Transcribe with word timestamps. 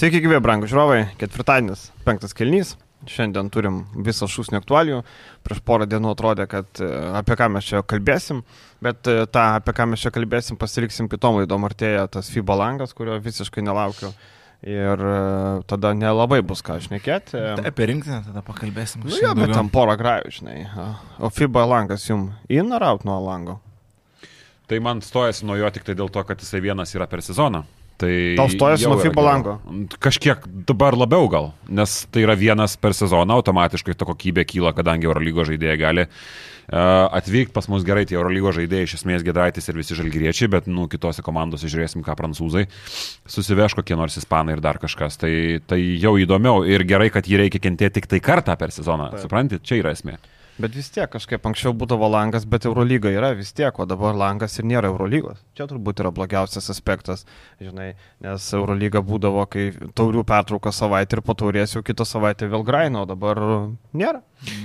Sveiki, 0.00 0.22
gyvė, 0.24 0.38
brangų 0.40 0.64
žiūrovai. 0.70 1.00
Ketvirtadienis, 1.20 1.80
penktas 2.06 2.32
kelnys. 2.32 2.70
Šiandien 3.04 3.50
turim 3.52 3.82
visą 4.00 4.24
šūsnį 4.32 4.56
aktualijų. 4.56 5.00
Prieš 5.44 5.58
porą 5.68 5.84
dienų 5.84 6.14
atrodė, 6.14 6.46
kad 6.48 6.80
e, 6.80 6.86
apie 7.18 7.34
ką 7.36 7.50
mes 7.52 7.66
čia 7.68 7.82
kalbėsim, 7.84 8.38
bet 8.80 9.10
e, 9.12 9.26
tą, 9.28 9.42
apie 9.58 9.74
ką 9.76 9.90
mes 9.90 10.00
čia 10.00 10.08
kalbėsim, 10.14 10.56
pasiliksim 10.56 11.10
kitom 11.12 11.36
laidom. 11.36 11.66
Artėja 11.68 12.06
tas 12.16 12.30
FIBA 12.32 12.56
langas, 12.56 12.94
kurio 12.96 13.18
visiškai 13.20 13.60
nelaukiu. 13.66 14.08
Ir 14.64 15.04
e, 15.04 15.18
tada 15.68 15.90
nelabai 15.98 16.38
bus 16.48 16.64
ką 16.64 16.78
šnekėti. 16.86 17.36
Tai 17.60 17.66
apie 17.68 17.90
rinktinę 17.90 18.22
tada 18.30 18.40
pakalbėsim. 18.46 19.04
Nu, 19.04 19.18
jo, 19.20 19.34
bet 19.36 19.52
tam 19.52 19.68
porą 19.74 19.98
grajų, 20.00 20.32
žinai. 20.38 20.62
O 21.20 21.28
FIBA 21.28 21.66
langas 21.74 22.08
jums 22.08 22.40
in 22.48 22.72
ar 22.72 22.88
out 22.88 23.04
nuo 23.04 23.20
lango? 23.26 23.58
Tai 24.64 24.80
man 24.80 25.04
stojasi 25.04 25.44
nuo 25.44 25.60
jo 25.60 25.68
tik 25.76 25.84
tai 25.84 25.98
dėl 26.00 26.08
to, 26.08 26.24
kad 26.24 26.40
jisai 26.40 26.64
vienas 26.70 26.96
yra 26.96 27.10
per 27.10 27.20
sezoną. 27.26 27.66
Tai 28.00 28.12
Tau 28.38 28.48
stojasi 28.48 28.88
nuo 28.88 28.96
FIBA 29.00 29.24
lango? 29.24 29.56
Kažkiek 30.00 30.46
dabar 30.68 30.96
labiau 30.96 31.28
gal, 31.32 31.50
nes 31.68 32.04
tai 32.12 32.24
yra 32.24 32.36
vienas 32.38 32.78
per 32.80 32.96
sezoną, 32.96 33.36
automatiškai 33.40 33.96
ta 33.98 34.08
kokybė 34.08 34.46
kyla, 34.48 34.72
kadangi 34.76 35.08
Eurolygo 35.08 35.44
žaidėjai 35.44 35.76
gali 35.80 36.06
uh, 36.06 37.10
atvykti 37.18 37.52
pas 37.56 37.68
mus 37.68 37.84
gerai, 37.84 38.06
tie 38.08 38.16
Eurolygo 38.16 38.54
žaidėjai 38.56 38.88
iš 38.88 38.96
esmės 39.00 39.26
Gedraitis 39.26 39.68
ir 39.68 39.76
visi 39.76 39.98
žalgyriečiai, 39.98 40.48
bet, 40.56 40.70
nu, 40.70 40.88
kitose 40.90 41.24
komandose 41.26 41.68
žiūrėsim, 41.68 42.04
ką 42.06 42.16
prancūzai 42.16 42.66
susiveš 43.28 43.76
kokie 43.78 43.98
nors 44.00 44.16
ispanai 44.20 44.56
ir 44.56 44.64
dar 44.64 44.80
kažkas. 44.80 45.20
Tai, 45.20 45.32
tai 45.68 45.80
jau 46.00 46.16
įdomiau 46.20 46.64
ir 46.64 46.86
gerai, 46.88 47.10
kad 47.12 47.28
jį 47.28 47.44
reikia 47.44 47.60
kentėti 47.68 48.00
tik 48.00 48.08
tai 48.14 48.24
kartą 48.24 48.56
per 48.56 48.72
sezoną. 48.72 49.12
Taip. 49.12 49.26
Suprantate, 49.26 49.64
čia 49.66 49.82
yra 49.82 49.92
esmė. 49.96 50.16
Bet 50.60 50.74
vis 50.76 50.90
tiek 50.92 51.08
kažkaip 51.08 51.46
anksčiau 51.48 51.72
būdavo 51.76 52.08
langas, 52.12 52.44
bet 52.48 52.66
Eurolyga 52.68 53.12
yra 53.12 53.32
vis 53.38 53.54
tiek, 53.56 53.72
o 53.80 53.86
dabar 53.88 54.16
langas 54.18 54.58
ir 54.60 54.68
nėra 54.68 54.90
Eurolygos. 54.92 55.40
Čia 55.56 55.66
turbūt 55.70 56.02
yra 56.04 56.12
blogiausias 56.14 56.68
aspektas, 56.72 57.24
žinai, 57.62 57.94
nes 58.24 58.48
Eurolyga 58.56 59.00
būdavo, 59.04 59.46
kai 59.48 59.70
taurių 59.96 60.26
pertrauka 60.28 60.72
savaitę 60.74 61.18
ir 61.18 61.24
po 61.24 61.36
taurės 61.38 61.76
jau 61.76 61.84
kitą 61.86 62.04
savaitę 62.08 62.50
vėl 62.50 62.66
graino, 62.66 63.06
o 63.06 63.08
dabar 63.08 63.40
nėra. 63.96 64.20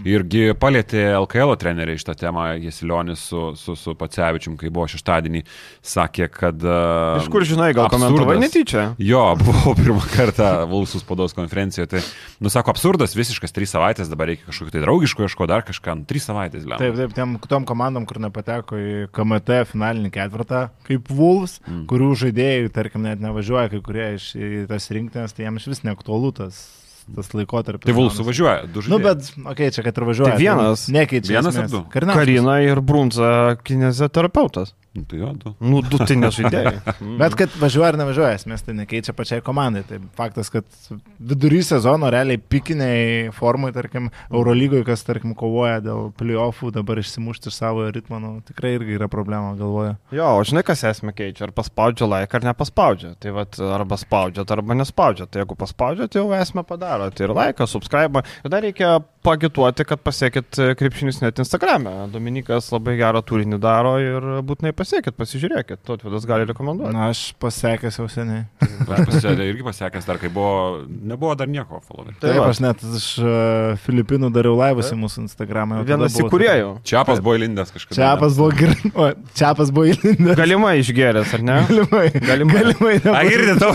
Irgi 0.08 0.54
palėtė 0.56 1.02
LKL 1.18 1.52
treneriai 1.60 2.00
šitą 2.00 2.14
temą, 2.16 2.46
Jesilionis 2.64 3.26
su, 3.28 3.42
su, 3.60 3.76
su 3.76 3.92
Pacevičium, 4.00 4.56
kai 4.60 4.72
buvo 4.72 4.86
šeštadienį, 4.92 5.42
sakė, 5.84 6.30
kad... 6.32 6.64
Uh, 6.64 7.20
Iš 7.20 7.28
kur 7.34 7.44
žinai, 7.48 7.74
gal 7.76 7.90
komentavai 7.92 8.38
netyčia? 8.40 8.86
Jo, 9.04 9.26
buvau 9.42 9.76
pirmą 9.76 10.00
kartą 10.14 10.52
Vulsų 10.72 11.04
spaudos 11.04 11.36
konferencijoje, 11.36 11.90
tai, 11.92 12.04
nu, 12.40 12.52
sako, 12.54 12.72
absurdas, 12.72 13.18
visiškas, 13.20 13.52
trys 13.56 13.76
savaitės, 13.76 14.12
dabar 14.12 14.32
reikia 14.32 14.48
kažkokio 14.48 14.78
tai 14.78 14.84
draugiško, 14.86 15.28
ieško 15.28 15.50
dar 15.52 15.68
kažką, 15.68 15.85
nu, 15.94 16.06
trys 16.10 16.26
savaitės, 16.30 16.64
lemia. 16.66 16.80
Taip, 16.82 16.96
taip, 16.98 17.14
tiem 17.18 17.36
tom 17.50 17.68
komandom, 17.70 18.08
kur 18.10 18.20
nepateko 18.24 18.80
į 18.80 18.96
KMT 19.16 19.60
finalinį 19.70 20.12
ketvirtą, 20.16 20.62
kaip 20.88 21.12
Wolves, 21.14 21.60
mm. 21.66 21.84
kurių 21.92 22.10
žaidėjai, 22.26 22.72
tarkim, 22.76 23.06
net 23.06 23.22
nevažiuoja, 23.24 23.70
kai 23.74 23.84
kurie 23.86 24.08
iš 24.18 24.32
tas 24.72 24.90
rinktinės, 24.96 25.36
tai 25.36 25.48
jiems 25.48 25.68
vis 25.70 25.84
neaktualu 25.88 26.32
tas, 26.40 26.64
tas 27.18 27.34
laikotarpis. 27.38 27.86
Tai 27.90 27.98
Vulsų 27.98 28.26
važiuoja, 28.30 28.66
du 28.70 28.82
Nu, 28.86 28.98
žaidėjai. 28.98 29.04
bet, 29.06 29.30
okei, 29.44 29.52
okay, 29.54 29.76
čia 29.76 29.86
kad 29.86 30.00
ir 30.02 30.08
važiuoja. 30.10 30.34
Tai 30.34 30.42
vienas. 30.42 30.88
Nekeičia. 30.94 31.38
Vienas 31.38 31.54
ar 31.54 31.66
esmės. 31.66 31.76
du? 31.76 31.84
Karinauskas. 31.94 32.24
Karina 32.24 32.58
ir 32.66 32.82
Brunza 32.86 33.30
kinezioterapeutas. 33.68 34.74
Nu, 34.96 35.04
Tai 35.04 35.20
jo, 35.20 35.32
du. 35.36 35.54
Nu, 35.60 35.82
du 35.84 36.00
tai 36.00 36.18
nežaidėjai. 36.20 36.76
Mm. 36.96 37.18
Bet 37.20 37.34
kad 37.38 37.54
važiuoja 37.60 37.90
ar 37.92 37.98
nevažiuoja, 38.00 38.36
esmės 38.38 38.64
tai 38.64 38.74
nekeičia 38.78 39.14
pačiai 39.16 39.42
komandai. 39.44 39.82
Tai 39.88 39.98
faktas, 40.16 40.48
kad 40.54 40.66
vidury 41.20 41.60
sezono 41.66 42.08
realiai 42.14 42.40
pikiniai 42.40 43.34
formai, 43.36 43.72
tarkim, 43.76 44.08
Eurolygoje, 44.32 44.86
kas, 44.88 45.04
tarkim, 45.06 45.34
kovoja 45.38 45.82
dėl 45.84 46.10
playoffų, 46.18 46.72
dabar 46.76 47.02
išsimušti 47.02 47.52
iš 47.52 47.58
savo 47.60 47.86
ritmo, 47.94 48.20
nu, 48.24 48.32
tikrai 48.48 48.76
irgi 48.78 48.96
yra 48.98 49.10
problema, 49.12 49.52
galvoju. 49.60 49.98
Jo, 50.16 50.30
o 50.40 50.46
žinai, 50.48 50.64
kas 50.68 50.86
esmė 50.88 51.14
keičia, 51.18 51.50
ar 51.50 51.54
paspaudžia 51.58 52.08
laiką, 52.10 52.40
ar 52.40 52.48
nepaspaudžia. 52.52 53.12
Tai 53.22 53.36
vad, 53.36 53.60
arba 53.76 54.00
spaudžia, 54.02 54.48
arba 54.56 54.80
nespaudžia. 54.80 55.28
Tai 55.28 55.44
jeigu 55.44 55.60
paspaudžia, 55.60 56.08
tai 56.10 56.24
jau 56.24 56.32
esmę 56.40 56.64
padaro. 56.68 57.12
Tai 57.12 57.28
ir 57.28 57.36
laiką, 57.36 57.68
subscribe. 57.70 58.24
Ir 58.46 58.56
dar 58.56 58.66
reikia 58.66 58.96
pagituoti, 59.26 59.86
kad 59.90 60.02
pasiekit 60.06 60.60
krepšinis 60.80 61.22
net 61.24 61.40
Instagram'e. 61.42 61.94
Dominikas 62.14 62.70
labai 62.74 62.96
gerą 63.00 63.24
turinį 63.26 63.60
daro 63.62 63.96
ir 64.02 64.28
būtinai 64.46 64.72
pasiekit, 64.78 64.85
pasižiūrėkit. 65.20 65.82
Totvidas 65.88 66.26
gali 66.30 66.48
rekomenduoti. 66.50 66.94
Na, 66.96 67.10
aš 67.14 67.34
pasiekęs 67.42 68.00
jau 68.00 68.06
seniai. 68.12 68.46
Aš 68.62 69.06
pasiekęs 69.10 69.44
irgi 69.48 69.66
pasiekęs 69.66 70.08
dar, 70.10 70.20
kai 70.22 70.30
buvo, 70.34 70.86
nebuvo 70.88 71.34
dar 71.40 71.50
nieko 71.52 71.82
follower. 71.86 72.14
Tai 72.20 72.30
Taip, 72.32 72.40
va. 72.42 72.50
aš 72.54 72.62
net 72.64 72.86
iš 72.86 73.08
uh, 73.24 73.76
Filipinų 73.86 74.32
dariau 74.36 74.56
laivus 74.60 74.92
į 74.94 75.00
mūsų 75.02 75.26
Instagramą. 75.26 75.82
Vienas 75.88 76.16
buvo- 76.16 76.30
įkūrėjų. 76.30 76.72
Čiapas 76.88 77.22
buvo 77.26 77.38
įlindęs 77.40 77.74
kažkada. 77.76 78.00
Čiapas 78.00 78.40
buvo 78.40 78.52
gerai. 78.56 78.74
O, 78.96 79.10
Čiapas 79.36 79.72
buvo 79.76 79.90
įlindęs. 79.92 80.38
Galimai 80.40 80.78
išgeręs, 80.80 81.34
ar 81.36 81.44
ne? 81.44 81.60
Galimai. 81.70 82.08
Galimai. 82.16 82.66
Galimai. 82.66 83.24
Girdite 83.30 83.58
tau? 83.60 83.74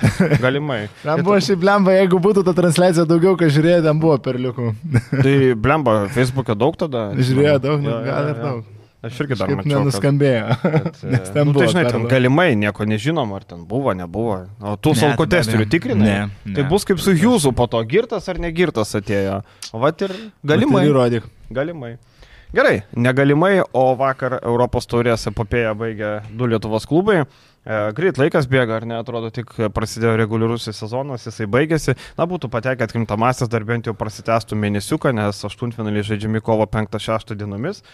Galimai. 0.44 0.80
Ten 1.02 1.22
buvo 1.24 1.38
šiaip 1.42 1.64
lemba, 1.66 1.94
jeigu 1.98 2.20
būtų 2.22 2.44
ta 2.46 2.54
transliacija 2.56 3.06
daugiau, 3.08 3.36
ką 3.40 3.50
žiūrėjo, 3.52 3.84
ten 3.86 4.02
buvo 4.02 4.18
perliukų. 4.22 4.72
Tai 5.12 5.36
blemba, 5.60 5.96
Facebook'e 6.14 6.56
daug 6.58 6.76
tada? 6.80 7.10
Žiūrėjo 7.18 7.56
daug, 7.62 7.80
nu, 7.84 7.90
jo, 7.90 8.02
gal 8.06 8.30
ir 8.30 8.36
jo. 8.36 8.44
daug. 8.44 8.79
Aš 9.00 9.20
irgi 9.24 9.36
dar 9.40 9.48
mačiau. 9.56 9.70
nenuskambėjo. 9.80 10.56
kad, 10.60 10.98
Nes 11.14 11.28
e, 11.30 11.32
ten 11.32 11.46
nu, 11.48 11.54
buvo 11.56 11.64
tai 11.64 11.70
žinai, 11.72 11.84
ten 11.88 12.02
galimai 12.10 12.50
nieko 12.60 12.84
nežinom, 12.84 13.30
ar 13.32 13.46
ten 13.48 13.62
buvo, 13.64 13.94
nebuvo. 13.96 14.34
O 14.60 14.74
tu 14.76 14.92
Ne, 14.92 15.00
salko 15.00 15.24
testerių 15.32 15.64
tikrinai? 15.72 16.04
Ne, 16.10 16.18
Tai 16.44 16.62
ne. 16.64 16.68
bus 16.68 16.84
kaip 16.84 17.00
su 17.00 17.14
Jūzu 17.16 17.54
po 17.56 17.64
to, 17.72 17.80
girtas 17.88 18.28
ar 18.28 18.36
negirtas 18.44 18.92
atėjo. 18.98 19.38
O 19.72 19.80
vat 19.80 20.04
ir 20.04 20.12
galimai. 20.44 20.82
Tai 20.84 20.90
įrodyk. 20.92 21.30
Galimai. 21.50 21.94
Gerai, 22.50 22.82
negalimai, 22.96 23.60
o 23.72 23.82
vakar 23.94 24.40
Europos 24.42 24.88
taurės 24.90 25.22
epopėją 25.30 25.70
baigė 25.78 26.08
du 26.34 26.48
Lietuvos 26.50 26.82
klubai. 26.90 27.20
E, 27.22 27.76
greit 27.94 28.18
laikas 28.18 28.48
bėga, 28.50 28.80
ar 28.80 28.86
ne, 28.90 28.96
atrodo, 28.98 29.28
tik 29.30 29.52
prasidėjo 29.70 30.16
reguliarusis 30.18 30.80
sezonas, 30.82 31.28
jisai 31.28 31.46
baigėsi. 31.46 31.94
Na, 32.18 32.26
būtų 32.26 32.50
patekę 32.50 32.88
atkrintamasias, 32.88 33.52
dar 33.52 33.62
bent 33.68 33.86
jau 33.86 33.94
prasitęstų 33.94 34.58
mėnesiuką, 34.64 35.12
nes 35.14 35.44
aštuntfinaliai 35.46 36.02
žaidžiami 36.08 36.42
kovo 36.42 36.66
5-6 36.66 37.36
dienomis 37.38 37.84
e, 37.84 37.86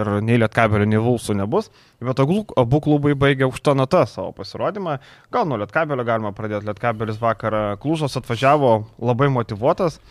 ir 0.00 0.12
nei 0.26 0.40
Lietkabelio, 0.42 0.90
nei 0.90 1.04
Vulsų 1.06 1.38
nebus. 1.38 1.70
Bet 2.02 2.24
abu 2.24 2.82
klubai 2.82 3.14
baigė 3.14 3.46
aukštą 3.46 3.76
natą 3.78 4.02
savo 4.10 4.34
pasirodymą. 4.34 4.98
Gal 5.30 5.46
nuo 5.46 5.62
Lietkabelio 5.62 6.10
galima 6.10 6.34
pradėti. 6.34 6.66
Lietkabelis 6.72 7.22
vakar 7.22 7.76
Klužos 7.78 8.18
atvažiavo 8.18 8.80
labai 8.98 9.30
motivuotas 9.30 10.02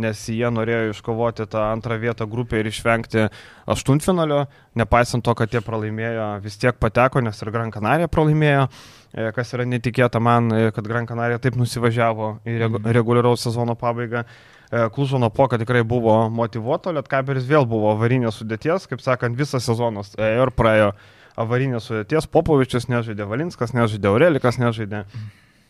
nes 0.00 0.22
jie 0.28 0.48
norėjo 0.52 0.92
iškovoti 0.92 1.46
tą 1.50 1.66
antrą 1.72 1.98
vietą 2.00 2.26
grupėje 2.30 2.64
ir 2.64 2.70
išvengti 2.70 3.26
aštuntfinalio, 3.70 4.46
nepaisant 4.78 5.24
to, 5.24 5.34
kad 5.38 5.52
jie 5.52 5.62
pralaimėjo, 5.64 6.28
vis 6.44 6.58
tiek 6.60 6.78
pateko, 6.80 7.22
nes 7.24 7.42
ir 7.42 7.52
Gran 7.52 7.72
Canaria 7.74 8.08
pralaimėjo, 8.08 8.68
e, 9.12 9.28
kas 9.36 9.52
yra 9.56 9.66
netikėta 9.68 10.20
man, 10.20 10.50
e, 10.52 10.72
kad 10.72 10.88
Gran 10.88 11.08
Canaria 11.10 11.40
taip 11.42 11.58
nusivažiavo 11.60 12.34
į 12.48 12.58
regu 12.64 12.82
reguliaraus 12.96 13.44
sezono 13.44 13.76
pabaigą. 13.78 14.24
E, 14.72 14.86
Klužono 14.94 15.28
poka 15.30 15.60
tikrai 15.60 15.82
buvo 15.84 16.16
motivuoto, 16.32 16.94
Lietkabelis 16.96 17.48
vėl 17.48 17.68
buvo 17.68 17.92
avarinės 17.92 18.40
sudėties, 18.40 18.88
kaip 18.88 19.04
sakant, 19.04 19.36
visas 19.36 19.68
sezonas 19.68 20.14
ėjo 20.16 20.48
ir 20.48 20.54
praėjo 20.56 20.92
avarinės 21.36 21.88
sudėties, 21.88 22.28
Popovičius 22.32 22.88
nežaidė, 22.92 23.28
Valinskas 23.28 23.72
nežaidė, 23.76 24.08
Aurelikas 24.08 24.58
nežaidė, 24.60 25.04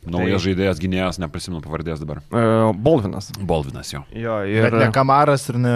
Naujas 0.03 0.43
žaidėjas 0.43 0.81
gynėjas, 0.83 1.19
neprisimenu 1.23 1.61
pavardės 1.63 2.01
dabar. 2.03 2.19
e, 2.35 2.45
Bolvinas. 2.75 3.29
Bolvinas 3.39 3.93
jo. 3.93 4.01
Jo, 4.19 4.41
Ir... 4.49 4.67
Bet 4.67 4.75
ne 4.81 4.89
Kamaras 4.95 5.45
ir 5.53 5.59
ne... 5.63 5.75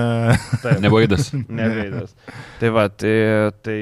taip. 0.64 0.80
Nevaidas. 0.82 1.28
Neveidas. 1.60 2.14
Tai 2.60 2.70
va, 2.74 2.88
tai, 2.90 3.14
tai 3.62 3.76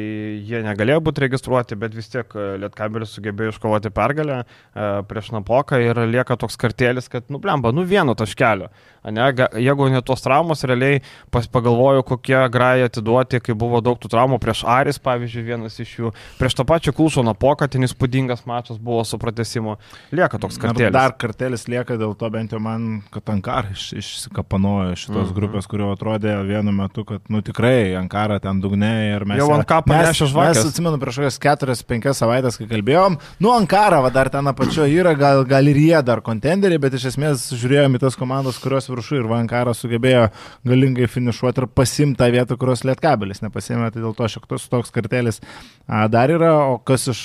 jie 0.45 0.61
negalėjo 0.67 1.01
būti 1.07 1.25
registruoti, 1.25 1.79
bet 1.81 1.97
vis 1.97 2.11
tiek 2.13 2.37
e, 2.37 2.49
Lietkabelis 2.61 3.15
sugebėjo 3.17 3.55
iškovoti 3.55 3.93
pergalę 3.95 4.43
e, 4.43 4.89
prieš 5.09 5.33
Napoką 5.33 5.81
ir 5.81 6.03
lieka 6.13 6.37
toks 6.41 6.61
kartėlis, 6.61 7.09
kad, 7.09 7.25
nu, 7.33 7.41
blemba, 7.41 7.73
nu 7.73 7.87
vieno 7.89 8.13
taškelio. 8.19 8.69
Ga- 9.05 9.51
jeigu 9.61 9.91
ne 9.93 10.01
tos 10.01 10.23
traumos, 10.25 10.63
realiai 10.65 11.03
pas, 11.33 11.45
pagalvoju, 11.53 12.05
kokie 12.09 12.39
grajai 12.53 12.87
atiduoti, 12.89 13.41
kai 13.45 13.53
buvo 13.57 13.83
daug 13.85 13.99
tų 14.01 14.09
traumų 14.13 14.39
prieš 14.41 14.63
Aris, 14.65 14.97
pavyzdžiui, 15.05 15.45
vienas 15.45 15.77
iš 15.83 15.91
jų, 15.99 16.13
prieš 16.39 16.57
tą 16.57 16.65
pačią 16.69 16.95
Kulšo 16.97 17.25
Napoką, 17.27 17.69
ten 17.69 17.85
įspūdingas 17.85 18.47
mačas 18.49 18.81
buvo 18.81 19.05
su 19.05 19.21
pratesimu. 19.21 19.77
Lieka 20.17 20.34
toks 20.43 20.59
Ir 20.59 20.63
kartėlis. 20.63 20.93
Dar 20.95 21.15
kartelis 21.19 21.67
lieka 21.71 21.97
dėl 22.01 22.15
to 22.19 22.29
bent 22.33 22.55
jau 22.55 22.61
man, 22.63 23.03
kad 23.15 23.31
Ankara 23.33 23.73
iš, 23.75 23.91
išsikapanojo 23.99 24.95
šitos 24.95 25.15
mm. 25.15 25.25
-hmm. 25.25 25.35
grupės, 25.37 25.69
kurio 25.71 25.91
atrodė 25.95 26.37
vienu 26.47 26.73
metu, 26.73 27.05
kad, 27.09 27.23
nu 27.29 27.43
tikrai, 27.43 27.95
Ankara 27.99 28.39
ten 28.41 28.61
dugne 28.61 28.93
ir 29.11 29.25
mes... 29.25 29.39
Jau 29.39 29.51
ant 29.55 29.67
kapo 29.69 29.93
mes, 29.93 30.09
nešė 30.09 30.31
žvakes. 30.33 30.61
Mes 30.61 30.73
atsimenu 30.73 31.01
prieš 31.03 31.21
kokias 31.23 31.39
4-5 31.41 32.13
savaitės, 32.15 32.59
kai 32.59 32.69
kalbėjom, 32.71 33.19
nu 33.41 33.53
Ankara, 33.55 34.01
va 34.05 34.11
dar 34.11 34.31
ten 34.31 34.47
apačioje 34.47 34.95
yra, 34.95 35.15
gal, 35.19 35.45
gal 35.45 35.67
ir 35.67 35.77
jie 35.77 36.03
dar 36.03 36.21
kontenderiai, 36.21 36.79
bet 36.79 36.95
iš 36.95 37.11
esmės 37.15 37.49
žiūrėjome 37.55 37.99
į 37.99 38.05
tas 38.07 38.17
komandas, 38.17 38.59
kurios 38.59 38.89
viršų 38.89 39.23
ir 39.23 39.31
Ankara 39.35 39.75
sugebėjo 39.75 40.29
galingai 40.65 41.07
finišuoti 41.11 41.65
ir 41.65 41.67
pasimti 41.67 42.19
tą 42.19 42.31
vietą, 42.31 42.57
kurios 42.57 42.85
lietkabelis 42.85 43.43
nepasimė, 43.43 43.91
tai 43.91 44.03
dėl 44.03 44.15
to 44.15 44.29
šiek 44.29 44.47
tiek 44.47 44.71
toks 44.71 44.91
kartelis 44.95 45.41
a, 45.87 46.07
dar 46.09 46.31
yra, 46.33 46.53
o 46.73 46.79
kas 46.79 47.09
iš 47.13 47.21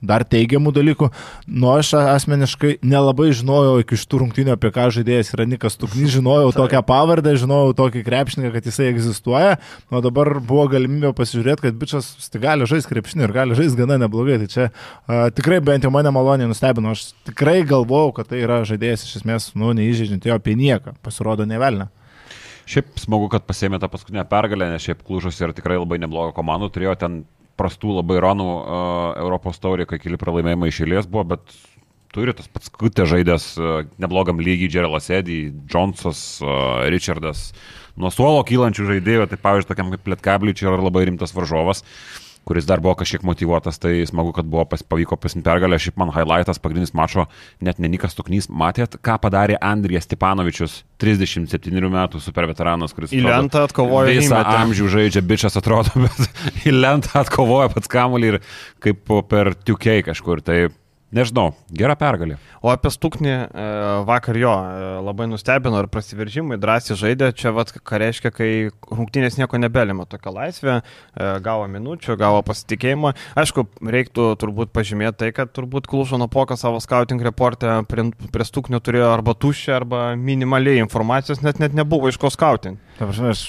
dar 0.00 0.24
teigiamų 0.24 0.72
dalykų, 0.72 1.10
nu 1.48 1.72
aš 1.74 1.94
asmeniškai 2.00 2.39
asmeniškai 2.40 2.80
nelabai 2.82 3.30
žinojau 3.36 3.80
iki 3.82 3.98
šitų 4.00 4.20
rungtynių, 4.22 4.54
apie 4.54 4.70
ką 4.72 4.88
žaidėjas 4.94 5.32
yra 5.34 5.46
Nikas 5.48 5.76
Tuknys, 5.76 6.10
žinojau 6.14 6.52
tokią 6.56 6.80
pavardę, 6.86 7.34
žinojau 7.36 7.74
tokį 7.76 8.02
krepšininką, 8.06 8.52
kad 8.54 8.66
jisai 8.66 8.88
egzistuoja, 8.90 9.58
o 9.90 10.00
dabar 10.00 10.40
buvo 10.40 10.66
galimybė 10.72 11.12
pasižiūrėti, 11.16 11.66
kad 11.66 11.78
bičias 11.78 12.30
gali 12.40 12.68
žaisti 12.68 12.92
krepšinį 12.92 13.26
ir 13.26 13.34
gali 13.34 13.58
žaisti 13.58 13.80
gana 13.80 13.98
neblogai. 14.00 14.38
Tai 14.40 14.48
čia 14.50 14.68
a, 14.70 15.30
tikrai 15.30 15.60
bent 15.60 15.84
jau 15.84 15.92
mane 15.92 16.12
maloniai 16.14 16.48
nustebino, 16.50 16.94
aš 16.94 17.12
tikrai 17.28 17.60
galvojau, 17.68 18.14
kad 18.16 18.30
tai 18.30 18.42
yra 18.44 18.62
žaidėjas 18.68 19.06
iš 19.06 19.20
esmės, 19.20 19.50
nu, 19.54 19.74
neįžeidžiant 19.76 20.24
jo 20.26 20.36
apie 20.36 20.56
nieką, 20.58 20.96
pasirodo 21.04 21.46
nevelna. 21.48 21.90
Šiaip 22.70 23.00
smagu, 23.02 23.26
kad 23.32 23.44
pasėmė 23.48 23.80
tą 23.82 23.90
paskutinę 23.90 24.24
pergalę, 24.30 24.70
nes 24.70 24.84
šiaip 24.84 25.02
Klužas 25.04 25.40
yra 25.42 25.56
tikrai 25.56 25.80
labai 25.80 25.98
nebloga 26.00 26.32
komanda, 26.36 26.70
turėjo 26.70 26.94
ten 27.00 27.24
prastų 27.60 27.98
labai 27.98 28.20
ranų 28.22 28.46
uh, 28.46 28.62
Europos 29.20 29.58
taurė, 29.60 29.84
kai 29.88 29.98
keli 30.00 30.16
pralaimėjimai 30.20 30.70
išėlės 30.70 31.08
buvo, 31.10 31.26
bet 31.34 31.58
turi 32.14 32.34
tas 32.36 32.48
pats 32.50 32.72
kutė 32.74 33.06
žaidęs 33.10 33.50
uh, 33.58 33.82
neblogam 34.02 34.40
lygiai 34.42 34.70
Jerelas 34.72 35.10
Eddy, 35.14 35.42
Džonsas, 35.66 36.40
Richardas. 36.90 37.50
Nuo 38.00 38.10
suolo 38.14 38.42
kylančių 38.46 38.88
žaidėjų, 38.94 39.28
tai 39.30 39.38
pavyzdžiui, 39.42 39.70
tokiam 39.70 39.94
kaip 39.94 40.10
Lietkabliui 40.14 40.56
čia 40.56 40.70
yra 40.70 40.82
labai 40.82 41.08
rimtas 41.10 41.34
varžovas 41.36 41.84
kuris 42.44 42.66
dar 42.66 42.80
buvo 42.80 42.94
kažkiek 42.98 43.22
motivuotas, 43.26 43.78
tai 43.78 44.00
smagu, 44.08 44.32
kad 44.34 44.48
buvo 44.48 44.64
pas, 44.68 44.82
pavyko 44.82 45.18
pasimti 45.20 45.46
pergalę. 45.46 45.78
Šiaip 45.80 45.98
man 46.00 46.12
highlightas, 46.14 46.60
pagrindinis 46.62 46.94
mačo, 46.96 47.26
net 47.64 47.80
nenikas 47.82 48.16
Tuknys, 48.16 48.48
matėt, 48.50 48.96
ką 49.04 49.18
padarė 49.22 49.58
Andrijas 49.64 50.08
Stepanovičius, 50.08 50.80
37 51.02 51.90
metų 51.92 52.22
super 52.24 52.48
veteranas, 52.50 52.96
kuris... 52.96 53.14
Į 53.16 53.22
lentą 53.26 53.64
atkovojo 53.68 54.16
visą 54.16 54.42
amžių 54.56 54.90
žaidžia, 54.96 55.24
bičias 55.26 55.60
atrodo, 55.60 55.94
bet 56.06 56.66
į 56.66 56.74
lentą 56.74 57.20
atkovoja 57.22 57.70
pats 57.74 57.92
kamuolį 57.92 58.34
ir 58.34 58.40
kaip 58.82 59.16
per 59.30 59.54
tiukiai 59.60 60.04
kažkur. 60.06 60.42
Tai 60.44 60.62
Nežinau, 61.10 61.50
gera 61.74 61.96
pergalė. 61.98 62.36
O 62.62 62.70
apie 62.70 62.90
Stuknį 62.94 63.30
e, 63.32 63.64
vakar 64.06 64.36
jo 64.38 64.52
e, 64.54 64.90
labai 65.02 65.26
nustebino 65.26 65.80
ir 65.82 65.88
prasiveržimai, 65.90 66.58
drąsiai 66.62 66.96
žaidė. 67.00 67.32
Čia 67.34 67.50
vat, 67.56 67.72
ką 67.74 67.98
reiškia, 67.98 68.30
kai 68.34 68.50
rungtynės 68.86 69.40
nieko 69.40 69.58
nebelima, 69.58 70.06
tokia 70.06 70.30
laisvė, 70.36 70.76
e, 70.78 71.32
gavo 71.42 71.66
minučių, 71.72 72.14
gavo 72.20 72.44
pasitikėjimą. 72.46 73.14
Aišku, 73.42 73.66
reiktų 73.96 74.28
turbūt 74.38 74.70
pažymėti 74.76 75.24
tai, 75.24 75.32
kad 75.34 75.50
turbūt 75.56 75.90
Klužono 75.90 76.30
poka 76.30 76.54
savo 76.60 76.78
scouting 76.78 77.26
reporte 77.26 77.80
prie, 77.90 78.06
prie 78.30 78.46
Stuknio 78.46 78.78
turėjo 78.78 79.10
arba 79.10 79.34
tuščią, 79.34 79.80
arba 79.82 80.06
minimaliai 80.14 80.78
informacijos, 80.84 81.42
net, 81.42 81.58
net 81.58 81.74
nebuvo 81.74 82.14
iš 82.14 82.22
ko 82.22 82.30
scouting. 82.30 82.78
Ta 83.00 83.10
prasme, 83.10 83.34
aš 83.34 83.48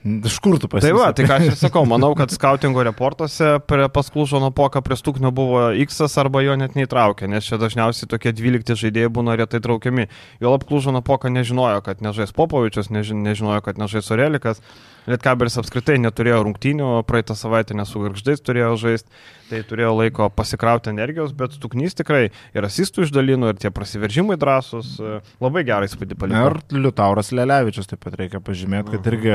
Iš 0.00 0.38
kur 0.40 0.54
tu 0.56 0.64
Tai 0.64 0.78
pasirinkti? 0.80 0.96
va, 0.96 1.10
tai 1.12 1.24
ką 1.28 1.34
aš 1.36 1.46
ir 1.50 1.56
sakau, 1.60 1.82
manau, 1.84 2.14
kad 2.16 2.32
skautingo 2.32 2.80
reportuose 2.86 3.58
prie 3.68 3.84
pasklužo 3.92 4.40
nuo 4.40 4.48
poka 4.50 4.80
prie 4.80 4.96
stuknio 4.96 5.28
buvo 5.30 5.66
X 5.76 6.00
arba 6.16 6.40
jo 6.40 6.56
net 6.56 6.72
neįtraukė, 6.78 7.28
nes 7.28 7.44
čia 7.44 7.58
dažniausiai 7.60 8.08
tokie 8.08 8.32
12 8.32 8.72
žaidėjai 8.80 9.10
būna 9.12 9.36
retai 9.36 9.60
traukiami. 9.60 10.08
Jo 10.40 10.54
apklužo 10.56 10.94
nuo 10.96 11.02
poka 11.04 11.28
nežinojo, 11.28 11.82
kad 11.84 12.00
nežais 12.00 12.32
Popovičius, 12.32 12.88
neži- 12.88 13.12
nežinojo, 13.18 13.60
kad 13.60 13.76
nežais 13.76 14.08
Orelikas. 14.10 14.62
Lietkabelis 15.08 15.56
apskritai 15.60 15.96
neturėjo 16.02 16.42
rungtynių, 16.44 16.88
praeitą 17.08 17.36
savaitę 17.38 17.76
nesu 17.78 18.02
garždais 18.02 18.42
turėjo 18.44 18.74
žaisti, 18.80 19.08
tai 19.50 19.62
turėjo 19.66 19.94
laiko 19.96 20.28
pasikrauti 20.34 20.92
energijos, 20.92 21.32
bet 21.36 21.56
Stuknys 21.56 21.96
tikrai 21.98 22.28
ir 22.28 22.66
asistų 22.66 23.06
išdalino, 23.06 23.50
ir 23.50 23.58
tie 23.60 23.72
prasiveržimai 23.74 24.36
drąsus, 24.40 24.92
e, 25.00 25.18
labai 25.42 25.64
gerai 25.66 25.88
įspūdį 25.88 26.18
paliko. 26.20 26.44
Ir 26.52 26.78
Liutauras 26.84 27.32
Lelevičius 27.34 27.90
taip 27.90 28.02
pat 28.04 28.18
reikia 28.20 28.42
pažymėti, 28.44 28.94
kad 28.94 29.08
irgi 29.10 29.34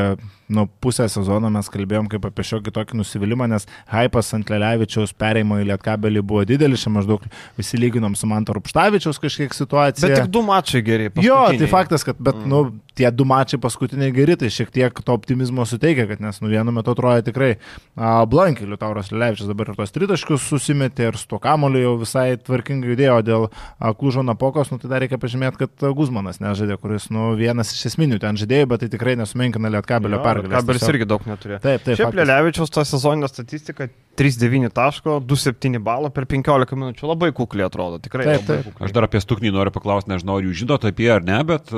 nuo 0.56 0.68
pusę 0.84 1.08
sezono 1.12 1.52
mes 1.54 1.70
kalbėjom 1.74 2.08
kaip 2.14 2.30
apie 2.30 2.48
šiokį 2.52 2.76
tokį 2.78 3.02
nusivylimą, 3.02 3.50
nes 3.52 3.68
hypas 3.92 4.32
ant 4.38 4.54
Lelevičiaus 4.54 5.16
pereimo 5.18 5.60
į 5.62 5.68
Lietkabelį 5.74 6.24
buvo 6.24 6.46
didelis, 6.48 6.86
čia 6.86 6.94
maždaug 6.96 7.26
visi 7.60 7.80
lyginom 7.82 8.16
su 8.16 8.30
Manto 8.30 8.56
Rupštavičiaus 8.56 9.20
kažkiek 9.22 9.58
situacija. 9.58 10.08
Bet 10.08 10.22
tik 10.24 10.32
du 10.32 10.46
mačai 10.46 10.86
geri. 10.86 11.12
Jo, 11.26 11.42
tai 11.52 11.70
faktas, 11.72 12.06
kad, 12.08 12.20
bet, 12.22 12.40
mm. 12.40 12.52
nu, 12.52 12.64
tie 12.96 13.12
du 13.12 13.26
mačiai 13.28 13.60
paskutiniai 13.62 14.14
geri, 14.16 14.38
tai 14.40 14.50
šiek 14.54 14.72
tiek 14.74 15.02
to 15.06 15.16
optimizmo 15.16 15.66
suteikia, 15.68 16.08
kad 16.10 16.24
nes, 16.24 16.40
nu, 16.44 16.50
vienu 16.52 16.74
metu 16.76 16.94
atrodė 16.96 17.26
tikrai 17.30 17.52
a, 17.56 18.24
blankiai 18.30 18.70
Liutauras 18.72 19.12
Levičius 19.12 19.50
dabar 19.52 19.72
ir 19.72 19.80
tos 19.80 19.94
tritaškius 19.96 20.48
susimetė 20.50 21.10
ir 21.10 21.20
su 21.20 21.28
to 21.32 21.40
kamoliu 21.44 21.84
jau 21.84 21.94
visai 22.02 22.28
tvarkingai 22.40 22.94
judėjo 22.94 23.20
dėl 23.28 23.48
a, 23.50 23.94
Klužo 23.96 24.24
napokos, 24.26 24.72
nu, 24.72 24.80
tai 24.82 24.92
dar 24.92 25.04
reikia 25.04 25.20
pažymėti, 25.22 25.66
kad 25.66 25.88
Guzmanas 25.98 26.42
nežaidė, 26.44 26.80
kuris, 26.82 27.10
nu, 27.14 27.34
vienas 27.40 27.74
iš 27.76 27.92
esminių 27.92 28.20
ten 28.24 28.40
žaidėjų, 28.40 28.72
bet 28.72 28.84
tai 28.84 28.92
tikrai 28.94 29.16
nesumenkina 29.20 29.72
Lietkabelio 29.76 30.22
pergalės. 30.24 30.56
Kabelis 30.60 30.88
irgi 30.92 31.08
daug 31.10 31.28
neturėjo. 31.28 31.62
Taip, 31.64 31.86
taip. 31.86 32.00
Šiaip 32.00 32.10
faktas. 32.12 32.22
Lelevičiaus 32.22 32.74
ta 32.76 32.86
sezoninė 32.88 33.30
statistika 33.32 33.90
3,9 34.20 34.72
taško, 34.76 35.18
2,7 35.28 35.80
balo 35.84 36.12
per 36.14 36.28
15 36.30 36.76
minučių. 36.80 37.08
Labai 37.10 37.32
kukliai 37.36 37.68
atrodo, 37.68 38.00
tikrai. 38.04 38.28
Taip, 38.30 38.46
taip. 38.48 38.84
Aš 38.84 38.94
dar 38.96 39.08
apie 39.08 39.20
Stuknį 39.24 39.52
noriu 39.56 39.74
paklausti, 39.76 40.12
nežinau, 40.14 40.40
ar 40.40 40.48
jūs 40.48 40.62
žinote 40.62 40.92
apie 40.92 41.10
ar 41.12 41.26
ne, 41.26 41.42
bet, 41.48 41.74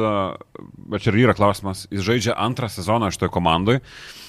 bet 0.91 1.06
čia 1.07 1.15
ir 1.15 1.23
yra 1.25 1.33
klausimas. 1.39 1.87
Jis 1.89 2.03
žaidžia 2.11 2.35
antrą 2.37 2.67
sezoną 2.69 3.09
šitoje 3.15 3.31
komandoje 3.33 3.81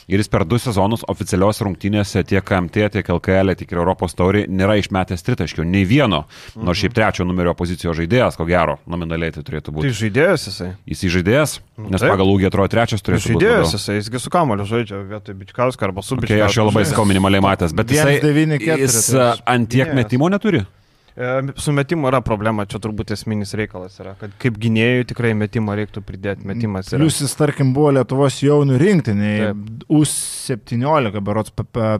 ir 0.08 0.22
jis 0.22 0.30
per 0.32 0.40
du 0.48 0.56
sezonus 0.56 1.02
oficialios 1.12 1.58
rungtynėse 1.60 2.22
tiek 2.24 2.40
KMT, 2.40 2.86
tiek 2.94 3.08
LKL, 3.12 3.50
tiek 3.60 3.72
ir 3.74 3.80
Europos 3.82 4.14
taurį 4.16 4.46
nėra 4.48 4.78
išmetęs 4.80 5.20
tritaškių. 5.26 5.66
Nei 5.68 5.82
vieno. 5.84 6.22
Nors 6.56 6.80
šiaip 6.80 6.94
trečio 6.96 7.26
numerio 7.28 7.52
pozicijos 7.58 7.98
žaidėjas, 7.98 8.38
ko 8.40 8.46
gero, 8.48 8.78
nominaliai 8.88 9.34
tai 9.36 9.42
turėtų 9.44 9.68
Tai 9.68 9.74
būti. 9.76 9.90
žaidėjas 9.98 10.46
jisai. 10.48 10.70
Jis 10.88 11.04
įžaidėjas, 11.10 11.58
Nu, 11.76 11.90
nes 11.92 12.00
taip. 12.00 12.08
pagal 12.14 12.32
ūgį 12.32 12.48
atrodo 12.48 12.72
trečias 12.72 13.04
turėtų 13.04 13.34
būti. 13.36 13.44
Žaidėjas 13.44 13.74
jisai, 13.76 13.98
jisgi 14.00 14.22
su 14.24 14.32
kamoliu 14.32 14.64
žaidžia 14.64 15.02
vietoj 15.12 15.36
Bičkausko 15.42 15.84
arba 15.90 16.00
su 16.02 16.16
Okay, 16.16 16.40
aš 16.40 16.56
jo 16.56 16.64
labai 16.70 16.86
sakau 16.88 17.04
minimaliai 17.04 17.44
matęs, 17.44 17.76
bet 17.76 17.92
jisai, 17.92 18.16
1,94 18.24 18.80
jis 18.80 18.96
tai 19.12 19.18
uh, 19.20 19.28
aš- 19.36 19.42
ant 19.44 19.68
tiek 19.68 19.84
gynėjas. 19.92 19.94
metimo 20.00 20.32
neturi. 20.32 20.64
E, 21.18 21.42
Su 21.56 21.72
metimu 21.72 22.06
yra 22.12 22.20
problema, 22.22 22.62
čia 22.70 22.78
turbūt 22.78 23.10
esminis 23.10 23.50
reikalas 23.58 23.96
yra, 23.98 24.12
kad 24.20 24.34
kaip 24.38 24.58
gynėjui 24.62 25.08
tikrai 25.10 25.32
metimą 25.34 25.74
reiktų 25.80 26.02
pridėti, 26.06 26.46
metimas 26.46 26.92
yra. 26.92 27.02
Jis, 27.02 27.32
tarkim, 27.34 27.72
buvo 27.74 27.90
Lietuvos 27.96 28.36
jaunių 28.44 28.76
rinktinėje, 28.78 29.48
U17, 29.90 31.18
berots 31.26 31.50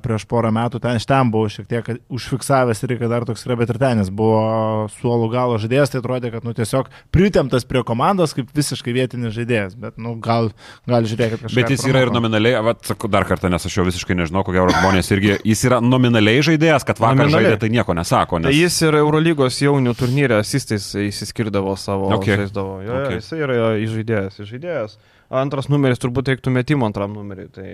prieš 0.04 0.26
porą 0.30 0.52
metų, 0.54 0.78
ten 0.84 1.00
iš 1.00 1.06
ten 1.10 1.32
buvau 1.34 1.50
šiek 1.50 1.66
tiek 1.66 1.90
užfiksavęs 2.14 2.84
ir 2.86 2.94
kad 3.00 3.10
dar 3.10 3.26
toks 3.26 3.42
yra, 3.48 3.56
bet 3.58 3.72
ir 3.74 3.80
ten 3.82 4.04
jis 4.04 4.12
buvo 4.14 4.86
suolų 5.00 5.26
galo 5.34 5.58
žaidėjas, 5.58 5.90
tai 5.96 6.02
atrodė, 6.04 6.30
kad 6.36 6.46
nu, 6.46 6.54
tiesiog 6.54 6.92
pritemptas 7.14 7.66
prie 7.66 7.82
komandos 7.88 8.36
kaip 8.38 8.54
visiškai 8.54 8.94
vietinis 8.94 9.34
žaidėjas, 9.34 9.74
bet 9.82 9.98
nu, 9.98 10.14
gal, 10.22 10.52
gal 10.86 11.10
žiūrėkit 11.10 11.42
kažką. 11.42 11.56
Bet 11.58 11.74
jis 11.74 11.88
yra 11.90 12.04
ir 12.06 12.14
nominaliai, 12.14 12.62
vat, 12.70 12.86
sakau 12.86 13.10
dar 13.10 13.26
kartą, 13.26 13.50
nes 13.50 13.66
aš 13.66 13.80
jo 13.80 13.88
visiškai 13.90 14.14
nežinau, 14.22 14.46
ko 14.46 14.54
gero 14.54 14.70
žmonės 14.78 15.10
irgi, 15.16 15.34
jis 15.42 15.66
yra 15.66 15.82
nominaliai 15.82 16.46
žaidėjas, 16.52 16.86
kad 16.86 17.02
vakar 17.02 17.24
Nominaliai. 17.24 17.56
žaidė, 17.56 17.60
tai 17.64 17.72
nieko 17.74 17.98
nesako. 17.98 18.38
Tai 18.46 18.52
Nes... 18.52 18.62
jis 18.62 18.78
ir 18.86 19.00
Eurolygos 19.08 19.58
jaunių 19.64 19.94
turnyre 19.98 20.36
asistais 20.42 20.90
įsiskirdavo 21.00 21.72
savo 21.80 22.10
Okay. 22.18 22.36
žaisdavo. 22.44 22.80
Jo, 22.84 22.98
Okay. 23.04 23.22
Jis 23.22 23.32
yra 23.38 23.56
įžaidėjas, 23.80 24.42
įžaidėjas. 24.44 24.98
Antras 25.28 25.66
numeris 25.68 26.00
turbūt 26.00 26.30
reiktų 26.30 26.48
metimo 26.54 26.86
antram 26.88 27.12
numeriui. 27.12 27.50
Tai... 27.52 27.64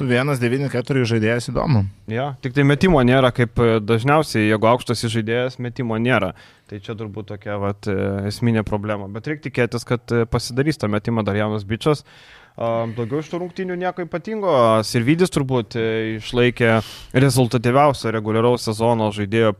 Su 0.00 0.06
1,94 0.10 1.04
žaidėjas 1.06 1.46
įdomu. 1.52 1.84
Ja, 2.10 2.32
tik 2.42 2.56
tai 2.56 2.64
metimo 2.66 2.98
nėra, 3.06 3.30
kaip 3.34 3.60
e, 3.62 3.76
dažniausiai, 3.78 4.48
jeigu 4.48 4.66
aukštas 4.66 5.04
žaidėjas, 5.14 5.60
metimo 5.62 5.94
nėra. 6.02 6.32
Tai 6.66 6.80
čia 6.82 6.96
turbūt 6.98 7.28
tokia 7.30 7.60
vat, 7.62 7.86
e, 7.86 7.94
esminė 8.32 8.64
problema. 8.66 9.06
Bet 9.14 9.30
reikia 9.30 9.46
tikėtis, 9.46 9.86
kad 9.86 10.10
e, 10.10 10.24
pasidarys 10.26 10.80
tą 10.82 10.90
metimą 10.90 11.22
dar 11.22 11.38
jaunas 11.38 11.62
bičias. 11.62 12.02
A, 12.02 12.43
Daugiau 12.54 13.18
iš 13.18 13.32
tų 13.32 13.40
rungtynių 13.42 13.76
nieko 13.80 14.04
ypatingo. 14.06 14.52
Sirvidis 14.86 15.32
turbūt 15.34 15.74
e, 15.74 15.86
išlaikė 16.20 16.76
rezultatyviausią 17.24 18.12
reguliaraus 18.14 18.68
sezono 18.68 19.10
žaidėjo 19.14 19.56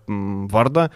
vardą. 0.52 0.86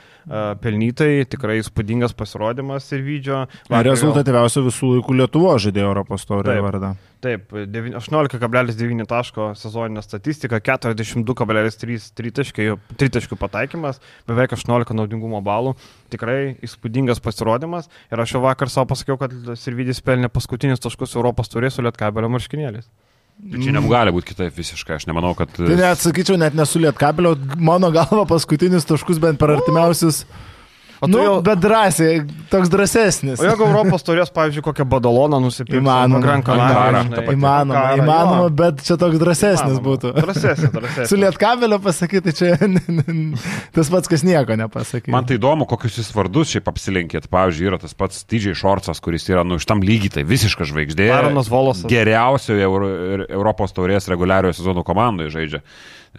Pelnytai, 0.62 1.26
tikrai 1.26 1.58
įspūdingas 1.64 2.14
pasirodymas 2.14 2.86
Sirvidžio. 2.86 3.46
Rezultatyviausių 3.72 4.66
visų 4.70 4.94
laikų 4.94 5.20
Lietuvo 5.24 5.58
žaidėjo 5.58 5.90
Europos 5.90 6.28
taurėje 6.28 6.62
vardą. 6.68 6.94
Taip, 7.18 7.50
devyni- 7.50 7.96
18,9 7.98 9.06
taško 9.10 9.48
sezoninė 9.58 10.04
statistika, 10.04 10.60
42,3 10.62 12.12
tritaškiai- 12.14 12.76
tritaškių 12.94 13.38
pataikymas, 13.40 13.98
beveik 14.28 14.54
18 14.54 14.94
naudingumo 14.94 15.40
balų. 15.42 15.74
Tikrai 16.10 16.56
įspūdingas 16.62 17.18
pasirodymas. 17.18 17.88
Ir 18.12 18.22
aš 18.22 18.36
jau 18.36 18.42
vakar 18.44 18.70
savo 18.70 18.86
pasakiau, 18.94 19.18
kad 19.18 19.34
Sirvidis 19.58 20.00
pelnė 20.00 20.30
paskutinius 20.30 20.78
taškus 20.78 21.16
Europos 21.18 21.50
turės 21.50 21.74
su 21.74 21.82
Lietkabelio 21.82 22.30
marškinėliais. 22.30 22.86
Tai 23.38 23.58
čia 23.62 23.70
negali 23.74 24.10
būti 24.10 24.32
kitaip 24.32 24.54
visiškai, 24.54 24.96
aš 24.98 25.06
nemanau, 25.06 25.30
kad... 25.38 25.50
Tai 25.54 25.74
net 25.78 25.98
sakyčiau, 26.02 26.38
net 26.38 26.54
nesu 26.58 26.80
lietkabelio, 26.82 27.36
mano 27.56 27.90
galva 27.94 28.24
paskutinius 28.26 28.86
taškus 28.86 29.20
bent 29.22 29.38
per 29.38 29.54
artimiausius. 29.54 30.24
O 30.24 30.57
tu 31.00 31.08
Nu, 31.12 31.18
jau- 31.22 31.42
bet 31.42 31.58
drąsiai, 31.62 32.22
toks 32.50 32.68
drąsesnis. 32.68 33.40
O 33.40 33.44
jeigu 33.46 33.64
Europos 33.66 34.02
turės, 34.02 34.30
pavyzdžiui, 34.34 34.62
kokią 34.66 34.84
badaloną 34.84 35.38
nusipirkti, 35.40 35.78
Įmanoma. 35.82 36.20
Gran 36.24 36.42
Canaria. 36.42 37.02
Įmanoma, 37.32 37.82
įmanoma, 38.00 38.48
bet 38.50 38.82
čia 38.82 38.96
toks 38.98 39.18
drąsesnis 39.20 39.78
Įmanoma. 39.78 39.86
būtų. 39.86 40.12
Drąsesnis, 40.18 40.70
drąsesnis. 40.78 41.08
Su 41.12 41.16
lietkabelio 41.20 41.78
pasakyti, 41.84 42.32
čia 42.34 42.56
tas 43.76 43.90
pats, 43.92 44.08
kas 44.10 44.24
nieko 44.26 44.56
nepasakė. 44.58 45.12
Man 45.14 45.28
tai 45.28 45.38
įdomu, 45.38 45.66
kokius 45.70 46.00
jūs 46.00 46.10
vardus 46.16 46.50
šiaip 46.54 46.68
apsilenkėt. 46.72 47.28
Pavyzdžiui, 47.32 47.68
yra 47.70 47.78
tas 47.82 47.94
pats 47.94 48.24
Didžiai 48.28 48.56
Šorcas, 48.58 49.00
kuris 49.04 49.28
yra, 49.30 49.44
nu, 49.46 49.58
iš 49.60 49.66
tam 49.68 49.80
lygiai, 49.84 50.10
tai 50.18 50.24
visiška 50.28 50.66
žvaigždė. 50.68 51.08
Aaronas 51.14 51.48
Volosas. 51.52 51.86
Geriausioje 51.90 52.66
Europos 53.28 53.72
taurės 53.76 54.08
reguliariojo 54.10 54.56
sezono 54.58 54.82
komandoje 54.86 55.30
žaidžia. 55.36 55.62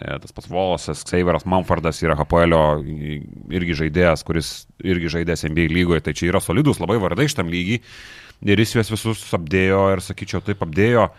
E, 0.00 0.18
Tas 0.22 0.32
pats 0.32 0.48
Volosas, 0.48 1.02
Seiveras 1.06 1.44
Manfordas 1.44 2.00
yra 2.02 2.16
Hapoelio 2.16 2.60
irgi 3.52 3.76
žaidėjas, 3.84 4.24
kuris 4.24 4.52
irgi 4.82 5.10
žaidėjas 5.12 5.44
NBA 5.50 5.68
lygoje, 5.74 6.00
tai 6.06 6.14
čia 6.16 6.30
yra 6.32 6.40
solidus 6.40 6.80
labai 6.80 6.96
vardai 7.02 7.28
šitam 7.28 7.50
lygiai. 7.52 7.82
Ir 8.48 8.56
jis 8.62 8.72
juos 8.78 8.88
visus 8.94 9.26
apdėjo 9.36 9.82
ir, 9.92 10.00
sakyčiau, 10.00 10.40
taip 10.40 10.62
apdėjo 10.64 11.10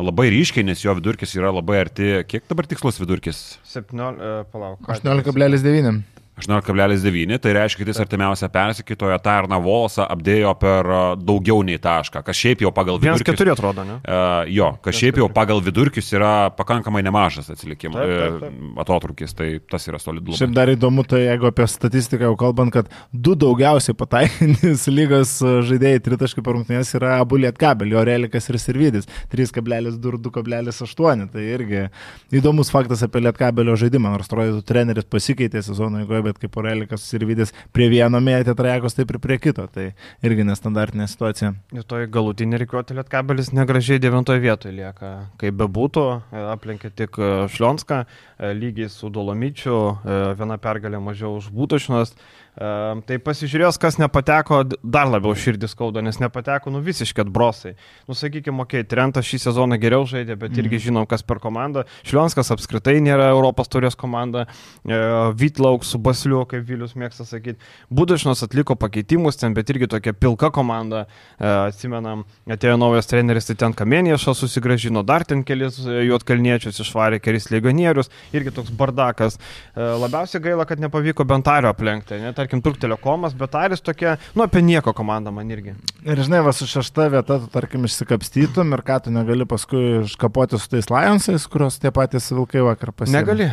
labai 0.00 0.28
ryškiai, 0.32 0.64
nes 0.64 0.80
jo 0.80 0.94
vidurkis 0.96 1.34
yra 1.36 1.50
labai 1.52 1.80
arti. 1.82 2.22
Kiek 2.30 2.46
dabar 2.48 2.64
tikslus 2.70 2.96
vidurkis? 3.02 3.58
17, 3.68 4.46
palauk. 4.52 4.80
ką- 4.86 4.96
18,9. 4.96 6.00
18,9, 6.40 7.38
tai 7.42 7.54
reiškia, 7.56 7.82
kad 7.82 7.92
jis 7.92 8.00
artimiausia 8.02 8.50
persikitojo 8.52 9.18
Tarną 9.22 9.60
Volosą 9.62 10.06
apdėjo 10.10 10.54
per 10.60 10.90
a, 10.90 11.00
daugiau 11.16 11.62
nei 11.66 11.78
tašką, 11.82 12.24
kas 12.26 12.38
šiaip 12.40 12.64
jau 12.64 12.72
pagal 12.74 13.00
vidurkį. 13.02 13.34
1-4 13.36 13.54
atrodo, 13.54 13.84
ne? 13.86 13.98
Uh, 14.00 14.48
jo, 14.50 14.72
kas 14.84 14.98
šiaip 14.98 15.20
jau 15.20 15.28
pagal 15.32 15.62
vidurkius 15.64 16.10
yra 16.16 16.50
pakankamai 16.56 17.02
nemažas 17.06 17.50
atsilikimas, 17.52 18.00
taip. 18.40 18.46
atotrukis, 18.84 19.34
tai 19.36 19.52
tas 19.70 19.86
yra 19.90 20.00
solidu. 20.02 20.34
Šiaip 20.38 20.54
dar 20.56 20.72
įdomu, 20.72 21.04
tai 21.08 21.22
jeigu 21.26 21.50
apie 21.50 21.66
statistiką 21.70 22.30
jau 22.30 22.36
kalbant, 22.40 22.72
kad 22.74 22.90
du 23.12 23.36
daugiausiai 23.38 23.96
pataikantis 23.98 24.86
lygos 24.98 25.36
žaidėjai 25.68 26.02
tritaškai 26.06 26.44
per 26.44 26.56
rungtynės 26.56 26.94
yra 26.98 27.18
abu 27.20 27.40
lietkabelį, 27.40 27.96
Orelikas 28.00 28.48
ir 28.50 28.58
Sirvidis 28.62 29.08
3,2 29.32 29.94
ir 29.94 30.20
2,8. 30.26 31.26
Tai 31.30 31.44
irgi 31.44 31.86
įdomus 32.34 32.70
faktas 32.72 33.02
apie 33.06 33.22
lietkabelio 33.24 33.76
žaidimą, 33.80 34.14
nors 34.14 34.30
atrodytų 34.30 34.62
treneris 34.66 35.08
pasikeitė 35.10 35.62
sezono 35.64 36.02
eigoje, 36.02 36.22
bet 36.28 36.29
kaip 36.38 36.56
Orelikas 36.60 37.02
ir 37.02 37.10
Sirvidis 37.14 37.54
prie 37.74 37.88
vieno 37.90 38.20
mėtė 38.22 38.54
trajekos, 38.56 38.94
taip 38.94 39.10
ir 39.10 39.18
prie 39.22 39.38
kito. 39.42 39.66
Tai 39.72 39.90
irgi 40.26 40.46
nestandartinė 40.46 41.08
situacija. 41.10 41.52
Ir 41.74 41.86
toj 41.90 42.06
galutinė 42.12 42.60
reikiuotė 42.62 42.98
Lietkabelis 42.98 43.52
negražiai 43.56 44.02
devintoje 44.02 44.42
vietoje 44.44 44.76
lieka. 44.76 45.12
Kaip 45.40 45.58
bebūtų, 45.60 46.06
e, 46.30 46.44
aplenkė 46.54 46.92
tik 46.94 47.18
e, 47.18 47.30
Šlionską, 47.50 48.04
e, 48.04 48.52
lygiai 48.60 48.90
su 48.92 49.10
Dolomičiu, 49.10 49.80
e, 50.04 50.20
viena 50.38 50.60
pergalė 50.62 51.02
mažiau 51.02 51.36
už 51.40 51.50
Būtašnos. 51.54 52.14
Tai 52.60 53.16
pasižiūrėjus, 53.24 53.78
kas 53.80 53.96
nepateko, 53.96 54.58
dar 54.84 55.08
labiau 55.08 55.32
širdis 55.32 55.72
skauda, 55.72 56.02
nes 56.04 56.18
nepateko, 56.20 56.68
nu 56.68 56.82
visiškai 56.84 57.22
atbrosai. 57.24 57.70
Nu 58.04 58.12
sakykime, 58.18 58.66
okei, 58.66 58.82
okay, 58.82 58.88
Trentas 58.90 59.24
šį 59.24 59.38
sezoną 59.46 59.78
geriau 59.80 60.04
žaidė, 60.04 60.36
bet 60.36 60.58
irgi 60.60 60.82
žinom, 60.90 61.06
kas 61.08 61.24
per 61.24 61.40
komandą. 61.40 61.86
Šlionskas 62.04 62.52
apskritai 62.52 62.98
nėra 63.00 63.30
Europos 63.32 63.70
turės 63.72 63.96
komanda. 63.96 64.44
E, 64.84 64.98
Vytlauk 65.40 65.86
su 65.88 65.96
Basliu, 66.04 66.42
kaip 66.50 66.66
Vilius 66.68 66.92
mėgsta 67.00 67.24
sakyti. 67.24 67.64
Būdašnos 67.88 68.44
atliko 68.44 68.76
pakeitimus 68.76 69.40
ten, 69.40 69.56
bet 69.56 69.72
irgi 69.72 69.88
tokia 69.94 70.12
pilka 70.12 70.52
komanda. 70.52 71.06
E, 71.38 71.48
Atsimenam, 71.70 72.26
atėjo 72.44 72.76
naujas 72.82 73.08
treneris, 73.08 73.48
tai 73.48 73.56
ten 73.64 73.72
Kamieniešas 73.78 74.44
susigražino, 74.44 75.00
dar 75.06 75.24
ten 75.24 75.46
kelis 75.48 75.80
e, 75.86 76.02
juotkalniečius 76.10 76.84
išvarė, 76.84 77.22
kelis 77.24 77.48
legionierius, 77.54 78.12
irgi 78.36 78.52
toks 78.60 78.76
bardakas. 78.76 79.40
E, 79.72 79.90
Labiausiai 80.04 80.44
gaila, 80.44 80.68
kad 80.68 80.84
nepavyko 80.84 81.24
Bentario 81.24 81.72
aplenkti, 81.72 82.20
ne, 82.20 82.36
tarkim, 82.50 82.62
Turk 82.62 82.80
Telekomas, 82.80 83.34
Bentaris 83.34 83.80
tokia, 83.80 84.18
nu 84.34 84.42
apie 84.44 84.62
nieko 84.62 84.92
komanda 84.92 85.30
man 85.30 85.50
irgi. 85.50 85.74
Ir 86.04 86.18
žinai, 86.18 86.42
va 86.42 86.52
su 86.52 86.66
šešta 86.66 87.08
vieta, 87.10 87.38
tu 87.38 87.50
tarkim 87.52 87.84
išsikapstytum 87.86 88.74
ir 88.74 88.82
ką 88.82 89.04
tu 89.04 89.10
negali 89.14 89.46
paskui 89.46 90.02
iškapoti 90.04 90.58
su 90.58 90.68
tais 90.68 90.90
Lionsais, 90.90 91.46
kurios 91.46 91.78
tie 91.78 91.90
patys 91.90 92.30
vilkai 92.32 92.64
vakar 92.64 92.92
pasiekė. 92.92 93.20
Negali. 93.20 93.50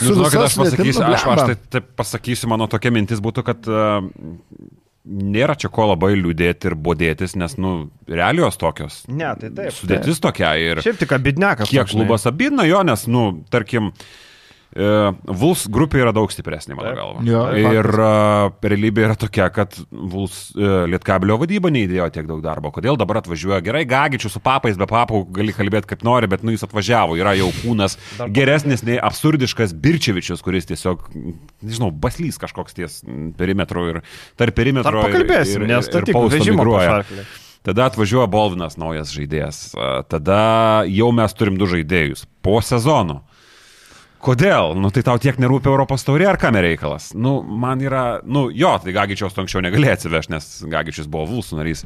Nu, 0.00 0.12
žinokit, 0.12 0.40
aš 0.44 0.56
pasakysiu, 0.60 1.04
aš, 1.04 1.22
aš 1.24 1.44
tai, 1.48 1.54
tai 1.72 1.80
pasakysiu, 1.80 2.48
mano 2.52 2.66
tokia 2.68 2.92
mintis 2.92 3.22
būtų, 3.24 3.44
kad 3.46 3.68
uh, 3.70 4.04
nėra 5.06 5.54
čia 5.56 5.70
ko 5.72 5.86
labai 5.88 6.12
liūdėti 6.18 6.68
ir 6.68 6.76
bodėtis, 6.76 7.32
nes, 7.40 7.54
nu, 7.56 7.88
realijos 8.04 8.60
tokios. 8.60 9.06
Ne, 9.08 9.30
tai 9.40 9.48
taip. 9.56 9.72
Sudėtis 9.72 10.20
tokia 10.20 10.52
ir 10.60 10.84
Šiaip 10.84 11.00
tik 11.00 11.16
abidnekas. 11.16 11.72
kiek 11.72 11.88
klubas 11.88 12.28
abidna 12.28 12.68
jo, 12.68 12.82
nes, 12.84 13.06
nu, 13.08 13.24
tarkim, 13.48 13.88
uh, 13.88 14.26
Vuls 14.76 15.62
grupė 15.72 16.02
yra 16.02 16.12
daug 16.12 16.28
stipresnė, 16.32 16.74
mano 16.76 16.92
galva. 16.96 17.22
Jo, 17.24 17.42
ir 17.56 17.86
uh, 17.96 18.50
realybė 18.62 19.06
yra 19.06 19.14
tokia, 19.18 19.46
kad 19.54 19.72
Vuls 19.90 20.50
uh, 20.54 20.84
Lietkabelio 20.90 21.38
vadyba 21.40 21.70
neįdėjo 21.72 22.08
tiek 22.12 22.26
daug 22.28 22.42
darbo. 22.44 22.68
Kodėl 22.74 22.98
dabar 23.00 23.22
atvažiuoja 23.22 23.62
gerai, 23.64 23.84
gagičių 23.88 24.30
su 24.34 24.42
papais, 24.44 24.76
be 24.76 24.88
papų 24.90 25.22
gali 25.36 25.54
kalbėti 25.56 25.94
kaip 25.94 26.04
nori, 26.06 26.28
bet 26.28 26.44
nu 26.44 26.52
jis 26.52 26.66
atvažiavo, 26.68 27.16
yra 27.20 27.32
jau 27.38 27.48
kūnas 27.62 27.96
geresnis 28.36 28.84
nei 28.86 28.98
absurdiškas 29.00 29.72
Birčevičius, 29.72 30.44
kuris 30.44 30.68
tiesiog, 30.68 31.08
nežinau, 31.64 31.88
baslys 31.90 32.36
kažkoks 32.42 32.76
ties 32.76 33.00
perimetro 33.38 33.88
ir 33.94 34.02
tarp 34.36 34.52
Dar 34.52 34.54
perimetro. 34.60 35.00
ir- 35.00 35.08
pakalbėsim, 35.08 35.62
ir- 35.64 35.72
nes 35.72 35.88
ir 35.88 35.92
tai 35.96 36.02
tik 36.10 36.14
pausto 36.18 36.44
migruoja. 36.52 37.00
pašarklė. 37.00 37.26
Tada 37.66 37.88
atvažiuoja 37.90 38.28
Bolvinas, 38.30 38.76
naujas 38.78 39.10
žaidėjas. 39.10 39.56
Tada 40.06 40.84
jau 40.86 41.08
mes 41.10 41.32
turim 41.34 41.56
du 41.58 41.66
žaidėjus 41.66 42.22
po 42.40 42.60
sezono. 42.62 43.24
Kodėl? 44.26 44.72
Nu 44.74 44.90
tai 44.90 45.04
tau 45.06 45.20
tiek 45.22 45.36
nerūpia 45.38 45.70
Europos 45.70 46.02
taurė 46.02 46.26
ar 46.26 46.38
kam 46.42 46.56
reikalas? 46.58 47.12
Nu, 47.14 47.38
man 47.46 47.82
yra, 47.84 48.18
nu 48.26 48.48
jo, 48.50 48.72
tai 48.82 48.94
Gagičiaus 48.96 49.36
anksčiau 49.38 49.62
negalėjai 49.62 50.00
atsivežti, 50.00 50.32
nes 50.34 50.48
Gagičius 50.72 51.06
buvo 51.06 51.28
Vulsų 51.30 51.60
narys. 51.60 51.84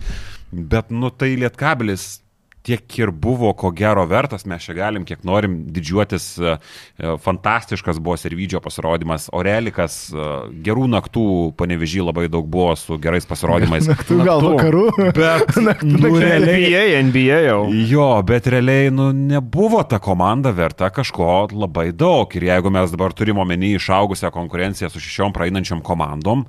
Bet, 0.51 0.89
nu 0.89 1.13
tai 1.13 1.35
Lietkabelis 1.37 2.23
tiek 2.63 2.99
ir 2.99 3.11
buvo, 3.11 3.53
ko 3.57 3.71
gero 3.73 4.05
vertas, 4.09 4.45
mes 4.49 4.63
čia 4.65 4.75
galim, 4.77 5.05
kiek 5.09 5.23
norim 5.25 5.57
didžiuotis, 5.73 6.27
e, 6.39 6.57
e, 7.01 7.15
fantastiškas 7.25 8.01
buvo 8.03 8.19
Servydžio 8.21 8.61
pasirodymas, 8.65 9.31
Orelikas, 9.37 9.97
e, 10.13 10.27
gerų 10.67 10.85
naktų, 10.93 11.25
panevežį 11.61 12.05
labai 12.11 12.27
daug 12.33 12.49
buvo 12.51 12.75
su 12.79 12.99
gerais 13.01 13.27
pasirodymais. 13.29 13.89
Naktų 13.93 14.21
gal 14.21 14.45
Naktų. 14.45 14.53
vakarų. 14.53 14.85
Bet, 15.17 15.57
Naktų 15.71 15.91
nu, 15.95 16.03
naktų. 16.05 16.23
realiai, 16.27 16.61
NBA, 16.61 16.85
NBA 17.09 17.41
jau. 17.49 17.61
Jo, 17.95 18.11
bet 18.29 18.51
realiai, 18.53 18.93
nu, 18.95 19.11
nebuvo 19.17 19.83
ta 19.89 20.01
komanda 20.03 20.53
verta 20.57 20.93
kažko 20.93 21.49
labai 21.55 21.91
daug. 21.97 22.31
Ir 22.37 22.51
jeigu 22.51 22.73
mes 22.75 22.93
dabar 22.93 23.17
turime 23.17 23.41
omeny 23.43 23.75
išaugusią 23.79 24.33
konkurenciją 24.35 24.93
su 24.93 25.01
šešiom 25.01 25.33
praeinančiom 25.37 25.81
komandom, 25.87 26.45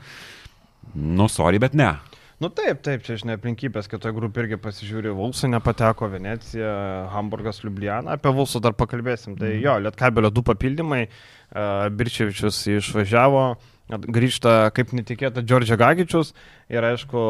nu, 0.91 1.32
sorry, 1.32 1.62
bet 1.62 1.77
ne. 1.77 1.94
Nu 2.42 2.50
taip, 2.50 2.80
taip, 2.82 3.04
čia 3.06 3.20
žinai 3.22 3.36
aplinkybės, 3.38 3.86
kitoje 3.86 4.16
grupėje 4.18 4.48
irgi 4.48 4.58
pasižiūrė, 4.64 5.12
Vulsai 5.14 5.52
nepateko, 5.52 6.08
Venecija, 6.10 6.72
Hamburgas, 7.14 7.60
Ljubljana, 7.62 8.16
apie 8.16 8.32
Vulsų 8.34 8.64
dar 8.66 8.74
pakalbėsim. 8.80 9.36
Tai 9.38 9.52
jo, 9.62 9.76
Lietkabelio 9.86 10.32
du 10.34 10.42
papildymai, 10.48 11.04
uh, 11.06 11.86
Birčevičius 11.94 12.64
išvažiavo, 12.80 13.44
grįžta 14.18 14.56
kaip 14.74 14.96
netikėta 14.98 15.44
Džordžia 15.46 15.78
Gagičius 15.78 16.34
ir 16.74 16.90
aišku, 16.90 17.28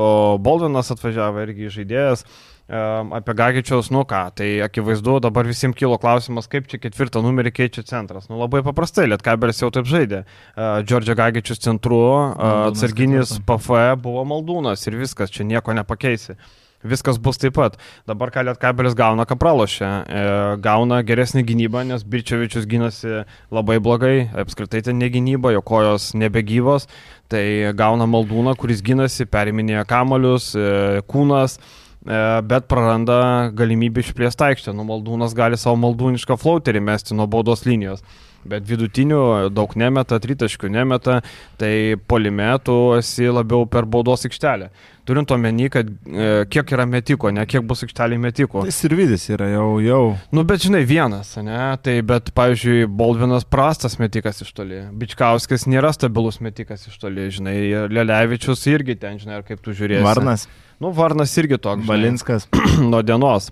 Boldinas 0.47 0.93
atvažiavo 0.95 1.43
irgi 1.43 1.73
žaidėjas. 1.75 2.23
Um, 2.23 2.50
apie 2.69 3.33
Gagičiaus, 3.35 3.89
nu 3.91 4.05
ką, 4.07 4.21
tai 4.35 4.61
akivaizdu, 4.63 5.19
dabar 5.23 5.47
visiems 5.49 5.75
kilo 5.75 5.97
klausimas, 5.99 6.47
kaip 6.51 6.69
čia 6.71 6.79
ketvirtą 6.79 7.23
numerį 7.25 7.51
keičia 7.51 7.83
centras. 7.83 8.29
Nu 8.29 8.39
labai 8.39 8.63
paprastai, 8.63 9.09
Lietkabelis 9.11 9.59
jau 9.61 9.71
taip 9.73 9.89
žaidė. 9.89 10.23
Džordžia 10.55 11.17
Gagičius 11.19 11.59
centru, 11.59 12.01
atsarginis 12.37 13.35
ketvirtą. 13.35 13.45
PFE 13.49 13.85
buvo 14.03 14.25
Maldūnas 14.29 14.87
ir 14.87 14.99
viskas, 15.01 15.33
čia 15.33 15.47
nieko 15.47 15.75
nepakeisi. 15.75 16.37
Viskas 16.81 17.19
bus 17.21 17.37
taip 17.37 17.53
pat. 17.53 17.75
Dabar 18.09 18.31
ką 18.33 18.41
Lietkabelis 18.47 18.95
gauna, 18.97 19.27
ką 19.29 19.37
pralošia. 19.37 19.89
E, 20.01 20.23
gauna 20.63 21.01
geresnį 21.05 21.43
gynybą, 21.45 21.83
nes 21.85 22.01
Birčevičius 22.01 22.65
gynasi 22.69 23.21
labai 23.53 23.77
blogai, 23.83 24.31
apskritai 24.43 24.81
ten 24.87 24.97
negynyba, 25.01 25.53
jo 25.53 25.61
kojos 25.61 26.11
nebegyvos. 26.17 26.89
Tai 27.29 27.43
gauna 27.77 28.09
Maldūną, 28.09 28.55
kuris 28.57 28.81
gynasi, 28.85 29.29
periminėja 29.29 29.85
kamolius, 29.89 30.55
e, 30.57 31.05
kūnas, 31.11 31.59
e, 31.59 31.90
bet 32.01 32.67
praranda 32.71 33.51
galimybę 33.53 34.01
išplėsti 34.01 34.47
aikštę. 34.47 34.73
Nu, 34.73 34.85
Maldūnas 34.89 35.35
gali 35.37 35.59
savo 35.59 35.77
maldūnišką 35.83 36.37
flauterį 36.41 36.81
mesti 36.81 37.17
nuo 37.17 37.27
baudos 37.29 37.65
linijos. 37.67 38.01
Bet 38.47 38.65
vidutinių 38.65 39.51
daug 39.53 39.75
nemeta, 39.77 40.17
tritaškių 40.21 40.71
nemeta, 40.73 41.19
tai 41.61 41.97
polime 42.09 42.49
tu 42.65 42.77
esi 42.97 43.29
labiau 43.29 43.67
per 43.69 43.85
baudos 43.85 44.25
aikštelę. 44.25 44.71
Turint 45.05 45.31
omeny, 45.33 45.67
kad 45.73 45.87
e, 45.89 46.27
kiek 46.49 46.73
yra 46.75 46.85
metiko, 46.89 47.31
ne 47.33 47.43
kiek 47.49 47.65
bus 47.67 47.81
aikštelė 47.85 48.19
metiko. 48.21 48.61
Tai 48.65 48.73
Sirvidis 48.73 49.27
yra 49.33 49.49
jau, 49.49 49.67
jau. 49.81 50.01
Nu, 50.33 50.45
bet 50.47 50.65
žinai, 50.65 50.83
vienas, 50.89 51.33
ne? 51.41 51.59
Tai, 51.81 51.95
bet, 52.07 52.29
pavyzdžiui, 52.37 52.85
Baldvinas 53.01 53.45
prastas 53.49 53.97
metikas 54.01 54.43
iš 54.45 54.53
toli. 54.57 54.83
Bičkauskas 55.01 55.65
nėra 55.69 55.93
stabilus 55.97 56.41
metikas 56.41 56.85
iš 56.89 56.99
toli, 57.01 57.29
žinai. 57.33 57.55
Lelevičius 57.93 58.67
irgi 58.69 58.97
ten, 59.01 59.17
žinai, 59.21 59.41
ar 59.41 59.47
kaip 59.47 59.61
tu 59.65 59.73
žiūrėsi. 59.77 60.05
Varnas, 60.05 60.47
Nu, 60.81 60.89
Varnas 60.97 61.37
irgi 61.37 61.59
toks. 61.61 61.85
Balinskas. 61.85 62.47
nuo 62.91 63.03
dienos. 63.05 63.51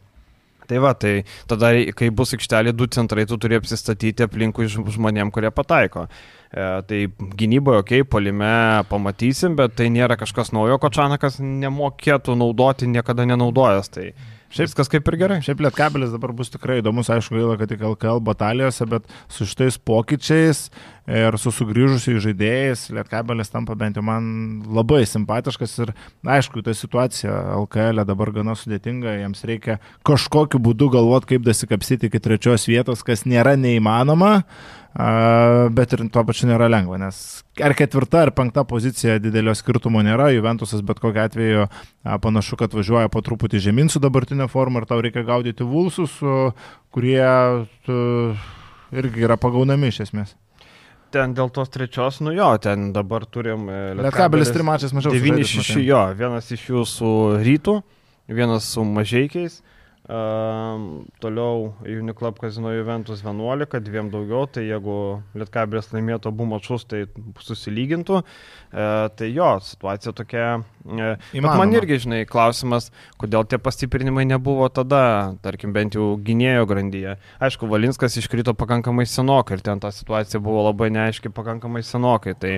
Tai 0.70 0.82
va, 0.84 0.94
tai 0.94 1.24
tada, 1.50 1.72
kai 1.98 2.12
bus 2.14 2.36
aikštelė 2.38 2.76
du 2.78 2.86
centrai, 2.94 3.26
tu 3.30 3.40
turi 3.42 3.58
apsistatyti 3.58 4.28
aplinkui 4.28 4.68
žmonėm, 4.70 5.32
kurie 5.34 5.50
pataiko. 5.54 6.06
E, 6.50 6.68
tai 6.86 7.00
gynyboje, 7.40 7.84
okei, 7.84 8.04
okay, 8.04 8.10
polime 8.10 8.52
pamatysim, 8.90 9.58
bet 9.58 9.74
tai 9.80 9.90
nėra 9.94 10.18
kažkas 10.20 10.54
naujo, 10.54 10.78
ko 10.82 10.92
Čanakas 10.94 11.40
nemokėtų 11.42 12.38
naudoti, 12.38 12.90
niekada 12.90 13.26
nenaudojęs. 13.30 13.90
Tai 13.96 14.06
šiaip 14.54 14.70
viskas 14.70 14.90
kaip 14.92 15.08
ir 15.12 15.18
gerai. 15.22 15.40
Šiaip 15.46 15.62
Lietkabelis 15.64 16.14
dabar 16.14 16.34
bus 16.36 16.52
tikrai 16.54 16.80
įdomus, 16.82 17.10
aišku, 17.14 17.38
gaila, 17.38 17.58
kad 17.60 17.72
tik 17.72 17.84
LKL 17.86 18.22
batalijose, 18.26 18.88
bet 18.90 19.06
su 19.32 19.48
šitais 19.50 19.80
pokyčiais 19.82 20.68
ir 21.10 21.38
su 21.42 21.54
sugrįžusiais 21.54 22.22
žaidėjais 22.26 22.88
Lietkabelis 22.94 23.54
tampa 23.54 23.78
bent 23.80 23.98
jau 23.98 24.04
man 24.06 24.28
labai 24.70 25.04
simpatiškas 25.10 25.78
ir 25.86 25.94
aišku, 26.38 26.64
ta 26.66 26.76
situacija 26.78 27.38
LKL 27.64 28.04
e 28.04 28.10
dabar 28.10 28.34
gana 28.36 28.58
sudėtinga, 28.58 29.18
jiems 29.24 29.46
reikia 29.50 29.80
kažkokiu 30.08 30.62
būdu 30.62 30.92
galvoti, 30.94 31.34
kaip 31.36 31.48
dasikapsyti 31.48 32.10
iki 32.10 32.22
trečios 32.22 32.68
vietos, 32.70 33.06
kas 33.06 33.26
nėra 33.30 33.58
neįmanoma. 33.60 34.40
Bet 35.00 35.94
ir 35.96 36.02
tuo 36.12 36.26
pačiu 36.28 36.50
nėra 36.50 36.68
lengva, 36.68 36.98
nes 37.00 37.20
ar 37.64 37.72
ketvirta, 37.78 38.26
ar 38.26 38.34
penkta 38.36 38.66
pozicija 38.68 39.16
didelio 39.24 39.54
skirtumo 39.56 40.02
nėra, 40.04 40.28
Juventusas 40.36 40.82
bet 40.84 41.00
kokiu 41.00 41.22
atveju 41.24 41.68
panašu, 42.20 42.58
kad 42.60 42.76
važiuoja 42.76 43.12
po 43.14 43.22
truputį 43.24 43.62
žemyn 43.70 43.88
su 43.92 44.02
dabartinė 44.04 44.50
forma 44.52 44.82
ir 44.82 44.90
tau 44.90 45.00
reikia 45.00 45.24
gaudyti 45.28 45.64
vulsus, 45.64 46.18
kurie 46.92 47.24
irgi 48.92 49.24
yra 49.24 49.40
pagaunami 49.40 49.94
iš 49.94 50.04
esmės. 50.10 50.36
Ten 51.14 51.34
dėl 51.34 51.50
tos 51.50 51.72
trečios, 51.74 52.20
nu 52.22 52.36
jo, 52.36 52.52
ten 52.62 52.92
dabar 52.94 53.24
turim... 53.26 53.66
E, 53.72 53.80
Lietkabelis 53.98 54.52
trim 54.54 54.68
mačas 54.70 54.94
mažiau. 54.94 55.16
9 55.16 55.42
iš 55.42 55.72
jų, 55.72 55.82
jo, 55.88 56.02
vienas 56.20 56.52
iš 56.54 56.68
jų 56.70 56.84
su 56.86 57.14
rytų, 57.42 57.80
vienas 58.30 58.68
su 58.76 58.84
mažiekiais. 58.86 59.62
Toliau 60.10 61.76
Uniclub 61.86 62.40
Casino 62.42 62.72
Juventus 62.74 63.22
11, 63.22 63.78
dviem 63.86 64.08
daugiau, 64.10 64.48
tai 64.50 64.64
jeigu 64.66 64.96
Lietkabelis 65.38 65.92
laimėtų 65.94 66.32
abu 66.32 66.48
mačus, 66.50 66.88
tai 66.90 67.04
susilygintų. 67.46 68.24
Uh, 68.24 69.06
tai 69.14 69.30
jo, 69.30 69.52
situacija 69.62 70.16
tokia. 70.18 70.48
Bet 70.82 71.46
man 71.46 71.76
irgi, 71.78 72.00
žinai, 72.08 72.24
klausimas, 72.30 72.90
kodėl 73.22 73.46
tie 73.46 73.62
pastiprinimai 73.62 74.26
nebuvo 74.26 74.66
tada, 74.74 75.36
tarkim, 75.46 75.76
bent 75.78 75.94
jau 76.00 76.16
gynėjo 76.18 76.66
grandyje. 76.70 77.20
Aišku, 77.46 77.70
Valinskas 77.70 78.18
iškrito 78.18 78.58
pakankamai 78.58 79.06
senokai 79.06 79.60
ir 79.60 79.66
ten 79.66 79.84
ta 79.84 79.94
situacija 79.94 80.42
buvo 80.42 80.66
labai 80.72 80.90
neaiški 80.96 81.30
pakankamai 81.38 81.86
senokai. 81.86 82.34
Tai 82.40 82.58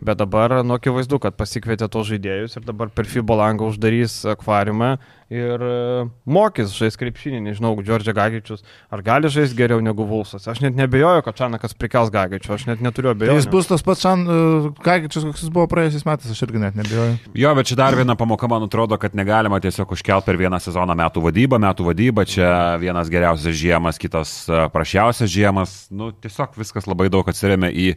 Bet 0.00 0.18
dabar, 0.18 0.60
nu, 0.66 0.78
akivaizdu, 0.78 1.18
kad 1.22 1.36
pasikvietė 1.38 1.86
tos 1.92 2.08
žaidėjus 2.08 2.56
ir 2.58 2.64
dabar 2.66 2.90
per 2.90 3.06
FIBO 3.06 3.36
langą 3.38 3.68
uždarys 3.70 4.22
akvariumą 4.32 4.96
ir 5.32 5.62
e, 5.64 6.04
mokys 6.28 6.74
žais 6.76 6.96
krepšinį, 7.00 7.40
nežinau, 7.46 7.72
Džordžia 7.80 8.14
Gagičius, 8.16 8.64
ar 8.92 9.02
gali 9.04 9.30
žaisti 9.32 9.56
geriau 9.56 9.80
negu 9.84 10.04
Vulsas. 10.08 10.44
Aš 10.50 10.60
net 10.64 10.76
nebejoju, 10.76 11.24
kad 11.24 11.38
Čanakas 11.38 11.76
prikels 11.78 12.12
Gagičių, 12.12 12.52
aš 12.56 12.66
net 12.68 12.82
neturiu 12.84 13.12
abejonių. 13.12 13.40
Jis 13.40 13.48
bus 13.52 13.70
tas 13.70 13.84
pats 13.86 14.02
Čan, 14.04 14.26
uh, 14.26 14.66
Gagičius, 14.84 15.24
koks 15.28 15.44
jis 15.46 15.52
buvo 15.54 15.68
praėjusiais 15.72 16.04
metais, 16.08 16.34
aš 16.34 16.42
irgi 16.46 16.60
net 16.62 16.76
nebejoju. 16.78 17.14
Jo, 17.38 17.54
bet 17.58 17.70
čia 17.70 17.78
dar 17.80 17.96
viena 17.98 18.16
pamoka, 18.18 18.50
man 18.50 18.66
atrodo, 18.68 18.98
kad 19.00 19.16
negalima 19.18 19.60
tiesiog 19.62 19.94
užkelt 19.96 20.28
per 20.28 20.40
vieną 20.40 20.60
sezoną 20.62 20.98
metų 20.98 21.24
vadybą, 21.28 21.62
metų 21.62 21.88
vadybą, 21.88 22.26
čia 22.28 22.50
vienas 22.82 23.12
geriausias 23.12 23.56
žiemas, 23.56 24.00
kitas 24.02 24.34
e, 24.50 24.66
prašiausias 24.74 25.32
žiemas, 25.32 25.78
nu, 25.94 26.12
tiesiog 26.12 26.60
viskas 26.60 26.90
labai 26.90 27.08
daug 27.12 27.28
atsiriamė 27.32 27.72
į 27.72 27.88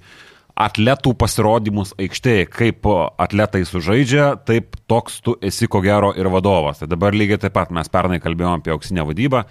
atletų 0.56 1.12
pasirodymus 1.20 1.94
aikštėje, 2.00 2.48
kaip 2.52 2.88
atletai 2.88 3.66
sužaidžia, 3.68 4.30
taip 4.48 4.78
toks 4.88 5.20
tu 5.26 5.36
esi 5.44 5.68
ko 5.68 5.82
gero 5.84 6.14
ir 6.16 6.30
vadovas. 6.32 6.80
Tai 6.80 6.88
dabar 6.92 7.16
lygiai 7.16 7.42
taip 7.44 7.56
pat 7.58 7.74
mes 7.76 7.92
pernai 7.92 8.22
kalbėjome 8.24 8.64
apie 8.64 8.72
auksinę 8.72 9.04
vadybą, 9.10 9.44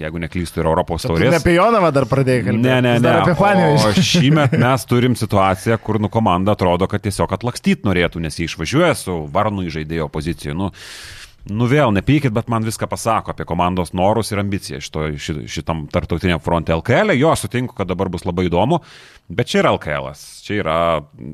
jeigu 0.00 0.22
neklystu, 0.24 0.62
ir 0.62 0.70
Europos 0.70 1.04
taurės. 1.04 1.32
Ne 1.32 1.40
apie 1.40 1.58
Jonavą 1.58 1.92
dar 1.92 2.08
pradėjai 2.08 2.46
kalbėti. 2.46 2.64
Ne, 2.64 2.80
ne, 2.84 2.94
ne. 3.04 3.14
Apie 3.20 3.36
Fanijos. 3.36 3.84
O 3.84 4.04
šįmet 4.12 4.56
mes 4.60 4.88
turim 4.88 5.16
situaciją, 5.18 5.76
kur 5.84 6.00
nu 6.00 6.12
komanda 6.12 6.56
atrodo, 6.56 6.88
kad 6.88 7.04
tiesiog 7.04 7.36
atlakstyt 7.36 7.84
norėtų, 7.88 8.24
nes 8.24 8.40
jie 8.40 8.48
išvažiuoja 8.48 8.96
su 8.96 9.22
varnu 9.32 9.68
į 9.68 9.76
žaidėjo 9.76 10.08
poziciją. 10.12 10.56
Nu, 10.56 10.72
Nu 11.48 11.68
vėl, 11.68 11.92
nepykit, 11.96 12.32
bet 12.34 12.50
man 12.52 12.66
viską 12.66 12.88
pasako 12.90 13.32
apie 13.32 13.46
komandos 13.48 13.94
norus 13.96 14.32
ir 14.32 14.40
ambiciją 14.42 14.80
šito, 14.84 15.04
šitam 15.48 15.86
tarptautiniam 15.92 16.42
fronte 16.44 16.74
LKL. 16.76 17.14
E. 17.14 17.18
Jo, 17.20 17.32
sutinku, 17.38 17.76
kad 17.78 17.88
dabar 17.88 18.10
bus 18.12 18.26
labai 18.28 18.48
įdomu, 18.50 18.82
bet 19.32 19.48
čia 19.48 19.62
yra 19.62 19.72
LKL. 19.76 20.10
Čia 20.44 20.58
yra 20.60 20.78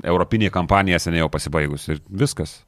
Europinė 0.07 0.51
kampanija 0.55 1.01
seniai 1.03 1.25
jau 1.25 1.31
pasibaigus 1.33 1.89
ir 1.91 1.99
viskas. 2.07 2.61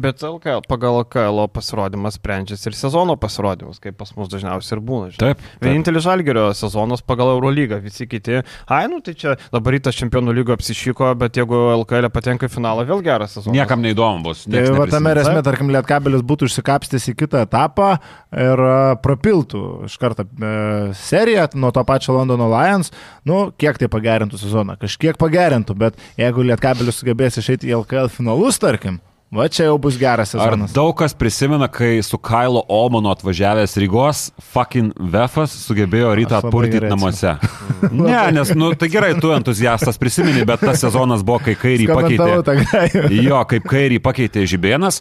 Bet 0.00 0.22
LKL, 0.24 0.62
pagal 0.64 1.02
LKL 1.02 1.44
pasirodymas 1.52 2.16
sprendžiasi 2.16 2.70
ir 2.70 2.76
sezono 2.76 3.16
pasirodymus, 3.20 3.80
kaip 3.82 3.98
pas 4.00 4.08
mus 4.16 4.30
dažniausiai 4.32 4.78
ir 4.78 4.80
būna. 4.88 5.10
Žinai. 5.12 5.20
Taip, 5.20 5.42
taip. 5.42 5.66
Vienintelis 5.66 6.06
žalgerio 6.06 6.46
sezonas 6.56 7.04
pagal 7.04 7.34
Eurolygą, 7.34 7.76
visi 7.84 8.06
kiti, 8.08 8.40
ai, 8.72 8.86
nu 8.88 9.02
tai 9.04 9.12
čia 9.18 9.34
dabar 9.52 9.76
rytas 9.76 9.98
čempionų 9.98 10.32
lygo 10.38 10.56
apsišyko, 10.56 11.10
bet 11.20 11.36
jeigu 11.36 11.60
LKL 11.82 12.08
patenka 12.14 12.48
į 12.48 12.54
finalą, 12.54 12.86
vėl 12.88 13.04
geras 13.04 13.36
sezonas. 13.36 13.58
Niekam 13.58 13.84
neįdomu 13.84 14.24
bus. 14.30 14.46
Tai 14.48 14.64
va 14.78 14.88
tame 14.88 15.12
esmė, 15.20 15.44
tarkim, 15.44 15.74
Lietkabelis 15.76 16.24
būtų 16.24 16.48
išsikapstęs 16.48 17.10
į 17.12 17.16
kitą 17.26 17.44
etapą 17.44 17.92
ir 18.32 18.64
prapiltų 19.04 19.62
iš 19.90 20.00
karto 20.00 20.24
e, 20.24 20.56
seriją 20.96 21.50
nuo 21.60 21.72
to 21.74 21.84
pačio 21.84 22.16
Londono 22.16 22.48
Lions, 22.52 22.94
nu, 23.28 23.44
kiek 23.60 23.76
tai 23.80 23.92
pagerintų 23.92 24.40
sezoną, 24.40 24.80
kažkiek 24.80 25.20
pagerintų, 25.20 25.76
bet 25.84 26.00
jeigu 26.20 26.48
Lietkabelis 26.48 27.02
sugebės 27.02 27.40
išeiti 27.42 27.68
į 27.68 27.82
LKL 27.82 28.12
finalus, 28.12 28.60
tarkim, 28.62 29.02
Va 29.32 29.46
čia 29.48 29.64
jau 29.64 29.78
bus 29.80 29.96
geras 29.96 30.34
sezonas. 30.34 30.68
Ar 30.68 30.74
daug 30.76 30.92
kas 30.92 31.14
prisimena, 31.16 31.64
kai 31.72 32.02
su 32.04 32.18
Kailo 32.20 32.60
Olmanu 32.68 33.08
atvažiavęs 33.14 33.78
Rygos, 33.80 34.26
fucking 34.52 34.92
Vefas 35.14 35.54
sugebėjo 35.56 36.10
rytą 36.18 36.42
atpurtyti 36.42 36.90
namuose? 36.92 37.32
ne, 37.96 38.18
nes, 38.36 38.52
nu, 38.52 38.74
tai 38.76 38.90
gerai, 38.92 39.14
tu 39.16 39.32
entuziastas 39.32 39.96
prisimeni, 39.96 40.44
bet 40.44 40.60
tas 40.60 40.84
sezonas 40.84 41.24
buvo, 41.24 41.40
kai 41.46 41.56
kairį 41.56 41.88
pakeitė. 41.88 43.06
Jo, 43.22 43.40
kaip 43.48 43.70
kairį 43.72 44.02
pakeitė 44.04 44.44
Žibėnas. 44.52 45.00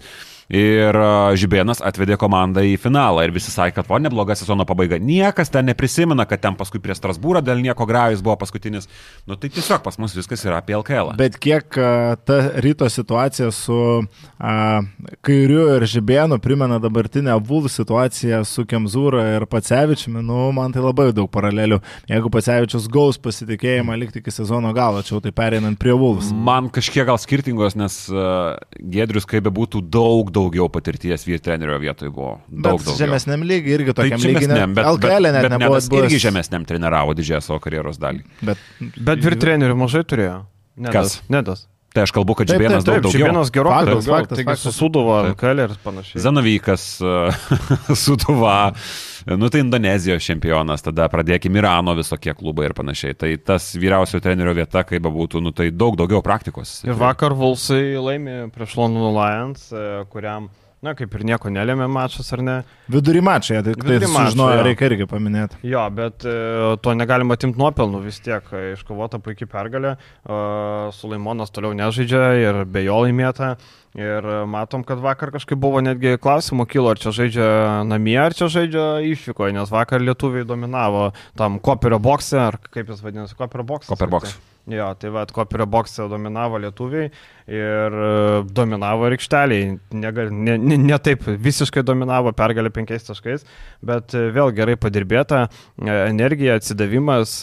Ir 0.51 0.97
Žibėnas 1.39 1.79
atvedė 1.79 2.17
komandą 2.19 2.63
į 2.67 2.73
finalą 2.81 3.23
ir 3.23 3.31
visi 3.31 3.53
sakė, 3.53 3.77
kad 3.77 3.87
va, 3.87 4.01
nebloga 4.03 4.35
sezono 4.35 4.65
pabaiga. 4.67 4.97
Niekas 4.99 5.51
ten 5.53 5.69
neprisimena, 5.69 6.25
kad 6.27 6.41
ten 6.43 6.57
paskui 6.59 6.81
prie 6.83 6.95
Strasbūro 6.97 7.39
dėl 7.39 7.61
nieko 7.63 7.87
grajus 7.87 8.23
buvo 8.25 8.35
paskutinis. 8.41 8.89
Nu 9.29 9.37
tai 9.39 9.47
tiesiog 9.53 9.79
pas 9.85 9.95
mus 10.01 10.15
viskas 10.17 10.43
yra 10.43 10.59
apie 10.59 10.75
LKL. 10.75 11.13
Bet 11.19 11.37
kiek 11.39 11.77
ta 12.27 12.39
ryto 12.63 12.89
situacija 12.91 13.47
su 13.55 13.77
a, 14.41 14.55
kairiu 15.23 15.69
ir 15.77 15.87
Žibėnu 15.87 16.41
primena 16.43 16.81
dabartinę 16.83 17.37
Vulf 17.47 17.71
situaciją 17.71 18.41
su 18.47 18.65
Kemzūra 18.67 19.23
ir 19.37 19.47
Pacevičiumi, 19.47 20.19
nu 20.25 20.49
man 20.55 20.75
tai 20.75 20.83
labai 20.83 21.11
daug 21.15 21.31
paralelių. 21.31 21.79
Jeigu 22.11 22.33
Pacevičius 22.33 22.89
gaus 22.91 23.19
pasitikėjimą 23.23 23.95
likti 24.03 24.19
iki 24.19 24.35
sezono 24.35 24.73
galo, 24.75 24.99
čia 25.05 25.15
jau 25.15 25.23
tai 25.23 25.31
pereinant 25.35 25.79
prie 25.79 25.95
Vulfs. 25.95 26.33
Man 26.35 26.67
kažkiek 26.73 27.07
gal 27.07 27.19
skirtingos, 27.21 27.77
nes 27.79 28.01
uh, 28.11 28.57
Gedrius, 28.81 29.27
kaip 29.29 29.47
be 29.47 29.53
būtų, 29.53 29.83
daug, 29.87 30.31
daug 30.33 30.40
daugiau 30.41 30.67
patirties 30.73 31.25
vyr 31.27 31.41
trenerio 31.43 31.79
vietoje 31.81 32.11
buvo. 32.11 32.35
Daug 32.49 32.81
bet 32.81 32.89
daugiau. 32.89 32.99
Žemesniam 33.05 33.45
lygiai 33.47 33.77
irgi 33.77 33.95
tokiam 33.97 34.21
tai 34.21 34.33
lygiai. 34.33 34.51
Ne, 34.51 34.69
bet, 34.75 34.87
LKL 34.97 35.29
net 35.29 35.47
bet, 35.47 35.55
nebuvo. 35.55 35.75
Buvęs... 35.77 35.89
Irgi 36.01 36.21
žemesniam 36.25 36.67
treniravo 36.67 37.15
didžiąją 37.17 37.43
savo 37.45 37.59
karjeros 37.63 38.01
dalį. 38.01 38.25
Bet, 38.43 38.63
bet 38.97 39.27
vyr 39.27 39.37
trenerių 39.45 39.77
mažai 39.85 40.03
turėjo. 40.07 40.39
Nedas. 40.81 41.19
Kas? 41.21 41.29
Nedas. 41.31 41.67
Tai 41.91 42.05
aš 42.05 42.13
kalbu, 42.15 42.37
kad 42.39 42.47
Žibėnas 42.47 42.85
daug 42.87 43.01
daugiau. 43.03 43.19
Žibėnas 43.19 43.49
gerokai 43.51 43.83
daugiau. 43.89 44.13
Faktas, 44.15 44.39
taigi 44.39 44.55
susuduvo 44.61 45.17
LKL 45.33 45.65
ir 45.65 45.73
panašiai. 45.83 46.21
Zanavykas, 46.23 46.85
Suduva, 48.03 48.53
nu 49.25 49.49
tai 49.49 49.61
Indonezijos 49.65 50.25
čempionas, 50.25 50.83
tada 50.85 51.07
pradėkime 51.11 51.61
Irano 51.61 51.95
visokie 51.97 52.33
klubai 52.37 52.69
ir 52.69 52.75
panašiai. 52.77 53.17
Tai 53.17 53.31
tas 53.51 53.71
vyriausio 53.77 54.21
trenerio 54.23 54.55
vieta, 54.57 54.85
kaip 54.87 55.05
būtų, 55.11 55.41
nu 55.43 55.53
tai 55.55 55.69
daug 55.73 55.97
daugiau 55.99 56.23
praktikos. 56.25 56.79
Ir 56.87 56.97
vakar 56.99 57.35
Vulsai 57.37 57.97
laimė 57.99 58.49
prieš 58.55 58.77
London 58.79 59.11
Lions, 59.17 59.69
e, 59.73 59.85
kuriam 60.11 60.49
Na, 60.81 60.95
kaip 60.97 61.13
ir 61.13 61.21
nieko 61.29 61.51
nelėmė 61.53 61.85
mačas, 61.93 62.31
ar 62.33 62.41
ne? 62.41 62.55
Vidury 62.89 63.21
mačai, 63.21 63.59
tai, 63.61 63.75
tai 63.77 63.99
sužinojo, 64.01 64.63
reikia 64.65 64.87
irgi 64.89 65.05
paminėti. 65.09 65.59
Jo, 65.69 65.83
bet 65.93 66.25
e, 66.25 66.33
to 66.81 66.95
negalima 66.97 67.37
atimti 67.37 67.61
nuopelnų 67.61 67.99
vis 68.01 68.17
tiek. 68.25 68.47
Iškovota 68.71 69.19
puikiai 69.21 69.49
pergalė, 69.51 69.91
e, 69.93 70.39
Sulaimonas 70.97 71.53
toliau 71.53 71.77
nežaidžia 71.77 72.23
ir 72.41 72.61
be 72.65 72.81
jo 72.87 72.97
laimėta. 73.05 73.53
Ir 73.93 74.25
matom, 74.49 74.81
kad 74.87 75.03
vakar 75.03 75.33
kažkaip 75.35 75.59
buvo 75.61 75.83
netgi 75.85 76.15
klausimų 76.23 76.65
kilo, 76.71 76.95
ar 76.95 77.01
čia 77.03 77.13
žaidžia 77.13 77.49
namie, 77.85 78.17
ar 78.17 78.33
čia 78.33 78.47
žaidžia 78.49 78.85
išvykoje, 79.11 79.53
nes 79.59 79.69
vakar 79.69 80.01
lietuviai 80.01 80.47
dominavo 80.49 81.11
tam 81.37 81.61
koperio 81.61 82.01
bokse, 82.01 82.39
ar 82.41 82.57
kaip 82.71 82.89
jis 82.89 83.05
vadinasi, 83.05 83.37
koperio 83.37 83.67
bokse. 83.75 83.91
Koperio 83.91 84.15
bokse. 84.17 84.39
Jo, 84.71 84.93
tai 84.95 85.09
vad, 85.11 85.31
Koperio 85.35 85.65
bokse 85.67 86.05
dominavo 86.07 86.59
lietuviai 86.63 87.09
ir 87.51 87.95
e, 88.07 88.11
dominavo 88.55 89.09
rykšteliai. 89.11 89.73
Ne, 89.99 90.11
ne, 90.31 90.55
ne, 90.61 90.77
ne 90.79 90.99
taip 91.03 91.25
visiškai 91.27 91.83
dominavo 91.83 92.31
pergalę 92.37 92.71
penkiais 92.71 93.03
taškais, 93.09 93.43
bet 93.83 94.15
e, 94.15 94.29
vėl 94.31 94.53
gerai 94.55 94.77
padirbėta, 94.79 95.43
e, 95.75 95.91
energija, 96.07 96.55
atsidavimas, 96.61 97.41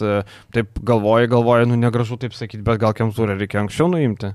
taip 0.57 0.81
galvoja, 0.89 1.29
galvoja, 1.29 1.69
nu 1.69 1.77
negražu 1.81 2.17
taip 2.23 2.37
sakyti, 2.39 2.65
bet 2.65 2.81
gal 2.81 2.97
kemzūrą 2.97 3.37
reikia 3.37 3.61
anksčiau 3.65 3.91
nuimti. 3.93 4.33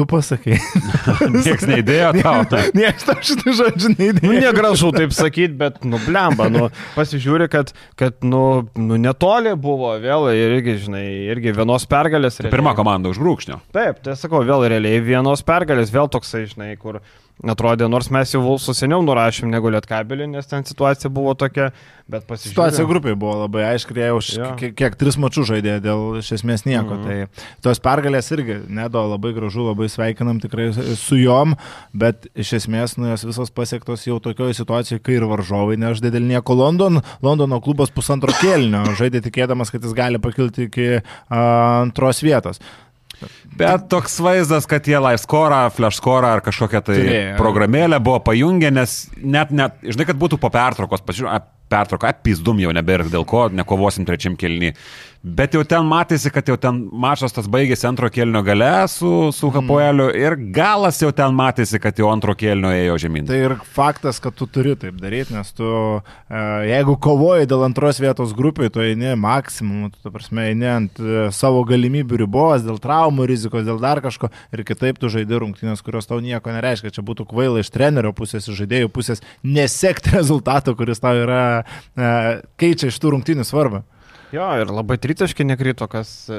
Tu 0.00 0.06
pasakai. 0.08 0.56
Niekas 1.34 1.66
neįdėjo 1.68 2.10
tau. 2.24 2.60
Niekas 2.72 3.04
tau 3.04 3.18
šitą 3.20 3.52
žodžių 3.58 3.90
neįdėjo. 3.98 4.30
Nu, 4.30 4.38
negražu 4.40 4.88
taip 4.94 5.12
sakyti, 5.12 5.52
bet, 5.60 5.82
nu, 5.84 6.00
blemba, 6.06 6.46
nu, 6.48 6.70
pasižiūri, 6.94 7.50
kad, 7.52 7.74
kad 8.00 8.16
nu, 8.24 8.62
nu, 8.80 8.96
netoli 8.96 9.52
buvo 9.60 9.92
vėl 10.00 10.30
irgi, 10.32 10.78
žinai, 10.86 11.04
irgi 11.34 11.52
vienos 11.58 11.84
pergalės. 11.90 12.40
Tai 12.40 12.48
pirma 12.54 12.72
komanda 12.78 13.12
už 13.12 13.20
brūkšnio. 13.20 13.60
Taip, 13.76 14.00
tai 14.06 14.16
sakau, 14.16 14.40
vėl 14.48 14.64
realiai 14.72 15.04
vienos 15.04 15.44
pergalės, 15.44 15.92
vėl 15.92 16.08
toksai, 16.16 16.46
žinai, 16.48 16.72
kur 16.80 17.02
Atrodė, 17.40 17.86
nors 17.88 18.10
mes 18.12 18.34
jau 18.34 18.42
Vulsų 18.44 18.74
seniau 18.76 19.00
nurašėm 19.00 19.48
negu 19.48 19.70
Lietkabelį, 19.72 20.26
nes 20.28 20.48
ten 20.48 20.64
situacija 20.68 21.08
buvo 21.12 21.32
tokia, 21.38 21.70
bet 22.10 22.26
pasižiūrėjau. 22.28 22.52
Situacija 22.52 22.88
grupiai 22.90 23.16
buvo 23.16 23.38
labai 23.46 23.62
aiški, 23.70 23.96
jie 23.96 24.08
už 24.12 24.28
Jo. 24.36 24.48
kiek, 24.60 24.74
kiek 24.76 24.98
tris 25.00 25.16
mačius 25.16 25.48
žaidė 25.48 25.78
dėl 25.80 26.18
iš 26.20 26.34
esmės 26.36 26.66
nieko. 26.68 26.98
Mhm. 26.98 27.06
Tai 27.30 27.62
tos 27.64 27.80
pergalės 27.80 28.28
irgi, 28.36 28.58
nedo 28.68 29.06
labai 29.08 29.32
gražu, 29.36 29.64
labai 29.70 29.88
sveikinam 29.88 30.42
tikrai 30.42 30.68
su 31.00 31.16
juom, 31.16 31.56
bet 31.96 32.28
iš 32.36 32.52
esmės 32.60 32.98
nu, 33.00 33.08
jos 33.14 33.24
visos 33.30 33.54
pasiektos 33.56 34.04
jau 34.04 34.20
tokioje 34.20 34.58
situacijoje, 34.60 35.00
kai 35.06 35.16
ir 35.16 35.24
varžovai 35.30 35.80
nežaidė 35.80 36.12
dėl 36.18 36.28
nieko 36.34 36.58
London. 36.60 37.00
Londono 37.24 37.62
klubas 37.64 37.94
pusantro 37.94 38.36
kėlinio 38.42 38.84
žaidė 39.00 39.24
tikėdamas, 39.30 39.72
kad 39.72 39.80
jis 39.80 39.96
gali 39.96 40.20
pakilti 40.20 40.68
iki 40.68 40.90
a, 41.00 41.40
antros 41.86 42.20
vietos. 42.26 42.60
Bet 43.58 43.88
toks 43.90 44.18
vaizdas, 44.22 44.66
kad 44.70 44.86
jie 44.86 44.98
live 45.00 45.20
score, 45.20 45.62
flash 45.74 45.98
score 46.00 46.28
ar 46.28 46.42
kažkokią 46.44 46.82
tai 46.86 46.98
Turėjo. 46.98 47.38
programėlę 47.40 47.98
buvo 48.02 48.20
pajungę, 48.30 48.70
nes 48.74 48.98
net, 49.18 49.50
net, 49.50 49.80
žinai, 49.82 50.06
kad 50.08 50.20
būtų 50.20 50.38
po 50.40 50.52
pertraukos, 50.54 51.02
pažiūrėjau, 51.04 51.42
pertrauką, 51.70 52.10
apizdum 52.10 52.58
jau 52.62 52.72
nebėra 52.74 53.06
dėl 53.10 53.24
ko, 53.28 53.46
nekovosim 53.54 54.06
trečiam 54.08 54.36
kelnį. 54.38 54.74
Bet 55.20 55.52
jau 55.52 55.60
ten 55.68 55.84
matėsi, 55.84 56.30
kad 56.32 56.48
jau 56.48 56.54
ten 56.56 56.78
mačas 56.96 57.34
tas 57.36 57.44
baigėsi 57.52 57.84
antro 57.84 58.08
kelnio 58.08 58.40
gale 58.40 58.70
su, 58.88 59.28
su 59.36 59.50
Hapoeliu 59.52 60.06
ir 60.16 60.32
galas 60.56 60.96
jau 61.02 61.10
ten 61.12 61.34
matėsi, 61.36 61.76
kad 61.82 61.98
jau 62.00 62.08
antro 62.08 62.32
kelnio 62.40 62.70
ėjo 62.72 62.96
žemyn. 63.02 63.28
Tai 63.28 63.36
ir 63.36 63.54
faktas, 63.76 64.16
kad 64.24 64.32
tu 64.38 64.48
turi 64.48 64.72
taip 64.80 64.96
daryti, 65.02 65.36
nes 65.36 65.52
tu, 65.52 65.68
e, 66.00 66.44
jeigu 66.70 66.96
kovoji 67.04 67.50
dėl 67.50 67.66
antros 67.68 68.00
vietos 68.00 68.32
grupiai, 68.36 68.72
tu 68.72 68.80
eini 68.80 69.12
maksimum, 69.20 69.90
tu, 69.92 70.00
ta 70.00 70.14
prasme, 70.14 70.48
eini 70.54 70.70
ant 70.72 71.02
e, 71.04 71.26
savo 71.36 71.66
galimybių 71.68 72.22
ribos, 72.24 72.64
dėl 72.64 72.80
traumų 72.80 73.28
rizikos, 73.40 73.64
dėl 73.64 73.80
dar 73.80 74.02
kažko 74.04 74.28
ir 74.52 74.64
kitaip 74.68 75.00
tu 75.00 75.08
žaidži 75.12 75.40
rungtynės, 75.40 75.82
kurios 75.86 76.08
tau 76.10 76.20
nieko 76.20 76.52
nereiškia. 76.52 76.92
Čia 76.92 77.06
būtų 77.06 77.26
kvaila 77.30 77.64
iš 77.64 77.72
trenerio 77.72 78.12
pusės, 78.16 78.48
iš 78.48 78.60
žaidėjų 78.60 78.92
pusės 78.92 79.24
nesekti 79.42 80.12
rezultato, 80.18 80.76
kuris 80.76 81.00
tau 81.00 81.16
yra, 81.24 81.64
e, 81.96 82.12
keičia 82.60 82.92
iš 82.92 83.00
tų 83.00 83.16
rungtynių 83.16 83.48
svarbą. 83.48 83.82
Jo, 84.30 84.46
ir 84.62 84.68
labai 84.70 84.94
tritaškiai 85.02 85.48
nekrito, 85.48 85.88
kas 85.90 86.28
e, 86.30 86.36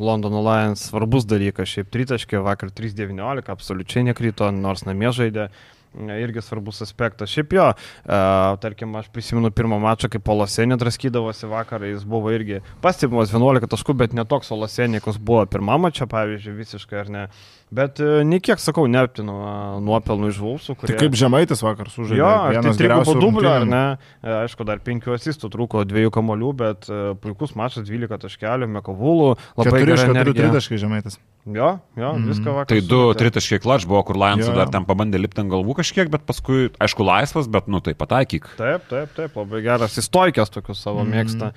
Londono 0.00 0.40
Lions 0.46 0.86
svarbus 0.88 1.26
dalykas. 1.28 1.68
Šiaip 1.68 1.90
tritaškiai 1.92 2.40
vakar 2.40 2.70
3-19 2.72 3.50
absoliučiai 3.52 4.06
nekrito, 4.06 4.48
nors 4.54 4.86
namie 4.88 5.10
žaidė. 5.12 5.50
Irgi 5.94 6.42
svarbus 6.42 6.82
aspektas. 6.82 7.30
Šiaip 7.30 7.52
jo, 7.54 7.68
e, 7.70 8.18
tarkim, 8.62 8.94
aš 8.98 9.08
prisimenu 9.14 9.50
pirmą 9.54 9.78
mačą, 9.82 10.10
kai 10.10 10.20
Polosenė 10.22 10.78
draskydavosi 10.80 11.50
vakar, 11.50 11.86
jis 11.86 12.06
buvo 12.08 12.32
irgi 12.34 12.60
pastebimas 12.84 13.32
11 13.34 13.70
taškų, 13.70 13.96
bet 14.04 14.16
netoks 14.16 14.50
Polosenė, 14.50 15.02
koks 15.04 15.20
buvo 15.22 15.44
pirmą 15.50 15.78
mačą, 15.86 16.08
pavyzdžiui, 16.10 16.58
visiškai 16.62 17.02
ar 17.04 17.12
ne. 17.14 17.26
Bet 17.74 17.98
e, 17.98 18.22
nei 18.28 18.38
kiek, 18.44 18.60
sakau, 18.62 18.84
neaptinu 18.90 19.34
e, 19.34 19.52
nuopelnų 19.82 20.30
iš 20.30 20.38
Vulsų. 20.42 20.76
Tai 20.84 20.96
kaip 21.00 21.16
žemaitis 21.18 21.62
vakar 21.64 21.90
sužaidė. 21.90 22.20
Jo, 22.20 22.30
ar 22.30 22.54
tai 22.54 22.60
vienas 22.60 22.78
trigubo 22.78 23.02
geriausių 23.02 23.22
dublio, 23.24 23.50
ar 23.50 23.66
ne? 23.66 23.84
E, 24.22 24.34
Aišku, 24.44 24.66
dar 24.68 24.82
penkių 24.84 25.16
asistų 25.16 25.50
trūko, 25.50 25.82
dviejų 25.90 26.12
kamolių, 26.14 26.52
bet 26.60 26.90
puikus 27.24 27.56
mačas, 27.58 27.86
12 27.88 28.20
taškelių, 28.26 28.70
Mekovulų, 28.78 29.30
labai 29.58 29.80
gerai. 29.82 30.10
keturių 30.12 30.36
tritaškai 30.38 30.78
žemaitis. 30.84 31.18
Jo, 31.44 31.74
jo, 31.92 32.10
Mhm. 32.16 32.28
viską 32.30 32.52
vakar. 32.56 32.68
Tai 32.70 32.80
du 32.80 33.00
sumetė. 33.12 33.18
tritaškiai 33.20 33.60
klač 33.60 33.84
buvo, 33.84 34.00
kur 34.06 34.16
Lionsų 34.16 34.54
dar 34.56 34.70
ten 34.72 34.86
pabandė 34.88 35.20
lipti 35.20 35.42
ant 35.42 35.52
galvų 35.52 35.74
kažkiek, 35.76 36.08
bet 36.08 36.24
paskui, 36.24 36.70
aišku, 36.80 37.04
laisvas, 37.04 37.50
bet, 37.52 37.68
nu, 37.68 37.82
tai 37.84 37.92
pataikyk. 37.92 38.48
Taip, 38.56 38.86
taip, 38.88 39.12
taip, 39.12 39.36
labai 39.36 39.60
geras. 39.60 39.98
Įstoikęs 40.00 40.48
tokius 40.54 40.80
savo 40.80 41.04
mm. 41.04 41.12
mėgsta. 41.12 41.50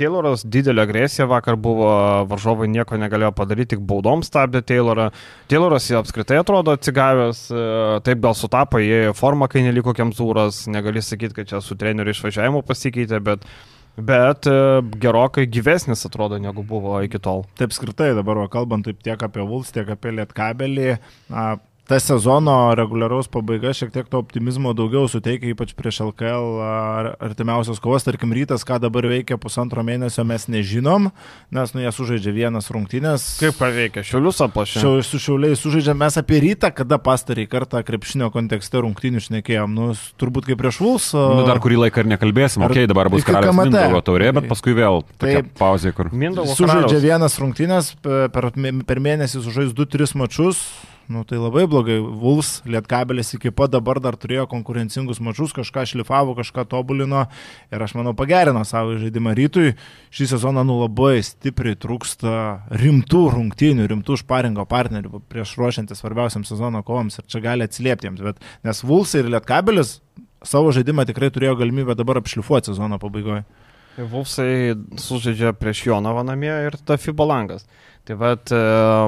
Tayloras 0.00 0.46
didelė 0.48 0.86
agresija 0.86 1.26
vakar 1.28 1.58
buvo, 1.60 2.24
varžovai 2.30 2.70
nieko 2.72 2.96
negalėjo 2.96 3.34
padaryti, 3.36 3.76
tik 3.76 3.84
baudom 3.84 4.24
stabdė 4.24 4.62
Taylorą. 4.64 5.10
Tayloras 5.48 5.86
apskritai 5.96 6.36
atrodo 6.42 6.74
atsigavęs, 6.76 7.38
e, 7.48 7.60
taip 8.04 8.20
gal 8.20 8.34
sutapo, 8.36 8.82
įėjo 8.84 9.14
į 9.14 9.16
formą, 9.16 9.46
kai 9.48 9.62
neliko 9.64 9.94
Kemzūras, 9.96 10.66
negali 10.68 11.00
sakyti, 11.00 11.38
kad 11.38 11.48
čia 11.48 11.62
su 11.64 11.76
treneriu 11.80 12.12
išvažiavimu 12.12 12.60
pasikeitė, 12.68 13.22
bet, 13.24 13.46
bet 13.96 14.44
e, 14.50 14.58
gerokai 15.00 15.46
gyvesnis 15.48 16.04
atrodo 16.04 16.36
negu 16.36 16.66
buvo 16.68 16.98
iki 17.06 17.16
tol. 17.24 17.46
Taip 17.56 17.72
skirtai 17.72 18.10
dabar, 18.18 18.42
va, 18.44 18.50
kalbant 18.52 18.84
taip 18.84 19.00
tiek 19.00 19.24
apie 19.24 19.46
Vuls, 19.48 19.72
tiek 19.72 19.88
apie 19.96 20.12
Lietkabelį, 20.18 20.90
ta 21.88 21.96
sezono 22.02 22.54
reguliaraus 22.76 23.30
pabaiga 23.32 23.72
šiek 23.72 23.90
tiek 23.94 24.08
to 24.12 24.20
optimizmo 24.20 24.74
daugiau 24.76 25.08
suteikia, 25.08 25.54
ypač 25.54 25.72
prieš 25.78 26.02
LKL 26.04 26.58
ar 26.60 27.08
artimiausios 27.24 27.80
kovos, 27.80 28.04
tarkim 28.04 28.34
rytas, 28.36 28.66
ką 28.68 28.76
dabar 28.82 29.08
veikia 29.08 29.38
pusantro 29.40 29.80
mėnesio 29.86 30.24
mes 30.28 30.44
nežinom, 30.52 31.08
nes 31.54 31.72
nu 31.72 31.84
jie 31.84 31.92
sužaidžia 31.96 32.34
vienas 32.36 32.68
rungtynės. 32.74 33.24
Kaip 33.40 33.56
paveikia, 33.56 34.04
šiulius 34.04 34.42
aplašė. 34.44 34.82
Šiau, 34.84 35.00
su 35.06 35.22
šiauliai 35.24 35.56
sužaidžiam 35.56 35.96
mes 36.04 36.18
apie 36.20 36.42
rytą, 36.44 36.70
kada 36.76 37.00
pastarį 37.00 37.48
kartą 37.48 37.80
krepšinio 37.86 38.28
kontekste 38.34 38.84
rungtynių 38.84 39.24
šnekėjom. 39.24 39.72
Nu, 39.72 39.88
turbūt 40.20 40.50
kaip 40.50 40.60
prieš 40.60 40.82
Vuls. 40.84 41.08
Nu, 41.16 41.46
dar 41.48 41.62
kurį 41.64 41.80
laiką 41.86 42.04
ir 42.04 42.12
nekalbėsim, 42.12 42.66
okei, 42.68 42.84
okay, 42.84 42.90
dabar 42.90 43.08
bus 43.12 43.24
karalius. 43.24 43.56
Mindaugo 43.58 44.04
taurė, 44.04 44.28
bet 44.36 44.50
paskui 44.52 44.76
vėl 44.76 45.02
tokia 45.16 45.40
Taip. 45.40 45.50
pauzė, 45.58 45.94
kur... 45.96 46.12
Mindaugo 46.12 46.52
Sužaidžia 46.52 46.84
karaliaus. 46.84 47.08
vienas 47.08 47.40
rungtynės, 47.40 47.90
per, 48.04 48.28
per 48.34 48.52
per 48.88 49.02
mėnesį 49.08 49.42
sužais 49.48 49.74
2-3 49.76 50.16
mačius. 50.20 50.62
Nu, 51.08 51.22
tai 51.24 51.38
labai 51.40 51.64
blogai. 51.64 51.96
Vuls, 51.98 52.58
Lietkabelis 52.68 53.32
iki 53.32 53.48
pat 53.56 53.72
dabar 53.72 53.96
dar 54.04 54.18
turėjo 54.20 54.42
konkurencingus 54.50 55.22
mačius, 55.24 55.54
kažką 55.56 55.86
šlifavo, 55.88 56.34
kažką 56.36 56.66
tobulino 56.68 57.22
ir 57.72 57.80
aš 57.80 57.94
manau 57.96 58.12
pagerino 58.12 58.60
savo 58.68 58.98
žaidimą 59.00 59.32
rytui. 59.38 59.72
Šį 60.12 60.26
sezoną 60.34 60.66
nu 60.68 60.76
labai 60.82 61.22
stipriai 61.24 61.78
trūksta 61.80 62.34
rimtų 62.82 63.22
rungtynių, 63.38 63.86
rimtų 63.88 64.18
šparingo 64.20 64.66
partnerių 64.68 65.22
prieš 65.32 65.54
ruošiantis 65.56 66.04
svarbiausiam 66.04 66.44
sezono 66.44 66.84
kovams 66.84 67.16
ir 67.22 67.28
čia 67.32 67.40
gali 67.40 67.64
atsiliepti 67.64 68.10
jiems. 68.10 68.20
Bet, 68.28 68.44
nes 68.68 68.84
Vuls 68.84 69.16
ir 69.16 69.32
Lietkabelis 69.32 70.02
savo 70.44 70.76
žaidimą 70.76 71.08
tikrai 71.08 71.32
turėjo 71.32 71.56
galimybę 71.62 71.96
dabar 71.96 72.20
apšlifuoti 72.20 72.74
sezono 72.74 73.00
pabaigoje. 73.00 73.46
Vulfsai 73.98 74.76
sužaidžia 75.00 75.56
prieš 75.58 75.86
Jonavą 75.88 76.22
namie 76.26 76.52
ir 76.68 76.76
ta 76.86 77.00
FIBA 77.00 77.24
langas. 77.26 77.64
Tai 78.08 78.16
vad, 78.16 78.48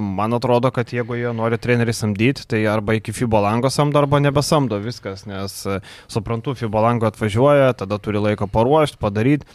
man 0.04 0.36
atrodo, 0.36 0.68
kad 0.76 0.90
jeigu 0.92 1.16
jie 1.16 1.30
nori 1.32 1.56
trenerių 1.56 1.94
samdyti, 1.96 2.44
tai 2.50 2.58
arba 2.68 2.98
iki 2.98 3.14
FIBA 3.16 3.40
lango 3.46 3.70
samdo, 3.72 3.96
arba 4.02 4.18
nebesamdo 4.20 4.76
viskas, 4.84 5.22
nes 5.24 5.54
e, 5.64 5.78
suprantu, 6.12 6.52
FIBA 6.58 6.82
lango 6.84 7.08
atvažiuoja, 7.08 7.70
tada 7.80 7.96
turi 7.96 8.20
laiko 8.20 8.44
paruošti, 8.52 9.00
padaryti. 9.00 9.48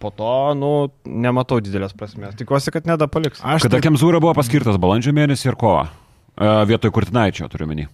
Po 0.00 0.08
to, 0.16 0.30
nu, 0.56 0.70
nematau 1.04 1.60
didelės 1.64 1.92
prasmės. 1.96 2.38
Tikiuosi, 2.40 2.72
kad 2.72 2.88
neda 2.88 3.04
paliks. 3.08 3.44
Aš 3.44 3.66
Kada 3.68 3.76
taip- 3.76 3.84
Kemzūra 3.90 4.20
buvo 4.20 4.32
paskirtas 4.36 4.80
balandžio 4.80 5.12
mėnesį 5.16 5.52
ir 5.52 5.60
kovą. 5.60 5.86
E, 6.36 6.50
Vietoj 6.72 6.92
Kurtinaičio 6.96 7.52
turiu 7.52 7.68
menį. 7.68 7.86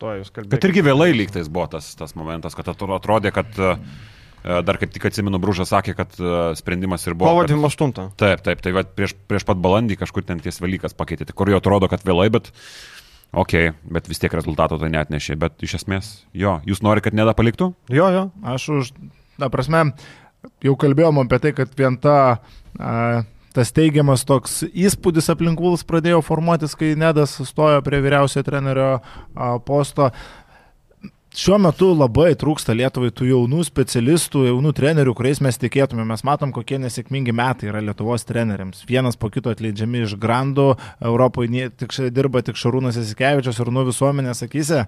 To 0.00 0.16
jūs 0.18 0.32
kalbėjote. 0.32 0.52
Bet 0.56 0.64
irgi 0.68 0.82
vėlai 0.88 1.12
lygtais 1.16 1.52
buvo 1.52 1.68
tas, 1.76 1.92
tas 2.00 2.16
momentas, 2.16 2.56
kad 2.56 2.72
atro- 2.72 2.96
atrodė, 2.96 3.32
kad 3.32 3.48
e, 3.60 3.76
dar 4.66 4.78
kaip 4.78 4.92
tik 4.94 5.08
atsimenu, 5.08 5.40
Brūžas 5.42 5.72
sakė, 5.72 5.94
kad 5.98 6.12
e, 6.22 6.34
sprendimas 6.58 7.06
ir 7.08 7.16
buvo. 7.18 7.32
Kovo 7.32 7.42
kad- 7.46 7.50
28. 7.54 8.12
Taip, 8.20 8.44
taip, 8.46 8.60
tai 8.62 8.72
va, 8.76 8.84
prieš, 8.86 9.16
prieš 9.26 9.46
pat 9.48 9.58
balandį 9.62 9.98
kažkur 10.02 10.26
ten 10.26 10.38
ties 10.44 10.60
Velykas 10.62 10.94
pakeitė, 10.94 11.26
tai 11.26 11.34
kur 11.34 11.50
jo 11.50 11.58
atrodo, 11.58 11.88
kad 11.90 12.04
vėlai, 12.06 12.28
bet 12.30 12.52
ok, 13.36 13.56
bet 13.92 14.06
vis 14.08 14.22
tiek 14.22 14.32
rezultato 14.38 14.78
tai 14.78 14.90
net 14.92 15.10
nešė. 15.10 15.38
Bet 15.40 15.58
iš 15.66 15.80
esmės, 15.82 16.12
jo, 16.32 16.60
jūs 16.68 16.82
norite, 16.86 17.08
kad 17.08 17.18
neda 17.18 17.34
paliktų? 17.36 17.72
Jo, 17.92 18.06
jo. 18.14 18.26
Aš 18.46 18.68
už, 18.76 18.92
na 19.42 19.50
prasme, 19.52 19.90
jau 20.64 20.76
kalbėjom 20.78 21.24
apie 21.26 21.42
tai, 21.42 21.52
kad 21.56 21.74
vien 21.78 21.98
ta, 22.00 22.16
a, 22.78 23.24
tas 23.56 23.72
teigiamas 23.74 24.24
toks 24.28 24.62
įspūdis 24.70 25.30
aplink 25.32 25.60
Vuls 25.60 25.82
pradėjo 25.88 26.22
formuotis, 26.24 26.76
kai 26.78 26.94
Nedas 26.98 27.34
stojo 27.50 27.82
prie 27.84 28.00
vyriausiojo 28.04 28.46
trenerio 28.46 28.90
a, 29.00 29.56
posto. 29.58 30.12
Šiuo 31.36 31.58
metu 31.60 31.90
labai 31.92 32.30
trūksta 32.40 32.72
Lietuvai 32.72 33.10
tų 33.12 33.26
jaunų 33.28 33.66
specialistų, 33.68 34.46
jaunų 34.46 34.70
trenerių, 34.78 35.12
kuriais 35.18 35.42
mes 35.44 35.58
tikėtume. 35.60 36.06
Mes 36.08 36.22
matom, 36.24 36.48
kokie 36.56 36.78
nesėkmingi 36.80 37.34
metai 37.36 37.68
yra 37.68 37.82
Lietuvos 37.84 38.24
treneriams. 38.24 38.86
Vienas 38.88 39.20
po 39.20 39.28
kito 39.28 39.52
atleidžiami 39.52 40.06
iš 40.06 40.14
grandų, 40.22 40.70
Europoje 41.04 41.68
tik 41.76 41.92
dirba 42.16 42.40
tik 42.40 42.56
Šarūnas 42.56 42.96
Esikevičius 43.02 43.60
ir 43.60 43.68
nu 43.68 43.84
visuomenės 43.84 44.40
akise. 44.48 44.86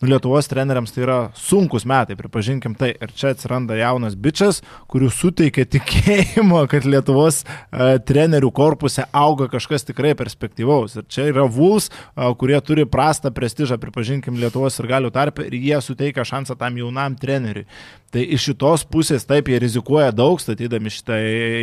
Nu, 0.00 0.08
Lietuvos 0.12 0.46
treneriams 0.46 0.92
tai 0.94 1.02
yra 1.02 1.16
sunkus 1.34 1.82
metai, 1.88 2.14
pripažinkim 2.18 2.76
tai. 2.78 2.92
Ir 3.02 3.10
čia 3.18 3.32
atsiranda 3.34 3.74
jaunas 3.74 4.14
bičias, 4.14 4.60
kurių 4.90 5.08
suteikia 5.10 5.64
tikėjimo, 5.66 6.60
kad 6.70 6.86
Lietuvos 6.86 7.40
uh, 7.42 7.96
trenerių 8.06 8.52
korpuse 8.54 9.08
auga 9.10 9.48
kažkas 9.50 9.88
tikrai 9.88 10.14
perspektyvaus. 10.18 10.94
Ir 11.00 11.08
čia 11.10 11.26
yra 11.32 11.48
Vuls, 11.50 11.90
uh, 11.90 12.30
kurie 12.38 12.60
turi 12.62 12.86
prastą 12.86 13.34
prestižą, 13.34 13.80
pripažinkim, 13.82 14.38
Lietuvos 14.38 14.78
ir 14.78 14.90
galių 14.92 15.10
tarp 15.14 15.42
ir 15.42 15.58
jie 15.58 15.82
suteikia 15.82 16.26
šansą 16.26 16.54
tam 16.60 16.78
jaunam 16.78 17.18
treneriui. 17.18 17.66
Tai 18.08 18.22
iš 18.24 18.46
šitos 18.48 18.86
pusės 18.88 19.26
taip 19.28 19.50
jie 19.52 19.58
rizikuoja 19.60 20.14
daug, 20.16 20.40
statydami 20.40 20.88
šitą 20.92 21.16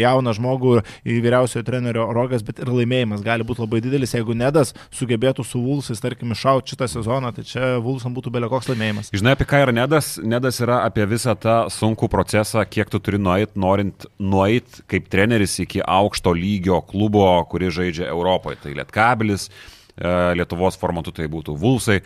jauną 0.04 0.34
žmogų 0.38 0.76
į 1.02 1.16
vyriausiojo 1.26 1.66
trenerio 1.66 2.06
rogas, 2.14 2.44
bet 2.46 2.60
ir 2.62 2.70
laimėjimas 2.70 3.24
gali 3.26 3.48
būti 3.48 3.64
labai 3.64 3.80
didelis. 3.82 4.14
Jeigu 4.14 4.36
Nedas 4.38 4.76
sugebėtų 4.94 5.42
su 5.48 5.64
Vulsais, 5.64 6.04
tarkim, 6.04 6.36
iššauti 6.36 6.76
šitą 6.76 6.90
sezoną, 6.92 7.32
tai 7.34 7.48
čia 7.50 7.72
Vulsam 7.82 8.14
būtų 8.14 8.34
beliekoks 8.36 8.70
laimėjimas. 8.70 9.10
Žinai, 9.16 9.34
apie 9.34 9.48
ką 9.50 9.64
yra 9.64 9.74
Nedas? 9.74 10.12
Nedas 10.22 10.62
yra 10.62 10.84
apie 10.86 11.08
visą 11.10 11.34
tą 11.34 11.58
sunkų 11.74 12.12
procesą, 12.14 12.62
kiek 12.70 12.94
tu 12.94 13.02
turi 13.02 13.18
nueit, 13.22 13.58
norint 13.58 14.06
nueit 14.22 14.84
kaip 14.92 15.10
treneris 15.10 15.58
iki 15.66 15.82
aukšto 15.82 16.36
lygio 16.38 16.84
klubo, 16.86 17.26
kuris 17.50 17.74
žaidžia 17.80 18.12
Europoje. 18.14 18.62
Tai 18.62 18.78
Lietkabilis, 18.78 19.50
e, 19.50 20.14
Lietuvos 20.38 20.78
formatu 20.78 21.16
tai 21.16 21.26
būtų 21.26 21.58
Vulsai. 21.58 22.04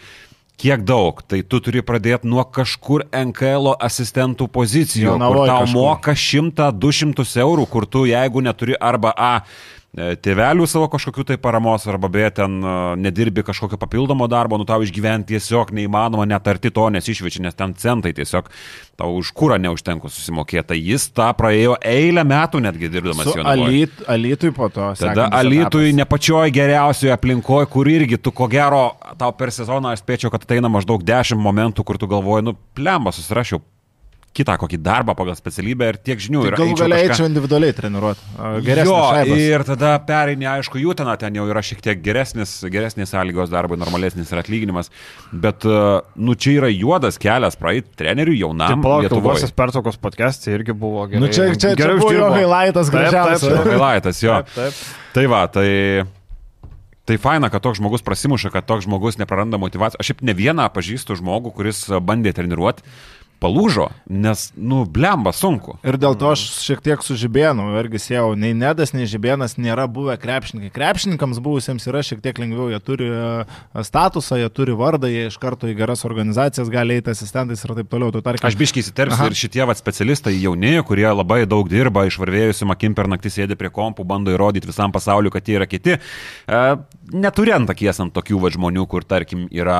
Kiek 0.59 0.83
daug, 0.83 1.21
tai 1.23 1.39
tu 1.47 1.61
turi 1.63 1.81
pradėti 1.85 2.27
nuo 2.27 2.43
kažkur 2.43 3.05
NKL 3.15 3.73
asistentų 3.79 4.49
pozicijų, 4.51 5.13
Jonavoj 5.13 5.37
kur 5.37 5.51
tau 5.51 5.63
kažkur. 5.63 5.79
moka 5.79 6.15
100-200 6.19 7.43
eurų, 7.45 7.67
kur 7.71 7.87
tu 7.87 8.03
jeigu 8.09 8.43
neturi 8.43 8.75
arba 8.75 9.13
A 9.15 9.33
tėvelių 9.97 10.67
savo 10.69 10.85
kažkokių 10.93 11.23
tai 11.31 11.37
paramos, 11.41 11.87
arba 11.89 12.09
beje 12.13 12.29
ten 12.37 12.59
e, 12.61 12.73
nedirbi 13.01 13.41
kažkokio 13.45 13.79
papildomo 13.81 14.27
darbo, 14.29 14.59
nu 14.61 14.67
tau 14.69 14.83
išgyventi 14.85 15.33
tiesiog 15.33 15.71
neįmanoma, 15.73 16.27
net 16.29 16.45
arti 16.47 16.69
to 16.73 16.85
nesišveči, 16.93 17.41
nes 17.41 17.57
ten 17.57 17.73
centai 17.73 18.11
tiesiog 18.13 18.51
tau 18.99 19.15
už 19.17 19.31
kūrą 19.33 19.57
neužtenka 19.63 20.11
susimokėti. 20.11 20.67
Tai 20.69 20.77
Jis 20.77 21.07
tą 21.17 21.31
praėjo 21.37 21.79
eilę 21.81 22.21
metų 22.27 22.61
netgi 22.67 22.91
dirbdamas 22.93 23.31
Su 23.31 23.39
Jonavoj. 23.39 23.65
alyt, 23.65 24.03
Alytui 24.13 24.53
po 24.53 24.69
to. 24.69 24.91
Tada 24.99 25.25
Alitui 25.33 25.89
etapas. 25.89 25.97
ne 25.97 26.05
pačioj 26.13 26.53
geriausioje 26.53 27.15
aplinkoje, 27.15 27.71
kur 27.73 27.89
irgi 27.89 28.21
tu 28.21 28.31
ko 28.35 28.45
gero, 28.51 28.83
tau 29.17 29.33
per 29.33 29.49
sezoną 29.55 29.95
aš 29.95 30.05
spėčiau, 30.05 30.29
kad 30.29 30.45
ateina 30.45 30.69
maždaug 30.69 31.01
10 31.01 31.41
momentų, 31.41 31.83
kur 31.87 31.97
tu 31.97 32.07
galvoji, 32.11 32.45
nu, 32.51 32.55
plemba, 32.77 33.15
susirašiau 33.15 33.63
kitą 34.33 34.55
kokį 34.61 34.77
darbą 34.85 35.15
pagal 35.17 35.35
specialybę 35.35 35.87
ir 35.89 35.97
tiek 36.05 36.19
žinių. 36.21 36.41
Tai 36.45 36.49
ir 36.51 36.55
Galų 36.59 36.75
galiai 36.79 36.99
kažką- 37.07 37.15
eičiau 37.15 37.27
individualiai 37.29 37.73
treniruoti. 37.75 38.19
Šaibas. 39.15 39.41
ir 39.41 39.63
tada 39.67 39.91
pereini, 40.05 40.45
aišku, 40.47 40.77
jų 40.79 40.95
ten, 40.95 41.09
ten 41.17 41.33
jau 41.39 41.47
yra 41.49 41.63
šiek 41.65 41.81
tiek 41.81 42.01
geresnis, 42.05 42.53
geresnės 42.71 43.11
sąlygos 43.13 43.49
darbui, 43.51 43.77
normalesnis 43.81 44.31
ir 44.31 44.37
atlyginimas, 44.43 44.91
bet, 45.33 45.65
e, 45.65 46.01
nu, 46.15 46.35
čia 46.35 46.59
yra 46.61 46.69
juodas 46.71 47.17
kelias 47.17 47.57
praeit 47.59 47.89
treneriui 47.97 48.37
Tai 48.39 48.45
jaunam. 48.45 48.81
palauk, 48.81 49.03
Lietuvoje. 49.07 49.23
ilgosios 49.39 49.51
pertraukos 49.51 49.97
podcast'e 49.97 50.53
irgi 50.53 50.73
buvo 50.77 51.07
gerai. 51.09 51.19
Nu, 51.19 51.27
čia, 51.27 51.49
čia, 51.55 51.73
čia 51.73 51.75
gerai 51.75 51.97
buvo 51.99 52.13
jo 52.13 52.29
gailaitas 52.29 52.89
Taip, 52.89 52.93
taip, 52.93 53.11
gražiausias. 53.11 53.41
taip. 53.57 53.65
Gailaitas, 53.73 54.21
jo. 54.23 54.33
Taip, 54.43 54.55
taip. 54.55 54.73
Tai 55.13 55.25
va, 55.27 55.47
tai... 55.47 55.69
Tai 57.09 57.15
faina, 57.17 57.49
kad 57.49 57.63
toks 57.65 57.79
žmogus 57.79 58.03
prasimuša, 58.05 58.51
kad 58.53 58.67
toks 58.69 58.85
žmogus 58.85 59.15
nepraranda 59.17 59.57
motivacijos. 59.57 59.97
Aš 59.97 60.11
šiaip 60.11 60.19
ne 60.21 60.33
vieną 60.37 60.67
pažįstu 60.69 61.15
žmogų, 61.17 61.49
kuris 61.57 61.79
bandė 62.05 62.35
treniruoti, 62.37 62.83
palūžo, 63.39 63.87
nes, 64.11 64.49
nu, 64.59 64.83
blemba 64.89 65.31
sunku. 65.35 65.77
Ir 65.87 65.97
dėl 65.99 66.17
to 66.19 66.31
aš 66.33 66.43
šiek 66.65 66.81
tiek 66.83 67.03
su 67.05 67.15
Žibėnu, 67.19 67.69
irgi 67.79 68.01
sėjau, 68.03 68.33
nei 68.39 68.51
Nedas, 68.57 68.91
nei 68.95 69.07
Žibėnas 69.09 69.55
nėra 69.59 69.87
buvę 69.91 70.17
krepšininkai. 70.19 70.71
Krepšininkams 70.75 71.39
buvusiems 71.43 71.87
yra 71.89 72.03
šiek 72.05 72.21
tiek 72.23 72.39
lengviau, 72.41 72.67
jie 72.73 72.79
turi 72.83 73.07
e, 73.07 73.83
statusą, 73.87 74.39
jie 74.41 74.49
turi 74.53 74.75
vardą, 74.77 75.09
jie 75.11 75.27
iš 75.29 75.39
karto 75.41 75.69
į 75.71 75.77
geras 75.79 76.03
organizacijas 76.07 76.71
gali 76.73 76.99
eiti 76.99 77.13
asistentais 77.13 77.63
ir 77.63 77.75
taip 77.79 77.91
toliau. 77.91 78.11
Tu, 78.13 78.23
tarkim, 78.25 78.47
Aš 78.49 78.59
biškiai 78.59 78.83
įsiterpsiu 78.83 79.29
ir 79.31 79.37
šitie 79.39 79.63
vat, 79.69 79.79
specialistai 79.79 80.35
jauni, 80.35 80.75
kurie 80.87 81.07
labai 81.07 81.45
daug 81.49 81.69
dirba, 81.71 82.05
išvarvėjusi 82.09 82.67
makim 82.67 82.97
per 82.97 83.07
naktį 83.11 83.33
sėdi 83.37 83.59
prie 83.59 83.71
kompų, 83.73 84.07
bando 84.09 84.35
įrodyti 84.35 84.69
visam 84.69 84.91
pasauliu, 84.95 85.31
kad 85.33 85.47
jie 85.47 85.59
yra 85.61 85.69
kiti. 85.69 85.95
E, 85.95 86.63
neturint 87.15 87.71
akies 87.71 88.03
ant 88.03 88.13
tokių 88.15 88.43
va, 88.43 88.51
žmonių, 88.53 88.85
kur 88.89 89.07
tarkim 89.07 89.47
yra 89.55 89.79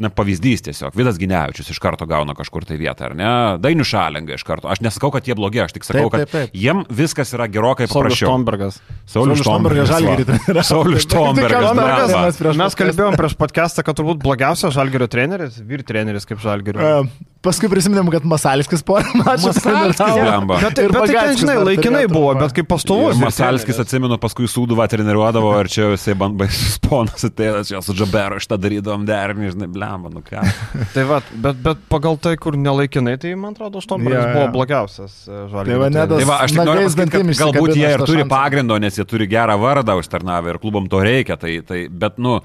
na, 0.00 0.08
pavyzdys 0.08 0.64
tiesiog. 0.64 0.94
Vidas 0.96 1.18
Ginevičius 1.20 1.68
iš 1.74 1.80
karto 1.82 2.06
gauna 2.08 2.32
kažkur 2.36 2.64
tai 2.64 2.78
vietą, 2.80 3.10
ar 3.10 3.16
ne? 3.18 3.32
Dainių 3.62 3.84
šalinga 3.84 4.38
iš 4.38 4.44
karto. 4.48 4.70
Aš 4.72 4.80
nesakau, 4.84 5.10
kad 5.12 5.28
jie 5.28 5.36
blogi, 5.36 5.60
aš 5.64 5.74
tik 5.76 5.84
sakau, 5.84 6.08
Taip, 6.08 6.24
taip, 6.24 6.30
kad 6.32 6.48
taip. 6.48 6.56
jiem 6.56 6.84
viskas 6.88 7.34
yra 7.36 7.48
gerokai 7.52 7.88
Saulius 7.90 8.16
paprasčiau. 8.16 8.30
Štombergas. 8.30 8.78
Saulius 9.12 9.42
Štombergas 9.44 9.92
treniravo. 9.92 10.64
Saulius 10.64 11.04
Tai 11.12 11.18
ką 11.18 11.26
Štombergas. 11.26 11.66
Štombergas 11.68 12.40
mes 12.46 12.62
Mes 12.62 12.78
kalbėjom 12.78 13.18
prieš 13.20 13.36
podcastą, 13.42 13.84
kad 13.84 14.00
turbūt 14.00 14.22
blogiausias 14.24 14.72
žalgerio 14.76 15.10
treneris, 15.12 15.60
vyr 15.60 15.84
treneris 15.86 16.28
kaip 16.28 16.40
žalgerio. 16.42 16.80
E, 16.80 17.28
Paskui 17.42 17.66
prisiminėm, 17.66 18.06
kad 18.14 18.22
Masalskis 18.28 18.84
porą 18.86 19.16
mačų 19.18 19.50
treniravo. 19.58 20.60
Bet, 20.62 20.76
bet 20.78 20.94
tai 20.94 21.06
ten, 21.10 21.32
žinai, 21.40 21.56
laikinai 21.66 22.04
buvo, 22.06 22.36
bet 22.38 22.54
kaip 22.54 22.68
pastovus. 22.70 23.16
Ir 23.18 23.24
Masalskis 23.24 23.80
atsimenu, 23.82 24.14
paskui 24.22 24.46
Sūduvą 24.46 24.86
treniruodavo 24.92 25.50
ir 25.58 25.70
čia 25.72 25.88
jisai 25.90 26.14
baisus 26.38 26.76
ponas 26.84 27.26
atėjo, 27.26 27.64
čia 27.66 27.80
su 27.82 27.96
Džaberu 27.98 28.38
šitą 28.42 28.60
darydavom 28.62 29.01
derinį, 29.08 29.52
žinai, 29.54 29.68
blemba, 29.72 30.10
nu 30.12 30.22
ką. 30.26 30.42
Tai 30.94 31.04
va, 31.08 31.20
bet, 31.46 31.62
bet 31.64 31.80
pagal 31.92 32.18
tai, 32.22 32.34
kur 32.40 32.56
nelaikinai, 32.58 33.16
tai 33.22 33.34
man 33.38 33.56
atrodo, 33.56 33.82
Štombergas 33.84 34.22
Jo, 34.22 34.28
jo. 34.28 34.34
buvo 34.38 34.52
blogiausias 34.58 35.16
Tai 35.28 35.78
va. 35.84 35.88
Nedas- 35.92 36.18
Tai 36.22 36.28
va, 36.28 36.40
aš 36.44 36.54
tik 36.56 36.60
noriu 36.62 36.84
nagais 36.84 36.98
pasakyti, 36.98 37.38
kad 37.38 37.42
galbūt 37.42 37.74
jie 37.78 37.88
ir 37.96 38.06
turi 38.08 38.28
pagrindo, 38.30 38.78
nes 38.82 38.98
jie 39.00 39.06
turi 39.08 39.28
gerą 39.30 39.58
vardą 39.62 39.98
užtarnavę 40.02 40.54
ir 40.54 40.62
klubom 40.62 40.86
to 40.92 41.02
reikia, 41.04 41.36
tai, 41.40 41.58
tai 41.66 41.84
bet, 41.88 42.18
nu, 42.22 42.38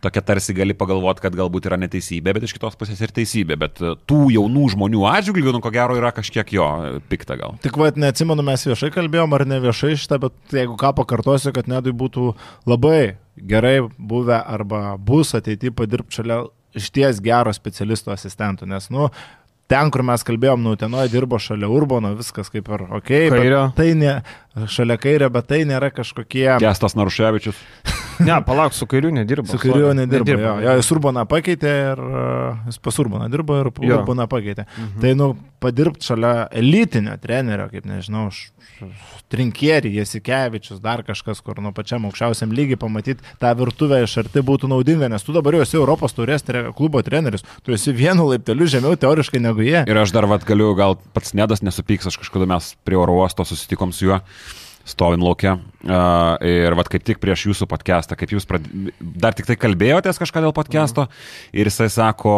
tokia 0.00 0.22
tarsi 0.24 0.54
gali 0.56 0.72
pagalvoti, 0.76 1.20
kad 1.20 1.34
galbūt 1.36 1.66
yra 1.68 1.76
neteisybė, 1.80 2.32
bet 2.36 2.46
iš 2.46 2.54
kitos 2.56 2.76
pusės 2.80 3.00
ir 3.04 3.12
teisybė, 3.12 3.56
bet 3.60 3.80
e, 3.84 3.92
tų 4.08 4.30
jaunų 4.32 4.70
žmonių 4.74 5.02
atžvilgių, 5.12 5.52
nu, 5.56 5.60
ko 5.60 5.72
gero, 5.74 5.96
yra 6.00 6.12
kažkiek 6.16 6.54
jo 6.56 6.68
e, 6.86 6.92
pikta 7.12 7.36
gal. 7.40 7.58
Tik 7.60 7.76
vad, 7.80 8.00
neatsimenu, 8.00 8.44
mes 8.46 8.64
viešai 8.70 8.88
kalbėjom 8.94 9.36
ar 9.36 9.44
ne 9.50 9.60
viešai 9.60 9.92
šitą, 10.00 10.20
bet 10.24 10.56
jeigu 10.56 10.78
ką 10.80 10.94
pakartosiu, 11.02 11.52
kad 11.56 11.68
Nedui 11.68 11.92
būtų 11.92 12.30
labai 12.70 13.18
gerai 13.36 13.80
buvę 13.98 14.38
arba 14.40 14.96
bus 14.96 15.34
ateityje 15.38 15.74
padirbti 15.76 16.20
šalia 16.20 16.42
išties 16.76 17.20
gero 17.24 17.52
specialisto 17.54 18.12
asistentų, 18.14 18.68
nes, 18.70 18.90
nu, 18.94 19.08
ten, 19.70 19.90
kur 19.94 20.04
mes 20.06 20.22
kalbėjom, 20.26 20.62
nu, 20.62 20.76
tenoje 20.78 21.10
dirbo 21.12 21.38
šalia 21.42 21.70
Urbono, 21.70 22.12
viskas 22.18 22.50
kaip 22.52 22.68
ir 22.70 22.86
ok, 22.86 23.10
Kairio. 23.34 23.64
tai 23.76 23.90
ne, 23.98 24.20
šalia 24.70 24.98
kairio, 25.00 25.30
bet 25.34 25.50
tai 25.50 25.64
nėra 25.68 25.90
kažkokie... 25.94 26.46
Kestas 26.62 26.98
Naruševičius. 26.98 27.58
Ne, 28.20 28.36
palauk, 28.46 28.74
su 28.76 28.86
kairiu 28.90 29.10
nedirba. 29.14 29.48
Su 29.48 29.58
kuriuo 29.58 29.90
sorry. 29.92 30.00
nedirba. 30.02 30.36
Jo, 30.42 30.54
jo, 30.66 30.74
jis 30.80 30.90
Urbaną 30.94 31.24
pakeitė 31.30 31.70
ir 31.92 32.02
uh, 32.04 32.66
jis 32.70 32.78
pas 32.84 32.98
Urbaną 33.02 33.28
dirbo 33.32 33.56
ir 33.62 33.70
Jo. 33.80 34.00
Urbaną 34.02 34.26
pakeitė. 34.30 34.66
Mhm. 34.76 35.00
Tai, 35.02 35.14
nu, 35.18 35.30
padirbti 35.60 36.06
šalia 36.10 36.34
elitinio 36.56 37.16
trenerio, 37.20 37.66
kaip 37.72 37.84
nežinau, 37.88 38.28
š- 38.32 38.50
š- 38.80 39.18
trinkierį, 39.30 39.92
Jasikevičius, 40.00 40.80
dar 40.82 41.02
kažkas, 41.06 41.40
kur 41.44 41.60
nuo 41.62 41.70
pačiam 41.76 42.06
aukščiausiam 42.08 42.50
lygiai 42.56 42.78
pamatyti 42.80 43.22
tą 43.40 43.52
virtuvę 43.58 44.00
iš 44.06 44.16
arti 44.24 44.42
būtų 44.46 44.70
naudinga, 44.72 45.08
nes 45.12 45.22
tu 45.26 45.34
dabar 45.36 45.54
jau 45.58 45.62
esi 45.66 45.76
Europos 45.78 46.16
taurės 46.16 46.42
tre, 46.46 46.64
klubo 46.76 47.02
treneris, 47.06 47.44
tu 47.62 47.72
esi 47.76 47.92
vienu 47.94 48.26
laipteliu 48.32 48.66
žemiau 48.66 48.96
teoriškai 48.98 49.40
negu 49.44 49.62
jie. 49.66 49.84
Ir 49.86 50.00
aš 50.02 50.10
dar 50.16 50.26
vat 50.30 50.44
galiu, 50.48 50.72
gal 50.78 50.96
pats 51.14 51.34
Nedas 51.38 51.62
nesupyks, 51.62 52.08
aš 52.10 52.18
kažkada 52.24 52.48
mes 52.50 52.72
prie 52.84 52.98
oro 52.98 53.20
uosto 53.20 53.44
susitikom 53.46 53.92
su 53.94 54.08
juo. 54.08 54.20
Stovim 54.90 55.22
laukia. 55.24 55.56
Uh, 55.80 56.34
ir 56.44 56.76
vat 56.76 56.90
kaip 56.92 57.04
tik 57.06 57.20
prieš 57.22 57.46
jūsų 57.48 57.68
podcastą, 57.70 58.18
kaip 58.18 58.34
jūs 58.34 58.48
prad... 58.48 58.66
dar 59.00 59.36
tik 59.36 59.48
tai 59.48 59.56
kalbėjotės 59.60 60.20
kažką 60.20 60.42
dėl 60.44 60.54
podcast'o. 60.56 61.06
Ir 61.56 61.70
jisai 61.70 61.88
sako, 61.92 62.34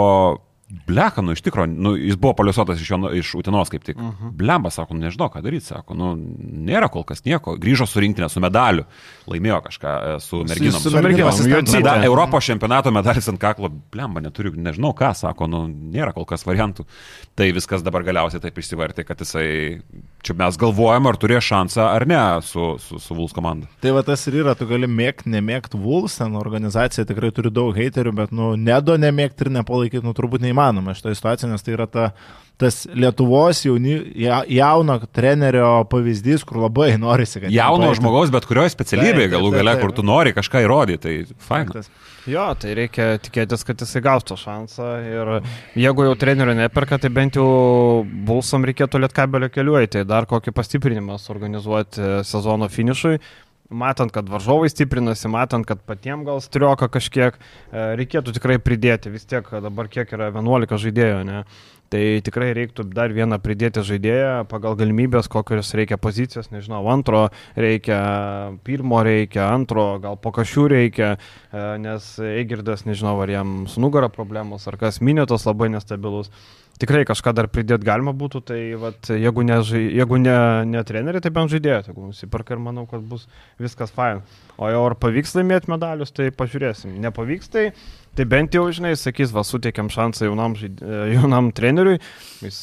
Bleka, 0.73 1.21
nu 1.21 1.35
iš 1.37 1.43
tikrųjų, 1.45 1.69
nu, 1.85 1.91
jis 2.01 2.17
buvo 2.17 2.33
paliuosotas 2.39 2.81
iš, 2.81 2.89
Jono- 2.95 3.11
iš 3.13 3.35
Utinos 3.37 3.69
kaip 3.69 3.83
tik. 3.85 3.99
Uh 3.99 4.05
-huh. 4.05 4.31
Blemba, 4.33 4.71
sako, 4.71 4.95
nu, 4.95 5.01
nežinau, 5.05 5.29
ką 5.29 5.43
daryti, 5.45 5.67
sako, 5.67 5.95
nu, 5.95 6.15
nėra 6.17 6.89
kol 6.89 7.05
kas 7.05 7.25
nieko. 7.25 7.59
Grįžo 7.61 7.87
su 7.87 8.01
rinktinė, 8.01 8.29
su 8.29 8.41
medaliu, 8.41 8.85
laimėjo 9.29 9.61
kažką 9.67 10.17
e, 10.17 10.21
su 10.21 10.37
merginom. 10.49 10.81
su 10.81 10.91
merginom. 10.91 11.31
Meda, 11.73 12.05
Europos 12.05 12.45
čempionato 12.45 12.91
medalis 12.91 13.29
ant 13.29 13.41
kaklo, 13.41 13.69
blemba, 13.93 14.21
neturiu, 14.21 14.53
nežinau 14.57 14.95
ką, 14.95 15.15
sako, 15.15 15.47
nu, 15.47 15.69
nėra 15.69 16.13
kol 16.15 16.25
kas 16.25 16.47
variantų. 16.47 16.87
Tai 17.35 17.53
viskas 17.53 17.83
dabar 17.83 18.03
galiausiai 18.03 18.41
taip 18.41 18.59
išsivartė, 18.59 19.05
kad 19.05 19.19
jisai, 19.19 19.83
čia 20.23 20.35
mes 20.35 20.57
galvojam, 20.57 21.07
ar 21.07 21.17
turėjo 21.17 21.41
šansą 21.41 21.83
ar 21.83 22.07
ne 22.07 22.41
su, 22.43 22.79
su, 22.79 22.99
su 22.99 23.15
Vuls 23.15 23.33
komanda. 23.33 23.67
Tai 23.81 23.91
va 23.91 24.03
tas 24.03 24.27
ir 24.27 24.35
yra, 24.35 24.55
tu 24.55 24.67
gali 24.67 24.87
mėgti, 24.87 25.29
nemėgti 25.29 25.77
Vulfs, 25.77 26.17
ten 26.17 26.35
organizacija 26.37 27.05
tikrai 27.05 27.31
turi 27.31 27.51
daug 27.51 27.77
heiterių, 27.77 28.13
bet, 28.13 28.33
nu, 28.33 28.57
nedo 28.57 28.97
nemėgti 28.97 29.45
ir 29.45 29.51
nepalaikyti, 29.51 30.05
nu, 30.05 30.13
turbūt 30.13 30.41
neįmanoma 30.41 30.62
šitoje 30.71 31.19
situacijoje, 31.19 31.53
nes 31.53 31.67
tai 31.67 31.75
yra 31.77 31.89
ta, 31.91 32.07
tas 32.61 32.83
Lietuvos 32.95 33.65
jauni, 33.65 33.97
ja, 34.23 34.43
jauno 34.49 34.99
trenerio 35.15 35.83
pavyzdys, 35.91 36.47
kur 36.49 36.63
labai 36.67 36.93
norisi, 37.07 37.41
kad... 37.43 37.53
Jauno 37.53 37.91
ten 37.91 37.99
žmogaus, 38.01 38.33
bet 38.35 38.47
kurioje 38.49 38.75
specialybėje 38.77 39.33
galų 39.35 39.53
gale, 39.57 39.77
kur 39.83 39.95
tu 39.97 40.07
nori 40.07 40.35
kažką 40.37 40.65
įrodyti, 40.67 41.03
tai 41.03 41.45
faina. 41.49 41.75
paeitų. 41.75 42.11
Jo, 42.31 42.45
tai 42.55 42.77
reikia 42.79 43.17
tikėtis, 43.19 43.65
kad 43.67 43.81
jisai 43.83 44.03
gaus 44.05 44.23
tą 44.23 44.37
šansą 44.39 44.91
ir 45.03 45.31
jeigu 45.83 46.05
jau 46.07 46.13
trenerių 46.19 46.55
neperka, 46.61 47.01
tai 47.03 47.11
bent 47.11 47.35
jau 47.35 47.47
Bulsam 48.29 48.63
reikėtų 48.69 49.01
lietkabelio 49.03 49.49
keliuoti, 49.51 49.91
tai 49.97 50.05
dar 50.07 50.29
kokį 50.31 50.55
pastiprinimą 50.55 51.19
suorganizuoti 51.19 52.23
sezono 52.29 52.69
finišui. 52.71 53.17
Matant, 53.73 54.13
kad 54.13 54.29
varžovai 54.29 54.71
stiprinasi, 54.71 55.31
matant, 55.33 55.67
kad 55.69 55.83
patiems 55.89 56.27
gal 56.29 56.41
strioka 56.45 56.89
kažkiek, 56.93 57.39
e, 57.39 57.85
reikėtų 58.01 58.37
tikrai 58.37 58.59
pridėti, 58.63 59.13
vis 59.13 59.25
tiek 59.29 59.49
dabar 59.65 59.89
kiek 59.93 60.13
yra 60.13 60.31
11 60.33 60.79
žaidėjų, 60.83 61.23
ne? 61.29 61.45
Tai 61.93 62.01
tikrai 62.25 62.55
reiktų 62.57 62.87
dar 62.89 63.13
vieną 63.13 63.37
pridėti 63.45 63.83
žaidėją 63.85 64.47
pagal 64.49 64.79
galimybės, 64.81 65.27
kokios 65.29 65.75
reikia 65.77 65.99
pozicijos, 66.01 66.49
nežinau, 66.49 66.81
antro 66.89 67.27
reikia, 67.53 67.99
pirmo 68.65 69.03
reikia, 69.05 69.51
antro, 69.53 69.99
gal 70.01 70.17
po 70.17 70.33
kažkių 70.33 70.65
reikia, 70.73 71.11
e, 71.53 71.67
nes 71.83 72.09
Eigirdas, 72.33 72.87
nežinau, 72.89 73.19
ar 73.21 73.35
jam 73.35 73.55
su 73.69 73.83
nugara 73.85 74.09
problemos, 74.13 74.65
ar 74.71 74.81
kas 74.81 75.03
minėtos 75.05 75.45
labai 75.49 75.69
nestabilus. 75.75 76.33
Tikrai 76.81 77.05
kažką 77.07 77.35
dar 77.37 77.47
pridėti 77.53 77.87
galima 77.87 78.15
būtų, 78.17 78.41
tai 78.49 78.61
vat, 78.81 79.11
jeigu, 79.13 79.45
ne, 79.47 79.59
jeigu 79.71 80.19
ne, 80.19 80.37
ne 80.67 80.83
treneriai, 80.87 81.23
tai 81.23 81.31
bent 81.35 81.53
žaidėjai, 81.53 81.83
jeigu 81.91 82.09
nusiperka 82.09 82.57
ir 82.57 82.63
manau, 82.65 82.87
kad 82.91 83.05
bus 83.07 83.29
viskas 83.61 83.93
fain. 83.95 84.23
O 84.57 84.71
jau 84.71 84.81
ar 84.89 84.97
pavyks 84.99 85.37
laimėti 85.37 85.71
medalius, 85.71 86.15
tai 86.17 86.31
pažiūrėsim. 86.35 86.97
Nepavyks, 87.05 87.53
tai, 87.53 87.65
tai 88.19 88.27
bent 88.29 88.57
jau, 88.57 88.65
žinai, 88.75 88.95
sakys, 88.99 89.35
va, 89.37 89.45
suteikėm 89.47 89.93
šansą 89.93 90.27
jaunam, 90.27 90.57
žaid... 90.59 90.83
e, 90.83 91.03
jaunam 91.15 91.53
treneriui, 91.55 92.01
Vis, 92.43 92.61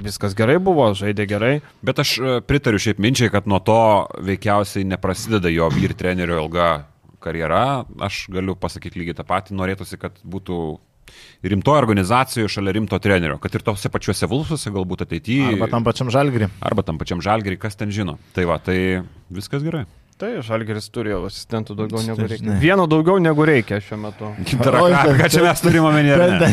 viskas 0.00 0.36
gerai 0.38 0.56
buvo, 0.62 0.88
žaidė 0.96 1.28
gerai. 1.28 1.54
Bet 1.84 2.00
aš 2.00 2.14
e, 2.18 2.36
pritariu 2.48 2.80
šiaip 2.80 3.02
minčiai, 3.02 3.32
kad 3.34 3.50
nuo 3.50 3.60
to 3.60 3.80
veikiausiai 4.24 4.86
neprasideda 4.88 5.52
jo 5.52 5.68
vyr 5.74 5.92
trenerio 5.98 6.40
ilga 6.44 6.70
karjera, 7.20 7.84
aš 8.00 8.26
galiu 8.32 8.54
pasakyti 8.56 9.02
lygiai 9.02 9.18
tą 9.18 9.26
patį, 9.28 9.56
norėtųsi, 9.58 9.98
kad 10.00 10.16
būtų 10.24 10.58
rimtoje 11.42 11.82
organizacijoje 11.84 12.48
šalia 12.56 12.76
rimto 12.78 12.98
trenerio, 13.02 13.38
kad 13.42 13.54
ir 13.54 13.64
tose 13.66 13.90
pačiuose 13.92 14.28
Vulfuose 14.30 14.72
galbūt 14.74 15.06
ateityje. 15.06 15.54
Arba 15.54 15.70
tam 15.72 15.86
pačiam 15.86 16.10
žalgirį. 16.14 16.50
Arba 16.60 16.84
tam 16.86 16.98
pačiam 17.00 17.22
žalgirį, 17.24 17.60
kas 17.62 17.78
ten 17.78 17.94
žino. 17.94 18.18
Tai 18.36 18.48
va, 18.50 18.58
tai 18.62 18.78
viskas 19.30 19.64
gerai. 19.66 19.86
Tai 20.18 20.32
Žalgeris 20.42 20.88
turėjo 20.90 21.20
asistentų 21.28 21.76
daugiau 21.78 22.00
negu 22.02 22.24
reikia. 22.26 22.54
Vieno 22.58 22.88
daugiau 22.90 23.20
negu 23.22 23.44
reikia 23.46 23.78
šiuo 23.78 24.00
metu. 24.02 24.32
Dar 24.66 24.74
ką, 25.14 25.28
čia 25.30 25.44
mes 25.44 25.62
turime 25.62 25.86
omenyje? 25.92 26.16
ne? 26.40 26.48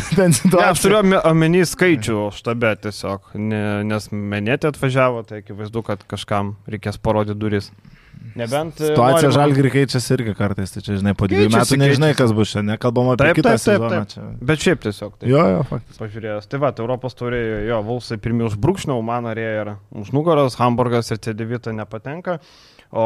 aš 0.67 0.83
turiu 0.83 0.99
ome- 0.99 1.21
omeny 1.31 1.63
skaičių 1.65 2.27
štabe 2.37 2.75
tiesiog, 2.83 3.31
ne, 3.41 3.61
nes 3.89 4.05
menėtė 4.13 4.69
atvažiavo, 4.69 5.23
tai 5.25 5.41
akivaizdu, 5.41 5.81
kad 5.87 6.05
kažkam 6.13 6.53
reikės 6.69 7.01
parodyti 7.01 7.39
duris. 7.41 7.71
Nebent... 8.35 8.79
e, 8.81 8.89
Situacija 8.89 9.29
žalgirį 9.35 9.71
keičiasi 9.75 10.13
irgi 10.17 10.33
kartais, 10.38 10.73
tai 10.73 10.81
čia, 10.85 10.97
žinai, 10.99 11.13
po 11.17 11.29
dviejų 11.31 11.51
metų 11.53 11.77
nežinai, 11.81 12.11
kas 12.17 12.33
bus 12.35 12.53
čia, 12.55 12.63
nekalbam 12.65 13.11
apie 13.13 13.27
Taip, 13.29 13.39
kitą 13.39 13.53
taip, 13.53 13.61
taip, 13.61 13.65
sezoną. 13.67 13.89
taip. 14.01 14.13
Čia. 14.15 14.45
Bet 14.51 14.63
šiaip 14.65 14.85
tiesiog. 14.85 15.17
Tai. 15.19 15.29
Jo, 15.31 15.43
jo, 15.53 15.65
faktas. 15.69 15.99
Pažiūrėjęs. 16.01 16.47
Tai 16.51 16.61
va, 16.63 16.71
tai 16.75 16.85
Europos 16.85 17.17
turėjo, 17.19 17.59
jo, 17.69 17.81
Vulsai 17.89 18.17
pirmi 18.23 18.47
už 18.47 18.57
brūkšnio, 18.63 18.97
man 19.05 19.29
arėjo 19.31 19.51
ir 19.61 19.73
už 20.03 20.13
nugaros, 20.15 20.57
Hamburgas 20.61 21.11
ir 21.13 21.21
C9 21.21 21.75
nepatenka. 21.77 22.39
O 22.95 23.05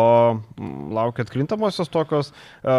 laukia 0.94 1.24
atkrintamosios 1.26 1.90
tokios 1.90 2.30
e, 2.30 2.74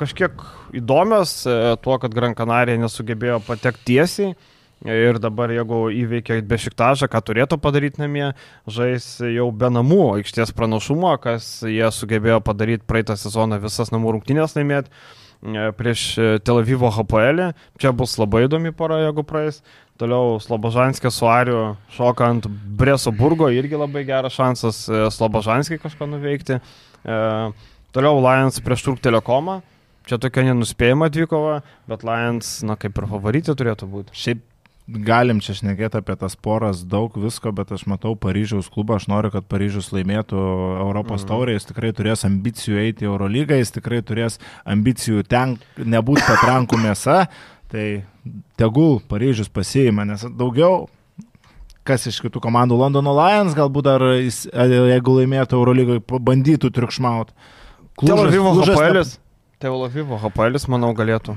kažkiek 0.00 0.40
įdomios 0.80 1.38
e, 1.46 1.56
tuo, 1.84 1.98
kad 2.02 2.14
Gran 2.16 2.34
Canaria 2.34 2.78
nesugebėjo 2.80 3.42
patekti 3.46 3.92
tiesiai. 3.92 4.36
Ir 4.84 5.16
dabar, 5.16 5.48
jeigu 5.48 5.86
įveikia 5.88 6.36
bešiktažą, 6.44 7.08
ką 7.08 7.22
turėtų 7.24 7.56
padaryti 7.64 8.02
namie, 8.02 8.26
žais 8.68 9.06
jau 9.24 9.48
be 9.48 9.70
namų 9.72 10.02
aikštės 10.18 10.52
pranašumo, 10.52 11.14
kas 11.22 11.62
jie 11.64 11.86
sugebėjo 11.88 12.42
padaryti 12.44 12.84
praeitą 12.84 13.16
sezoną 13.16 13.56
visas 13.62 13.88
namų 13.94 14.18
rungtynės 14.18 14.52
laimėti 14.52 14.92
e, 14.92 15.70
prieš 15.78 16.02
e, 16.20 16.26
Tel 16.44 16.60
Avivo 16.60 16.90
HPL. 16.92 17.54
Čia 17.80 17.94
bus 17.96 18.18
labai 18.20 18.44
įdomi 18.50 18.74
para, 18.76 18.98
jeigu 19.06 19.24
praeis. 19.24 19.62
Toliau 19.96 20.36
Slobožanskė 20.44 21.08
su 21.08 21.24
Ariu 21.24 21.62
šoka 21.96 22.28
ant 22.28 22.44
Breso 22.76 23.14
burgo, 23.16 23.48
irgi 23.48 23.80
labai 23.80 24.02
geras 24.04 24.36
šansas 24.36 24.82
e, 24.90 25.06
Slobožanskį 25.14 25.80
kažką 25.86 26.10
nuveikti. 26.10 26.60
Toliau 27.96 28.20
Lions 28.20 28.60
prieš 28.60 28.84
Turk 28.84 29.00
Telekomą. 29.00 29.62
Čia 30.06 30.20
tokia 30.22 30.44
nenuspėjama 30.50 31.08
dvikova, 31.10 31.62
bet 31.88 32.04
Lions, 32.06 32.60
na 32.66 32.76
kaip 32.78 33.00
ir 33.00 33.08
favoritė 33.08 33.56
turėtų 33.56 33.88
būti. 33.90 34.14
Šiaip 34.14 34.44
galim 34.86 35.40
čia 35.42 35.56
šnekėti 35.58 35.98
apie 35.98 36.14
tas 36.18 36.36
poras 36.38 36.84
daug 36.86 37.14
visko, 37.18 37.50
bet 37.52 37.72
aš 37.74 37.86
matau 37.90 38.14
Paryžiaus 38.14 38.68
klubą, 38.70 39.00
aš 39.00 39.08
noriu, 39.10 39.32
kad 39.34 39.46
Paryžius 39.50 39.90
laimėtų 39.94 40.38
Europos 40.80 41.24
Mhm. 41.24 41.28
taurę, 41.28 41.52
jis 41.56 41.66
tikrai 41.66 41.92
turės 41.92 42.24
ambicijų 42.24 42.78
eiti 42.78 43.04
į 43.04 43.10
Eurolygą, 43.10 43.58
jis 43.58 43.74
tikrai 43.74 44.02
turės 44.02 44.38
ambicijų 44.64 45.26
ten 45.26 45.58
nebūti 45.78 46.22
patrankų 46.22 46.78
mėsa, 46.78 47.26
tai 47.68 48.04
tegul 48.56 49.00
Paryžius 49.08 49.48
pasiima, 49.48 50.06
nes 50.06 50.22
daugiau 50.22 50.88
kas 51.86 52.06
iš 52.06 52.20
kitų 52.20 52.40
komandų 52.42 52.78
Londono 52.78 53.12
Lions 53.14 53.54
galbūt 53.54 53.82
dar, 53.86 54.02
jis, 54.18 54.46
jeigu 54.50 55.20
laimėtų 55.20 55.54
Eurolygoje, 55.54 56.02
bandytų 56.02 56.70
triukšmauti. 56.74 57.32
Tel 58.02 58.18
Avivo 58.26 58.52
Klužas 58.54 58.78
HPL. 58.78 59.18
Tel 59.58 59.84
Avivo 59.86 60.18
HPL, 60.18 60.58
manau, 60.68 60.92
galėtų. 60.94 61.36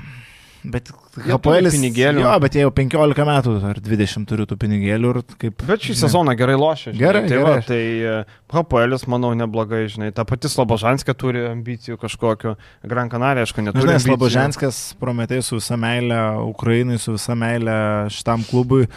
Bet 0.64 0.90
HPL 1.16 1.70
pinigėlių. 1.72 2.20
Jo, 2.20 2.32
bet 2.44 2.56
jie 2.58 2.66
jau 2.66 2.72
15 2.76 3.26
metų 3.30 3.54
ar 3.70 3.78
20 3.84 4.28
turi 4.28 4.48
tų 4.50 4.58
pinigėlių 4.60 5.12
ir 5.14 5.20
kaip... 5.40 5.62
Bet 5.70 5.86
šį 5.88 5.96
sezoną 6.02 6.34
gerai 6.40 6.58
lošia. 6.60 6.92
žinai. 6.92 7.00
Gerai, 7.00 7.22
tai 7.24 7.38
gerai. 7.38 7.54
Va, 7.56 7.62
tai 7.68 7.80
e, 7.80 8.16
HPL, 8.52 8.98
manau, 9.14 9.30
neblogai, 9.40 9.86
žinai. 9.94 10.10
Ta 10.16 10.26
pati 10.28 10.52
Slobožanskė 10.52 11.16
turi 11.16 11.46
ambicijų 11.48 11.96
kažkokiu. 12.02 12.58
Gran 12.92 13.12
Canaria, 13.14 13.46
aišku, 13.48 13.64
neturi. 13.64 13.86
Žinai, 13.86 13.96
ambicijų. 14.02 14.18
Slaboženskas 14.18 14.82
prometė 15.00 15.40
su 15.48 15.62
visa 15.62 15.80
meilė 15.80 16.20
Ukrainai, 16.50 17.00
su 17.00 17.16
visa 17.16 17.38
meilė 17.40 17.80
šitam 18.12 18.44
klubui. 18.50 18.90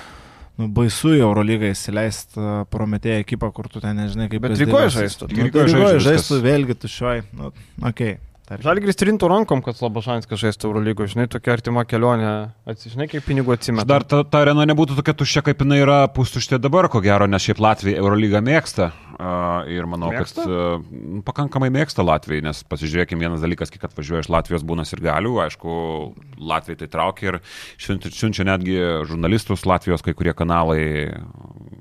Nu, 0.58 0.66
baisu 0.66 1.14
į 1.14 1.22
Eurolygą 1.22 1.70
įsileisti 1.72 2.42
prometėją 2.74 3.22
ekipą, 3.22 3.48
kur 3.54 3.70
tu 3.72 3.80
ten 3.80 3.96
nežinai, 4.02 4.26
kaip 4.32 4.42
Bet 4.44 4.58
Rygoje 4.58 4.90
žaistų. 4.98 5.30
Nu, 5.30 5.46
Rygoje 5.46 6.02
žaistų 6.02 6.42
vėlgi 6.42 6.76
tušioj. 6.82 7.24
Nu, 7.38 7.54
okay. 7.86 8.18
Tarkim. 8.52 8.68
Žalgris 8.68 9.00
trintų 9.00 9.30
rankom, 9.32 9.62
kad 9.64 9.78
Slobožanskė 9.78 10.38
žaistų 10.40 10.70
Eurolygo. 10.70 11.06
Žinai, 11.10 11.28
tokia 11.32 11.56
artima 11.56 11.84
kelionė. 11.88 12.32
Atsižinai, 12.68 13.08
kiek 13.10 13.24
pinigų 13.26 13.56
atsimeta. 13.56 13.88
Dar 13.88 14.06
ta, 14.06 14.22
ta 14.24 14.44
arena 14.44 14.66
nebūtų 14.70 14.98
tokia 15.00 15.16
tuščia, 15.18 15.44
kaip 15.48 15.64
jinai 15.64 15.82
yra 15.82 16.02
pustuštė 16.12 16.60
dabar, 16.62 16.90
ko 16.92 17.02
gero, 17.04 17.28
nes 17.30 17.44
šiaip 17.44 17.62
Latvija 17.62 18.02
Eurolygą 18.02 18.44
mėgsta. 18.44 18.92
Ir 19.72 19.86
manau, 19.90 20.10
Mėgsta? 20.14 20.44
kad 20.44 21.22
pakankamai 21.26 21.70
mėgsta 21.74 22.04
Latvijai, 22.04 22.44
nes 22.46 22.62
pasižiūrėkime, 22.68 23.22
vienas 23.22 23.44
dalykas, 23.44 23.72
kiek 23.72 23.84
atvažiuoja 23.88 24.24
iš 24.24 24.30
Latvijos 24.32 24.64
būna 24.66 24.86
ir 24.88 25.02
galių, 25.04 25.34
aišku, 25.46 25.72
Latvijai 26.40 26.80
tai 26.82 26.90
traukia 26.92 27.32
ir 27.32 27.40
siunčia, 27.78 28.46
netgi 28.48 28.78
žurnalistus 29.10 29.66
Latvijos, 29.68 30.04
kai 30.04 30.16
kurie 30.18 30.34
kanalai 30.36 30.82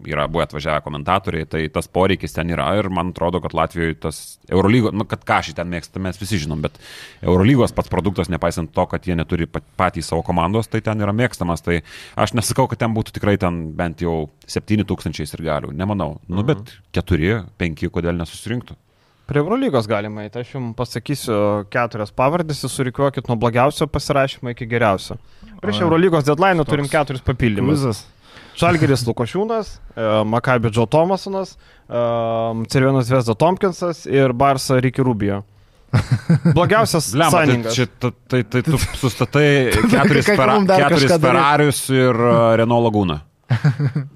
yra 0.07 0.27
buvę 0.27 0.45
atvažiavę 0.47 0.81
komentatoriai, 0.85 1.45
tai 1.49 1.61
tas 1.73 1.87
poreikis 1.91 2.33
ten 2.35 2.49
yra 2.53 2.67
ir 2.79 2.89
man 2.93 3.11
atrodo, 3.13 3.41
kad 3.43 3.53
Latvijoje 3.57 3.97
tas 4.01 4.21
Eurolygos, 4.49 4.95
nu, 4.97 5.05
kad 5.09 5.23
ką 5.27 5.39
šį 5.45 5.55
ten 5.59 5.69
mėgsta, 5.71 6.01
mes 6.03 6.19
visi 6.21 6.39
žinom, 6.41 6.61
bet 6.63 6.79
Eurolygos 7.21 7.75
pats 7.77 7.91
produktas, 7.91 8.31
nepaisant 8.31 8.73
to, 8.73 8.85
kad 8.89 9.05
jie 9.07 9.15
neturi 9.17 9.47
pat- 9.49 9.67
patys 9.79 10.09
savo 10.11 10.23
komandos, 10.25 10.69
tai 10.71 10.81
ten 10.85 11.01
yra 11.03 11.13
mėgstamas, 11.15 11.63
tai 11.65 11.81
aš 12.19 12.35
nesakau, 12.37 12.67
kad 12.71 12.81
ten 12.81 12.95
būtų 12.97 13.15
tikrai 13.17 13.37
ten 13.41 13.63
bent 13.77 14.01
jau 14.01 14.31
7000 14.49 15.21
ir 15.37 15.45
galių, 15.45 15.75
nemanau, 15.77 16.15
nu, 16.27 16.45
bet 16.47 16.73
4, 16.97 17.20
5, 17.61 17.89
kodėl 17.93 18.17
nesusirinktų. 18.21 18.77
Prie 19.31 19.39
Eurolygos 19.39 19.87
galima 19.87 20.25
eiti. 20.25 20.41
Aš 20.41 20.55
jums 20.57 20.73
pasakysiu 20.75 21.35
keturias 21.71 22.11
pavardės, 22.11 22.65
surikiuokit 22.67 23.29
nuo 23.31 23.37
blogiausio 23.39 23.87
pasirašymo 23.87 24.51
iki 24.51 24.67
geriausio. 24.67 25.15
Prieš 25.63 25.85
Eurolygos 25.85 26.25
deadline 26.27 26.65
turim 26.67 26.89
keturis 26.91 27.23
papildymus. 27.23 27.79
Kruzas. 27.79 28.01
Žalgeris 28.59 29.05
Lukošiūnas, 29.07 29.69
e, 29.95 30.07
Makabi 30.27 30.69
Džo 30.73 30.83
Tomasonas, 30.91 31.55
Cervienas 32.67 33.09
Vesda 33.11 33.35
Tompkinsas 33.39 34.03
ir 34.09 34.33
Barsa 34.35 34.81
Ricky 34.83 35.03
Rubio. 35.03 35.41
Blogiausias 36.55 37.13
Lemba, 37.13 37.41
tai, 37.41 37.47
saningas. 37.47 37.75
čia, 37.75 37.87
ta- 37.99 38.13
tai, 38.27 38.43
tai 38.43 38.61
tu 38.63 38.79
sustatai 39.01 39.47
keturis, 39.75 39.87
dar 39.87 40.03
keturis 40.07 40.27
kažką 40.27 41.17
daryt? 41.17 41.25
Ferrarius 41.25 41.81
ir 41.91 42.15
uh, 42.15 42.55
Renault 42.59 42.85
Laguna. 42.87 43.21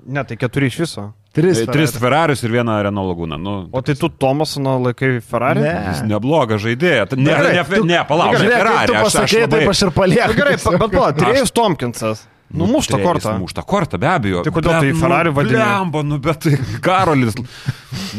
Ne, 0.08 0.24
tai 0.24 0.38
keturi 0.40 0.72
iš 0.72 0.80
viso. 0.86 1.10
Tris. 1.36 1.60
E, 1.60 1.66
Tris 1.68 1.92
Ferrarius 2.00 2.44
ir 2.48 2.52
vieną 2.56 2.78
Renault 2.88 3.10
Laguna. 3.12 3.38
Nu, 3.38 3.56
O 3.72 3.82
tai 3.84 3.96
tu 4.00 4.08
Tomasono 4.10 4.78
laikai 4.86 5.20
Ferrari? 5.22 5.60
Ne. 5.66 5.74
Jis 5.92 6.04
neblogas 6.08 6.62
žaidėjas. 6.64 7.12
Ne, 7.18 7.28
Gerai, 7.34 7.52
ne, 7.60 7.64
tu- 7.76 7.84
ne, 7.86 8.00
palauk, 8.08 8.36
Žiūrėk, 8.38 8.48
kaip 8.54 8.62
Ferrari. 8.64 8.88
tu 8.88 8.94
aš- 8.94 9.02
aš 9.02 9.12
pasakė, 9.12 9.42
labai- 9.44 9.60
taip 9.60 9.70
aš 9.76 9.82
ir 9.82 9.92
palieku. 9.92 10.28
Na, 10.32 10.40
gerai, 10.40 10.56
bet 10.56 10.92
pala, 10.96 11.12
Trejus 11.20 11.52
Tompkinsas. 11.52 12.24
Numuštą 12.56 12.96
Trejus 12.96 13.08
kortą. 13.10 13.32
Muštą 13.42 13.62
kortą, 13.66 13.98
be 14.00 14.06
abejo. 14.08 14.44
Tai 14.46 14.52
kodėl 14.54 14.76
tai 14.80 14.92
Ferrari 14.94 15.32
vadini? 15.34 15.58
Lemba, 15.60 16.04
nu, 16.06 16.20
bet 16.20 16.40
tai 16.46 16.54
Karolis. 16.80 17.34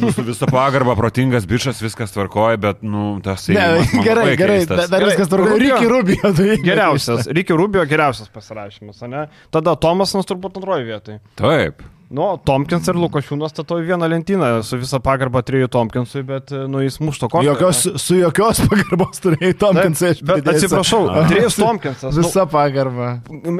Nu, 0.00 0.10
su 0.12 0.20
visą 0.26 0.48
pagarbą, 0.50 0.96
protingas 0.98 1.46
bičias, 1.46 1.78
viskas 1.80 2.10
tvarkoja, 2.12 2.58
bet, 2.60 2.82
nu, 2.82 3.20
tas 3.22 3.46
man 3.48 4.04
gerai, 4.04 4.36
gerai, 4.36 4.58
keistas. 4.66 4.76
da- 4.76 4.86
dar 4.88 5.00
Gerai, 5.00 5.14
viskas 5.14 5.28
tvarkoja. 5.30 5.52
Rubio. 5.54 5.76
Ryki 5.78 5.88
Rubio. 5.88 6.32
tai- 6.36 6.58
Geriausias. 6.58 7.26
Ricky 7.32 7.54
Rubio 7.56 7.86
geriausias 7.86 8.28
pasirašymas, 8.28 9.00
ne? 9.08 9.28
Tada 9.50 9.76
Tomasonas 9.76 10.26
turbūt 10.26 10.58
antroji 10.58 10.84
vietoje. 10.90 11.20
Taip. 11.38 11.82
Nu, 12.06 12.26
Tompkins 12.46 12.86
ir 12.86 12.94
Lukošiūnas 12.94 13.50
stato 13.50 13.80
į 13.82 13.88
vieną 13.88 14.06
lentyną 14.12 14.48
su 14.62 14.76
visa 14.78 15.00
pagarba 15.02 15.40
trijų 15.42 15.66
Tompkinsui, 15.74 16.20
bet, 16.22 16.52
nu, 16.70 16.78
jis 16.84 17.00
mušto 17.02 17.26
kortą. 17.32 17.48
Jokios, 17.48 17.80
su 17.98 18.14
jokios 18.20 18.60
pagarbos 18.62 19.18
turėjai 19.24 19.56
Tomkinsai. 19.58 20.12
aš 20.14 20.20
Bet 20.28 20.46
atsiprašau, 20.52 21.00
Trejus 21.32 21.56
Tompkinsas. 21.64 22.14
Nu, 22.14 22.22
Visa 22.22 22.44
pagarba. 22.46 23.08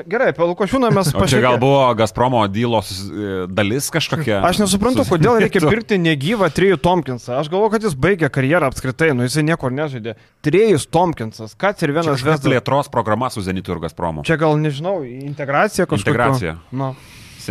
gerai, 0.06 0.28
apie 0.30 0.46
Lukošiūną 0.46 0.92
mes 0.94 1.10
O 1.10 1.26
čia 1.26 1.40
gal 1.42 1.58
buvo 1.58 1.80
Gazpromo 1.98 2.44
dylos 2.46 2.92
e, 3.10 3.32
dalis 3.50 3.90
kažkokia. 3.90 4.38
Aš 4.46 4.62
nesuprantu, 4.62 5.02
Sus- 5.02 5.10
kodėl 5.16 5.42
reikia 5.42 5.64
pirkti 5.66 5.98
negyvą 6.06 6.46
Trijų 6.54 6.78
Tompkinsą. 6.86 7.40
Aš 7.42 7.50
galvoju, 7.50 7.74
kad 7.74 7.88
jis 7.90 7.98
baigė 7.98 8.30
karjerą 8.30 8.70
apskritai, 8.70 9.10
nu 9.18 9.26
jisai 9.26 9.42
niekur 9.50 9.74
nežaidė. 9.74 10.14
Trejus 10.46 10.86
Tompkinsas, 10.86 11.58
kas 11.58 11.82
ir 11.82 11.90
vienas 11.98 12.22
vesdas. 12.22 12.46
plėtros 12.46 12.94
programa 12.94 13.26
su 13.34 13.42
Zenitu 13.42 13.74
ir 13.74 13.82
Gazpromu. 13.88 14.22
Čia 14.22 14.38
gal 14.38 14.54
nežinau, 14.62 15.00
integracija 15.02 15.90
kažkokia. 15.90 16.14
Integracija. 16.14 16.56
Nu, 16.70 16.94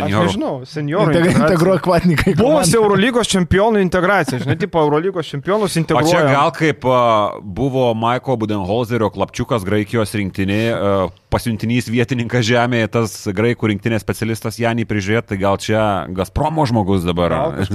aš 0.03 0.09
Seniorų. 0.09 0.25
nežinau, 0.27 0.53
seniorų. 0.67 1.05
Integ- 1.05 1.25
integracija. 1.25 1.45
Integruok 1.45 1.81
kvatnikai. 1.85 2.33
Buvusi 2.35 2.75
Eurolygos 2.75 3.27
čempionų 3.31 3.81
integracija, 3.85 4.39
žinai, 4.43 4.57
tipo 4.59 4.79
Eurolygos 4.83 5.25
čempionus 5.31 5.71
O 5.71 5.73
čia 5.73 5.83
integruoja. 5.83 6.25
gal 6.31 6.51
kaip 6.51 6.85
a, 6.85 6.99
buvo 7.41 7.93
Maiko 7.95 8.35
Budenholzerio 8.37 9.09
klapčiukas 9.09 9.63
Graikijos 9.67 10.13
rinktinė, 10.15 10.59
a, 10.73 11.07
pasiuntinys 11.35 11.89
vietininkas 11.91 12.45
žemėje, 12.47 12.87
tas 12.91 13.15
graikų 13.27 13.71
rinktinės 13.73 14.01
specialistas 14.05 14.55
Janį 14.59 14.85
prižiūrėti, 14.87 15.27
tai 15.33 15.37
gal 15.37 15.57
čia 15.57 16.07
Gazpromo 16.15 16.63
žmogus 16.65 17.03
dabar 17.03 17.31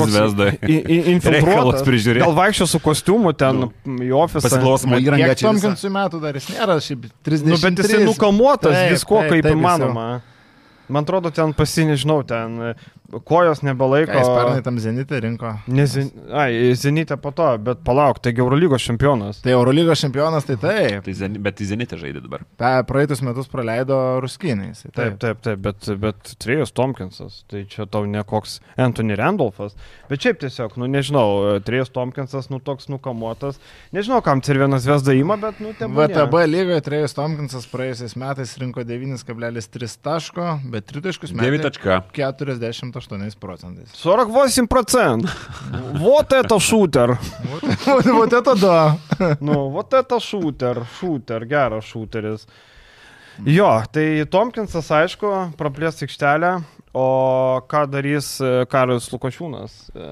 Reikalus 0.65 1.09
infiltruotas. 1.11 1.83
prižiūrėti. 1.87 2.25
Gal 2.25 2.35
vaikščio 2.37 2.67
su 2.71 2.81
kostiumu 2.83 3.33
ten 3.37 3.67
į 3.87 4.11
ofisą. 4.17 4.45
Pasiklausoma 4.49 5.01
įranga 5.03 5.31
Kiek 5.33 5.39
čia. 5.43 5.53
visa. 5.53 5.69
Tomkinsui 5.69 5.93
metų 5.95 6.21
dar 6.23 6.39
jis 6.39 6.49
nėra, 6.55 6.79
šiaip 6.85 7.07
30. 7.27 7.51
Nu, 7.51 7.59
bet 7.63 7.85
jisai 7.85 8.03
nukamuotas 8.07 8.75
Taip, 8.77 8.93
visko 8.95 9.21
taip, 9.21 9.31
kaip 9.35 9.43
taip, 9.43 9.51
jis 9.51 9.55
jau- 9.55 9.61
įmanoma. 9.61 10.09
Man 10.90 11.07
atrodo, 11.07 11.31
ten 11.31 11.55
pasi, 11.55 11.87
nežinau, 11.87 12.22
ten 12.26 12.74
kojos 13.27 13.62
nebelaiko. 13.66 14.12
Ką 14.12 14.23
jis 14.23 14.31
pernai 14.31 14.62
tam 14.64 14.79
Zenitė 14.83 15.20
rinko? 15.25 15.53
Ne, 15.70 15.87
zen... 15.90 16.11
Ai, 16.33 16.73
Zenitė 16.79 17.18
po 17.20 17.32
to, 17.37 17.47
bet 17.64 17.82
palauk, 17.87 18.20
taigi 18.22 18.43
Eurolygos 18.43 18.85
čempionas. 18.87 19.43
Tai 19.45 19.55
Eurolygos 19.57 20.03
čempionas, 20.05 20.47
tai 20.49 20.57
taip. 20.61 21.03
Tai 21.07 21.14
zen, 21.16 21.39
bet 21.43 21.61
į 21.62 21.70
Zenitę 21.72 21.99
žaidė 22.01 22.22
dabar. 22.24 22.45
Pe, 22.61 22.72
praeitus 22.89 23.22
metus 23.26 23.51
praleido 23.51 23.99
Ruskiniais. 24.22 24.85
Tai 24.87 24.95
Taip, 25.01 25.18
taip, 25.22 25.41
taip, 25.45 25.62
bet, 25.64 25.91
bet 26.01 26.35
Trejus 26.43 26.72
Tompkinsas, 26.76 27.43
tai 27.51 27.64
čia 27.70 27.87
tau 27.91 28.07
ne 28.09 28.22
koks 28.26 28.59
Anthony 28.80 29.16
Randolphas, 29.18 29.76
bet 30.11 30.22
šiaip 30.22 30.41
tiesiog, 30.45 30.76
nu 30.80 30.89
nežinau, 30.91 31.61
Trejus 31.66 31.93
Tompkinsas, 31.95 32.51
nu 32.53 32.61
toks 32.64 32.91
nukamuotas, 32.93 33.61
nežinau, 33.97 34.20
kam 34.24 34.43
Cervienas 34.45 34.87
Vesda 34.89 35.14
įma, 35.16 35.39
bet, 35.41 35.61
nu, 35.64 35.72
ten 35.78 35.95
VTB 35.97 36.45
lygoje 36.51 36.85
Trejus 36.87 37.16
Tomkinsas 37.16 37.66
praėjusiais 37.70 38.16
metais 38.20 38.55
rinko 38.61 38.85
9,3 38.87 39.97
taško, 40.05 40.49
bet 40.72 40.89
tritaškus 40.91 41.35
metė 41.35 41.57
9 41.57 41.66
tačka. 41.68 42.01
48 42.99 43.39
procentais. 43.39 43.88
48%. 44.03 45.30
Вот 45.93 46.34
это 46.34 46.60
шутер. 46.60 47.20
Вот, 47.86 48.06
вот 48.06 48.34
это 48.34 48.56
да. 48.56 48.97
Nu, 49.39 49.70
вот 49.70 49.93
это 49.93 50.20
šūter, 50.20 50.86
šūter, 50.99 51.45
geras 51.45 51.86
šūteris. 51.86 52.47
Jo, 53.45 53.84
tai 53.91 54.24
Tomkinsas, 54.32 54.88
aišku, 54.95 55.32
praplės 55.60 55.99
aikštelę, 56.06 56.62
o 56.93 57.62
ką 57.70 57.84
darys 57.91 58.32
e, 58.43 58.64
Karas 58.70 59.07
Lukošiūnas? 59.12 59.74
E, 59.95 60.09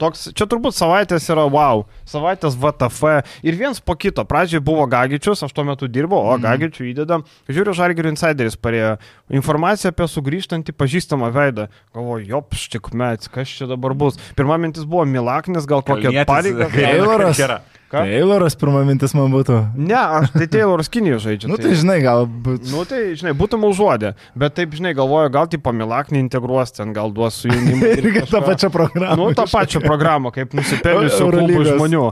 Toks, 0.00 0.26
čia 0.36 0.46
turbūt 0.50 0.76
savaitės 0.76 1.28
yra 1.32 1.46
wow, 1.48 1.86
savaitės 2.08 2.58
VTF 2.60 3.14
ir 3.46 3.58
viens 3.58 3.80
po 3.80 3.96
kito. 3.96 4.24
Pradžiai 4.28 4.60
buvo 4.64 4.84
Gagičius, 4.90 5.44
aš 5.46 5.54
tuo 5.56 5.64
metu 5.68 5.88
dirbau, 5.88 6.20
o 6.32 6.36
Gagičių 6.42 6.90
įdeda. 6.90 7.22
Žiūriu, 7.48 7.76
Žalgirio 7.78 8.12
insideris 8.12 8.58
parėjo 8.60 8.96
informaciją 9.40 9.94
apie 9.94 10.10
sugrįžtantį 10.12 10.76
pažįstamą 10.76 11.32
veidą. 11.34 11.68
Galvoju, 11.96 12.28
jops, 12.34 12.68
tik 12.74 12.92
met, 12.92 13.30
kas 13.32 13.56
čia 13.56 13.70
dabar 13.70 13.96
bus. 13.96 14.20
Pirma 14.36 14.60
mintis 14.60 14.84
buvo 14.88 15.08
Milaknis, 15.08 15.68
gal 15.68 15.84
kokia 15.86 16.26
pareiga. 16.28 16.68
Tayloras. 16.74 17.40
Ką? 17.88 18.02
Tayloras 18.04 18.52
pirma 18.60 18.82
mintis 18.84 19.14
man 19.16 19.30
būtų. 19.32 19.58
Ne, 19.80 19.96
aš 19.96 20.34
tai 20.34 20.44
Tayloras 20.52 20.90
Kinijos 20.92 21.22
žaidžiu. 21.24 21.48
Nu 21.48 21.56
tai 21.56 21.70
žinai, 21.72 21.98
gal... 22.04 22.26
būt- 22.28 22.66
Nu 22.68 22.82
tai, 22.84 23.14
žinai, 23.16 23.32
būtum 23.38 23.64
užuodę, 23.64 24.10
bet 24.36 24.52
taip, 24.58 24.74
žinai, 24.76 24.92
galvoju, 24.98 25.30
gal 25.32 25.48
tai 25.48 25.56
pamilaknį 25.64 26.20
integruos 26.26 26.74
ten, 26.76 26.92
gal 26.92 27.08
duos 27.16 27.38
su 27.40 27.48
jaunimu. 27.48 27.88
Irgi 28.02 28.26
tą 28.28 28.42
pačią 28.44 28.68
programą. 28.74 29.16
Nu, 29.16 29.30
tą 29.38 29.46
pačią 29.48 29.80
programą, 29.86 30.34
kaip 30.36 30.52
nusipelniusių 30.58 31.30
klubų 31.32 31.64
žmonių. 31.72 32.04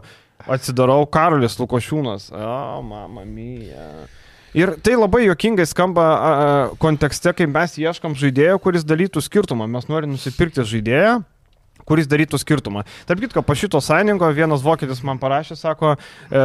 Atsidarau 0.56 1.02
Karolis 1.12 1.58
Lukošiūnas. 1.60 2.30
O, 2.32 2.80
mama 2.86 3.24
mija. 3.28 3.86
Ir 4.56 4.72
tai 4.80 4.94
labai 4.96 5.26
juokingai 5.26 5.66
skamba 5.68 6.04
a, 6.16 6.28
kontekste, 6.80 7.32
kai 7.36 7.44
mes 7.50 7.74
ieškam 7.82 8.14
žaidėjo, 8.16 8.56
kuris 8.64 8.84
dalytų 8.88 9.20
skirtumą. 9.20 9.66
Mes 9.68 9.88
norime 9.92 10.14
nusipirkti 10.16 10.64
žaidėją, 10.64 11.18
kuris 11.86 12.08
darytų 12.10 12.40
skirtumą. 12.42 12.84
Tarp 13.08 13.22
kitko, 13.22 13.44
po 13.46 13.56
šito 13.58 13.80
sąjungo 13.84 14.28
vienas 14.36 14.64
vokietis 14.66 15.02
man 15.06 15.20
parašė, 15.22 15.56
sako, 15.58 15.94
e, 16.30 16.44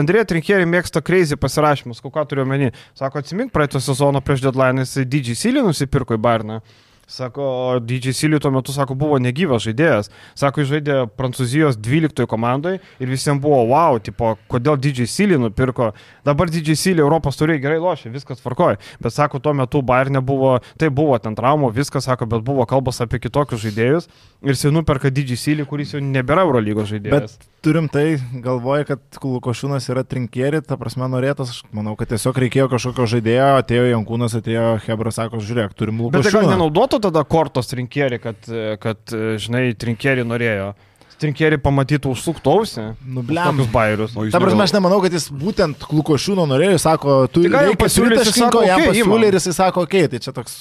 Andrėja 0.00 0.26
Trinkierį 0.32 0.66
mėgsta 0.70 1.04
crazy 1.04 1.38
pasirašymus, 1.40 2.02
ką 2.02 2.26
turiu 2.28 2.46
omeny. 2.46 2.72
Sako, 2.96 3.20
atsimink 3.20 3.52
praeito 3.52 3.82
sezono 3.82 4.22
prieš 4.24 4.46
deadline, 4.48 4.84
jis 4.84 5.06
DJ 5.06 5.36
Silį 5.38 5.66
nusipirko 5.68 6.16
į 6.16 6.22
Barną. 6.22 6.60
Sako, 7.06 7.44
o 7.46 7.74
DJ 7.78 8.10
Silį 8.18 8.40
tuo 8.42 8.50
metu, 8.50 8.72
sako, 8.74 8.96
buvo 8.98 9.20
negyvas 9.22 9.62
žaidėjas. 9.62 10.08
Sako, 10.34 10.64
jis 10.64 10.72
žaidė 10.72 10.96
Prancūzijos 11.14 11.78
12 11.78 12.26
komandai 12.26 12.80
ir 12.98 13.12
visiems 13.12 13.38
buvo 13.44 13.60
wow, 13.70 14.00
tipo, 14.02 14.32
kodėl 14.50 14.74
DJ 14.74 15.06
Silį 15.06 15.38
nupirko. 15.44 15.92
Dabar 16.26 16.50
DJ 16.50 16.74
Silį 16.74 17.04
Europos 17.04 17.38
turiai 17.38 17.62
gerai 17.62 17.78
lošia, 17.78 18.10
viskas 18.10 18.42
tvarkoja. 18.42 18.80
Bet 18.98 19.14
sako, 19.14 19.38
tuo 19.38 19.54
metu 19.54 19.84
Bayernė 19.86 20.18
buvo, 20.18 20.56
tai 20.82 20.90
buvo 20.90 21.14
ten 21.22 21.38
traumų, 21.38 21.70
viskas, 21.78 22.08
sako, 22.10 22.26
bet 22.32 22.42
buvo 22.42 22.66
kalbas 22.66 22.98
apie 23.04 23.22
kitokius 23.22 23.62
žaidėjus. 23.68 24.10
Ir 24.42 24.58
jis 24.58 24.66
nuperka 24.74 25.06
DJ 25.14 25.38
Silį, 25.38 25.68
kuris 25.70 25.94
jau 25.94 26.02
nebėra 26.02 26.42
Eurolygos 26.42 26.90
žaidėjas. 26.90 27.38
Bet 27.38 27.54
turim 27.66 27.86
tai 27.90 28.18
galvoje, 28.42 28.84
kad 28.90 29.22
Lukošiūnas 29.22 29.88
yra 29.90 30.04
trinkėri, 30.06 30.60
ta 30.62 30.76
prasme 30.78 31.06
norėtas, 31.10 31.50
aš 31.50 31.62
manau, 31.74 31.96
kad 31.98 32.10
tiesiog 32.12 32.38
reikėjo 32.44 32.68
kažkokio 32.70 33.08
žaidėjo, 33.16 33.48
atėjo 33.62 33.88
Jankūnas, 33.90 34.36
atėjo 34.38 34.66
Hebra, 34.84 35.10
sako, 35.14 35.40
žiūrėk, 35.42 35.74
turim 35.78 35.98
Bet 36.14 36.28
tai 36.28 36.30
gal 36.30 36.46
Lukošiūną. 36.46 36.60
Nenaudotų 36.96 37.12
tada 37.12 37.24
kortos 37.24 37.68
trinkierį, 37.70 38.18
kad, 38.20 38.50
kad, 38.80 39.16
žinai, 39.40 39.74
trinkierį 39.76 40.24
norėjo. 40.26 40.74
Trinkierį 41.16 41.58
pamatytų 41.64 42.10
užsuktausi. 42.12 42.90
Nu, 43.00 43.22
blem. 43.24 43.56
Tokius 43.56 43.70
bairius. 43.72 44.16
Ta 44.32 44.40
prasme, 44.40 44.66
aš 44.66 44.74
nemanau, 44.74 45.00
kad 45.00 45.14
jis 45.16 45.30
būtent 45.32 45.86
Lukošiūno 45.88 46.44
norėjo, 46.44 46.76
sako, 46.82 47.14
tu 47.32 47.46
Tai 47.46 47.52
gal 47.54 47.70
jam 47.70 47.78
jis 47.80 47.96
tritaškinko, 47.96 48.50
sako, 48.50 48.64
jam 48.66 48.80
"Okei, 48.82 48.90
pasiūlė 48.90 49.16
imam." 49.16 49.28
ir 49.30 49.38
jis 49.38 49.48
sako, 49.56 49.86
okei, 49.88 50.02
okay, 50.04 50.10
tai 50.12 50.20
čia 50.20 50.34
toks 50.36 50.58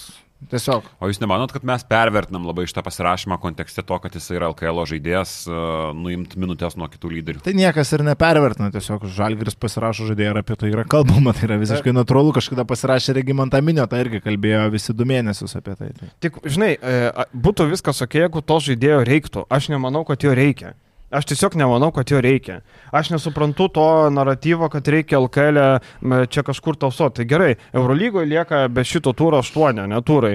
tiesiog. 0.51 0.85
O 1.01 1.07
jūs 1.09 1.19
nemanot, 1.23 1.51
kad 1.55 1.63
mes 1.65 1.83
pervertinam 1.87 2.45
labai 2.45 2.65
šitą 2.69 2.83
pasirašymą 2.85 3.37
kontekste 3.41 3.81
to, 3.87 3.97
kad 4.03 4.13
jis 4.17 4.27
yra 4.35 4.49
LKL 4.51 4.83
žaidėjas, 4.91 5.33
uh, 5.49 5.57
nuimti 5.97 6.37
minutės 6.41 6.77
nuo 6.77 6.87
kitų 6.91 7.11
lyderių? 7.15 7.41
Tai 7.45 7.53
niekas 7.57 7.93
ir 7.97 8.03
nepervertina, 8.05 8.69
tiesiog 8.75 9.07
Žalgiris 9.15 9.57
pasirašo 9.57 10.09
žaidėją 10.11 10.35
ir 10.35 10.41
apie 10.43 10.57
tai 10.61 10.71
yra 10.73 10.85
kalbama, 10.85 11.33
tai 11.33 11.47
yra 11.49 11.59
visiškai 11.63 11.95
natūralu, 11.95 12.35
kažkada 12.35 12.67
pasirašė 12.69 13.17
Regimantą 13.19 13.61
Minio, 13.65 13.87
tai 13.89 14.03
irgi 14.05 14.21
kalbėjo 14.25 14.67
visi 14.75 14.93
du 14.93 15.07
mėnesius 15.09 15.55
apie 15.57 15.75
tai. 15.79 15.91
tai. 15.97 16.11
Tik, 16.21 16.41
žinai, 16.45 16.75
e, 16.77 16.95
a- 17.09 17.27
būtų 17.33 17.69
viskas 17.71 18.03
ok, 18.05 18.19
jeigu 18.25 18.43
to 18.45 18.59
žaidėjo 18.69 19.01
reiktų. 19.07 19.45
Aš 19.49 19.71
nemanau, 19.73 20.05
kad 20.05 20.21
jo 20.21 20.35
reikia. 20.35 20.75
Aš 21.13 21.27
tiesiog 21.29 21.55
nemanau, 21.59 21.91
kad 21.93 22.09
jo 22.09 22.19
reikia. 22.21 22.59
Aš 22.91 23.11
nesuprantu 23.13 23.67
to 23.69 23.87
naratyvo, 24.09 24.69
kad 24.73 24.87
reikia 24.87 25.19
LKL 25.21 25.59
m, 26.01 26.25
čia 26.27 26.43
kažkur 26.43 26.79
tausoti. 26.81 27.21
Tai 27.21 27.25
gerai, 27.29 27.51
Eurolygoje 27.73 28.29
lieka 28.29 28.65
be 28.73 28.83
šito 28.83 29.13
tūro 29.13 29.39
aštuonio, 29.43 29.85
netūrai. 29.91 30.33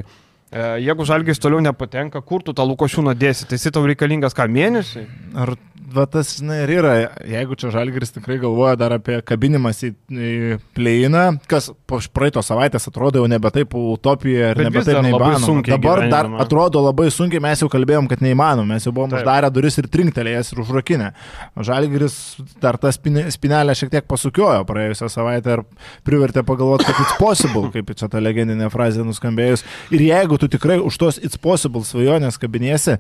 E, 0.51 0.63
Jeigu 0.87 1.07
žalgis 1.07 1.43
toliau 1.43 1.63
nepatenka, 1.65 2.23
kur 2.23 2.45
tu 2.47 2.55
tą 2.55 2.67
Lukošiūną 2.71 3.17
dėsi, 3.19 3.49
tai 3.51 3.59
jis 3.59 3.75
tau 3.75 3.83
reikalingas 3.87 4.37
ką 4.39 4.47
mėnesį? 4.51 5.05
Ar 5.43 5.55
va, 5.95 6.05
tas 6.11 6.29
žinai, 6.39 6.61
ir 6.65 6.71
yra, 6.79 6.93
jeigu 7.27 7.57
čia 7.59 7.71
Žalgiris 7.75 8.13
tikrai 8.15 8.37
galvoja 8.43 8.77
dar 8.79 8.93
apie 8.97 9.19
kabinimas 9.27 9.81
į, 9.87 9.91
į 10.11 10.31
pleiną, 10.77 11.25
kas 11.51 11.71
po 11.91 11.99
praeito 12.15 12.43
savaitės 12.45 12.87
atrodo 12.91 13.23
jau 13.23 13.29
nebe 13.31 13.51
taip 13.55 13.75
utopija 13.79 14.53
ir 14.53 14.61
Bet 14.61 14.69
nebe 14.69 14.83
taip 14.87 14.99
dar 14.99 15.05
neįmanoma. 15.07 15.63
Dabar 15.67 16.03
dar 16.03 16.07
įgyvendinama. 16.07 16.41
atrodo 16.45 16.83
labai 16.85 17.09
sunkiai, 17.15 17.43
mes 17.45 17.63
jau 17.65 17.69
kalbėjom, 17.73 18.09
kad 18.11 18.23
neįmanoma, 18.25 18.75
mes 18.75 18.87
jau 18.87 18.93
buvom 18.97 19.11
Taip. 19.13 19.23
uždarę 19.23 19.51
duris 19.55 19.79
ir 19.83 19.89
trinktelėjęs 19.93 20.53
ir 20.55 20.63
užrakinę. 20.65 21.11
O 21.57 21.67
Žalgiris 21.67 22.19
dar 22.63 22.79
tą 22.81 22.93
spine- 22.95 23.27
spinelę 23.35 23.75
šiek 23.79 23.91
tiek 23.97 24.07
pasukiojo 24.11 24.63
praėjusią 24.69 25.11
savaitę 25.13 25.59
ir 25.59 25.65
privertė 26.07 26.45
pagalvoti, 26.47 26.87
kad 26.91 27.03
it's 27.05 27.17
possible, 27.19 27.67
kaip 27.75 27.91
čia 27.97 28.09
ta 28.11 28.23
legendinė 28.23 28.71
frazė 28.73 29.05
nuskambėjus. 29.07 29.65
Ir 29.91 30.07
jeigu 30.11 30.39
tu 30.39 30.49
tikrai 30.49 30.79
už 30.81 30.99
tos 31.03 31.19
it's 31.19 31.37
possible 31.41 31.83
svajonės 31.87 32.39
kabinėsi, 32.41 32.99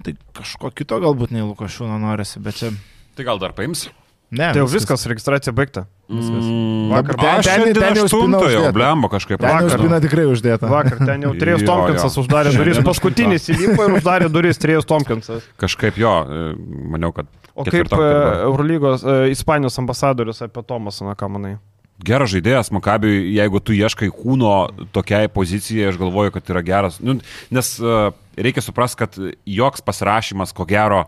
tai 0.00 0.14
kažko 0.32 0.70
kito 0.72 0.96
galbūt 1.02 1.34
nei 1.34 1.44
Lukošiūno 1.44 1.98
norisi, 2.00 2.40
bet 2.40 2.56
čia... 2.60 2.70
Tai 3.16 3.26
gal 3.28 3.38
dar 3.42 3.52
paims? 3.52 3.90
Ne, 4.32 4.46
Tai 4.54 4.62
jau 4.62 4.68
viskas, 4.72 5.02
registracija 5.10 5.52
baigta. 5.52 5.82
Mm, 6.08 6.88
Vakar- 6.88 7.18
aš 7.20 7.44
ten- 7.44 7.44
šiandien 7.50 7.76
ten 7.76 7.98
jau 8.00 8.04
aštuntojo, 8.08 8.46
uždėta. 8.48 8.72
blemba 8.72 9.08
kažkaip. 9.12 9.40
Ten 9.42 9.50
jau 9.50 9.66
vakar. 9.66 9.78
spina 9.82 9.98
tikrai 10.00 10.24
uždėta. 10.24 10.70
Vakar 10.72 10.98
ten 11.04 11.26
jau 11.26 11.32
Trejus 11.36 11.60
Jo, 11.60 11.66
Tomkinsas 11.68 12.16
uždarė 12.22 12.54
duris, 12.56 12.80
paskutinis 12.80 13.48
įlipo 13.52 13.84
ir 13.84 13.98
uždarė 13.98 14.30
duris 14.32 14.56
Trejus 14.60 14.88
Tomkinsas. 14.88 15.44
Kažkaip 15.60 16.00
jo, 16.00 16.14
e, 16.24 16.54
maniau, 16.96 17.12
kad... 17.12 17.28
O 17.52 17.66
kaip 17.68 17.92
e. 17.92 18.00
Eurolygos, 18.48 19.04
e, 19.04 19.30
Ispanijos 19.36 19.76
ambasadorius 19.78 20.40
apie 20.40 20.64
Tomasą, 20.64 21.04
na 21.10 21.14
ką 21.14 21.28
manai? 21.28 21.58
Geras 22.02 22.32
žaidėjas, 22.32 22.72
Makabiui, 22.74 23.32
jeigu 23.36 23.60
tu 23.62 23.74
ieškai 23.76 24.08
kūno 24.14 24.54
tokiai 24.94 25.30
pozicijai, 25.30 25.90
aš 25.92 26.00
galvoju, 26.00 26.34
kad 26.34 26.48
yra 26.50 26.62
geras. 26.66 26.98
Nu, 27.04 27.18
nes 27.54 27.74
uh, 27.82 28.10
reikia 28.34 28.64
suprasti, 28.64 28.98
kad 29.04 29.18
joks 29.46 29.84
pasirašymas, 29.86 30.54
ko 30.56 30.66
gero, 30.68 31.04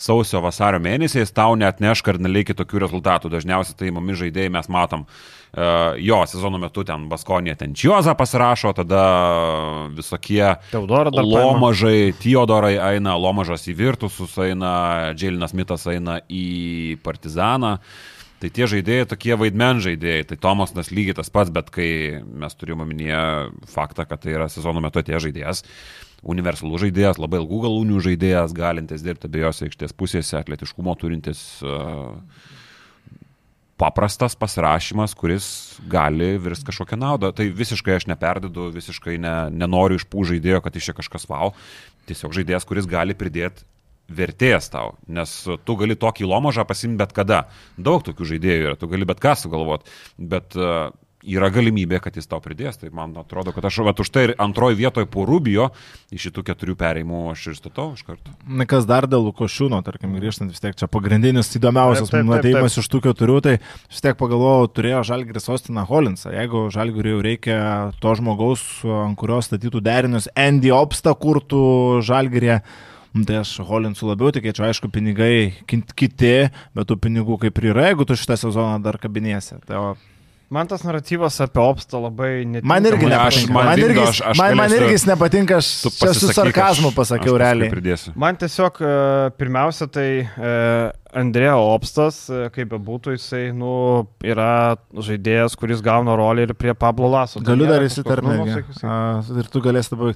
sausio 0.00 0.40
vasario 0.40 0.80
mėnesiais 0.80 1.32
tau 1.36 1.56
net 1.58 1.80
neš 1.82 2.00
kardinaliai 2.06 2.46
kitokių 2.48 2.80
rezultatų. 2.86 3.30
Dažniausiai 3.32 3.76
tai 3.76 3.90
mami 3.94 4.16
žaidėjai 4.16 4.52
mes 4.54 4.70
matom. 4.72 5.04
Uh, 5.50 5.98
jo, 5.98 6.20
sezono 6.30 6.60
metu 6.62 6.84
ten 6.86 7.08
Baskonė 7.10 7.56
ten 7.58 7.74
Čiozą 7.74 8.14
pasirašo, 8.16 8.70
tada 8.78 9.02
visokie. 9.96 10.44
Lomažai, 11.26 12.12
Teodorai 12.22 12.76
eina, 12.92 13.16
Lomažas 13.18 13.66
į 13.66 13.74
Virtusus 13.82 14.38
eina, 14.40 15.10
Dželinas 15.18 15.56
Mitas 15.58 15.88
eina 15.90 16.20
į 16.30 17.00
Partizaną. 17.02 17.80
Tai 18.40 18.48
tie 18.56 18.64
žaidėjai 18.72 19.08
tokie 19.10 19.34
vaidmen 19.36 19.82
žaidėjai, 19.84 20.28
tai 20.30 20.36
Tomasas 20.40 20.88
lygiai 20.94 21.18
tas 21.18 21.28
pats, 21.32 21.52
bet 21.52 21.68
kai 21.74 21.90
mes 22.24 22.56
turime 22.56 22.86
omenyje 22.86 23.18
faktą, 23.68 24.06
kad 24.08 24.22
tai 24.22 24.32
yra 24.32 24.46
sezono 24.48 24.80
metu 24.80 25.02
tie 25.04 25.20
žaidėjas, 25.20 25.60
universalus 26.24 26.86
žaidėjas, 26.86 27.20
labai 27.20 27.42
ilgų 27.42 27.60
galūnių 27.66 28.00
žaidėjas, 28.06 28.56
galintis 28.56 29.04
dirbti 29.04 29.28
abiejose 29.28 29.68
aikštės 29.68 29.92
pusėse, 29.92 30.38
atletiškumo 30.40 30.94
turintis 31.00 31.42
uh, 31.66 32.16
paprastas 33.80 34.36
pasirašymas, 34.40 35.14
kuris 35.16 35.46
gali 35.88 36.34
virsti 36.40 36.68
kažkokią 36.68 36.98
naudą. 37.00 37.32
Tai 37.36 37.46
visiškai 37.60 37.96
aš 37.96 38.08
neperdedu, 38.08 38.68
visiškai 38.74 39.16
ne, 39.20 39.34
nenoriu 39.52 40.00
iš 40.00 40.08
pų 40.08 40.26
žaidėjo, 40.32 40.60
kad 40.64 40.76
iš 40.76 40.90
čia 40.90 40.96
kažkas 40.96 41.28
wow. 41.30 41.54
Tiesiog 42.08 42.36
žaidėjas, 42.36 42.68
kuris 42.68 42.88
gali 42.88 43.16
pridėti 43.16 43.68
vertės 44.10 44.70
tau, 44.72 44.96
nes 45.08 45.32
tu 45.64 45.76
gali 45.80 45.96
tokį 45.98 46.26
lomažą 46.30 46.66
pasimti 46.68 47.00
bet 47.00 47.14
kada. 47.16 47.44
Daug 47.78 48.02
tokių 48.06 48.32
žaidėjų 48.34 48.66
yra, 48.66 48.80
tu 48.80 48.90
gali 48.90 49.08
bet 49.08 49.22
ką 49.22 49.36
sugalvoti, 49.38 49.90
bet 50.18 50.58
uh, 50.58 50.90
yra 51.26 51.50
galimybė, 51.52 52.00
kad 52.02 52.16
jis 52.16 52.28
tau 52.30 52.40
pridės. 52.42 52.78
Tai 52.80 52.90
man 52.96 53.12
atrodo, 53.20 53.52
kad 53.56 53.64
aš 53.68 53.80
vat, 53.86 54.00
už 54.00 54.10
tai 54.12 54.24
ir 54.28 54.32
antroji 54.40 54.78
vietoje 54.78 55.08
po 55.10 55.26
Rubio 55.28 55.70
iš 56.14 56.28
šitų 56.28 56.44
keturių 56.50 56.76
pereimų 56.80 57.22
aš 57.34 57.46
ir 57.52 57.56
statau 57.58 57.90
iš 57.96 58.04
karto. 58.06 58.32
Na, 58.46 58.66
kas 58.68 58.88
dar 58.88 59.08
dėl 59.10 59.26
Lukošiūno, 59.28 59.82
tarkim, 59.86 60.16
grįžtant 60.18 60.52
vis 60.52 60.62
tiek 60.62 60.76
čia 60.78 60.88
pagrindinis 60.90 61.52
įdomiausias 61.58 62.12
taip, 62.12 62.30
ateimas 62.36 62.78
iš 62.80 62.88
tų 62.90 63.02
keturių, 63.10 63.40
tai 63.44 63.56
vis 63.60 64.04
tiek 64.04 64.18
pagalvojau, 64.20 64.70
turėjo 64.76 65.02
Žalgiris 65.12 65.50
Ostiną 65.52 65.84
Holinsą. 65.88 66.32
Jeigu 66.34 66.68
Žalgiriui 66.72 67.16
jau 67.16 67.24
reikia 67.26 67.58
to 68.02 68.14
žmogaus, 68.18 68.64
ant 68.84 69.18
kurio 69.20 69.42
statytų 69.44 69.84
derinius, 69.84 70.30
Andy 70.38 70.72
Opsta 70.74 71.14
kurtų 71.16 72.00
Žalgirė. 72.06 72.60
Nu, 72.60 72.88
Tai 73.10 73.40
aš 73.40 73.56
Holinsų 73.66 74.12
labiau 74.12 74.30
tikėčiau, 74.34 74.68
aišku, 74.68 74.90
pinigai 74.94 75.50
kiti, 75.66 76.34
bet 76.76 76.86
tų 76.86 76.96
pinigų 77.02 77.40
kaip 77.42 77.58
ir 77.58 77.72
yra, 77.72 77.88
jeigu 77.88 78.06
tu 78.06 78.14
šitą 78.18 78.36
sezoną 78.38 78.78
dar 78.84 79.00
kabinėsi. 79.02 79.58
Tai 79.66 79.80
o 79.80 79.88
Man 80.50 80.66
tas 80.66 80.82
naratyvas 80.82 81.36
apie 81.44 81.60
Opstą 81.62 82.00
labai 82.02 82.42
netinka. 82.42 82.66
Man 82.66 82.82
irgi 82.88 83.06
aš- 83.06 83.10
nepatinka. 83.12 83.52
man 83.54 83.66
Man 83.70 83.78
irgi, 83.78 84.00
aš- 84.02 84.22
aš 84.32 84.38
man, 84.40 84.56
man 84.58 84.72
irgi 84.74 84.94
jis 84.96 85.04
nepatinka, 85.06 85.56
aš 85.62 85.68
čia 85.94 86.14
su 86.18 86.26
sarkazmu 86.34 86.88
aš- 86.90 86.96
pasakiau 86.96 87.36
aš 87.36 87.38
paskui 87.38 87.42
realiai. 87.44 87.70
Pridėsiu. 87.70 88.14
Man 88.16 88.34
tiesiog 88.40 88.80
e, 88.82 88.90
pirmiausia, 89.38 89.86
tai 89.86 90.08
e, 90.26 90.92
Andrėjo 91.14 91.54
Opstas, 91.76 92.18
e, 92.34 92.50
kaip 92.50 92.68
bebūtų, 92.74 93.14
jisai, 93.14 93.44
nu, 93.54 94.08
yra 94.26 94.74
žaidėjas, 94.92 95.54
kuris 95.54 95.80
gauna 95.86 96.18
rolę 96.18 96.48
ir 96.48 96.54
prie 96.58 96.74
Pablo 96.74 97.06
Laso. 97.14 97.38
Tai 97.38 97.54
Galiu 97.54 97.70
dar. 97.70 97.86
A, 98.82 99.22
Ir 99.38 99.44
tu 99.54 99.60
galėsi 99.62 99.94
dabar. 99.94 100.14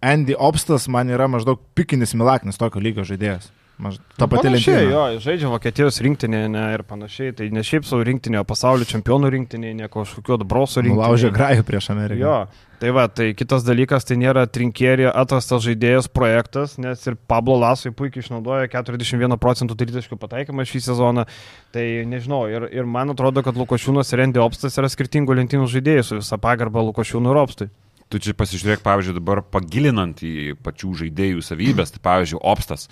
Andy 0.00 0.34
Opstas 0.40 0.88
man 0.88 1.08
yra 1.12 1.28
maždaug 1.28 1.60
pikinis 1.76 2.14
Milaknis 2.16 2.56
tokio 2.56 2.80
lygio 2.80 3.04
žaidėjas. 3.04 3.50
Maž, 3.80 3.96
ta 4.20 4.26
pati 4.28 4.50
lentyna. 4.50 4.80
Jo, 4.84 5.02
žaidžia 5.24 5.48
Vokietijos 5.48 6.00
rinktinėje 6.04 6.48
ne, 6.52 6.64
ir 6.76 6.82
panašiai. 6.84 7.32
Tai 7.36 7.46
ne 7.54 7.62
šiaip 7.64 7.86
savo 7.88 8.04
rinktinėje, 8.04 8.42
o 8.44 8.48
pasaulio 8.48 8.88
čempionų 8.88 9.30
rinktinėje, 9.32 9.76
ne 9.78 9.88
kažkokio 9.92 10.36
Dabroso 10.42 10.82
rinktinėje. 10.82 10.98
Nulaužė 10.98 11.30
grajų 11.32 11.64
prieš 11.68 11.88
Ameriką. 11.94 12.20
Jo, 12.20 12.34
tai 12.82 12.92
va, 12.96 13.06
tai 13.08 13.30
kitas 13.38 13.64
dalykas, 13.64 14.04
tai 14.08 14.18
nėra 14.20 14.44
trinkėri 14.52 15.08
atrastas 15.08 15.64
žaidėjas 15.64 16.10
projektas, 16.12 16.76
nes 16.82 17.06
ir 17.08 17.16
Pablo 17.30 17.56
Lasui 17.62 17.94
puikiai 17.96 18.24
išnaudoja 18.26 18.68
41 18.72 19.38
procentų 19.40 19.78
tritaškių 19.80 20.20
pataikymą 20.20 20.68
šį 20.68 20.82
sezoną. 20.90 21.24
Tai 21.72 21.86
nežinau, 22.10 22.44
ir, 22.52 22.68
ir 22.74 22.88
man 22.88 23.14
atrodo, 23.14 23.44
kad 23.46 23.56
Lukošiūnas 23.56 24.12
ir 24.12 24.26
Rendy 24.26 24.44
Opstas 24.44 24.76
yra 24.76 24.92
skirtingų 24.92 25.40
lentynų 25.40 25.70
žaidėjai 25.72 26.04
su 26.04 26.20
visą 26.20 26.40
pagarbą 26.42 26.84
Lukošiūnų 26.90 27.32
ir 27.32 27.40
Opstui. 27.46 27.72
Tu 28.10 28.18
čia 28.18 28.32
pasižiūrėk, 28.34 28.80
pavyzdžiui, 28.82 29.20
dabar 29.20 29.38
pagilinant 29.46 30.18
į 30.26 30.56
pačių 30.66 30.96
žaidėjų 31.04 31.44
savybės, 31.46 31.92
tai 31.94 32.00
pavyzdžiui, 32.02 32.40
Opstas. 32.42 32.88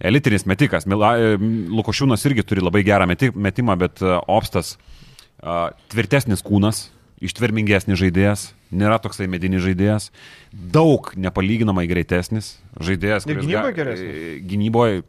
Elitinis 0.00 0.46
metikas. 0.48 0.86
Mila- 0.88 1.16
e, 1.20 1.34
Lukošiūnas 1.70 2.24
irgi 2.30 2.44
turi 2.46 2.62
labai 2.64 2.82
gerą 2.86 3.06
meti- 3.10 3.32
metimą, 3.34 3.76
bet 3.78 4.00
e, 4.02 4.14
Opstas 4.32 4.76
a, 5.42 5.70
tvirtesnis 5.92 6.40
kūnas, 6.44 6.86
ištvermingesnis 7.20 7.98
žaidėjas, 8.00 8.46
nėra 8.72 8.96
toksai 9.02 9.26
medinis 9.28 9.60
žaidėjas, 9.64 10.10
daug 10.52 11.10
nepalyginamai 11.20 11.84
greitesnis 11.90 12.54
žaidėjas. 12.80 13.26
Ir 13.28 13.36
kuris 13.36 13.46
gynyboj 13.50 13.72
ga- 13.72 13.76
geresnis. 13.76 14.14
e, 14.14 14.40
Gynyboje 14.48 15.02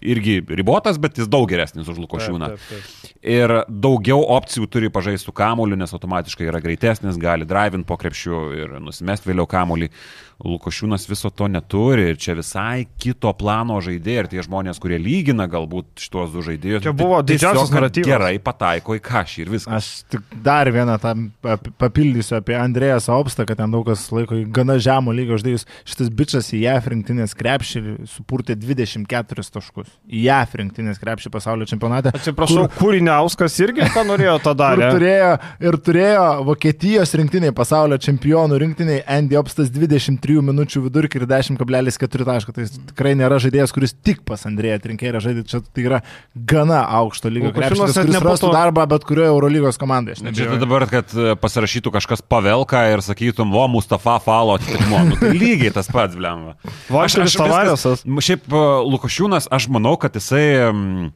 irgi 0.00 0.38
ribotas, 0.58 0.98
bet 1.02 1.18
jis 1.18 1.28
daug 1.30 1.48
geresnis 1.50 1.88
už 1.90 1.98
Lukošiūną. 2.04 2.52
Taip, 2.54 2.68
taip, 2.70 2.86
taip. 3.02 3.18
Ir 3.28 3.54
daugiau 3.68 4.22
opcijų 4.36 4.68
turi 4.70 4.90
pažaisti 4.94 5.26
su 5.28 5.34
kamoliu, 5.36 5.76
nes 5.78 5.92
automatiškai 5.96 6.46
yra 6.48 6.60
greitesnis, 6.62 7.18
gali 7.20 7.46
drivint 7.48 7.86
po 7.88 7.96
krepšiu 7.98 8.40
ir 8.58 8.78
nusimest 8.82 9.26
vėliau 9.26 9.48
kamolį. 9.50 9.90
Lukošiūnas 10.38 11.08
viso 11.10 11.32
to 11.34 11.48
neturi 11.50 12.12
ir 12.12 12.18
čia 12.22 12.36
visai 12.38 12.84
kito 13.02 13.32
plano 13.34 13.80
žaidėjai 13.82 14.20
ir 14.22 14.28
tie 14.30 14.42
žmonės, 14.46 14.78
kurie 14.78 14.94
lygina 15.02 15.48
galbūt 15.50 15.98
šituos 16.04 16.30
du 16.30 16.44
žaidėjus. 16.46 16.84
Čia 16.84 16.92
buvo 16.94 17.18
didžiausias 17.26 17.72
naratyvas. 17.74 18.06
Gerai 18.06 18.36
pataiko 18.38 18.94
į 18.94 19.02
kažį 19.02 19.42
ir 19.42 19.50
viskas. 19.56 19.74
Aš 19.80 19.88
tik 20.14 20.38
dar 20.46 20.70
vieną 20.70 20.94
tam 21.02 21.32
pap- 21.42 21.66
papildysiu 21.82 22.36
apie 22.38 22.54
Andrėją 22.54 23.00
Saupstą, 23.02 23.48
kad 23.50 23.58
ten 23.58 23.74
daug 23.74 23.82
kas 23.90 24.06
laiko 24.14 24.38
į 24.38 24.46
gana 24.54 24.78
žemų 24.78 25.16
lygio 25.18 25.40
žaidėjus. 25.42 25.66
Šitas 25.90 26.14
bičias 26.22 26.52
į 26.54 26.62
JAF 26.68 26.86
rinktinės 26.94 27.34
krepšį 27.34 27.82
supurtė 28.14 28.54
24 28.62 29.42
taškus. 29.58 29.87
Į 30.08 30.22
JAF 30.24 30.54
rinktinės 30.56 30.96
krepšį 31.02 31.28
pasaulio 31.34 31.66
čempionate. 31.68 32.08
Atsiprašau, 32.16 32.62
kur... 32.72 32.76
Kūriniauskas 32.78 33.52
irgi 33.60 33.84
ką 33.92 34.06
norėjo 34.08 34.38
tą 34.40 34.54
darė. 34.62 34.86
turėjo 34.94 35.32
ir 35.68 35.76
turėjo 35.84 36.22
Vokietijos 36.48 37.12
rinktiniai, 37.20 37.52
pasaulio 37.52 37.98
čempionų 38.00 38.56
rinktiniai, 38.62 39.02
Andy 39.04 39.36
Opstas 39.36 39.68
23 39.74 40.40
minučių 40.48 40.80
vidurkį 40.86 41.20
ir 41.20 41.26
10,4 41.28 42.24
taško. 42.30 42.54
Tai 42.56 42.64
tikrai 42.94 43.12
nėra 43.20 43.36
žaidėjas, 43.44 43.74
kuris 43.76 43.92
tik 43.92 44.22
pas 44.24 44.46
Andrėją 44.48 44.78
trinkėrė 44.86 45.20
žaidė. 45.26 45.44
Čia 45.52 45.60
tai 45.66 45.84
yra 45.84 46.00
gana 46.32 46.80
aukšto 47.02 47.28
lygio 47.28 47.52
krepšininkas, 47.52 48.00
kuris 48.00 48.14
nebūtų- 48.16 48.32
rastų 48.32 48.54
darbą 48.56 48.88
bet 48.88 49.04
kurioje 49.08 49.28
Eurolygos 49.34 49.76
komandoje. 49.80 50.16
aš 50.24 50.40
Čia 50.40 50.48
tai 50.54 50.58
dabar, 50.64 50.88
kad 50.88 51.12
e, 51.12 51.36
pasirašytų 51.36 51.92
kažkas 51.98 52.24
pavelką 52.24 52.80
ir 52.94 53.04
sakytum, 53.04 53.52
o, 53.52 53.68
Mustafa 53.76 54.16
Falo 54.24 54.56
atitikmo. 54.56 55.04
Nu, 55.12 55.20
tai 55.20 55.34
lygiai 55.36 55.70
tas 55.76 55.92
pats, 55.92 56.16
blem. 56.16 56.48
Valteris 56.88 57.36
Tavaresas. 57.36 58.02
Šiaip 58.24 58.48
e, 58.48 58.64
Lukošiūnas, 58.88 59.46
aš 59.52 59.68
manau, 59.68 59.77
kad 60.00 60.16
jisai 60.18 60.44
mm, 60.72 61.12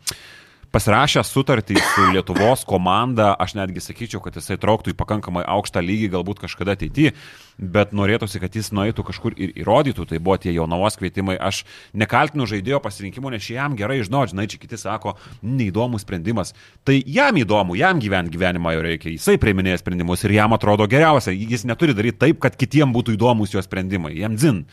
pasirašęs 0.73 1.31
sutartį 1.33 1.77
su 1.77 2.07
Lietuvos 2.15 2.65
komanda, 2.69 3.33
aš 3.41 3.55
netgi 3.59 3.83
sakyčiau, 3.85 4.23
kad 4.25 4.37
jisai 4.39 4.57
trauktų 4.61 4.95
į 4.95 4.99
pakankamai 4.99 5.45
aukštą 5.57 5.83
lygį 5.85 6.09
galbūt 6.15 6.41
kažkada 6.43 6.77
ateityje, 6.77 7.13
bet 7.61 7.93
norėtųsi, 7.97 8.41
kad 8.43 8.57
jis 8.57 8.73
nueitų 8.75 9.05
kažkur 9.11 9.37
ir 9.37 9.53
įrodytų, 9.61 10.07
tai 10.09 10.21
buvo 10.23 10.39
tie 10.41 10.55
jaunavos 10.55 10.97
kvietimai. 11.01 11.37
Aš 11.37 11.63
nekaltinu 11.93 12.49
žaidėjo 12.49 12.81
pasirinkimo, 12.85 13.31
nes 13.33 13.51
jam 13.53 13.77
gerai 13.79 14.01
žinau, 14.01 14.25
žinai, 14.29 14.49
čia 14.51 14.61
kiti 14.63 14.81
sako, 14.81 15.15
neįdomus 15.45 16.07
sprendimas. 16.07 16.57
Tai 16.89 16.97
jam 16.97 17.39
įdomu, 17.43 17.77
jam 17.79 18.01
gyventi 18.03 18.33
gyvenimą 18.35 18.77
jo 18.79 18.89
reikia, 18.89 19.13
jisai 19.13 19.39
priiminėja 19.43 19.83
sprendimus 19.85 20.25
ir 20.25 20.39
jam 20.39 20.57
atrodo 20.57 20.89
geriausia, 20.91 21.37
jis 21.37 21.69
neturi 21.69 21.97
daryti 21.97 22.23
taip, 22.27 22.43
kad 22.43 22.57
kitiem 22.59 22.97
būtų 22.97 23.19
įdomus 23.19 23.53
jo 23.55 23.63
sprendimai, 23.65 24.17
jam 24.23 24.41
dzin. 24.41 24.65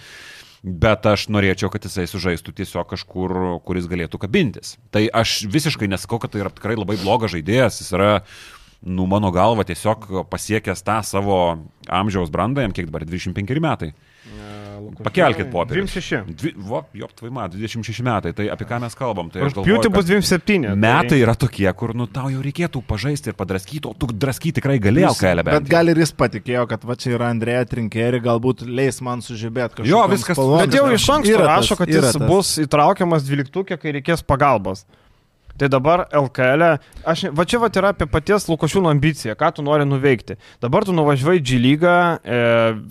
Bet 0.64 1.06
aš 1.08 1.30
norėčiau, 1.32 1.70
kad 1.72 1.86
jisai 1.88 2.04
sužaistų 2.10 2.52
tiesiog 2.58 2.90
kažkur, 2.92 3.36
kuris 3.64 3.88
galėtų 3.88 4.20
kabintis. 4.20 4.76
Tai 4.92 5.06
aš 5.08 5.46
visiškai 5.48 5.88
nesakau, 5.88 6.20
kad 6.20 6.34
tai 6.34 6.44
yra 6.44 6.52
tikrai 6.52 6.76
labai 6.76 6.98
blogas 7.00 7.32
žaidėjas, 7.32 7.80
jis 7.80 7.94
yra, 7.96 8.10
nu, 8.84 9.08
mano 9.08 9.32
galva, 9.36 9.64
tiesiog 9.68 10.28
pasiekęs 10.32 10.84
tą 10.84 11.00
savo 11.08 11.40
amžiaus 11.88 12.32
brandą, 12.34 12.66
jam 12.66 12.76
kiek 12.76 12.90
dabar 12.92 13.08
25 13.08 13.64
metai. 13.64 13.94
Pakelkit 15.04 15.50
popierį. 15.54 15.84
26. 15.86 16.34
Dvi, 16.40 16.52
vo, 16.58 16.82
jop, 16.94 17.12
tvaima, 17.20 17.48
26 17.52 18.02
metai, 18.06 18.34
tai 18.34 18.48
apie 18.50 18.66
ką 18.70 18.80
mes 18.82 18.96
kalbam? 18.96 19.30
Tai 19.30 19.42
aš 19.48 19.54
galvoju, 19.58 19.92
bus 19.94 20.06
kad 20.06 20.10
27. 20.10 20.76
Metai 20.76 21.20
yra 21.22 21.36
tokie, 21.36 21.68
kur, 21.74 21.94
nu, 21.94 22.08
tau 22.08 22.30
jau 22.34 22.42
reikėtų 22.46 22.82
pažaisti 22.88 23.30
ir 23.32 23.38
padraskyti, 23.40 23.86
o 23.90 23.94
tu 23.94 24.08
draskyti 24.12 24.60
tikrai 24.62 24.80
galėjai 24.80 25.12
LKL 25.14 25.44
bent. 25.44 25.56
Bet 25.60 25.70
gal 25.72 25.88
ir 25.94 25.98
jis 26.04 26.12
patikėjo, 26.12 26.68
kad 26.70 26.84
va 26.84 26.96
čia 27.00 27.16
yra 27.18 27.30
Andrėja 27.34 27.66
Trinkėri, 27.70 28.22
galbūt 28.26 28.66
leis 28.68 29.02
man 29.06 29.22
sužibėti 29.22 29.82
kažką. 29.82 29.90
Jo, 29.92 30.06
viskas- 30.12 30.38
Bet 30.60 30.74
jau 30.74 30.88
iš 30.94 31.10
anksto 31.10 31.38
rašo, 31.46 31.76
kad 31.78 31.88
jis 31.88 32.02
tas. 32.14 32.18
bus 32.28 32.58
įtraukiamas 32.66 33.24
dvyliktukė, 33.28 33.78
kai 33.80 33.92
reikės 34.00 34.24
pagalbos. 34.26 34.86
Tai 35.60 35.68
dabar 35.68 36.06
LKL, 36.16 36.62
e, 36.64 36.78
aš, 37.04 37.26
va 37.36 37.44
čia 37.44 37.60
va 37.60 37.68
yra 37.68 37.90
apie 37.92 38.06
paties 38.08 38.46
Lukošiūno 38.48 38.88
ambiciją, 38.94 39.34
ką 39.36 39.50
tu 39.58 39.64
nori 39.66 39.84
nuveikti. 39.84 40.38
Dabar 40.64 40.86
tu 40.88 40.94
nuvažiuoji 40.96 41.42
G 41.44 41.58
lygą, 41.60 41.96
e, 42.24 42.38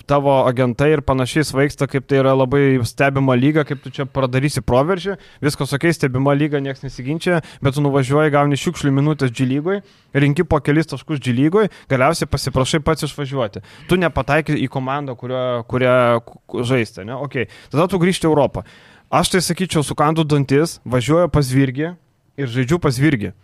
tavo 0.05 0.35
agentai 0.45 0.91
ir 0.93 1.01
panašiai 1.01 1.47
svaigsta, 1.49 1.89
kaip 1.89 2.05
tai 2.05 2.19
yra 2.21 2.35
labai 2.37 2.77
stebima 2.85 3.33
lyga, 3.41 3.65
kaip 3.65 3.81
tu 3.81 3.89
čia 3.95 4.05
padarysi 4.05 4.61
proveržį, 4.61 5.17
viskas 5.41 5.73
ok, 5.73 5.87
stebima 5.97 6.35
lyga, 6.37 6.61
niekas 6.61 6.85
nesiginčia, 6.85 7.39
bet 7.65 7.79
tu 7.79 7.85
nuvažiuoji, 7.87 8.35
gauni 8.37 8.59
šiukšlių 8.61 8.93
minutės 8.99 9.33
G 9.33 9.47
lygoj, 9.49 9.81
rinki 10.13 10.45
po 10.45 10.61
kelis 10.61 10.91
taškus 10.93 11.23
G 11.25 11.33
lygoj, 11.33 11.71
galiausiai 11.89 12.29
pasiprašai 12.29 12.83
pats 12.85 13.07
išvažiuoti. 13.09 13.63
Tu 13.89 13.97
nepataikai 13.97 14.59
į 14.61 14.69
komandą, 14.69 15.17
kurio, 15.17 15.65
kurią 15.73 16.21
ku- 16.21 16.61
žaisti, 16.69 17.07
ne? 17.09 17.17
Ok, 17.17 17.47
tada 17.73 17.89
tu 17.89 17.97
grįžti 17.97 18.29
į 18.29 18.33
Europą. 18.35 18.67
Aš 19.09 19.33
tai 19.33 19.41
sakyčiau, 19.41 19.81
sukandu 19.81 20.21
dantis, 20.29 20.83
važiuoju 20.85 21.33
pas 21.33 21.49
Virgį 21.49 21.95
ir 22.39 22.51
žaidžiu 22.55 22.79
pas 22.83 22.99
Virgį. 22.99 23.35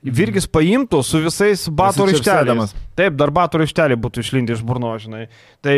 Virgis 0.00 0.46
paimtų 0.48 1.02
su 1.04 1.20
visais 1.20 1.66
batų 1.76 2.06
raištelėmis. 2.08 2.72
Taip, 2.96 3.18
dar 3.20 3.32
batų 3.36 3.60
raištelė 3.60 3.98
būtų 4.00 4.24
išlindę 4.24 4.56
iš 4.56 4.62
burno, 4.64 4.94
žinai. 5.00 5.26
Tai 5.60 5.74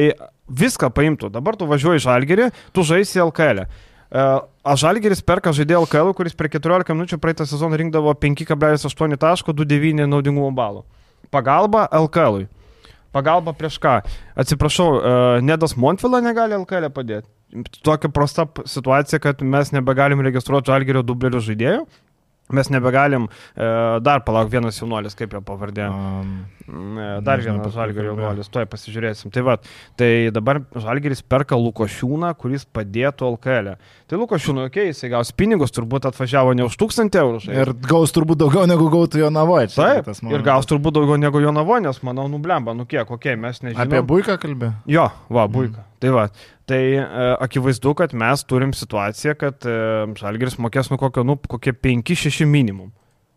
viską 0.46 0.92
paimtų. 0.94 1.32
Dabar 1.34 1.58
tu 1.58 1.66
važiuoji 1.66 1.98
į 1.98 2.04
Žalgerį, 2.06 2.46
tu 2.70 2.84
žaisi 2.86 3.18
LKL. 3.24 3.64
E, 3.66 4.24
A 4.62 4.76
Žalgeris 4.78 5.24
perka 5.26 5.50
žaidėją 5.50 5.82
LKL, 5.88 6.12
kuris 6.14 6.36
per 6.38 6.46
14 6.52 6.94
minučių 6.94 7.18
praeitą 7.18 7.48
sezoną 7.50 7.80
rinkdavo 7.80 8.14
5,8 8.14 9.18
taško, 9.18 9.56
2,9 9.58 10.06
naudingumo 10.06 10.52
balų. 10.54 10.84
Pagalba 11.34 11.88
LKL. 11.90 12.44
-ui. 12.44 12.50
Pagalba 13.12 13.52
prieš 13.52 13.76
ką? 13.82 14.00
Atsiprašau, 14.38 14.88
e, 14.96 15.40
Nedas 15.42 15.74
Montvila 15.76 16.22
negali 16.24 16.54
LKL 16.56 16.88
padėti. 16.94 17.28
Tokia 17.84 18.08
prasta 18.08 18.46
situacija, 18.64 19.18
kad 19.20 19.42
mes 19.42 19.72
nebegalim 19.74 20.22
registruoti 20.24 20.72
Žalgerio 20.72 21.02
dublerių 21.02 21.42
žaidėjų. 21.44 21.82
Mes 22.52 22.68
nebegalim, 22.68 23.28
e, 23.56 23.68
dar 24.04 24.24
palauk 24.26 24.50
vienas 24.52 24.80
jaunuolis, 24.80 25.14
kaip 25.16 25.32
jo 25.32 25.40
pavardė. 25.46 25.86
Um, 25.88 26.34
E, 26.72 27.20
Dar 27.20 27.38
Nežinau, 27.38 27.58
vienas 27.58 27.66
apie 27.66 27.74
žalgerio 27.74 28.12
jaunuolis, 28.12 28.48
tuoj 28.52 28.66
pasižiūrėsim. 28.70 29.32
Tai, 29.34 29.42
va, 29.46 29.56
tai 29.98 30.30
dabar 30.34 30.62
žalgeris 30.78 31.22
perka 31.26 31.58
Lukošiūną, 31.58 32.32
kuris 32.38 32.64
padėtų 32.64 33.32
LKL. 33.34 33.74
-ę. 33.74 33.76
Tai 34.08 34.20
Lukošiūnui, 34.22 34.66
okei, 34.70 34.88
okay, 34.88 34.92
jisai 34.92 35.10
gaus 35.12 35.32
pinigus, 35.32 35.74
turbūt 35.74 36.08
atvažiavo 36.10 36.54
ne 36.54 36.64
už 36.64 36.76
1000 36.76 37.18
eurų. 37.22 37.38
žaist. 37.44 37.58
ir 37.58 37.72
gaus 37.88 38.12
turbūt 38.12 38.38
daugiau 38.38 38.66
negu 38.66 38.88
gautų 38.90 39.18
jo 39.18 39.30
navoje. 39.30 39.68
Taip, 39.74 40.08
ir 40.08 40.42
gaus 40.42 40.66
turbūt 40.66 40.94
daugiau 40.94 41.16
negu 41.16 41.40
jo 41.40 41.52
navonės, 41.52 42.02
manau, 42.02 42.28
nublemba, 42.28 42.74
nu 42.74 42.86
kiek, 42.86 43.06
kokie, 43.06 43.36
mes 43.36 43.62
nežinome. 43.62 43.82
Apie 43.82 44.02
buiką 44.02 44.38
kalbė. 44.38 44.72
Jo, 44.86 45.10
va, 45.28 45.48
būika. 45.48 45.82
Mm. 45.82 45.91
Tai 46.02 46.10
va, 46.10 46.24
tai 46.66 46.80
e, 46.98 47.04
akivaizdu, 47.46 47.92
kad 47.98 48.14
mes 48.18 48.42
turim 48.50 48.72
situaciją, 48.74 49.36
kad 49.38 49.68
e, 49.68 49.76
Žalgiris 50.18 50.58
mokės 50.58 50.90
nu 50.90 50.98
kokio, 50.98 51.22
nu, 51.26 51.38
kokie 51.54 51.74
5-6 51.76 52.42
minimum. 52.50 52.90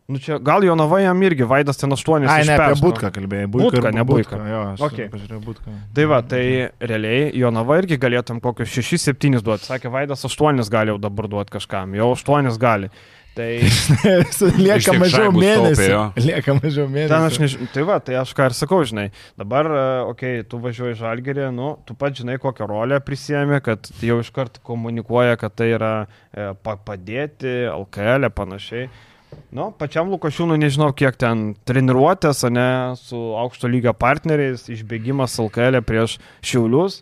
Nu 0.06 0.20
čia, 0.22 0.38
gal 0.38 0.62
Jonava 0.62 1.00
jam 1.02 1.22
irgi, 1.26 1.46
Vaidas 1.50 1.80
ten 1.82 1.90
8. 1.94 2.28
Ai, 2.30 2.44
ne 2.46 2.54
apie 2.54 2.78
būtką 2.78 3.10
kalbėjai. 3.14 3.48
Butką, 3.50 3.80
ir 3.80 3.96
ne 3.98 4.04
Buiką. 4.06 4.38
Jo, 4.52 4.60
pažiūrėjau 4.78 5.40
būtką. 5.42 5.78
Tai 5.98 6.06
va, 6.12 6.20
tai 6.30 6.44
realiai 6.78 7.32
Jonava 7.34 7.80
irgi 7.82 7.98
galėtum 8.02 8.42
kokius 8.44 8.70
6-7 8.86 9.42
duoti. 9.42 9.66
Sakė, 9.66 9.90
Vaidas 9.94 10.22
8 10.30 10.62
gali 10.70 10.94
jau 10.94 11.00
dabar 11.02 11.30
duoti 11.32 11.56
kažkam, 11.58 11.98
jau 11.98 12.12
8 12.14 12.54
gali. 12.62 12.92
Tai 13.36 13.48
Lieka 14.66 14.94
mažiau 14.96 15.32
mėnesių. 15.36 15.98
Lieka 16.24 16.56
mažiau 16.56 16.86
mėnesių. 16.88 17.42
nežinau, 17.44 17.68
tai 17.74 17.84
va, 17.88 17.98
tai 18.00 18.16
aš 18.22 18.32
ką 18.38 18.48
ir 18.48 18.56
sakau, 18.56 18.80
žinai, 18.88 19.10
dabar, 19.40 19.68
okei, 20.08 20.38
okay, 20.40 20.46
tu 20.48 20.60
važiuoji 20.64 20.96
žalgerį, 21.02 21.50
nu, 21.56 21.74
tu 21.84 21.98
pat 22.00 22.16
žinai, 22.16 22.38
kokią 22.40 22.70
rolę 22.72 23.02
prisėmė, 23.04 23.60
kad 23.66 23.92
jau 24.00 24.22
iškart 24.24 24.62
komunikuoja, 24.64 25.36
kad 25.42 25.58
tai 25.60 25.74
yra 25.76 25.92
e, 26.06 26.54
pa- 26.64 26.80
padėti, 26.80 27.58
LKL, 27.74 28.32
panašiai. 28.36 28.88
Nu, 29.52 29.68
pačiam 29.76 30.08
Lukošiūnui 30.14 30.56
nežinau, 30.62 30.94
kiek 30.96 31.18
ten 31.20 31.50
treniruotės, 31.68 32.46
ne, 32.56 32.70
su 32.96 33.20
aukšto 33.36 33.68
lygio 33.68 33.92
partneriais, 34.00 34.70
išbėgimas 34.72 35.36
LKL 35.44 35.84
prieš 35.84 36.22
Šiaulius, 36.40 37.02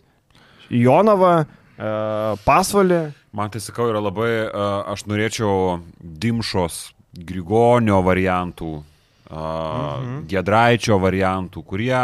Jonavą, 0.74 1.44
e, 1.44 1.63
Pasvalį. 1.76 3.00
Man 3.34 3.50
tai 3.50 3.62
sakau, 3.62 3.88
yra 3.90 4.02
labai, 4.02 4.30
uh, 4.46 4.84
aš 4.92 5.08
norėčiau 5.10 5.80
Dimšos, 5.98 6.92
Grigonio 7.14 7.98
variantų, 8.06 8.70
uh, 8.78 9.34
mhm. 9.34 10.22
Gedraičio 10.30 10.98
variantų, 11.02 11.62
kurie, 11.66 11.96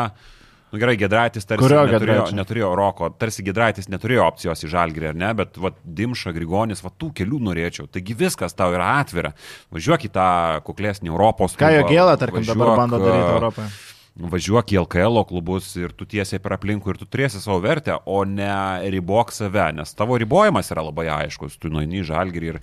nu 0.70 0.80
gerai, 0.82 0.96
Gedraitis 0.98 1.46
tarsi 1.46 1.62
Kurio 1.62 1.84
neturėjo, 1.86 2.16
Giedraičio? 2.16 2.38
neturėjo 2.38 2.70
roko, 2.78 3.10
tarsi 3.18 3.46
Gedraitis 3.46 3.90
neturėjo 3.90 4.26
opcijos 4.26 4.66
į 4.66 4.72
žalgrį, 4.74 5.10
ar 5.12 5.20
ne, 5.22 5.30
bet 5.38 5.58
va, 5.62 5.70
Dimša, 5.84 6.34
Grigonis, 6.34 6.82
va 6.82 6.90
tų 6.90 7.12
kelių 7.22 7.38
norėčiau. 7.50 7.86
Taigi 7.90 8.18
viskas 8.18 8.58
tau 8.58 8.74
yra 8.74 8.96
atvira. 8.98 9.34
Važiuok 9.74 10.10
į 10.10 10.12
tą 10.18 10.28
kuklesnį 10.66 11.14
Europos 11.14 11.54
Ką 11.58 11.70
jo 11.76 11.86
gėlą, 11.90 12.18
tarkim, 12.18 12.42
dabar 12.42 12.74
važiuok, 12.74 12.82
bando 12.82 13.02
daryti 13.06 13.26
uh, 13.26 13.38
Europoje. 13.38 13.70
Važiuok 14.20 14.74
į 14.74 14.80
LKL 14.82 15.22
klubus 15.28 15.70
ir 15.80 15.94
tu 15.96 16.06
tiesiai 16.08 16.40
per 16.42 16.56
aplinkų 16.56 16.92
ir 16.92 17.00
tu 17.00 17.08
turėsi 17.08 17.40
savo 17.42 17.60
vertę, 17.64 17.96
o 18.04 18.22
ne 18.28 18.52
ribok 18.92 19.32
save, 19.34 19.70
nes 19.76 19.94
tavo 19.96 20.18
ribojimas 20.20 20.70
yra 20.74 20.84
labai 20.86 21.08
aiškus, 21.14 21.58
tu 21.60 21.72
nueini 21.72 22.02
į 22.02 22.08
žalgirį 22.10 22.52
ir 22.52 22.60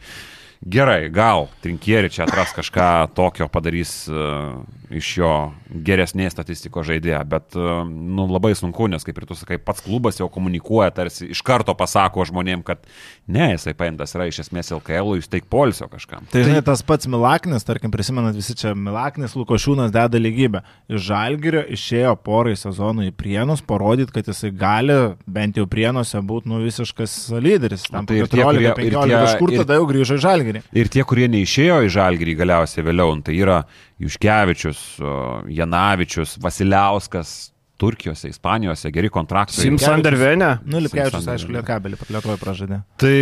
gerai, 0.66 1.10
gal 1.14 1.48
trinkieri 1.64 2.10
čia 2.10 2.26
atras 2.26 2.54
kažką 2.56 3.14
tokio 3.16 3.48
padarys 3.52 4.08
uh, 4.10 4.58
iš 4.90 5.18
jo 5.20 5.32
geresnės 5.84 6.32
statistikos 6.32 6.88
žaidėja, 6.88 7.20
bet 7.28 7.56
uh, 7.60 7.84
nu, 7.88 8.24
labai 8.32 8.54
sunku, 8.56 8.88
nes 8.88 9.04
kaip 9.04 9.18
ir 9.20 9.26
tu 9.28 9.36
sakai, 9.36 9.58
pats 9.60 9.84
klubas 9.84 10.18
jau 10.20 10.30
komunikuoja, 10.32 10.94
tarsi 10.96 11.28
iš 11.34 11.42
karto 11.46 11.76
pasako 11.78 12.24
žmonėm, 12.30 12.64
kad 12.64 12.80
ne, 13.28 13.50
jisai 13.54 13.74
paimtas 13.78 14.16
yra 14.16 14.30
iš 14.32 14.40
esmės 14.46 14.72
LKL, 14.72 15.18
jūs 15.20 15.28
teik 15.32 15.50
polsio 15.52 15.90
kažkam. 15.92 16.24
Tai 16.32 16.44
žinai, 16.48 16.62
tas 16.66 16.82
pats 16.88 17.08
Milaknis, 17.12 17.68
tarkim, 17.68 17.92
prisimenat 17.92 18.36
visi 18.40 18.56
čia, 18.56 18.72
Milaknis 18.76 19.36
Lukošiūnas 19.36 19.92
deda 19.96 20.22
lygybę. 20.24 20.64
Iš 20.88 21.04
Žalgirio 21.10 21.66
išėjo 21.76 22.16
porai 22.24 22.56
sezonų 22.60 23.10
į 23.10 23.16
Prienus, 23.20 23.62
parodyti, 23.68 24.16
kad 24.16 24.28
jisai 24.32 24.54
gali 24.56 24.96
bent 25.28 25.60
jau 25.60 25.68
Prienuose 25.68 26.24
būti 26.24 26.48
nu, 26.48 26.62
visiškas 26.64 27.18
lyderis. 27.44 27.90
Tam 27.92 28.08
Tai 28.08 28.16
tai 28.16 28.24
ir 28.24 28.32
tie, 28.32 28.44
kurie- 28.44 28.64
ir 28.64 28.96
14-15, 28.96 29.04
tie- 29.12 29.24
iš 29.28 29.38
kur 29.44 29.52
ir- 29.52 29.62
tada 29.66 29.78
jau 29.82 29.86
grįžo 29.92 30.16
į 30.16 30.24
Žalgirį. 30.24 30.46
Ir 30.78 30.90
tie, 30.94 31.04
kurie 31.08 31.28
neišėjo 31.32 31.82
į 31.88 31.92
žalgyrį 31.98 32.38
galiausiai 32.40 32.86
vėliau, 32.88 33.16
nu, 33.18 33.26
tai 33.26 33.36
yra 33.40 33.62
Juškevičius, 34.04 34.82
Janavičius, 35.58 36.38
Vasiliauskas, 36.44 37.36
Turkijose, 37.78 38.32
Ispanijose, 38.34 38.90
geri 38.94 39.10
kontraktai. 39.14 39.60
Sims 39.62 39.86
Andervenė. 39.86 40.56
Nu, 40.66 40.82
Lipkevičius, 40.82 41.22
Simpson 41.22 41.34
aišku, 41.36 41.54
Lietuvai 41.54 41.94
Lietuvoje 41.94 42.40
pražadė. 42.42 42.80
Tai, 43.02 43.18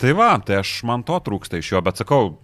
tai 0.00 0.14
va, 0.16 0.30
tai 0.40 0.62
aš 0.62 0.78
man 0.88 1.04
to 1.06 1.18
trūksta 1.26 1.60
iš 1.60 1.74
jo, 1.74 1.82
bet 1.84 2.00
sakau, 2.00 2.38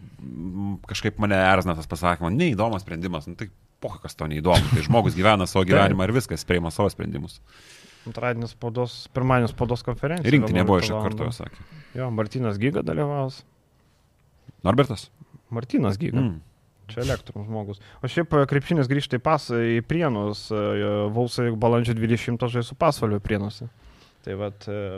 kažkaip 0.91 1.21
mane 1.25 1.39
erzina 1.41 1.77
tas 1.79 1.89
pasakymas, 1.89 2.35
neįdomus 2.37 2.85
sprendimas, 2.85 3.29
nu, 3.31 3.39
tai 3.41 3.49
poha, 3.85 4.01
kas 4.03 4.17
to 4.19 4.29
neįdomu, 4.29 4.75
tai 4.75 4.85
žmogus 4.85 5.17
gyvena 5.17 5.49
savo 5.49 5.65
gyvenimą 5.71 6.09
ir 6.09 6.15
viskas, 6.19 6.45
priima 6.49 6.73
savo 6.75 6.93
sprendimus. 6.93 7.41
Antradienis 8.05 8.53
spaudos, 8.53 8.99
pirmadienis 9.17 9.55
spaudos 9.55 9.85
konferencija. 9.87 10.29
Rinktinė 10.35 10.67
buvo 10.69 10.83
iš 10.83 10.91
11 10.93 11.09
karto, 11.09 11.25
valandą. 11.25 11.37
sakė. 11.39 11.83
Jo, 11.97 12.11
Martinas 12.13 12.61
Gyga 12.61 12.85
dalyvaus. 12.85 13.41
Norbertas? 14.65 15.09
Martinas 15.55 16.01
Gyga. 16.01 16.21
Mm. 16.21 16.43
Čia 16.91 17.01
elektrum 17.05 17.47
žmogus. 17.47 17.81
O 18.05 18.11
šiaip 18.11 18.35
e, 18.37 18.45
krepšinis 18.49 18.91
grįžta 18.91 19.17
į 19.17 19.25
pas, 19.25 19.47
į 19.49 19.81
Prienus. 19.89 20.47
e, 20.53 20.91
Vausai 21.15 21.49
balandžio 21.57 21.97
20 21.97 22.45
žais 22.53 22.69
su 22.69 22.77
pasvaliu 22.77 23.23
Prienuose. 23.25 23.71
Tai 24.25 24.37
va, 24.41 24.51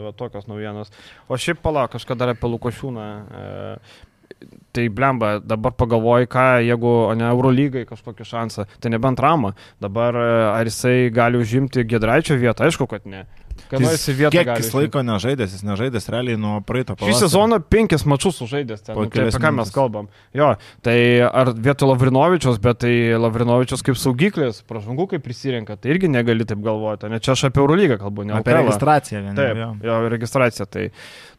va 0.05 0.13
tokios 0.15 0.47
naujienos. 0.47 0.93
O 1.27 1.39
šiaip 1.39 1.59
palauk, 1.63 1.91
kažką 1.95 2.15
dar 2.19 2.31
apie 2.35 2.51
Lukošiūną. 2.51 3.07
E, 3.07 4.45
tai 4.75 4.89
blemba, 4.93 5.39
dabar 5.41 5.73
pagalvoji, 5.73 6.29
ką, 6.31 6.45
jeigu 6.67 6.93
ne 7.17 7.27
Eurolygai 7.31 7.87
kažkokį 7.89 8.27
šansą, 8.27 8.67
tai 8.83 8.93
nebent 8.93 9.21
ramą. 9.23 9.55
Dabar 9.83 10.19
e, 10.19 10.29
ar 10.53 10.71
jisai 10.71 11.11
gali 11.15 11.41
užimti 11.43 11.87
Gedraičio 11.89 12.39
vietą? 12.39 12.67
Aišku, 12.67 12.89
kad 12.91 13.07
ne. 13.09 13.25
Kada 13.71 13.93
jisai 13.95 14.15
vietą 14.19 14.33
Kiek 14.37 14.51
jis 14.61 14.71
laiko 14.77 15.03
nežaidęs, 15.07 15.55
jis 15.57 15.65
nežaidęs 15.67 16.09
realiai 16.13 16.37
nuo 16.41 16.59
praeito 16.67 16.95
Šį 16.95 17.01
pavasario. 17.03 17.21
sezoną 17.29 17.59
penkis 17.73 18.05
mačius 18.07 18.39
sužaidęs 18.43 18.85
ten. 18.87 18.99
Nu, 18.99 19.07
tai 19.11 19.27
apie 19.29 19.41
ką 19.43 19.53
mes 19.59 19.73
kalbam? 19.75 20.11
Jo, 20.37 20.53
tai 20.87 20.99
ar 21.27 21.53
vietoj 21.55 21.91
Lavrinovičius, 21.95 22.61
bet 22.63 22.83
tai 22.85 22.93
Lavrinovičius 23.21 23.83
kaip 23.87 23.99
saugiklis, 24.01 24.63
pražangų 24.69 25.09
kaip 25.15 25.25
prisirenka, 25.27 25.77
tai 25.81 25.95
irgi 25.97 26.09
negali 26.13 26.45
taip 26.49 26.63
galvoti. 26.65 27.09
Ne 27.13 27.19
čia 27.23 27.33
aš 27.35 27.49
apie 27.51 27.65
Eurolygą 27.65 27.99
kalbu, 28.03 28.25
ne 28.29 28.37
Apie 28.39 28.53
LKL. 28.55 28.63
registraciją 28.67 29.25
vien. 29.25 29.35
Taip, 29.39 29.57
jo. 29.65 29.73
jo, 29.89 29.99
registracija. 30.13 30.67
Tai, 30.71 30.89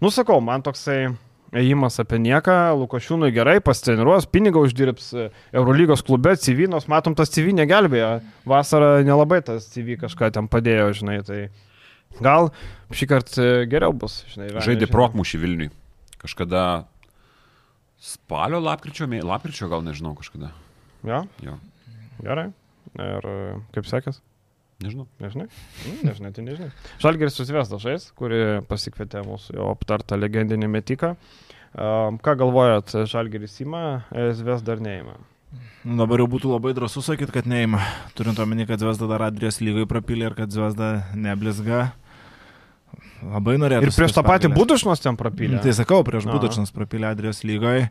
nu 0.01 0.11
sakau, 0.13 0.41
man 0.43 0.61
toksai 0.65 1.07
ėjimas 1.57 1.95
apie 2.03 2.17
nieką, 2.19 2.53
Lukošiūnui 2.75 3.29
gerai, 3.31 3.61
pasitreniruos, 3.63 4.25
pinigą 4.27 4.59
uždirbs 4.67 5.05
e, 5.15 5.29
Eurolygos 5.55 6.03
klube, 6.03 6.33
Civinos, 6.43 6.89
matom, 6.91 7.15
tas 7.15 7.31
CV 7.31 7.53
negelbėjo. 7.55 8.09
Vasarą 8.51 8.89
nelabai 9.07 9.39
tas 9.47 9.69
CV 9.71 9.95
kažką 10.01 10.27
ten 10.35 10.49
padėjo, 10.51 10.89
žinai, 10.99 11.21
tai 11.23 11.39
gal 12.21 12.51
šį 12.91 13.07
kartą 13.11 13.47
geriau 13.71 13.93
bus, 13.93 14.21
žinai. 14.33 14.49
Žaidė 14.57 14.85
žino. 14.87 14.93
prokmušį 14.95 15.41
Vilniui. 15.43 15.71
Kažkada 16.21 16.63
spalio, 18.01 18.59
lapkričio, 18.63 19.07
mė- 19.09 19.23
lapkričio 19.25 19.69
gal 19.71 19.83
nežinau 19.85 20.15
kažkada. 20.17 20.51
Jo, 21.07 21.23
Jo, 21.45 21.57
gerai. 22.23 22.49
Ir 22.97 23.27
e, 23.29 23.37
kaip 23.75 23.85
sekės? 23.89 24.21
nežinau. 24.81 25.07
Nežinai? 25.21 25.47
Mm, 25.85 26.01
Nežinai, 26.05 26.31
tai 26.33 26.43
nežinai. 26.45 26.69
Žalgeris 27.03 27.33
susivesda 27.37 27.79
žais, 27.81 28.11
kuri 28.17 28.61
pasikvietė 28.69 29.23
mūsų 29.25 29.55
jau 29.57 29.71
aptartą 29.73 30.17
legendinį 30.21 30.69
metiką. 30.69 31.15
Um, 31.77 32.17
ką 32.21 32.35
galvojat, 32.39 32.93
Žalgeris 33.09 33.57
įma, 33.65 33.81
Zves 34.37 34.61
dar 34.65 34.79
neįma? 34.81 35.17
Nu, 35.87 35.95
dabar 36.01 36.19
jau 36.23 36.27
būtų 36.31 36.51
labai 36.51 36.73
drąsu 36.75 37.03
sakyti, 37.05 37.31
kad 37.31 37.47
neima. 37.47 37.79
Turint 38.17 38.39
omeny, 38.43 38.65
kad 38.67 38.81
Zvezda 38.81 39.07
dar 39.09 39.23
Adrijos 39.29 39.61
lygai 39.63 39.87
prapylė 39.89 40.31
ir 40.31 40.35
kad 40.37 40.51
Zvezda 40.51 41.07
neblizga. 41.15 41.91
Labai 43.23 43.55
norėtų. 43.61 43.87
Ir 43.87 43.95
prieš 43.95 44.13
tą 44.17 44.23
patį 44.25 44.51
Budušnos 44.53 45.01
ten 45.01 45.17
prapylė. 45.17 45.61
Tai 45.63 45.73
sakau, 45.73 46.03
prieš 46.05 46.27
Aha. 46.27 46.35
Budačinas 46.35 46.73
prapylė 46.75 47.09
Adrijos 47.11 47.41
lygoje. 47.47 47.87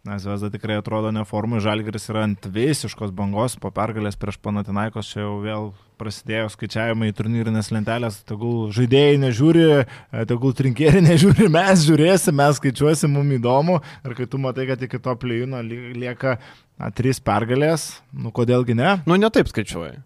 Na, 0.00 0.16
Zvezda 0.16 0.48
tikrai 0.48 0.78
atrodo 0.80 1.10
neformui, 1.12 1.58
Žalgiris 1.60 2.06
yra 2.08 2.22
ant 2.24 2.46
visiškos 2.48 3.10
bangos, 3.12 3.58
po 3.60 3.68
pergalės 3.74 4.16
prieš 4.16 4.38
Panatinaikos 4.40 5.10
čia 5.12 5.26
jau 5.26 5.34
vėl 5.44 5.66
prasidėjo 6.00 6.46
skaičiavimai 6.54 7.10
į 7.10 7.16
turnyrinės 7.18 7.68
lentelės, 7.74 8.22
tegul 8.24 8.70
žaidėjai 8.72 9.18
nežiūri, 9.26 9.66
e, 9.84 10.24
tegul 10.30 10.56
trinkieriai 10.56 11.04
nežiūri, 11.10 11.50
mes 11.52 11.84
žiūrėsim, 11.84 12.38
mes 12.40 12.56
skaičiuosim, 12.56 13.12
mums 13.12 13.36
įdomu. 13.36 13.76
Ir 14.08 14.16
kai 14.16 14.28
tu 14.30 14.40
matai, 14.40 14.70
kad 14.72 14.88
iki 14.88 15.02
to 15.04 15.16
plėjino 15.20 15.60
lieka 15.68 16.38
na, 16.40 16.88
trys 16.96 17.20
pergalės, 17.20 17.90
nu 18.16 18.32
kodėlgi 18.32 18.80
ne? 18.80 19.02
Nu, 19.04 19.20
ne 19.20 19.28
taip 19.28 19.52
skaičiuoji. 19.52 19.98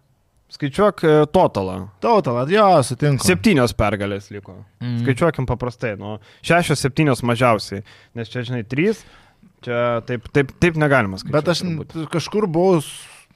Skaičiuok 0.55 1.03
e, 1.07 1.17
totalą. 1.31 1.85
Tautalą, 2.03 2.43
jo, 2.51 2.67
sutinku. 2.83 3.23
Septynios 3.23 3.71
pergalės 3.75 4.27
liko. 4.31 4.59
Mm. 4.83 4.99
Skaičiuokim 5.05 5.47
paprastai, 5.47 5.95
nu, 5.99 6.17
šešios, 6.45 6.83
septynios 6.83 7.23
mažiausiai. 7.23 7.87
Nes 8.15 8.29
čia, 8.31 8.43
žinai, 8.45 8.61
trys, 8.67 9.01
čia 9.65 9.81
taip, 10.07 10.29
taip, 10.35 10.53
taip 10.61 10.79
negalima 10.79 11.19
skaičiuoti. 11.19 11.35
Bet 11.35 11.51
aš 11.53 11.63
turbūt. 11.65 11.97
kažkur 12.13 12.47
buvau 12.51 12.81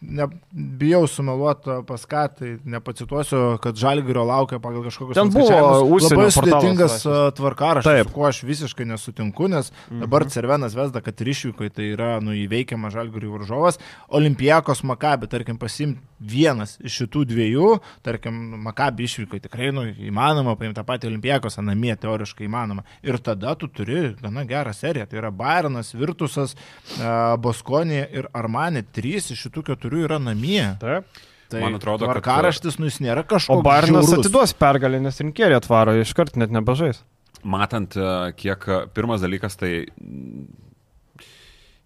ne, 0.01 0.27
bijau 0.51 1.07
sumeluoti 1.07 1.79
pas 1.87 2.05
ką, 2.07 2.23
tai 2.37 2.51
nepacituosiu, 2.63 3.57
kad 3.63 3.77
Žalgirio 3.79 4.23
laukia 4.27 4.59
pagal 4.63 4.85
kažkokius 4.87 5.17
Ten 5.17 5.31
buvo 5.33 5.47
užsienio 5.95 6.21
labai 6.23 6.31
sudėtingas 6.35 6.97
tvarkaraštis, 7.37 7.89
Taip. 7.89 8.07
su 8.07 8.15
kuo 8.15 8.27
aš 8.29 8.41
visiškai 8.47 8.87
nesutinku, 8.87 9.49
nes 9.51 9.73
dabar 9.89 10.25
Cervenas 10.31 10.77
Vesda, 10.77 11.03
kad 11.03 11.19
ir 11.19 11.33
išvykai 11.33 11.71
tai 11.75 11.91
yra 11.95 12.11
nu, 12.23 12.35
įveikiamas 12.45 12.95
Žalgirio 12.95 13.33
varžovas. 13.35 13.79
Olimpijakos 14.15 14.85
Makabi, 14.87 15.27
tarkim, 15.31 15.59
pasimti 15.59 15.99
vienas 16.19 16.77
iš 16.83 17.01
šitų 17.03 17.25
dviejų, 17.29 17.69
tarkim, 18.05 18.39
Makabi 18.63 19.07
išvykai 19.07 19.41
tikrai 19.43 19.73
nu, 19.75 19.85
įmanoma, 20.09 20.55
paimti 20.59 20.79
tą 20.79 20.85
patį 20.87 21.11
Olimpijakos, 21.11 21.59
namie 21.63 21.93
teoriškai 21.99 22.47
įmanoma. 22.47 22.85
Ir 23.03 23.19
tada 23.23 23.55
tu 23.59 23.67
turi 23.71 24.13
gana 24.19 24.45
gerą 24.47 24.73
seriją. 24.75 25.07
Tai 25.09 25.19
yra 25.21 25.31
Bayernas, 25.35 25.91
Virtusas, 25.97 26.55
a, 26.99 27.35
Boskonė 27.41 28.01
ir 28.15 28.29
Armanė. 28.35 28.85
Trys 28.95 29.31
iš 29.33 29.45
šitų 29.47 29.65
keturių 29.71 29.88
yra 29.97 30.19
namie. 30.19 30.77
Taip. 30.79 31.05
Tai 31.49 31.61
Man 31.63 31.79
atrodo, 31.79 32.05
kad- 32.05 32.21
tvarkaraštis, 32.21 32.77
nu 32.77 32.85
jis 32.85 32.99
nėra 33.01 33.23
O 33.23 33.29
kažkoks. 33.31 33.63
Barnas 33.65 34.05
žiaurus. 34.05 34.25
atiduos 34.25 34.53
pergalę, 34.53 35.01
nes 35.01 35.17
rinkėjai 35.17 35.57
atvaro, 35.57 35.95
iškart 35.97 36.37
net 36.37 36.51
nebežais. 36.53 37.01
Matant, 37.43 37.95
e, 37.97 38.33
kiek 38.37 38.67
e, 38.67 38.87
pirmas 38.93 39.21
dalykas, 39.21 39.57
tai 39.57 39.87
mm, 39.87 40.45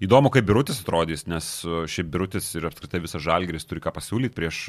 įdomu, 0.04 0.32
kaip 0.34 0.44
Birutis 0.44 0.82
atrodys, 0.82 1.28
nes 1.28 1.64
e, 1.64 1.86
šiaip 1.88 2.10
Birutis 2.12 2.50
ir 2.58 2.68
apskritai 2.68 3.00
visas 3.00 3.24
Žalgris 3.24 3.64
turi 3.70 3.80
ką 3.80 3.94
pasiūlyti 3.96 4.36
prieš 4.36 4.68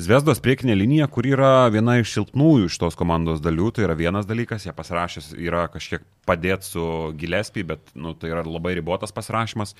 Zvezdos 0.00 0.38
priekinė 0.40 0.76
linija, 0.78 1.08
kur 1.12 1.26
yra 1.28 1.66
viena 1.68 1.98
iš 2.00 2.12
silpnųjų 2.14 2.70
iš 2.70 2.76
tos 2.80 2.94
komandos 2.96 3.42
dalių, 3.44 3.66
tai 3.74 3.84
yra 3.84 3.96
vienas 3.98 4.24
dalykas, 4.24 4.64
jie 4.64 4.72
pasirašęs 4.72 5.34
yra 5.36 5.66
kažkiek 5.68 6.04
padėti 6.28 6.64
su 6.70 6.84
Gillespie, 7.20 7.66
bet 7.68 7.90
nu, 7.98 8.14
tai 8.16 8.30
yra 8.32 8.44
labai 8.46 8.76
ribotas 8.78 9.12
pasirašymas. 9.12 9.74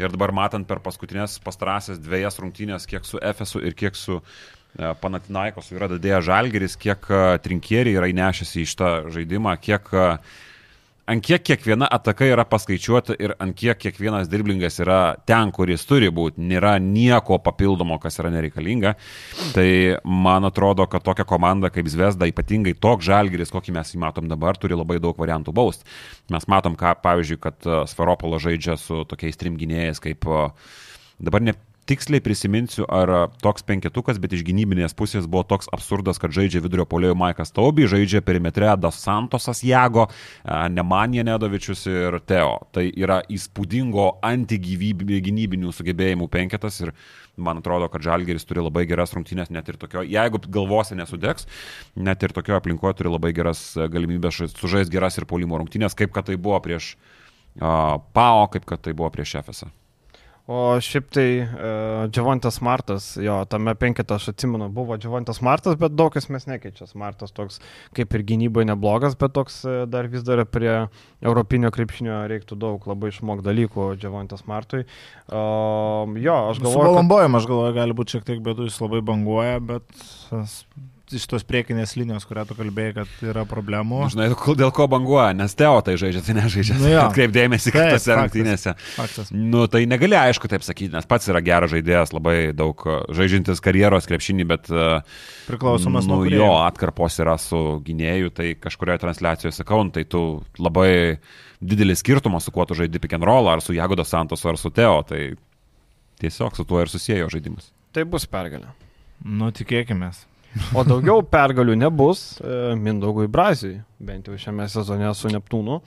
Ir 0.00 0.12
dabar 0.12 0.32
matant 0.32 0.66
per 0.68 0.80
paskutinės 0.84 1.38
pastarąsias 1.44 2.00
dviejas 2.02 2.38
rungtynės, 2.40 2.88
kiek 2.88 3.04
su 3.08 3.20
Efesu 3.22 3.60
ir 3.60 3.76
kiek 3.76 3.98
su 3.98 4.20
e, 4.20 4.22
Panatinaikosu 5.02 5.76
yra 5.76 5.90
dadėję 5.92 6.22
Žalgeris, 6.28 6.78
kiek 6.80 7.10
e, 7.10 7.22
trinkieriai 7.44 7.98
yra 8.00 8.08
įnešęs 8.12 8.54
į 8.62 8.66
šitą 8.72 8.92
žaidimą, 9.12 9.56
kiek 9.60 9.92
e, 9.92 10.06
ant 11.10 11.24
kiek 11.24 11.42
kiekviena 11.42 11.88
ataka 11.90 12.26
yra 12.30 12.44
paskaičiuota 12.48 13.16
ir 13.22 13.34
ant 13.42 13.56
kiek 13.58 13.78
kiekvienas 13.80 14.28
dirblingas 14.30 14.78
yra 14.82 15.16
ten, 15.26 15.50
kur 15.54 15.70
jis 15.70 15.84
turi 15.88 16.10
būti, 16.14 16.42
nėra 16.46 16.76
nieko 16.82 17.38
papildomo, 17.42 17.98
kas 18.02 18.20
yra 18.22 18.30
nereikalinga. 18.34 18.94
Tai 19.56 19.66
man 20.04 20.46
atrodo, 20.48 20.86
kad 20.90 21.04
tokia 21.06 21.26
komanda 21.28 21.72
kaip 21.74 21.90
Zvezda, 21.90 22.28
ypatingai 22.30 22.76
toks 22.78 23.08
žalgeris, 23.10 23.52
kokį 23.54 23.74
mes 23.78 23.94
jį 23.94 24.02
matom 24.04 24.30
dabar, 24.30 24.58
turi 24.60 24.78
labai 24.78 25.00
daug 25.02 25.18
variantų 25.18 25.54
baust. 25.56 25.86
Mes 26.32 26.46
matom, 26.50 26.78
ką, 26.78 26.94
pavyzdžiui, 27.02 27.42
kad 27.42 27.66
e, 27.66 27.82
Sferopolo 27.90 28.38
žaidžia 28.42 28.78
su 28.80 29.02
tokiais 29.08 29.38
trim 29.40 29.58
gynėjais, 29.60 30.00
kaip 30.02 30.28
e, 30.28 30.46
dabar 31.22 31.44
ne 31.44 31.56
tiksliai 31.92 32.22
prisiminsiu, 32.24 32.86
ar 32.88 33.28
toks 33.44 33.66
penketukas, 33.68 34.16
bet 34.22 34.32
iš 34.32 34.42
gynybinės 34.48 34.96
pusės 34.96 35.28
buvo 35.28 35.44
toks 35.44 35.68
absurdas, 35.76 36.16
kad 36.22 36.32
žaidžia 36.32 36.62
vidurio 36.64 36.86
polėjo 36.88 37.16
Maikas 37.20 37.52
Taubi, 37.52 37.84
žaidžia 37.90 38.22
perimetre 38.24 38.70
Das 38.80 39.02
Santosas 39.04 39.60
Jago, 39.66 40.06
Nemanija 40.72 41.26
Nedovičius 41.28 41.84
ir 41.90 42.16
Teo. 42.24 42.54
Tai 42.72 42.86
yra 42.88 43.20
įspūdingo 43.32 44.06
antigynybinių 44.24 45.74
sugebėjimų 45.76 46.30
penketas 46.32 46.80
ir 46.86 46.94
man 47.36 47.60
atrodo, 47.60 47.88
kad 47.92 48.04
Žalgeris 48.04 48.48
turi 48.48 48.64
labai 48.64 48.86
geras 48.88 49.12
rungtynės, 49.16 49.52
net 49.52 49.68
ir 49.68 49.78
tokio, 49.80 50.04
jeigu 50.04 50.40
galvose 50.52 50.96
nesudegs, 50.96 51.48
net 51.96 52.24
ir 52.24 52.32
tokio 52.36 52.56
aplinkoje 52.56 53.00
turi 53.00 53.12
labai 53.12 53.34
geras 53.36 53.72
galimybės 53.76 54.40
žais- 54.40 54.56
sužaisti 54.56 54.96
geras 54.96 55.20
ir 55.20 55.28
polimo 55.28 55.60
rungtynės, 55.60 55.96
kaip 55.98 56.12
kad 56.12 56.28
tai 56.28 56.36
buvo 56.40 56.60
prieš 56.64 56.94
a, 57.60 58.00
PAO, 58.16 58.48
kaip 58.52 58.68
kad 58.68 58.84
tai 58.84 58.96
buvo 58.96 59.12
prieš 59.12 59.36
FSA. 59.44 59.72
O 60.52 60.76
šiaip 60.84 61.06
tai 61.14 61.26
uh, 61.40 62.10
Džiavantas 62.12 62.58
Martas, 62.64 63.06
jo, 63.20 63.38
tame 63.48 63.72
penketą 63.78 64.18
aš 64.18 64.32
atsimenu, 64.34 64.66
buvo 64.74 64.98
Džiavantas 65.00 65.40
Martas, 65.44 65.78
bet 65.80 65.94
daug 65.96 66.16
esmės 66.18 66.44
nekeičia. 66.50 66.90
Martas 66.98 67.32
toks 67.32 67.60
kaip 67.96 68.12
ir 68.12 68.24
gynyboje 68.28 68.68
neblogas, 68.68 69.16
bet 69.16 69.32
toks 69.36 69.62
e, 69.64 69.76
dar 69.88 70.10
vis 70.12 70.24
dar 70.26 70.42
prie 70.44 70.74
europinio 71.24 71.70
krepšinio 71.72 72.18
reiktų 72.28 72.58
daug 72.60 72.84
labai 72.90 73.12
išmok 73.14 73.40
dalykų 73.46 73.88
Džiavantas 74.02 74.44
Martui. 74.50 74.82
Uh, 75.30 76.10
jo, 76.20 76.36
aš 76.50 76.60
Su 76.60 76.66
galvoju, 76.66 76.82
kad 76.82 76.90
balambojimu, 76.90 77.40
aš 77.40 77.48
galvoju, 77.48 77.76
gali 77.78 77.96
būti 78.02 78.18
šiek 78.18 78.28
tiek 78.28 78.44
bėdų, 78.44 78.68
jis 78.68 78.80
labai 78.82 79.00
banguoja, 79.08 79.62
bet 79.72 80.04
iš 81.16 81.26
tos 81.30 81.44
priekinės 81.48 81.92
linijos, 81.98 82.24
kurią 82.28 82.44
tu 82.48 82.54
kalbėjai, 82.58 82.94
kad 82.96 83.08
yra 83.30 83.42
problemų. 83.48 84.00
Žinai, 84.14 84.28
kol- 84.38 84.56
dėl 84.58 84.72
ko 84.74 84.86
banguoja, 84.90 85.32
nes 85.36 85.54
Teo 85.58 85.76
tai 85.84 85.94
žaidžia, 86.00 86.22
tai 86.26 86.34
nežaidžia. 86.38 86.76
Nu 86.80 86.88
jo. 86.92 87.00
Atkreipdėmėsi 87.06 87.70
Taip, 87.70 87.76
kitose 87.92 88.10
faktas. 88.10 88.18
rungtynėse. 88.22 88.74
Faktas. 88.96 89.30
Nu, 89.34 89.66
tai 89.72 89.84
negali 89.90 90.16
aišku 90.18 90.48
taip 90.50 90.64
sakyti, 90.66 90.92
nes 90.94 91.06
pats 91.10 91.28
yra 91.32 91.40
geras 91.44 91.70
žaidėjas, 91.74 92.12
labai 92.16 92.36
daug 92.56 92.74
uh, 92.86 93.02
žaidžiantis 93.12 93.60
karjeros 93.64 94.08
krepšinį, 94.10 94.46
bet 94.52 94.70
uh, 94.72 95.00
Priklausomas 95.48 96.06
nuo 96.06 96.20
nu, 96.20 96.26
kūrėjo. 96.26 96.42
jo 96.42 96.50
atkarpos 96.66 97.18
yra 97.22 97.36
su 97.40 97.62
gynėju, 97.86 98.30
tai 98.34 98.52
kažkurioje 98.58 99.02
transliacijoje 99.06 99.52
sakau, 99.60 99.82
nu, 99.84 99.90
tai 99.94 100.04
tu 100.04 100.42
labai 100.58 101.18
didelis 101.62 102.00
skirtumas, 102.02 102.44
su 102.48 102.50
kuo 102.54 102.64
tu 102.66 102.74
žaidži 102.78 102.98
pick 103.02 103.14
and 103.14 103.24
roll, 103.26 103.48
ar 103.52 103.60
su 103.62 103.74
Jagodo 103.76 104.04
Santos, 104.06 104.42
ar 104.46 104.56
su 104.58 104.70
Teo, 104.74 105.02
tai 105.06 105.34
tiesiog 106.22 106.54
su 106.56 106.64
tuo 106.64 106.80
ir 106.82 106.88
susijęjo 106.90 107.28
žaidimas. 107.30 107.70
tai 107.92 108.04
bus 108.08 108.24
pergalė. 108.30 108.70
Nu, 109.24 109.50
tikėkime. 109.54 110.08
O 110.76 110.84
daugiau 110.84 111.22
pergalių 111.24 111.76
nebus 111.80 112.36
e, 112.40 112.74
Mindaugui 112.76 113.28
Brazijui, 113.32 113.80
bent 114.02 114.28
jau 114.28 114.36
šiame 114.38 114.68
sezone 114.68 115.08
su 115.16 115.30
Neptūnu, 115.32 115.78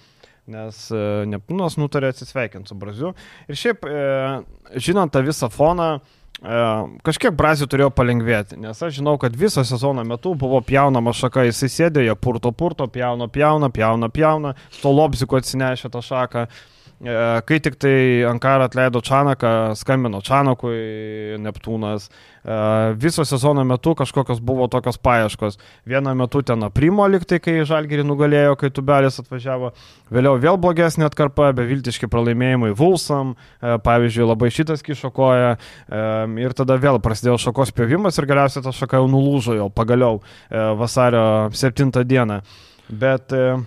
nes 0.54 0.84
e, 0.90 1.02
Neptūnas 1.30 1.78
nutarė 1.78 2.10
atsisveikinti 2.14 2.72
su 2.72 2.78
Braziu. 2.80 3.14
Ir 3.50 3.60
šiaip, 3.62 3.86
e, 3.86 4.78
žinant 4.82 5.14
tą 5.14 5.22
visą 5.26 5.52
foną, 5.54 5.96
kažkiek 7.06 7.32
Brazijų 7.34 7.70
turėjo 7.72 7.88
palengvėti, 7.96 8.58
nes 8.60 8.82
aš 8.84 8.98
žinau, 8.98 9.14
kad 9.18 9.34
viso 9.40 9.64
sezono 9.66 10.04
metu 10.06 10.34
buvo 10.38 10.60
pjaunama 10.66 11.14
šaka, 11.16 11.46
jisai 11.48 11.70
sėdė, 11.72 12.04
jie 12.04 12.16
purto 12.20 12.52
purto, 12.52 12.90
pjauna, 12.92 13.30
pjauna, 13.32 13.70
pjauna, 13.74 14.10
pjauna, 14.12 14.52
stolobziko 14.76 15.40
atsinešė 15.40 15.94
tą 15.94 16.04
šaką. 16.06 16.44
E, 16.46 16.75
Kai 16.96 17.58
tik 17.60 17.76
tai 17.76 18.24
Ankara 18.24 18.70
atleido 18.70 19.02
Čanaką, 19.04 19.74
skambino 19.76 20.22
Čanakui 20.24 21.36
Neptūnas, 21.44 22.06
e, 22.08 22.60
viso 22.96 23.26
sezono 23.28 23.66
metu 23.68 23.92
kažkokios 24.00 24.40
buvo 24.40 24.70
tokios 24.72 24.96
paieškos. 25.04 25.60
Vienu 25.86 26.14
metu 26.16 26.40
ten 26.42 26.64
aprimo 26.64 27.04
liktai, 27.12 27.42
kai 27.44 27.58
Žalgirį 27.68 28.06
nugalėjo, 28.08 28.56
kai 28.62 28.72
Tubelis 28.72 29.20
atvažiavo, 29.20 29.74
vėliau 30.08 30.40
vėl 30.40 30.56
blogesnė 30.56 31.10
atkarpa, 31.10 31.52
beviltiški 31.60 32.08
pralaimėjimai 32.08 32.72
Vulsam, 32.80 33.36
e, 33.60 33.76
pavyzdžiui, 33.84 34.30
labai 34.32 34.54
šitas 34.56 34.86
kišokoja 34.86 35.58
ir 36.40 36.56
tada 36.56 36.80
vėl 36.80 37.02
prasidėjo 37.04 37.38
šakos 37.50 37.76
pjovimas 37.76 38.16
ir 38.18 38.28
galiausiai 38.30 38.64
ta 38.64 38.72
šaka 38.76 39.04
jau 39.04 39.12
nulūžo 39.12 39.60
jau 39.60 39.68
pagaliau 39.68 40.22
e, 40.24 40.64
vasario 40.80 41.52
7 41.52 41.92
dieną. 42.08 42.40
Bet, 42.90 43.36
e, 43.36 43.58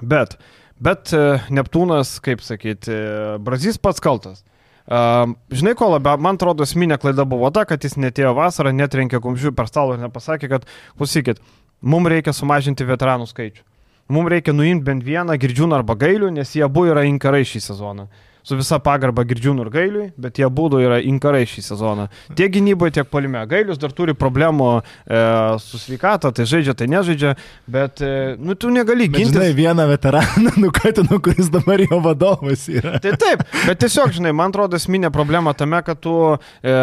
bet 0.00 0.38
Bet 0.82 1.12
e, 1.14 1.22
Neptūnas, 1.54 2.16
kaip 2.24 2.42
sakyti, 2.42 2.90
e, 2.90 3.36
Brazys 3.44 3.78
pats 3.78 4.02
kaltas. 4.02 4.42
Um, 4.84 5.38
žinai, 5.48 5.72
ko 5.78 5.86
labiau, 5.94 6.20
man 6.20 6.36
atrodo, 6.36 6.66
esminė 6.66 6.98
klaida 7.00 7.24
buvo 7.24 7.48
ta, 7.54 7.62
kad 7.64 7.80
jis 7.86 7.94
netėjo 7.96 8.34
vasarą, 8.36 8.74
netrenkė 8.76 9.16
kumščių 9.24 9.54
per 9.56 9.70
stalą 9.70 9.94
ir 9.96 10.02
nepasakė, 10.02 10.50
kad, 10.50 10.66
klausykit, 10.98 11.40
mums 11.80 12.10
reikia 12.12 12.34
sumažinti 12.36 12.84
veteranų 12.84 13.30
skaičių. 13.30 13.64
Mums 14.12 14.28
reikia 14.28 14.52
nuimti 14.52 14.84
bent 14.84 15.06
vieną 15.06 15.38
girdžiūną 15.40 15.78
arba 15.78 15.96
gailių, 15.96 16.28
nes 16.36 16.52
jie 16.52 16.66
abu 16.66 16.84
yra 16.90 17.06
inkarai 17.08 17.46
šį 17.48 17.62
sezoną. 17.70 18.10
Su 18.44 18.58
visa 18.58 18.76
pagarba 18.84 19.24
girdžiūnų 19.24 19.64
ir 19.64 19.70
gailiui, 19.72 20.06
bet 20.20 20.36
jie 20.40 20.48
būdų 20.52 20.82
yra 20.84 20.98
inkarai 21.00 21.46
šį 21.48 21.64
sezoną. 21.64 22.08
Tiek 22.36 22.52
gynyboje, 22.52 22.98
tiek 22.98 23.08
palime. 23.08 23.40
Gailius 23.48 23.80
dar 23.80 23.94
turi 23.96 24.12
problemų 24.12 24.68
e, 24.80 25.22
su 25.64 25.80
sveikata, 25.80 26.28
tai 26.36 26.44
žaidžia, 26.50 26.74
tai 26.76 26.90
nežaidžia, 26.92 27.34
bet, 27.64 28.04
e, 28.04 28.34
nu, 28.36 28.52
tu 28.60 28.68
negali 28.74 29.08
ginti. 29.08 29.32
žinai, 29.32 29.54
vieną 29.56 29.88
veteraną 29.88 30.52
nukatinu, 30.66 31.22
kuris 31.24 31.48
dabar 31.54 31.80
jo 31.86 32.02
vadovas 32.04 32.68
yra. 32.68 32.98
Tai 33.00 33.16
taip, 33.20 33.46
bet 33.64 33.80
tiesiog, 33.80 34.12
žinai, 34.18 34.34
man 34.36 34.52
atrodo, 34.52 34.76
esminė 34.76 35.08
problema 35.14 35.56
tame, 35.56 35.80
kad 35.86 36.04
tu 36.04 36.18
e, 36.36 36.76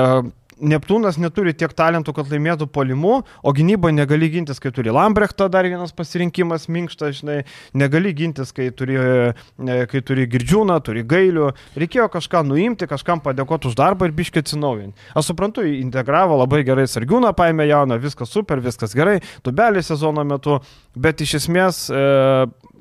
Neptūnas 0.62 1.18
neturi 1.18 1.56
tiek 1.58 1.72
talentų, 1.74 2.14
kad 2.14 2.30
laimėtų 2.30 2.68
polimu, 2.70 3.22
o 3.42 3.54
gynyboje 3.56 3.96
negali 3.98 4.30
gintis, 4.30 4.60
kai 4.62 4.70
turi 4.76 4.94
Lambrechtą, 4.94 5.48
dar 5.50 5.66
vienas 5.66 5.94
pasirinkimas 5.98 6.68
minkštas, 6.70 7.22
žinai, 7.22 7.40
negali 7.74 8.14
gintis, 8.14 8.54
kai 8.54 8.70
turi, 8.70 9.00
e, 9.02 9.80
kai 9.90 10.02
turi 10.06 10.28
girdžiūną, 10.30 10.78
turi 10.86 11.02
gailių. 11.02 11.50
Reikėjo 11.82 12.08
kažką 12.14 12.44
nuimti, 12.46 12.90
kažkam 12.90 13.24
padėkoti 13.26 13.72
už 13.72 13.78
darbą 13.80 14.06
ir 14.06 14.16
biškiai 14.18 14.46
atsinaujinti. 14.46 15.10
Aš 15.18 15.32
suprantu, 15.32 15.66
integravo 15.66 16.38
labai 16.44 16.62
gerai 16.68 16.86
sargiūną, 16.86 17.34
paėmė 17.38 17.66
jauną, 17.72 17.98
viskas 18.02 18.30
super, 18.30 18.62
viskas 18.62 18.94
gerai, 18.98 19.20
tubelį 19.42 19.82
sezono 19.86 20.24
metu, 20.28 20.60
bet 20.96 21.22
iš 21.24 21.38
esmės 21.42 21.86
e, 21.90 22.02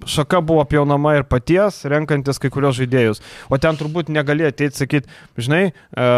šaka 0.06 0.40
buvo 0.44 0.64
pjaunama 0.68 1.16
ir 1.18 1.26
paties, 1.28 1.82
renkantis 1.90 2.40
kai 2.40 2.50
kurios 2.52 2.78
žaidėjus. 2.78 3.22
O 3.52 3.58
ten 3.60 3.78
turbūt 3.78 4.10
negalėjo 4.12 4.52
ateiti 4.54 4.82
sakyti, 4.82 5.10
žinai, 5.40 5.62
e, 5.70 6.08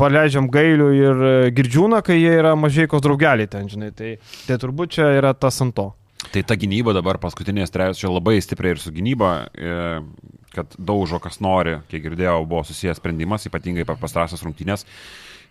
paleidžiam 0.00 0.50
gailių 0.52 0.90
ir 0.98 1.24
e, 1.28 1.32
girdžiūną, 1.56 2.02
kai 2.06 2.18
jie 2.18 2.36
yra 2.40 2.54
mažai 2.58 2.88
kos 2.90 3.04
draugeliai 3.04 3.50
ten, 3.50 3.70
žinai. 3.72 3.92
Tai, 3.96 4.14
tai 4.48 4.60
turbūt 4.62 4.98
čia 4.98 5.10
yra 5.18 5.34
tas 5.34 5.60
ant 5.64 5.76
to. 5.78 5.90
Tai 6.32 6.44
ta 6.46 6.54
gynyba 6.54 6.94
dabar 6.94 7.18
paskutinės 7.22 7.72
trejus 7.74 7.98
čia 7.98 8.12
labai 8.12 8.36
stipriai 8.42 8.76
ir 8.76 8.82
su 8.82 8.92
gynyba, 8.94 9.32
e, 9.52 10.38
kad 10.52 10.76
daužo 10.78 11.18
kas 11.22 11.40
nori, 11.42 11.78
kiek 11.90 12.04
girdėjau, 12.04 12.42
buvo 12.46 12.62
susijęs 12.68 13.00
sprendimas, 13.00 13.48
ypatingai 13.48 13.86
per 13.88 14.00
pastarąsias 14.00 14.44
rungtynės. 14.44 14.86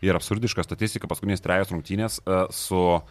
ir 0.01 0.17
absurdiška 0.17 0.63
statistika 0.65 1.05
paskutinės 1.09 1.43
trejos 1.45 1.69
rungtynės 1.69 2.19
uh, 2.25 2.47
su 2.49 3.01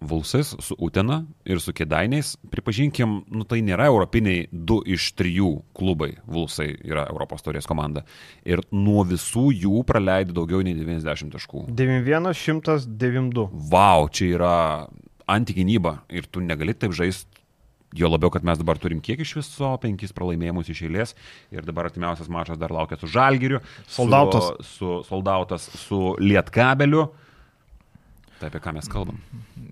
Vulsais, 0.00 0.54
su 0.58 0.76
Utena 0.78 1.24
ir 1.44 1.60
su 1.60 1.72
Kedainiais. 1.72 2.36
Pripažinkim, 2.52 3.24
nu 3.34 3.46
tai 3.48 3.58
nėra 3.66 3.88
europiniai 3.90 4.46
du 4.52 4.78
iš 4.86 5.10
trijų 5.18 5.50
klubai. 5.74 6.12
Vulsai 6.26 6.70
yra 6.86 7.08
Europos 7.10 7.42
torės 7.42 7.66
komanda. 7.66 8.04
Ir 8.46 8.62
nuo 8.70 9.02
visų 9.08 9.48
jų 9.56 9.82
praleidė 9.88 10.36
daugiau 10.36 10.62
nei 10.62 10.76
90 10.78 11.34
taškų. 11.34 11.66
91, 11.74 12.30
192. 12.30 13.48
Vau, 13.72 14.06
čia 14.08 14.30
yra 14.38 14.54
antigynyba 15.28 15.98
ir 16.08 16.30
tu 16.30 16.40
negali 16.44 16.78
taip 16.78 16.94
žaisti. 16.96 17.34
Jo 17.96 18.10
labiau, 18.12 18.28
kad 18.28 18.44
mes 18.44 18.58
dabar 18.60 18.76
turim 18.76 18.98
kiek 19.00 19.22
iš 19.24 19.30
viso, 19.38 19.70
penkis 19.80 20.12
pralaimėjimus 20.12 20.68
iš 20.68 20.82
eilės 20.84 21.14
ir 21.48 21.64
dabar 21.64 21.88
artimiausias 21.88 22.28
mačas 22.28 22.58
dar 22.60 22.68
laukia 22.68 22.98
su 23.00 23.08
Žalgiriu, 23.08 23.62
Soldautas. 23.88 24.50
su, 24.60 24.66
su 24.74 24.90
Soldautas, 25.08 25.64
su 25.86 26.00
Lietkabeliu. 26.20 27.06
Tai 28.38 28.50
apie 28.52 28.60
ką 28.62 28.72
mes 28.76 28.86
kalbam. 28.90 29.18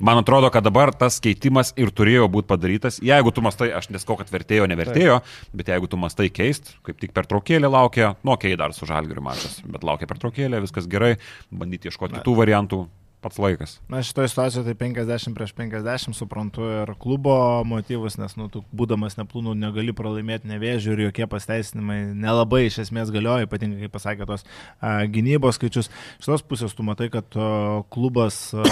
Man 0.03 0.19
atrodo, 0.19 0.51
kad 0.53 0.65
dabar 0.67 0.91
tas 0.95 1.21
keitimas 1.23 1.71
ir 1.79 1.93
turėjo 1.95 2.27
būti 2.33 2.51
padarytas. 2.51 2.99
Jeigu 3.05 3.31
tu 3.33 3.45
mastai, 3.45 3.71
aš 3.79 3.89
neskau, 3.95 4.19
kad 4.19 4.31
vertėjo, 4.33 4.67
nevertėjo, 4.69 5.21
bet 5.57 5.71
jeigu 5.73 5.89
tu 5.91 6.01
mastai 6.01 6.27
keist, 6.35 6.75
kaip 6.87 6.99
tik 7.01 7.15
per 7.17 7.29
traukėlę 7.31 7.71
laukia, 7.71 8.15
nu, 8.27 8.35
okei, 8.35 8.53
okay, 8.53 8.61
dar 8.61 8.75
su 8.77 8.89
žalgiriu 8.89 9.23
mačas, 9.25 9.61
bet 9.65 9.87
laukia 9.87 10.11
per 10.11 10.21
traukėlę, 10.21 10.61
viskas 10.67 10.91
gerai, 10.91 11.15
bandyti 11.55 11.93
ieškoti 11.93 12.19
kitų 12.19 12.37
variantų, 12.43 12.83
pats 13.25 13.39
laikas. 13.43 13.77
Na, 13.89 14.03
šitoje 14.07 14.31
situacijoje 14.33 14.67
tai 14.69 14.77
50 14.81 15.35
prieš 15.37 15.55
50 15.57 16.17
suprantu 16.17 16.67
ir 16.83 16.93
klubo 17.01 17.37
motyvus, 17.69 18.19
nes, 18.21 18.37
nu, 18.39 18.49
tu 18.53 18.63
būdamas 18.77 19.19
neplūnų 19.19 19.57
negali 19.59 19.95
pralaimėti 19.97 20.51
nevėžių 20.51 20.95
ir 20.95 21.05
jokie 21.09 21.29
pasteisinimai 21.31 22.01
nelabai 22.15 22.67
iš 22.67 22.81
esmės 22.87 23.13
galioja, 23.15 23.49
ypatingai, 23.49 23.87
kaip 23.87 23.97
pasakė 23.97 24.29
tos 24.29 24.47
a, 24.81 24.99
gynybos 25.11 25.61
skaičius. 25.61 25.91
Iš 26.21 26.31
tos 26.31 26.47
pusės 26.47 26.77
tu 26.77 26.87
matai, 26.87 27.11
kad 27.15 27.39
o, 27.41 27.83
klubas 27.93 28.51
a, 28.55 28.65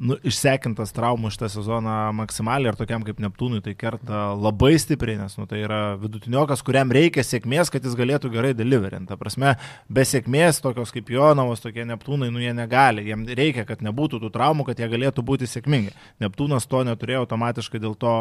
nu, 0.00 0.16
išsekintas 0.24 0.92
traumų 0.96 1.30
šitą 1.34 1.48
sezoną 1.52 1.96
maksimaliai 2.16 2.72
ir 2.72 2.78
tokiam 2.78 3.04
kaip 3.04 3.20
Neptūnui 3.22 3.60
tai 3.64 3.74
kerta 3.78 4.32
labai 4.38 4.72
stipriai, 4.80 5.18
nes 5.20 5.36
nu, 5.38 5.46
tai 5.50 5.62
yra 5.66 5.80
vidutiniokas, 6.00 6.62
kuriam 6.64 6.92
reikia 6.94 7.24
sėkmės, 7.26 7.70
kad 7.72 7.84
jis 7.84 7.96
galėtų 7.98 8.30
gerai 8.32 8.52
deliverinti. 8.56 9.10
Ta 9.10 9.18
prasme, 9.20 9.54
be 9.92 10.04
sėkmės 10.08 10.62
tokios 10.64 10.94
kaip 10.94 11.12
Jonavos, 11.12 11.62
tokie 11.64 11.84
Neptūnai, 11.88 12.30
nu 12.32 12.42
jie 12.42 12.54
negali. 12.56 13.04
Jiems 13.10 13.30
reikia, 13.38 13.66
kad 13.68 13.84
nebūtų 13.84 14.22
tų 14.24 14.32
traumų, 14.34 14.66
kad 14.70 14.80
jie 14.80 14.88
galėtų 14.92 15.24
būti 15.28 15.48
sėkmingi. 15.50 15.94
Neptūnas 16.24 16.68
to 16.70 16.82
neturėjo 16.88 17.26
automatiškai, 17.26 17.82
dėl 17.82 17.96
to 18.00 18.16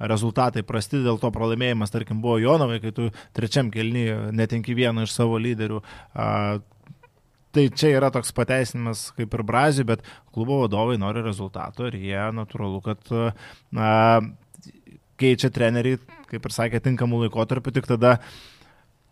rezultatai 0.00 0.64
prasti, 0.66 1.02
dėl 1.04 1.20
to 1.22 1.32
pralaimėjimas, 1.34 1.92
tarkim, 1.92 2.24
buvo 2.24 2.40
Jonavai, 2.42 2.80
kai 2.82 2.94
tu 2.96 3.10
trečiam 3.36 3.70
kelny 3.74 4.08
netenki 4.32 4.76
vieną 4.78 5.06
iš 5.06 5.16
savo 5.18 5.40
lyderių. 5.42 5.82
A, 6.16 6.28
Tai 7.52 7.66
čia 7.76 7.90
yra 7.98 8.08
toks 8.14 8.32
pateisinimas 8.36 9.10
kaip 9.16 9.34
ir 9.36 9.42
Brazijai, 9.44 9.88
bet 9.90 10.06
klubo 10.32 10.62
vadovai 10.62 10.96
nori 11.00 11.24
rezultato 11.24 11.90
ir 11.90 11.98
jie 12.00 12.22
natūralu, 12.32 12.80
kad 12.86 13.12
na, 13.76 13.90
keičia 15.20 15.52
treneriai, 15.52 16.00
kaip 16.30 16.48
ir 16.48 16.56
sakė, 16.56 16.80
tinkamų 16.82 17.26
laikotarpių, 17.26 17.74
tik 17.76 17.90
tada 17.90 18.16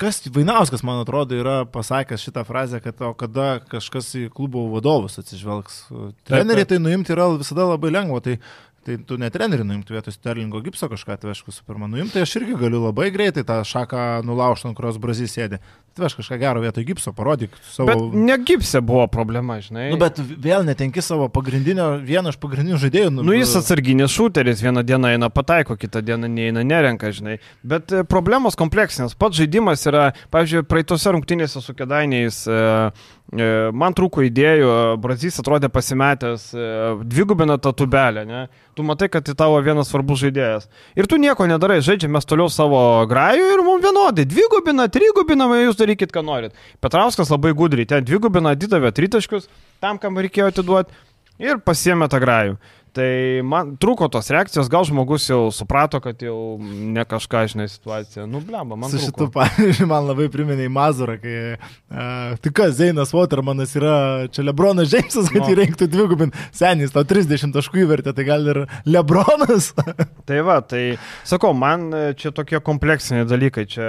kas 0.00 0.22
Vainauskas, 0.32 0.80
man 0.86 1.02
atrodo, 1.02 1.36
yra 1.36 1.66
pasakęs 1.68 2.24
šitą 2.24 2.46
frazę, 2.48 2.80
kad 2.80 3.02
o 3.04 3.12
kada 3.12 3.60
kažkas 3.68 4.08
į 4.16 4.24
klubo 4.32 4.64
vadovus 4.72 5.20
atsižvelgs. 5.20 5.82
Treneriai 6.28 6.68
tai 6.70 6.80
nuimti 6.80 7.12
yra 7.12 7.28
visada 7.36 7.68
labai 7.68 7.92
lengva, 7.92 8.22
tai 8.24 8.38
Tai 8.80 8.94
tu 9.04 9.18
ne 9.20 9.28
trenerių 9.28 9.64
nuimti 9.68 9.92
vietoj 9.92 10.14
Sterlingo 10.14 10.62
gipso 10.64 10.86
kažką 10.88 11.18
atvežk 11.18 11.50
su 11.52 11.64
pirma 11.68 11.84
nuimti, 11.90 12.22
aš 12.22 12.38
irgi 12.38 12.54
galiu 12.62 12.78
labai 12.86 13.10
greitai 13.12 13.44
tą 13.44 13.58
šaką 13.68 14.22
nulaužti, 14.24 14.70
ant 14.70 14.78
kurios 14.78 14.96
brazys 15.02 15.34
sėdi. 15.36 15.58
Atvežk 16.00 16.22
kažką 16.22 16.38
gero 16.40 16.62
vietoj 16.64 16.84
gipso, 16.88 17.12
parodyk 17.12 17.52
savo... 17.68 17.90
Bet 17.90 18.14
ne 18.16 18.36
gipse 18.48 18.80
buvo 18.80 19.04
problema, 19.12 19.58
žinai. 19.60 19.90
Nu, 19.92 19.98
bet 20.00 20.16
vėl 20.16 20.64
netenki 20.64 21.02
savo 21.04 21.28
pagrindinio, 21.32 21.90
vieno 22.00 22.32
iš 22.32 22.38
pagrindinių 22.40 22.78
žaidėjų. 22.80 23.10
Nu, 23.20 23.34
jis 23.36 23.52
atsarginis 23.60 24.14
šūteris, 24.14 24.62
vieną 24.64 24.84
dieną 24.88 25.12
eina 25.16 25.28
pataiko, 25.32 25.76
kitą 25.76 26.00
dieną 26.06 26.30
neina 26.32 26.64
nerenka, 26.64 27.12
žinai. 27.12 27.36
Bet 27.60 27.92
e, 27.92 28.00
problemos 28.08 28.56
kompleksinės. 28.56 29.16
Pats 29.20 29.36
žaidimas 29.42 29.84
yra, 29.90 30.10
pavyzdžiui, 30.32 30.64
praeitose 30.70 31.12
rungtynėse 31.12 31.60
su 31.60 31.76
kedainiais. 31.76 32.40
E, 32.48 32.62
e, 33.36 33.50
Man 33.76 33.96
trūko 33.98 34.24
idėjų, 34.26 34.72
Brazys 35.02 35.42
atrodė 35.42 35.68
pasimetęs, 35.72 36.48
e, 36.54 36.70
dvigubina 37.04 37.58
tą 37.60 37.74
tubelę, 37.76 38.24
ne? 38.28 38.46
Tu 38.78 38.86
matai, 38.86 39.10
kad 39.12 39.26
tai 39.26 39.34
tavo 39.36 39.60
vienas 39.60 39.90
svarbus 39.92 40.22
žaidėjas. 40.22 40.70
Ir 40.96 41.08
tu 41.10 41.18
nieko 41.20 41.44
nedarai, 41.50 41.80
žaidžiame 41.84 42.16
mes 42.16 42.28
toliau 42.28 42.50
savo 42.52 42.80
grajų 43.10 43.48
ir 43.54 43.62
mums 43.66 43.84
vienodai. 43.84 44.26
Dvigubina, 44.28 44.86
trigubina, 44.92 45.48
jūs 45.64 45.78
darykit, 45.90 46.12
ką 46.12 46.22
norit. 46.24 46.54
Petrauskas 46.80 47.30
labai 47.30 47.52
gudriai, 47.54 47.86
ten 47.86 48.04
dvigubina, 48.04 48.54
atidavė 48.54 48.92
tritaškius, 48.94 49.48
tam, 49.80 49.98
kam 49.98 50.18
reikėjo 50.18 50.50
atiduoti 50.50 50.94
ir 51.40 51.60
pasiemė 51.64 52.08
tą 52.10 52.20
grajų. 52.22 52.58
Tai 52.96 53.08
man 53.46 53.74
trūko 53.80 54.08
tos 54.10 54.30
reakcijos, 54.34 54.66
gal 54.72 54.82
žmogus 54.88 55.28
jau 55.30 55.44
suprato, 55.54 56.00
kad 56.02 56.18
jau 56.24 56.56
ne 56.60 57.04
kažką, 57.06 57.44
žinai, 57.52 57.68
situacija. 57.70 58.24
Nu, 58.26 58.40
blemba, 58.42 58.74
man. 58.74 58.90
Su 58.90 58.98
šitu, 58.98 59.28
pavyzdžiui, 59.34 59.86
man 59.90 60.08
labai 60.08 60.26
priminė 60.32 60.66
į 60.66 60.72
Mazurą, 60.74 61.14
kai 61.22 61.36
uh, 61.54 62.34
tik 62.42 62.56
kas, 62.58 62.74
Zeinas 62.80 63.14
Watermanas 63.14 63.76
yra 63.78 63.94
čia 64.34 64.42
Lebronas 64.48 64.90
Džeimsas, 64.90 65.30
kad 65.30 65.44
No. 65.44 65.48
jį 65.52 65.58
reiktų 65.60 65.86
dvigubin. 65.92 66.34
Senys, 66.56 66.90
tau 66.94 67.04
30 67.08 67.54
taškų 67.54 67.84
įvertė, 67.84 68.12
tai 68.18 68.26
gal 68.28 68.50
ir 68.50 68.62
Lebronas. 68.90 69.70
Tai 70.30 70.36
va, 70.46 70.60
tai 70.62 70.94
sakau, 71.26 71.50
man 71.56 71.88
čia 72.20 72.30
tokie 72.34 72.60
kompleksiniai 72.62 73.24
dalykai. 73.26 73.64
Čia 73.70 73.86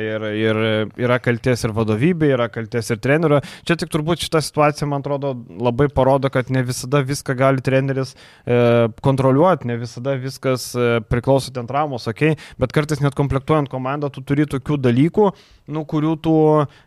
ir, 0.00 0.24
ir 0.40 0.60
yra 1.04 1.18
kalties 1.20 1.66
ir 1.66 1.74
vadovybė, 1.76 2.30
yra 2.32 2.46
kalties 2.52 2.88
ir 2.94 3.00
trenerio. 3.02 3.42
Čia 3.68 3.76
tik 3.80 3.90
turbūt 3.92 4.22
šita 4.24 4.40
situacija, 4.44 4.88
man 4.88 5.04
atrodo, 5.04 5.34
labai 5.60 5.90
parodo, 5.92 6.30
kad 6.32 6.48
ne 6.54 6.62
visada 6.64 7.02
viską 7.04 7.36
gali 7.36 7.64
treneris 7.64 8.14
kontroliuoti, 8.44 9.68
ne 9.70 9.76
visada 9.78 10.16
viskas 10.18 10.72
e, 10.74 11.00
priklauso 11.06 11.52
ten 11.54 11.68
traumos, 11.68 12.08
ok, 12.10 12.24
bet 12.58 12.74
kartais 12.74 13.02
net 13.04 13.14
komplektuojant 13.18 13.70
komandą, 13.70 14.10
tu 14.10 14.24
turi 14.26 14.48
tokių 14.50 14.80
dalykų, 14.82 15.28
nu, 15.72 15.84
kurių 15.88 16.16
tu 16.24 16.34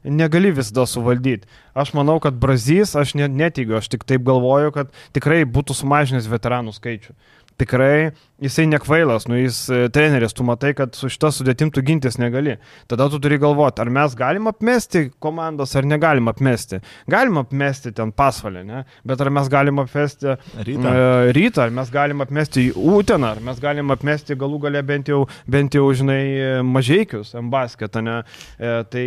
negali 0.04 0.52
visada 0.56 0.88
suvaldyti. 0.90 1.48
Aš 1.76 1.94
manau, 1.96 2.18
kad 2.24 2.36
Brazys, 2.40 2.96
aš 3.00 3.16
net 3.20 3.32
neteigiu, 3.36 3.78
aš 3.80 3.88
tik 3.94 4.04
taip 4.08 4.26
galvoju, 4.28 4.76
kad 4.76 4.92
tikrai 5.16 5.44
būtų 5.48 5.78
sumažinęs 5.80 6.30
veteranų 6.32 6.76
skaičių 6.76 7.16
tikrai 7.62 8.12
jisai 8.44 8.66
nekvailas, 8.68 9.26
nu 9.32 9.38
jis 9.40 9.62
e, 9.72 9.78
treneris, 9.96 10.34
tu 10.36 10.44
matai, 10.44 10.74
kad 10.76 10.96
su 10.98 11.08
šita 11.12 11.30
sudėtim 11.32 11.70
tu 11.72 11.80
gintis 11.86 12.18
negali. 12.20 12.58
Tada 12.92 13.08
tu 13.12 13.20
turi 13.24 13.38
galvoti, 13.40 13.80
ar 13.84 13.92
mes 13.96 14.16
galim 14.20 14.50
apmesti 14.52 15.06
komandos, 15.24 15.76
ar 15.80 15.88
negalim 15.88 16.28
apmesti. 16.32 16.82
Galim 17.12 17.40
apmesti 17.40 17.94
ten 17.96 18.12
pasvalę, 18.16 18.66
ne? 18.68 18.84
Bet 19.08 19.24
ar 19.24 19.32
mes 19.32 19.48
galim 19.52 19.80
apmesti 19.86 20.36
Rytą. 20.68 20.92
e, 20.92 21.34
rytą, 21.38 21.64
ar 21.70 21.76
mes 21.80 21.92
galim 21.96 22.26
apmesti 22.26 22.68
Uteną, 22.76 23.32
ar 23.38 23.44
mes 23.48 23.62
galim 23.64 23.96
apmesti 23.96 24.36
galų 24.36 24.60
gale 24.68 24.84
bent 24.84 25.12
jau, 25.14 25.24
bent 25.48 25.80
jau 25.80 25.88
žinai, 25.96 26.62
mažiekius, 26.68 27.32
ambasketą, 27.40 28.04
ne? 28.04 28.18
E, 28.60 28.76
tai, 28.92 29.06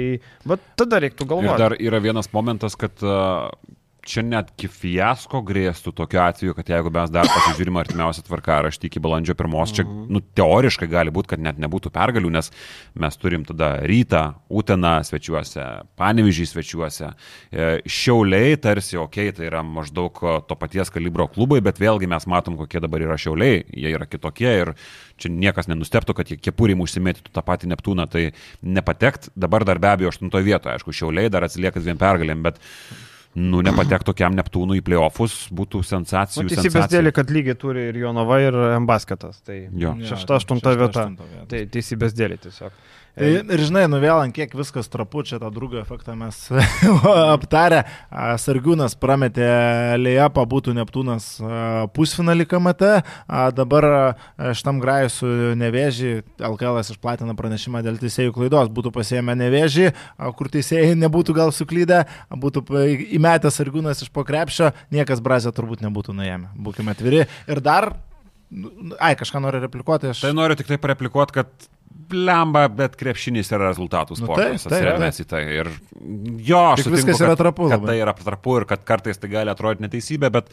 bet 0.48 0.64
tada 0.78 1.02
reiktų 1.04 1.28
Ir 1.28 1.34
galvoti. 1.34 1.58
dar 1.60 1.76
yra 1.76 2.00
vienas 2.00 2.32
momentas, 2.32 2.76
kad 2.80 2.96
uh, 3.04 3.50
čia 4.08 4.24
netgi 4.24 4.68
fiasko 4.72 5.40
grėstų 5.46 5.92
tokiu 5.96 6.20
atveju, 6.22 6.54
kad 6.56 6.70
jeigu 6.72 6.90
mes 6.94 7.12
dar 7.12 7.28
pasižiūrime 7.28 7.80
artimiausią 7.82 8.24
tvarkaraštį 8.26 8.88
iki 8.88 9.02
balandžio 9.04 9.36
pirmos, 9.38 9.72
čia 9.76 9.84
nu, 9.86 10.22
teoriškai 10.38 10.88
gali 10.90 11.12
būti, 11.14 11.32
kad 11.34 11.42
net 11.44 11.60
nebūtų 11.60 11.92
pergalių, 11.94 12.32
nes 12.38 12.50
mes 12.98 13.20
turim 13.20 13.44
tada 13.48 13.76
rytą, 13.88 14.24
Uteną 14.48 14.94
svečiuose, 15.04 15.64
Panevižį 16.00 16.46
svečiuose, 16.48 17.10
e, 17.52 17.68
Šiauliai 17.84 18.56
tarsi, 18.62 18.96
okei, 18.98 19.28
okay, 19.28 19.36
tai 19.36 19.48
yra 19.50 19.60
maždaug 19.66 20.22
e, 20.22 20.36
to 20.48 20.56
paties 20.58 20.92
kalibro 20.94 21.28
klubai, 21.32 21.60
bet 21.64 21.80
vėlgi 21.82 22.08
mes 22.10 22.26
matom, 22.30 22.56
kokie 22.60 22.80
dabar 22.84 23.04
yra 23.04 23.18
Šiauliai, 23.20 23.60
jie 23.68 23.92
yra 23.92 24.08
kitokie 24.08 24.54
ir 24.62 24.72
čia 25.20 25.32
niekas 25.34 25.68
nenusteptų, 25.68 26.16
kad 26.16 26.32
jie 26.32 26.38
kepuriai 26.40 26.78
užsimėtytų 26.80 27.34
tą 27.34 27.44
patį 27.44 27.74
Neptūną, 27.74 28.08
tai 28.10 28.30
nepatekt, 28.62 29.28
dabar 29.36 29.66
dar 29.68 29.82
be 29.82 29.92
abejo 29.92 30.14
aštuntoje 30.14 30.48
vietoje, 30.48 30.78
aišku, 30.78 30.96
Šiauliai 30.96 31.30
dar 31.32 31.44
atsilieka 31.44 31.82
dviem 31.82 32.00
pergalėm, 32.00 32.46
bet 32.46 32.62
nu, 33.34 33.60
nepatek 33.62 34.04
tokiam 34.08 34.34
Neptūnui 34.38 34.80
į 34.80 34.84
playoffs 34.88 35.48
būtų 35.54 35.82
sensacijų. 35.86 36.46
Nu, 36.48 36.54
teisybės 36.54 36.88
dėlį, 36.92 37.12
kad 37.14 37.30
lygiai 37.34 37.54
turi 37.58 37.88
ir 37.90 38.00
Jonava, 38.04 38.40
ir 38.42 38.54
Ambasketas. 38.76 39.42
Tai 39.46 39.58
Jo. 39.78 39.94
šešta, 40.00 40.40
aštunta 40.40 40.76
vieta. 40.78 41.10
Tai 41.48 41.66
teisybės 41.74 42.16
dėlį 42.18 42.40
tiesiog. 42.48 42.72
Tai, 43.18 43.26
ir 43.50 43.60
žinai, 43.66 43.88
nu 43.90 43.98
vėl 43.98 44.20
ant 44.22 44.30
kiek 44.30 44.52
viskas 44.54 44.86
trapu, 44.86 45.24
čia 45.26 45.40
tą 45.42 45.48
drugą 45.50 45.80
efektą 45.82 46.14
mes 46.14 46.36
aptarę. 47.34 47.80
Sargiūnas 48.38 48.94
prametė 49.00 49.48
Lėjapą, 49.98 50.44
būtų 50.46 50.74
Neptūnas 50.76 51.26
a, 51.42 51.86
pusfinalį 51.94 52.46
KMT, 52.46 52.90
a, 53.26 53.48
dabar 53.50 53.86
šitam 54.54 54.78
grajui 54.82 55.10
su 55.10 55.30
Nevėžį, 55.58 56.12
LKL 56.46 56.78
išplatina 56.84 57.34
pranešimą 57.38 57.82
dėl 57.86 57.98
teisėjų 57.98 58.36
klaidos, 58.36 58.70
būtų 58.76 58.92
pasiemę 58.94 59.34
Nevėžį, 59.42 59.88
a, 59.90 60.30
kur 60.38 60.52
teisėjai 60.54 60.94
nebūtų 61.02 61.34
gal 61.40 61.50
suklydę, 61.56 62.04
būtų 62.30 62.62
pa- 62.70 62.86
įmetę 63.28 63.50
Sargiūnas 63.52 64.02
iš 64.04 64.10
pokrepšio, 64.14 64.72
niekas 64.94 65.20
Brazė 65.24 65.52
turbūt 65.54 65.82
nebūtų 65.84 66.14
nuėmę, 66.16 66.50
būkime 66.56 66.94
atviri. 66.94 67.26
Ir 67.50 67.60
dar, 67.64 67.90
nu, 68.50 68.70
ai, 69.00 69.14
kažką 69.20 69.42
noriu 69.44 69.60
replikuoti, 69.64 70.10
aš... 70.14 70.22
Tai 70.24 70.32
noriu 70.36 70.56
tik 70.58 70.68
tai 70.70 70.78
pareplikuoti, 70.80 71.36
kad 71.42 71.68
blemba, 72.08 72.66
bet 72.72 72.96
krepšinis 72.96 73.50
yra 73.52 73.68
rezultatų 73.68 74.16
Nu, 74.16 74.24
sportas. 74.24 74.64
taip, 74.64 74.72
taip, 74.72 74.72
atsiremęs 74.72 75.20
į 75.20 75.28
tai. 75.28 75.42
Ir 75.60 75.70
jo, 76.48 76.60
aš 76.72 76.80
Tik 76.82 76.88
sutinku, 76.88 76.96
viskas 77.02 77.20
yra 77.24 77.34
kad- 77.34 77.42
trapu 77.44 77.68
Kad 77.68 77.78
labai. 77.80 77.90
tai 77.92 77.96
yra 78.00 78.14
trapu 78.16 78.54
ir 78.60 78.64
kad 78.70 78.84
kartais 78.88 79.20
tai 79.20 79.28
gali 79.32 79.52
atrodyti 79.52 79.84
neteisybė, 79.84 80.30
bet, 80.32 80.48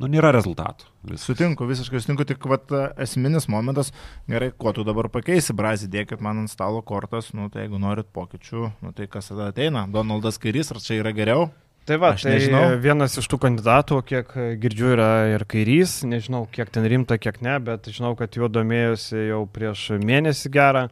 nu, 0.00 0.08
nėra 0.12 0.30
rezultatų. 0.36 0.88
Vis. 1.10 1.26
Sutinku, 1.28 1.68
visiškai 1.68 2.00
sutinku, 2.00 2.24
tik 2.28 2.44
vat, 2.48 2.72
esminis 3.04 3.48
momentas, 3.52 3.92
gerai, 4.28 4.50
kuo 4.56 4.72
tu 4.76 4.84
dabar 4.88 5.08
pakeisi, 5.12 5.52
brazį, 5.56 5.90
dėkit 5.92 6.20
man 6.24 6.44
ant 6.44 6.52
stalo 6.52 6.80
kortas, 6.84 7.28
nu 7.36 7.50
tai 7.52 7.66
jeigu 7.66 7.80
norit 7.82 8.08
pokyčių, 8.16 8.70
nu 8.84 8.92
tai 8.96 9.06
kas 9.12 9.28
tada 9.32 9.50
ateina, 9.52 9.84
Donaldas 9.92 10.40
Kairys, 10.40 10.72
ar 10.72 10.80
čia 10.80 11.00
yra 11.02 11.12
geriau? 11.16 11.50
Tai 11.86 12.00
va, 12.02 12.08
Aš 12.16 12.24
tai 12.26 12.32
nežinau. 12.34 12.62
vienas 12.82 13.14
iš 13.20 13.28
tų 13.30 13.38
kandidatų, 13.44 14.00
kiek 14.08 14.32
girdžiu, 14.58 14.88
yra 14.96 15.10
ir 15.36 15.44
kairys, 15.46 16.00
nežinau, 16.02 16.42
kiek 16.50 16.72
ten 16.74 16.82
rimta, 16.90 17.14
kiek 17.14 17.38
ne, 17.46 17.54
bet 17.62 17.86
žinau, 17.94 18.16
kad 18.18 18.34
juo 18.34 18.48
domėjosi 18.50 19.28
jau 19.28 19.44
prieš 19.46 19.92
mėnesį 20.02 20.50
gerą. 20.56 20.82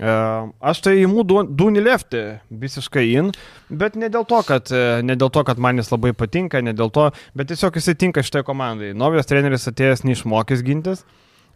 E, 0.00 0.14
Aš 0.72 0.80
tai 0.86 0.94
įimu 1.02 1.26
Dūnį 1.28 1.84
Lefti 1.84 2.24
visiškai 2.64 3.04
in, 3.20 3.30
bet 3.68 4.00
ne 4.00 4.08
dėl, 4.08 4.24
to, 4.24 4.40
kad, 4.48 4.72
e, 4.72 5.02
ne 5.04 5.18
dėl 5.20 5.28
to, 5.36 5.44
kad 5.44 5.60
man 5.60 5.82
jis 5.82 5.92
labai 5.92 6.14
patinka, 6.16 6.64
ne 6.64 6.72
dėl 6.72 6.88
to, 6.96 7.10
bet 7.36 7.52
tiesiog 7.52 7.76
jisai 7.76 7.98
tinka 8.00 8.24
šitai 8.24 8.46
komandai. 8.48 8.94
Naujas 8.96 9.28
treneris 9.28 9.68
atėjęs 9.68 10.06
neišmokęs 10.08 10.64
gintis. 10.64 11.04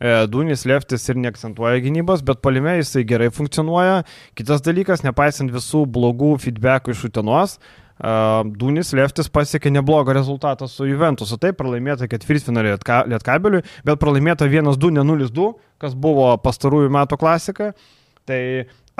E, 0.02 0.26
Dūnis 0.28 0.66
Leftis 0.68 1.08
ir 1.08 1.16
neakcentuoja 1.16 1.80
gynybos, 1.80 2.20
bet 2.28 2.44
palime 2.44 2.76
jisai 2.82 3.06
gerai 3.08 3.32
funkcionuoja. 3.32 4.02
Kitas 4.36 4.60
dalykas, 4.60 5.06
nepaisant 5.06 5.54
visų 5.54 5.86
blogų 5.88 6.34
feedbackų 6.44 6.92
iš 6.92 7.08
Utenos, 7.08 7.56
Uh, 7.56 7.81
Dūnis 8.02 8.90
Leftis 8.98 9.30
pasiekė 9.30 9.70
neblogą 9.70 10.14
rezultatą 10.16 10.66
su 10.66 10.88
Juventusu. 10.88 11.38
Taip, 11.38 11.54
pralaimėta 11.60 12.08
ketvirtfinalį 12.10 12.74
Lietka- 12.74 13.04
Lietkabeliui, 13.06 13.62
bet 13.86 14.00
pralaimėta 14.02 14.48
1-2, 14.50 14.90
ne 14.98 15.04
0-2, 15.06 15.52
kas 15.78 15.94
buvo 15.94 16.32
pastarųjų 16.42 16.90
metų 16.90 17.18
klasika. 17.20 17.72
Tai 18.26 18.40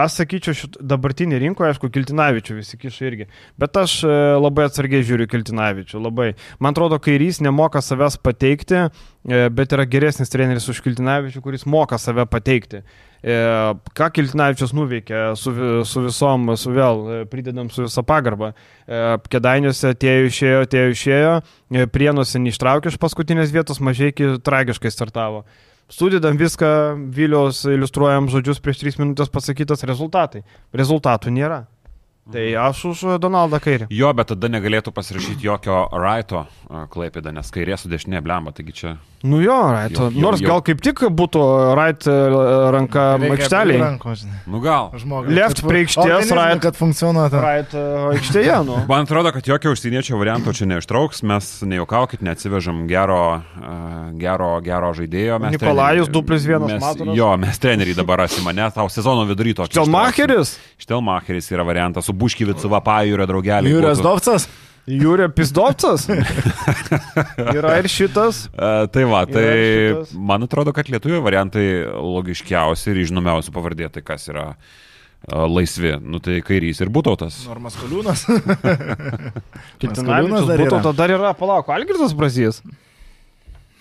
aš 0.02 0.16
sakyčiau, 0.20 0.54
šit, 0.56 0.78
dabartinį 0.78 1.38
rinkoje, 1.42 1.74
aišku, 1.74 1.90
Kiltinavičių 1.94 2.56
visi 2.60 2.78
kiša 2.78 3.04
irgi. 3.10 3.26
Bet 3.58 3.76
aš 3.78 4.00
e, 4.06 4.14
labai 4.38 4.68
atsargiai 4.70 5.04
žiūriu 5.06 5.28
Kiltinavičių. 5.30 6.00
Labai. 6.02 6.32
Man 6.62 6.74
atrodo, 6.74 6.98
kairys 7.02 7.42
nemoka 7.44 7.82
savęs 7.82 8.18
pateikti, 8.22 8.86
e, 8.86 9.46
bet 9.50 9.74
yra 9.74 9.86
geresnis 9.86 10.30
treneris 10.32 10.66
už 10.70 10.82
Kiltinavičių, 10.86 11.42
kuris 11.44 11.66
moka 11.66 11.98
save 12.02 12.26
pateikti. 12.30 12.82
E, 13.22 13.34
ką 13.94 14.08
Kiltinavičius 14.16 14.72
nuveikė 14.74 15.20
su, 15.38 15.52
su 15.86 16.00
visom, 16.02 16.48
su 16.58 16.72
vėl 16.74 17.02
e, 17.02 17.18
pridedam 17.30 17.68
su 17.70 17.84
visą 17.84 18.02
pagarbą. 18.06 18.50
E, 18.50 19.02
Kedainiuose 19.30 19.92
atėjo 19.94 20.30
išėjo, 20.30 20.62
atėjo 20.66 20.94
išėjo, 20.96 21.34
prienuose 21.94 22.42
neištraukė 22.42 22.90
iš 22.90 22.98
paskutinės 23.02 23.54
vietos, 23.54 23.78
mažai 23.78 24.10
iki 24.10 24.34
tragiškai 24.42 24.90
startavo. 24.90 25.44
Sudedam 25.92 26.38
viską, 26.40 26.72
Viliaus 27.14 27.62
iliustruojam 27.68 28.30
žodžius 28.32 28.62
prieš 28.64 28.80
3 28.82 28.98
minutės 29.02 29.30
pasakytas 29.30 29.84
rezultatai. 29.86 30.42
Rezultatų 30.74 31.34
nėra. 31.36 31.66
Tai 32.30 32.44
aš 32.54 32.84
už 32.86 33.00
Donaldą 33.18 33.58
Kairį. 33.58 33.88
Jo, 33.90 34.12
bet 34.14 34.28
tada 34.30 34.46
negalėtų 34.46 34.92
pasirašyti 34.94 35.42
jokio 35.42 35.88
Raito 35.90 36.44
klaipėda, 36.94 37.32
nes 37.34 37.50
kairė 37.52 37.74
su 37.76 37.90
dešinė 37.90 38.20
blemba, 38.22 38.52
taigi 38.54 38.72
čia... 38.72 38.92
Nu 39.22 39.38
jo, 39.38 39.54
right. 39.70 39.92
Jau- 39.94 40.08
jau- 40.10 40.22
Nors 40.22 40.40
jau. 40.42 40.48
gal 40.50 40.62
kaip 40.66 40.80
tik 40.82 40.98
būtų 41.14 41.42
right 41.78 42.06
e, 42.10 42.14
ranka 42.74 43.02
žinai. 44.18 44.38
Nu 44.50 44.58
gal. 44.64 44.88
Žmogui. 44.98 45.30
Left 45.36 45.60
prie 45.62 45.82
aikštės, 45.84 46.30
right. 46.34 46.58
Kad 46.64 46.78
funkcionuotų. 46.78 47.42
Right 47.42 47.74
e, 47.78 47.82
aikštėje, 48.16 48.56
nu. 48.66 48.78
Man 48.90 49.06
atrodo, 49.06 49.30
kad 49.36 49.46
jokio 49.46 49.74
užsieniečio 49.76 50.18
varianto 50.18 50.50
čia 50.56 50.66
neištrauks, 50.72 51.22
mes 51.28 51.50
nejuokaukit, 51.70 52.22
neatsivežam 52.26 52.82
gero, 52.90 53.20
gero, 54.18 54.50
gero 54.66 54.90
žaidėjo. 54.98 55.38
Mes 55.44 55.54
Nikolajus 55.58 56.08
treneriai- 56.08 56.16
du 56.18 56.24
plius 56.26 56.48
vienas 56.50 56.72
mes- 56.72 56.82
Maturas. 56.82 57.14
Jo, 57.18 57.30
mes 57.46 57.62
treneriai 57.62 57.98
dabar 57.98 58.24
rasime, 58.24 58.54
ne, 58.58 58.66
tau 58.74 58.88
sezono 58.90 59.22
vidury 59.30 59.54
tokį. 59.54 59.76
Stelmacheris, 59.78 60.56
Štelmacheris 60.82 61.52
yra 61.54 61.62
variantas, 61.68 62.10
su 62.12 62.18
Buškivicu 62.20 62.68
Vapajūrio 62.72 63.26
draugelį. 63.30 63.72
Jūrijos 63.72 64.04
Dovcas. 64.04 64.46
Jūrė 64.90 65.28
Pisdovcas. 65.30 66.08
Yra 67.56 67.76
ir 67.78 67.86
šitas. 67.90 68.48
Uh, 68.50 68.88
tai 68.90 69.04
va, 69.06 69.22
tai 69.30 69.44
man 70.18 70.42
atrodo, 70.42 70.74
kad 70.74 70.90
lietuvių 70.90 71.20
variantai 71.22 71.66
logiškiausi 71.86 72.90
ir 72.90 73.04
žinomiausi 73.06 73.54
pavardė, 73.54 73.86
tai 73.94 74.02
kas 74.02 74.26
yra 74.32 74.48
uh, 74.50 75.44
laisvi. 75.46 75.94
Nu 76.02 76.18
tai 76.22 76.40
kairys 76.42 76.82
ir 76.82 76.90
būtautas. 76.90 77.44
Normas 77.46 77.78
Kaliūnas. 77.82 78.26
Kitinavičius 79.78 80.50
dar 80.50 80.64
būtų, 80.64 80.66
yra. 80.66 80.80
tada 80.80 80.96
dar 80.98 81.14
yra, 81.14 81.34
palauk, 81.38 81.70
Algirdas 81.70 82.16
Brazijas. 82.18 82.58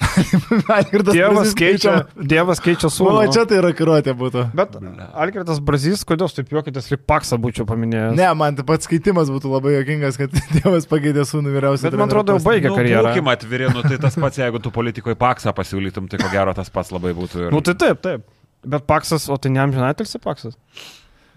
Algirdas 0.77 1.15
Dievas 1.15 1.53
keičia. 1.57 1.93
Dievas 2.15 2.61
keičia 2.63 2.89
O, 2.89 2.93
sūnų. 2.93 3.23
čia 3.33 3.45
tai 3.49 3.59
yra 3.59 3.71
kiruotė 3.75 4.15
būtų. 4.17 4.45
Bet 4.57 4.77
Algirdas 5.11 5.61
Brazys, 5.63 6.03
kodėl 6.07 6.31
taip 6.33 6.51
juokitės, 6.53 6.89
lyg 6.93 7.03
paksą 7.09 7.39
būčiau 7.41 7.67
paminėjęs. 7.69 8.17
Ne, 8.19 8.27
man 8.37 8.57
taip 8.57 8.69
pat 8.71 8.85
skaitimas 8.87 9.31
būtų 9.33 9.51
labai 9.53 9.75
jokingas, 9.77 10.19
kad 10.19 10.33
Dievas 10.57 10.87
pakeitė 10.91 11.25
sūnų 11.29 11.55
vyriausiai. 11.57 11.89
Bet 11.89 11.99
man 12.01 12.11
atrodo, 12.11 12.37
jau 12.37 12.45
baigė 12.45 12.73
karjerą. 12.73 13.11
Būkim 13.11 13.31
atviri, 13.33 13.69
nu 13.75 13.85
tai 13.85 13.99
tas 14.01 14.17
pats, 14.19 14.41
jeigu 14.41 14.61
tu 14.63 14.73
politikoje 14.73 15.19
paksą 15.19 15.55
pasiūlytum, 15.57 16.09
tai 16.11 16.21
ko 16.21 16.31
gero 16.33 16.55
tas 16.57 16.71
pats 16.73 16.93
labai 16.95 17.13
būtų. 17.17 17.47
Ir... 17.47 17.53
Nu 17.53 17.63
tai 17.65 17.77
taip, 17.79 18.01
taip. 18.05 18.25
Bet 18.61 18.85
paksas, 18.89 19.25
o 19.31 19.37
tai 19.41 19.49
ne 19.53 19.63
amžinatelsi 19.63 20.21
paksas. 20.21 20.57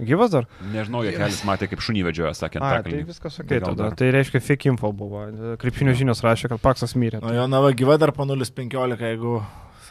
Gyvas 0.03 0.33
dar? 0.33 0.49
Nežinau, 0.73 1.05
jie 1.07 1.13
kelis 1.15 1.43
matė, 1.47 1.69
kaip 1.71 1.83
šunį 1.85 2.03
vedžioja, 2.09 2.33
sakė, 2.35 2.59
A, 2.59 2.81
tai 2.83 3.03
viskas 3.07 3.39
ok 3.39 3.53
tada. 3.63 3.91
Tai 3.95 4.09
reiškia 4.17 4.41
fake 4.43 4.73
info 4.73 4.91
buvo. 4.97 5.23
Krepšinio 5.63 5.95
žinios 5.95 6.23
rašė, 6.25 6.51
kad 6.51 6.63
paksas 6.65 6.97
mirė. 6.99 7.23
O 7.23 7.31
jo 7.35 7.47
nava 7.51 7.71
gyva 7.77 7.95
dar 8.03 8.11
po 8.17 8.27
0,15, 8.27 8.99
jeigu 9.07 9.39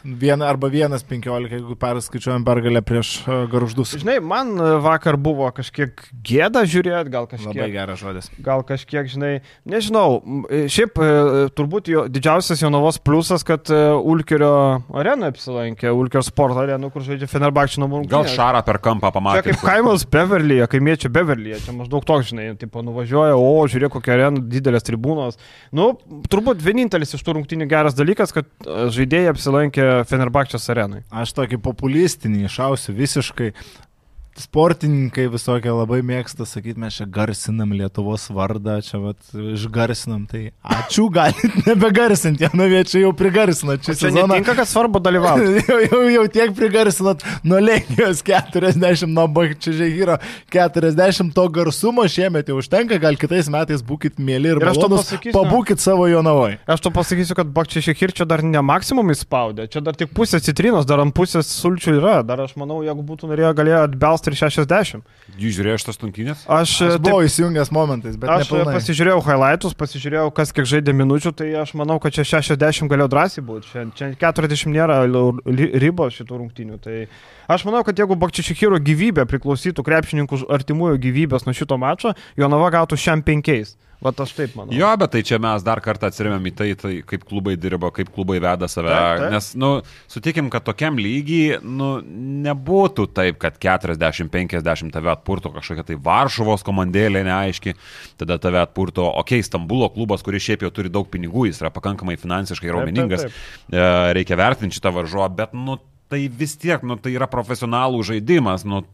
Viena, 0.04 0.50
arba 0.52 0.68
1,15, 0.68 1.48
jeigu 1.48 1.74
perskaičiuojam 1.80 2.42
pergalę 2.44 2.82
prieš 2.84 3.12
uh, 3.24 3.46
garždus. 3.48 3.94
Žinai, 3.96 4.18
man 4.20 4.50
e, 4.60 4.66
vakar 4.84 5.16
buvo 5.16 5.46
kažkiek 5.56 6.02
gėda 6.28 6.60
žiūrėti, 6.68 7.08
gal 7.08 7.24
Labai 7.24 7.38
kažkiek. 7.40 7.70
geras 7.72 8.02
žodis. 8.02 8.28
Gal 8.44 8.60
kažkiek, 8.68 9.08
žinai, 9.08 9.30
nežinau, 9.64 10.18
e, 10.52 10.66
šiaip 10.68 11.00
e, 11.00 11.08
turbūt 11.56 11.88
jo, 11.88 12.02
didžiausias 12.12 12.60
Jonavos 12.60 12.98
pliusas, 13.00 13.46
kad 13.48 13.72
e, 13.72 13.78
Ulkerio 13.96 14.50
arena 14.92 15.30
apsilankė, 15.32 15.88
Ulkerio 15.96 16.24
sporto 16.28 16.60
arena, 16.60 16.92
kur 16.92 17.06
žaidžia 17.06 17.30
Fenerbakčio 17.32 17.80
namų. 17.86 18.02
Gal 18.12 18.28
šarą 18.28 18.60
per 18.68 18.82
kampą 18.84 19.08
Čia 19.08 19.16
pamatė. 19.16 19.44
kaip 19.48 19.64
kaimas 19.64 20.04
Beverlyje, 20.04 20.68
kaimiečio 20.74 21.12
Beverlyje, 21.16 21.62
čia 21.64 21.76
maždaug 21.78 22.04
toks, 22.04 22.28
žinai, 22.34 22.50
tipo 22.60 22.84
nuvažiuoja, 22.84 23.40
o 23.40 23.64
žiūrėk 23.72 23.96
kokia 23.96 24.18
arena, 24.18 24.44
didelės 24.52 24.84
tribūnos. 24.84 25.40
Nu, 25.72 25.94
turbūt 26.28 26.60
vienintelis 26.60 27.16
iš 27.16 27.24
tų 27.24 27.38
rungtynių 27.38 27.72
geras 27.72 27.96
dalykas, 27.96 28.36
kad 28.36 28.52
e, 28.68 28.88
žaidėjai 28.92 29.32
apsilankė 29.32 29.93
Fenerbakčios 30.08 30.66
arenai. 30.72 31.02
Aš 31.14 31.34
tokį 31.36 31.60
populistinį 31.64 32.44
išausiu 32.48 32.94
visiškai. 32.96 33.52
Sportininkai 34.34 35.28
visokie 35.30 35.70
labai 35.70 36.00
mėgsta 36.06 36.42
sakyti, 36.46 36.78
mes 36.82 36.96
čia 36.98 37.04
garsinam 37.10 37.70
Lietuvos 37.74 38.24
vardą, 38.34 38.80
čia 38.82 38.98
vat, 39.02 39.18
išgarsinam, 39.34 40.24
tai 40.30 40.48
ačiū, 40.74 41.04
galit 41.14 41.54
nebegarsinti, 41.68 42.42
Janaviečiai 42.48 43.04
jau 43.04 43.12
prigarsino 43.16 43.76
čia 43.78 43.92
Čia 43.94 44.08
sezoną. 44.08 44.26
netinka, 44.32 44.56
kad 44.58 44.66
svarbu 44.70 44.98
dalyvauti. 45.04 45.62
jau, 45.70 45.78
jau, 45.86 46.00
jau 46.16 46.24
tiek 46.34 46.54
prigarsinat 46.56 47.22
nuo 47.46 47.60
Lenkijos 47.62 48.24
40, 48.26 49.06
nuo 49.14 49.28
Bakčiažyro 49.36 50.18
40, 50.54 51.30
to 51.34 51.46
garsumo 51.54 52.06
šiemet 52.10 52.50
jau 52.50 52.58
užtenka, 52.58 52.98
gal 53.02 53.18
kitais 53.20 53.50
metais 53.52 53.82
būkit 53.86 54.18
mėly 54.18 54.54
ir, 54.54 54.62
Ir 54.64 54.70
malonus, 54.70 55.12
pabūkit 55.34 55.82
savo 55.82 56.08
Jonavoje. 56.10 56.58
Aš 56.70 56.82
to 56.86 56.94
pasakysiu, 56.94 57.38
kad 57.38 57.50
Bakčiai 57.54 57.86
Šekirčio 57.90 58.26
dar 58.26 58.42
ne 58.42 58.62
maksimum 58.64 59.14
įspaudė, 59.14 59.68
čia 59.70 59.82
dar 59.84 59.94
tik 59.98 60.10
pusė 60.16 60.42
citrinos, 60.42 60.86
dar 60.90 61.02
ant 61.02 61.14
pusės 61.14 61.50
sulčių 61.62 61.98
yra, 62.00 62.16
dar 62.26 62.42
aš 62.46 62.54
manau, 62.60 62.82
jeigu 62.86 63.04
būtų 63.06 63.30
norėję, 63.30 63.54
galėjo 63.60 63.82
atbelsti 63.88 64.23
ir 64.30 64.36
60. 64.38 65.04
Jūs 65.40 65.56
žiūrėjote 65.56 65.82
šitas 65.84 65.98
tunkinės? 66.00 66.42
Aš, 66.46 66.74
Aš 66.74 66.94
taip, 66.94 67.02
buvau 67.04 67.22
įsijungęs 67.26 67.70
momentais, 67.74 68.16
bet 68.20 68.30
aš 68.30 68.50
nepilnai. 68.50 68.74
pasižiūrėjau 68.78 69.22
highlightus, 69.26 69.76
pasižiūrėjau, 69.80 70.26
kas 70.36 70.52
kiek 70.56 70.68
žaidė 70.70 70.94
minučių, 70.96 71.32
tai 71.36 71.48
aš 71.62 71.74
manau, 71.78 71.98
kad 72.02 72.14
čia 72.16 72.24
60 72.28 72.88
galėjo 72.92 73.08
drąsiai 73.12 73.44
būti, 73.44 73.70
čia, 73.72 73.84
čia 73.98 74.10
40 74.20 74.72
nėra 74.74 75.00
ribos 75.84 76.14
šitų 76.18 76.38
rungtynių. 76.42 76.78
Tai 76.84 76.96
aš 77.54 77.64
manau, 77.68 77.82
kad 77.86 77.98
jeigu 77.98 78.16
Bakčišikiro 78.18 78.78
gyvybė 78.84 79.26
priklausytų 79.30 79.84
krepšininkų 79.86 80.44
artimųjų 80.54 81.00
gyvybės 81.08 81.46
nuo 81.48 81.54
šito 81.56 81.78
mačo, 81.80 82.14
Jonava 82.36 82.70
gautų 82.74 82.98
šiam 83.00 83.22
penkiais. 83.26 83.76
Vat 84.04 84.18
aš 84.20 84.34
taip 84.36 84.52
manau. 84.58 84.74
Jo, 84.76 84.90
bet 85.00 85.14
tai 85.14 85.22
čia 85.24 85.38
mes 85.40 85.62
dar 85.64 85.80
kartą 85.84 86.10
atsiriamėm 86.10 86.50
į 86.50 86.52
tai, 86.58 86.66
tai 86.76 86.92
kaip 87.08 87.22
klubai 87.24 87.54
dirba, 87.56 87.88
kaip 87.94 88.10
klubai 88.12 88.36
veda 88.42 88.68
save. 88.68 88.90
Taip, 88.92 89.20
taip. 89.22 89.32
Nes, 89.32 89.46
nu, 89.56 89.70
sutikim, 90.12 90.50
kad 90.52 90.66
tokiam 90.66 90.98
lygiai, 91.00 91.56
nu, 91.64 91.88
nebūtų 92.44 93.06
taip, 93.16 93.38
kad 93.40 93.56
40-50 93.62 94.92
tave 94.92 95.08
atpurto 95.14 95.54
kažkokia 95.54 95.86
tai 95.88 95.96
Varšuvos 96.04 96.66
komandėlė 96.66 97.22
neaiški, 97.24 97.72
tada 98.20 98.36
tave 98.42 98.60
atpurto, 98.60 99.06
okei, 99.08 99.40
okay, 99.40 99.48
Stambulo 99.48 99.88
klubas, 99.94 100.24
kuris 100.26 100.44
šiaip 100.44 100.66
jau 100.66 100.72
turi 100.74 100.92
daug 100.92 101.08
pinigų, 101.08 101.46
jis 101.48 101.62
yra 101.62 101.72
pakankamai 101.72 102.18
finansiškai 102.20 102.74
raumeningas. 102.76 103.24
E, 103.24 103.88
reikia 104.18 104.36
vertinti 104.36 104.76
šitą 104.76 104.92
varžovą, 104.98 105.30
bet, 105.40 105.56
nu, 105.56 105.78
tai 106.12 106.26
vis 106.28 106.58
tiek, 106.60 106.84
nu, 106.84 107.00
tai 107.00 107.16
yra 107.16 107.30
profesionalų 107.32 108.04
žaidimas, 108.12 108.68
nu, 108.68 108.84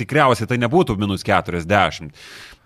tikriausiai 0.00 0.48
tai 0.48 0.58
nebūtų 0.60 0.96
minus 1.00 1.24
40. 1.26 2.10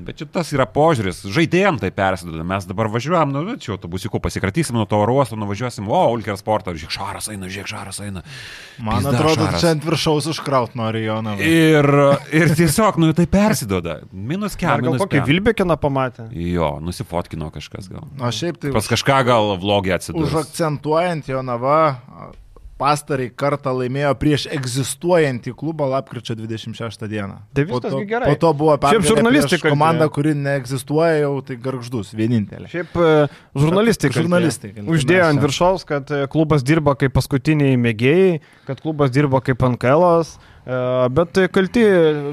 Bet 0.03 0.19
čia 0.19 0.27
tas 0.27 0.49
yra 0.51 0.65
požiūris, 0.67 1.21
žaidėjim 1.31 1.77
tai 1.79 1.93
persiduoda. 1.95 2.43
Mes 2.43 2.65
dabar 2.67 2.89
važiuojam, 2.91 3.31
nu, 3.31 3.55
čia 3.63 3.77
autobusiku 3.77 4.19
pasikratysim 4.19 4.75
nuo 4.75 4.89
to 4.91 4.99
oro 4.99 5.15
uosto, 5.21 5.37
nuvažiuosim, 5.39 5.87
o, 5.87 6.01
Ulker 6.11 6.35
sportą, 6.41 6.75
žiūrėk, 6.75 6.91
šaras 6.97 7.29
eina, 7.31 7.47
žiūrėk, 7.47 7.71
šaras 7.71 8.01
eina. 8.03 8.25
Man 8.83 8.99
Pizda 8.99 9.13
atrodo, 9.15 9.47
šaras. 9.47 9.63
čia 9.63 9.71
ant 9.77 9.87
viršaus 9.87 10.27
užkraut 10.35 10.75
nori 10.75 11.05
Joną. 11.07 11.37
Ir, 11.39 11.87
ir 12.35 12.55
tiesiog, 12.59 12.99
nu, 12.99 13.13
tai 13.15 13.29
persiduoda. 13.31 14.01
Minus 14.11 14.59
4. 14.59 14.83
gal 14.83 14.99
kokį. 15.05 15.23
Vilbekiną 15.31 15.79
pamatė? 15.79 16.27
Jo, 16.43 16.75
nusifotkino 16.83 17.53
kažkas 17.55 17.87
gal. 17.93 18.11
O 18.19 18.35
šiaip 18.35 18.59
tai 18.59 18.75
Pas 18.75 18.91
kažką 18.91 19.21
gal 19.31 19.55
vlogį 19.63 19.95
atsidūrė. 20.01 20.27
užakcentuojant 20.27 21.31
Jonava, 21.31 21.79
pastarai 22.81 23.29
kartą 23.31 23.72
laimėjo 23.79 24.12
prieš 24.18 24.47
egzistuojantį 24.55 25.55
klubą 25.59 25.87
lapkričio 25.93 26.35
26 26.39 27.07
dieną. 27.11 27.39
Tai 27.55 27.66
po 27.68 27.79
viskas 27.79 27.95
to, 27.95 28.01
gerai. 28.11 28.31
Po 28.33 28.41
to 28.43 28.53
buvo 28.59 28.77
pergalė 28.83 29.11
žurnalistai 29.11 29.61
kalbėjo. 29.62 30.09
kuri 30.16 30.35
neegzistuoja 30.39 31.20
jau, 31.22 31.35
tai 31.47 31.59
garždus, 31.66 32.14
vienintelė. 32.18 32.70
Šiaip 32.72 32.99
e, 32.99 33.12
žurnalistai. 33.55 34.11
Žurnalistai 34.14 34.72
Uždėjo 34.83 35.29
ant 35.29 35.45
viršaus, 35.45 35.87
kad 35.89 36.11
e, 36.11 36.25
klubas 36.31 36.66
dirba 36.66 36.97
kaip 36.99 37.14
paskutiniai 37.14 37.79
mėgėjai, 37.81 38.43
kad 38.68 38.83
klubas 38.83 39.14
dirba 39.14 39.43
kaip 39.45 39.62
NKL'as. 39.75 40.35
E, 40.67 41.09
Bet 41.15 41.39
e, 41.39 41.47
kalti, 41.53 41.83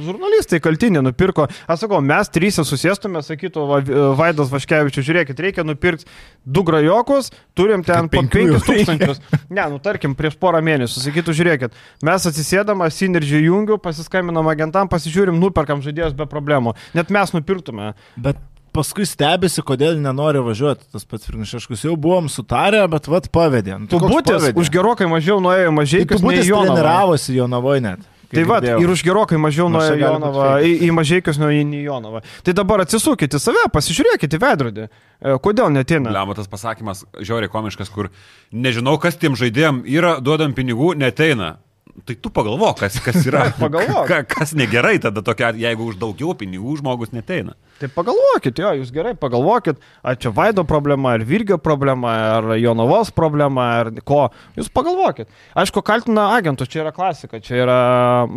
žurnalistai 0.06 0.60
kalti 0.64 0.90
nenupirko. 0.94 1.48
Aš 1.68 1.84
sakau, 1.86 2.02
mes 2.04 2.30
trys 2.32 2.60
susėstume, 2.64 3.22
sakytų 3.26 3.66
Va- 3.70 3.82
Vaidas 4.20 4.52
Vaškevičius, 4.54 5.06
žiūrėkit, 5.08 5.40
reikia 5.44 5.66
nupirkti 5.68 6.08
du 6.46 6.64
grajokus, 6.68 7.32
turim 7.58 7.84
ten 7.84 8.10
po 8.10 8.20
penkių 8.22 8.46
jau 8.54 8.62
5000. 8.68 9.20
Ne, 9.50 9.66
nu 9.74 9.80
tarkim, 9.84 10.16
prieš 10.16 10.38
porą 10.42 10.62
mėnesių, 10.66 11.04
sakytų, 11.08 11.36
žiūrėkit, 11.42 11.76
mes 12.08 12.30
atsisėdam, 12.32 12.84
Synergy 12.92 13.44
jungiu, 13.46 13.78
pasiskambinam 13.82 14.48
agentam, 14.52 14.88
pasižiūrim, 14.92 15.38
nuperkam 15.42 15.82
žaidėjus 15.84 16.16
be 16.18 16.26
problemų. 16.30 16.76
Net 16.98 17.10
mes 17.14 17.32
nupirktume. 17.36 17.94
Bet 18.20 18.40
paskui 18.72 19.04
stebisi, 19.08 19.60
kodėl 19.68 19.98
nenori 20.00 20.40
važiuoti. 20.44 20.88
Tas 20.94 21.04
pats 21.08 21.28
Firnišeškus 21.28 21.84
jau 21.84 21.98
buvom 22.00 22.30
sutarę, 22.32 22.84
bet 22.92 23.10
vad 23.12 23.28
pavedė. 23.34 23.78
Nu, 23.82 23.90
tai 23.92 24.00
Tu 24.00 24.08
pavedė? 24.40 24.56
už 24.62 24.72
gerokai 24.72 25.10
mažiau 25.12 25.42
nuėjo 25.44 25.74
mažai, 25.76 26.06
Tai 26.06 26.16
tu 26.18 26.24
būtis 26.24 26.48
treniravosi 26.48 27.36
Jonavoje 27.36 27.84
net. 27.84 28.06
Tai 28.32 28.44
va, 28.48 28.60
ir 28.64 28.92
už 28.94 29.04
gerokai 29.06 29.40
mažiau 29.42 29.68
būt 29.72 29.98
Jonava, 30.00 30.52
į, 30.64 30.76
į 30.88 30.92
mažiekius 30.96 31.40
nuėjo 31.42 31.66
į 31.68 31.82
Jonavą. 31.86 32.22
Tai 32.46 32.56
dabar 32.58 32.86
atsisukite 32.86 33.40
save, 33.42 33.66
pasižiūrėkite 33.74 34.40
į 34.40 34.44
veidrodį. 34.44 34.88
E, 34.88 35.36
Kodėl 35.44 35.72
netina? 35.74 36.14
Liamo 36.16 36.36
tas 36.38 36.48
pasakymas 36.52 37.04
žiauriai 37.20 37.52
komiškas, 37.52 37.92
kur 37.92 38.12
nežinau, 38.52 38.96
kas 39.02 39.20
tiem 39.20 39.36
žaidėjim 39.40 39.84
yra, 39.90 40.18
duodam 40.24 40.56
pinigų, 40.58 40.94
neteina. 41.00 41.58
Tai 42.06 42.16
tu 42.24 42.32
pagalvok, 42.34 42.80
kas, 42.80 42.98
kas 43.04 43.26
yra. 43.28 43.44
Pagalvok. 43.62 44.06
Ka, 44.10 44.22
kas 44.28 44.54
negerai 44.58 44.96
tada 45.04 45.24
tokia, 45.26 45.52
jeigu 45.60 45.90
už 45.92 46.00
daugiau 46.02 46.34
pinigų 46.38 46.78
žmogus 46.80 47.12
neteina. 47.14 47.56
Tai 47.82 47.90
pagalvokit, 47.96 48.62
jo, 48.62 48.72
jūs 48.80 48.92
gerai 48.94 49.14
pagalvokit, 49.18 49.82
ar 50.06 50.18
čia 50.22 50.32
Vaido 50.36 50.64
problema, 50.70 51.16
ar 51.18 51.26
Virgio 51.28 51.58
problema, 51.62 52.14
ar 52.38 52.50
Jonavos 52.62 53.12
problema, 53.16 53.68
ar 53.82 53.92
ko. 54.08 54.24
Jūs 54.58 54.70
pagalvokit. 54.74 55.32
Aišku, 55.58 55.84
kaltina 55.86 56.30
agentus, 56.38 56.70
čia 56.72 56.84
yra 56.86 56.94
klasika, 56.96 57.42
čia 57.44 57.64
yra 57.66 57.80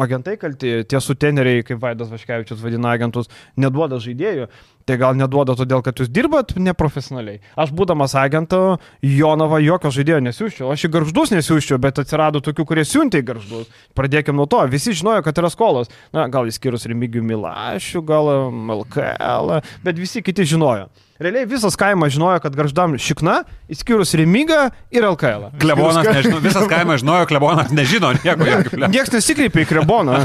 agentai 0.07 0.39
kalti, 0.41 0.77
tie 0.89 1.01
suteneriai, 1.01 1.65
kaip 1.67 1.83
Vaidas 1.83 2.13
Vaškevičius 2.13 2.63
vadina 2.65 2.95
agentus, 2.97 3.31
neduoda 3.61 4.01
žaidėjų. 4.03 4.49
Tai 4.85 4.97
gal 5.01 5.17
neduoda 5.17 5.55
todėl, 5.57 5.81
kad 5.85 5.97
jūs 5.97 6.11
dirbat 6.13 6.53
neprofesionaliai. 6.61 7.41
Aš 7.57 7.73
būdamas 7.77 8.13
agentu, 8.21 8.77
Jonava 9.01 9.57
jokio 9.65 9.93
žaidėjo 9.95 10.19
nesiūščiau. 10.27 10.69
Aš 10.75 10.85
į 10.89 10.91
garždus 10.99 11.33
nesiūščiau, 11.33 11.79
bet 11.81 12.03
atsirado 12.03 12.43
tokių, 12.45 12.67
kurie 12.69 12.85
siuntė 12.89 13.23
į 13.23 13.29
garždus. 13.31 13.71
Pradėkime 13.97 14.37
nuo 14.37 14.45
to. 14.51 14.61
Visi 14.69 14.93
žinojo, 14.93 15.25
kad 15.25 15.41
yra 15.41 15.49
skolos. 15.53 15.89
Na, 16.13 16.27
gal 16.29 16.51
įskyrus 16.53 16.85
Remigių 16.91 17.25
Milašių, 17.25 18.05
gal 18.05 18.29
um, 18.35 18.77
LKL, 18.83 19.57
bet 19.87 20.05
visi 20.05 20.21
kiti 20.25 20.45
žinojo. 20.53 20.91
Realiai 21.23 21.47
visas 21.47 21.77
kaimas 21.79 22.11
žinojo, 22.11 22.41
kad 22.43 22.57
garždam 22.59 22.97
šikna, 22.99 23.45
įskyrus 23.71 24.17
Remigą 24.19 24.65
ir 24.91 25.05
LKL. 25.07 25.45
Klebonas, 25.63 26.09
nežinau, 26.11 26.41
visas 26.43 26.67
kaimas 26.67 27.05
žinojo, 27.05 27.29
klebonas 27.31 27.71
nežino 27.71 28.11
nieko. 28.19 28.43
Niekas 28.95 29.13
nesikreipė 29.15 29.63
į 29.63 29.69
kleboną. 29.71 30.19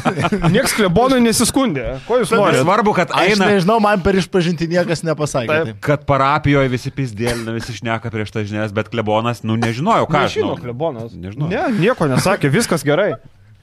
Niekas 0.49 0.73
klebonui 0.73 1.21
nesiskundė. 1.21 1.99
Ko 2.09 2.17
jūs 2.23 2.33
norite? 2.33 2.63
Svarbu, 2.65 2.95
kad 2.97 3.13
Aš 3.13 3.35
eina. 3.35 3.51
nežinau, 3.53 3.77
man 3.85 4.01
per 4.01 4.17
išpažinti 4.17 4.65
niekas 4.73 5.05
nepasakė. 5.05 5.45
Taip. 5.53 5.69
Taip. 5.69 5.81
Kad 5.85 6.07
parapijoje 6.09 6.73
visi 6.73 6.89
pizdėlina, 6.97 7.53
visi 7.53 7.77
šneka 7.77 8.09
prieš 8.09 8.33
tas 8.33 8.49
žinias, 8.49 8.73
bet 8.73 8.89
klebonas, 8.89 9.45
nu 9.45 9.59
nežinojo, 9.61 10.09
ką. 10.09 10.25
aš 10.25 10.33
Nežino, 10.39 10.55
žinau. 10.55 10.63
klebonas. 10.65 11.13
Nežinau. 11.13 11.51
Ne, 11.53 11.67
nieko 11.77 12.09
nesakė, 12.09 12.49
viskas 12.49 12.81
gerai. 12.87 13.13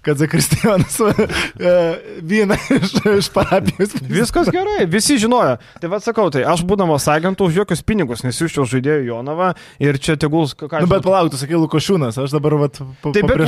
Kad 0.07 0.21
Zakristijonas 0.21 1.01
e, 1.03 1.75
vyną 2.23 2.55
iš, 2.77 2.95
iš 3.19 3.31
parapijos. 3.35 3.97
Viskas 4.07 4.51
gerai, 4.55 4.87
visi 4.91 5.19
žinojo. 5.19 5.57
Tai 5.83 5.91
vad 5.91 6.05
sakau, 6.07 6.29
tai 6.31 6.45
aš 6.47 6.63
būdamas 6.69 7.09
agentų 7.11 7.51
už 7.51 7.61
jokius 7.63 7.83
pinigus 7.87 8.23
nesiūščiau 8.27 8.69
žaidėjų 8.71 9.09
Jonavą 9.11 9.53
ir 9.83 9.99
čia 9.99 10.15
tegul... 10.21 10.47
ką 10.47 10.85
Nu, 10.85 10.91
bet 10.91 11.03
palauk, 11.07 11.33
tu 11.35 11.41
sakai 11.41 11.59
Lukošiūnas, 11.59 12.21
aš 12.23 12.37
dabar 12.37 12.55
pa, 12.63 12.71
Taip, 13.11 13.23
bet 13.27 13.43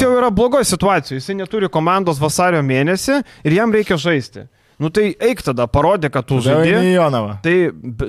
tau. 0.00 0.06
jau 0.06 0.14
yra 0.16 0.32
blogoje 0.34 0.68
situacijoje, 0.72 1.20
jisai 1.20 1.36
neturi 1.42 1.68
komandos 1.72 2.20
vasario 2.22 2.64
mėnesį 2.64 3.20
ir 3.44 3.58
jam 3.60 3.74
reikia 3.74 4.00
žaisti. 4.00 4.48
Nu 4.78 4.92
tai 4.94 5.08
eik 5.18 5.40
tada, 5.42 5.66
parodė, 5.66 6.06
kad 6.14 6.26
tu 6.28 6.36
Tada 6.38 6.60
žaidži. 6.62 6.92
į 6.92 6.94
Jonavą. 6.94 7.32
Tai, 7.42 7.54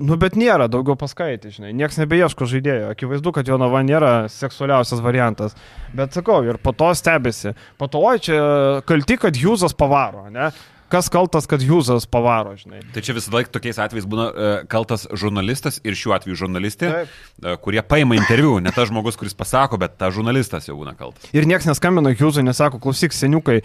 nu 0.05 0.17
bet 0.21 0.35
nėra 0.37 0.67
daugiau 0.69 0.93
paskaityti, 1.01 1.55
žinai, 1.57 1.71
niekas 1.73 1.97
nebeieško 1.97 2.45
žaidėjo. 2.45 2.91
Akivaizdu, 2.93 3.33
kad 3.33 3.49
Jonava 3.49 3.81
nėra 3.85 4.11
seksualiausias 4.29 5.01
variantas. 5.01 5.57
Bet 5.97 6.13
sakau, 6.13 6.43
ir 6.45 6.61
po 6.61 6.75
to 6.77 6.91
stebisi. 6.93 7.55
Po 7.81 7.89
to, 7.89 8.03
oi, 8.05 8.19
čia 8.21 8.37
kalti, 8.85 9.17
kad 9.17 9.33
Jūzas 9.41 9.73
pavaro, 9.73 10.27
ne? 10.29 10.51
Kas 10.89 11.05
kaltas, 11.13 11.45
kad 11.49 11.61
Jūzas 11.61 12.07
pavaro, 12.09 12.55
žinai. 12.57 12.79
Tai 12.93 13.01
čia 13.05 13.13
visada 13.13 13.43
tokiais 13.45 13.77
atvejais 13.77 14.07
būna 14.09 14.29
e, 14.29 14.53
kaltas 14.69 15.05
žurnalistas 15.13 15.77
ir 15.85 15.93
šiuo 15.97 16.15
atveju 16.17 16.37
žurnalistė, 16.45 16.89
Taip. 16.89 17.19
e, 17.45 17.53
kurie 17.61 17.83
paima 17.85 18.17
interviu, 18.17 18.55
ne 18.61 18.73
tas 18.73 18.89
žmogus, 18.89 19.17
kuris 19.17 19.37
pasako, 19.37 19.77
bet 19.81 19.99
tas 20.01 20.13
žurnalistas 20.17 20.65
jau 20.69 20.77
būna 20.79 20.95
kaltas. 20.97 21.29
Ir 21.33 21.45
niekas 21.49 21.69
neskambina 21.69 22.13
Jūzui, 22.13 22.41
nesako, 22.45 22.81
klausyk, 22.81 23.13
seniukai, 23.13 23.59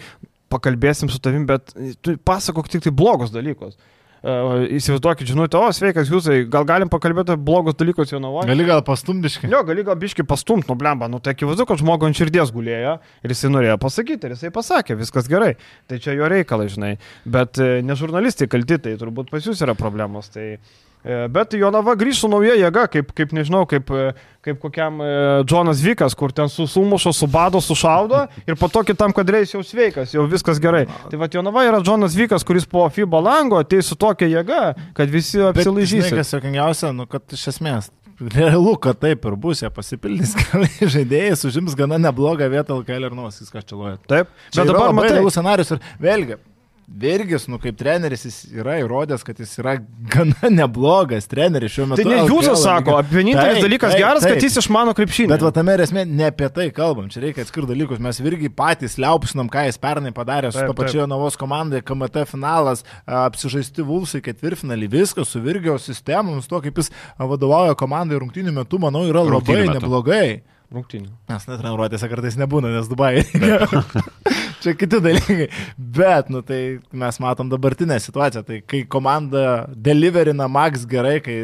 pakalbėsim 0.53 1.11
su 1.11 1.19
tavim, 1.23 1.45
bet 1.49 1.73
tu 2.05 2.15
pasakok 2.25 2.69
tik 2.71 2.85
tai 2.85 2.93
blogus 2.95 3.33
dalykus. 3.33 3.77
Uh, 4.25 4.63
įsivaizduokit, 4.73 5.27
žinutę, 5.29 5.59
o 5.61 5.67
sveikas 5.75 6.09
Jūzai, 6.09 6.47
gal 6.49 6.63
galim 6.65 6.89
pakalbėti 6.89 7.35
blogus 7.37 7.75
dalykus 7.77 8.09
Jonavoje? 8.09 8.47
Gali 8.49 8.65
gal 8.65 8.81
pastumdiškai. 8.87 9.51
Jo, 9.51 9.59
gali 9.67 9.83
gal 9.85 9.99
biški 10.01 10.25
pastumt, 10.25 10.65
nu 10.65 10.73
blemba, 10.79 11.05
nu 11.11 11.19
tai 11.21 11.35
akivaizdu, 11.35 11.67
kad 11.69 11.77
žmogus 11.77 12.09
ant 12.09 12.17
širdies 12.17 12.49
gulėjo 12.55 12.95
ir 13.21 13.33
jisai 13.35 13.51
norėjo 13.53 13.75
pasakyti 13.83 14.25
ir 14.25 14.33
jisai 14.33 14.49
pasakė, 14.55 14.97
viskas 14.97 15.29
gerai. 15.29 15.51
Tai 15.85 15.99
čia 16.01 16.17
jo 16.17 16.31
reikalas, 16.31 16.73
žinai. 16.73 16.95
Bet 17.37 17.61
e, 17.61 17.83
ne 17.85 17.99
žurnalistai 17.99 18.49
kalti, 18.49 18.79
tai 18.81 18.95
turbūt 18.97 19.29
pas 19.29 19.45
jūs 19.45 19.61
yra 19.61 19.77
problemos. 19.77 20.31
Tai, 20.33 20.47
e, 20.57 20.94
bet 21.29 21.53
Jonava 21.53 21.93
grįž 21.97 22.23
su 22.23 22.29
nauja 22.31 22.55
jėga, 22.57 22.87
kaip, 22.89 23.11
kaip 23.17 23.33
nežinau, 23.37 23.63
kaip, 23.69 23.91
e, 23.93 24.13
kaip 24.45 24.57
kokiam 24.61 24.97
e, 25.05 25.09
Džonas 25.45 25.83
Vikas, 25.85 26.15
kur 26.17 26.33
ten 26.33 26.49
su 26.49 26.65
sumušo, 26.69 27.13
subado, 27.13 27.61
sušaudo 27.61 28.23
ir 28.47 28.57
po 28.57 28.69
to 28.73 28.81
kitam 28.87 29.13
kadreis 29.13 29.53
jau 29.53 29.61
sveikas, 29.65 30.15
jau 30.15 30.25
viskas 30.31 30.61
gerai. 30.61 30.85
Tai 31.11 31.19
va 31.21 31.29
Jonava 31.31 31.65
yra 31.67 31.83
Džonas 31.83 32.17
Vikas, 32.17 32.45
kuris 32.47 32.65
po 32.69 32.87
FIBA 32.89 33.21
lango 33.21 33.59
ateis 33.61 33.91
su 33.91 33.99
tokia 33.99 34.31
jėga, 34.31 34.63
kad 34.97 35.13
visi 35.13 35.43
apsilaižys. 35.45 36.09
kas 36.15 36.33
jokingiausia, 36.33 36.89
nu, 36.95 37.05
kad 37.09 37.37
iš 37.37 37.51
esmės. 37.53 37.91
Realu, 38.15 38.77
kad 38.79 38.97
taip 38.97 39.25
ir 39.27 39.35
bus, 39.35 39.61
jie 39.61 39.69
pasipildys, 39.75 40.33
kad 40.39 40.65
žaidėjai 40.95 41.35
užims 41.49 41.75
gana 41.77 41.99
neblogą 41.99 42.47
vietą 42.49 42.79
LKL 42.79 43.09
ir 43.09 43.15
nuosys, 43.17 43.51
ką 43.51 43.61
čia 43.61 43.77
loja. 43.77 43.95
Taip, 44.07 44.31
Čia 44.55 44.63
bet 44.63 44.71
dabar 44.71 45.09
realus 45.09 45.35
scenarius 45.35 45.75
ir 45.75 45.81
vėlgi. 46.01 46.39
Virgis, 46.87 47.47
nu 47.49 47.57
kaip 47.57 47.77
treneris, 47.79 48.27
jis 48.27 48.35
yra 48.53 48.75
įrodęs, 48.77 49.23
kad 49.25 49.39
jis 49.41 49.55
yra 49.57 49.73
gana 50.11 50.51
neblogas 50.59 51.25
treneris 51.29 51.73
šiuo 51.73 51.87
metu. 51.89 52.05
Tai 52.05 52.11
ne 52.11 52.27
jūsas 52.29 52.61
sako, 52.61 52.99
vienintelis 53.09 53.57
Taip, 53.57 53.65
dalykas 53.65 53.95
taip, 53.95 54.03
geras, 54.03 54.25
taip. 54.25 54.35
kad 54.35 54.45
jis 54.45 54.59
išmano 54.61 54.93
krepšinį. 54.97 55.31
Bet 55.33 55.45
va 55.47 55.51
tame 55.55 55.73
ir 55.73 55.83
esmė, 55.87 56.05
ne 56.05 56.29
apie 56.29 56.49
tai 56.53 56.67
kalbam, 56.75 57.09
čia 57.09 57.23
reikia 57.25 57.41
atskirti 57.45 57.71
dalykus. 57.73 58.01
Mes 58.05 58.21
irgi 58.21 58.51
patys 58.53 58.99
liaupsinom, 59.01 59.49
ką 59.49 59.65
jis 59.65 59.81
pernai 59.81 60.13
padarė 60.15 60.53
su 60.53 60.61
to 60.61 60.77
pačioje 60.77 61.09
Novos 61.09 61.39
komandai, 61.41 61.81
KMT 61.85 62.27
finalas, 62.29 62.85
apsižaisti 63.09 63.85
Vulsai 63.85 64.21
ketvirtfinalį, 64.25 64.91
viskas 64.99 65.33
su 65.33 65.41
Virgio 65.41 65.79
sistemomis, 65.81 66.49
to 66.51 66.61
kaip 66.61 66.83
jis 66.83 66.93
vadovauja 67.17 67.73
komandai 67.79 68.21
rungtynių 68.21 68.53
metu, 68.61 68.81
manau, 68.81 69.07
yra 69.09 69.25
labai 69.25 69.63
neblogai. 69.73 70.27
Rungtynių. 70.75 71.11
Mes 71.29 71.45
net 71.49 71.61
treniruotėse 71.61 72.09
kartais 72.09 72.37
nebūna, 72.41 72.73
nes 72.73 72.89
Dubai. 72.89 73.21
Čia 74.65 74.73
kiti 74.73 74.97
dalykai. 74.97 75.47
Bet, 75.77 76.29
nu 76.33 76.41
tai 76.41 76.79
mes 76.89 77.19
matom 77.21 77.49
dabartinę 77.51 77.99
situaciją. 78.01 78.41
Tai 78.47 78.59
kai 78.65 78.81
komanda 78.89 79.65
deliverina 79.69 80.47
Max 80.49 80.87
gerai, 80.89 81.19
kai, 81.21 81.35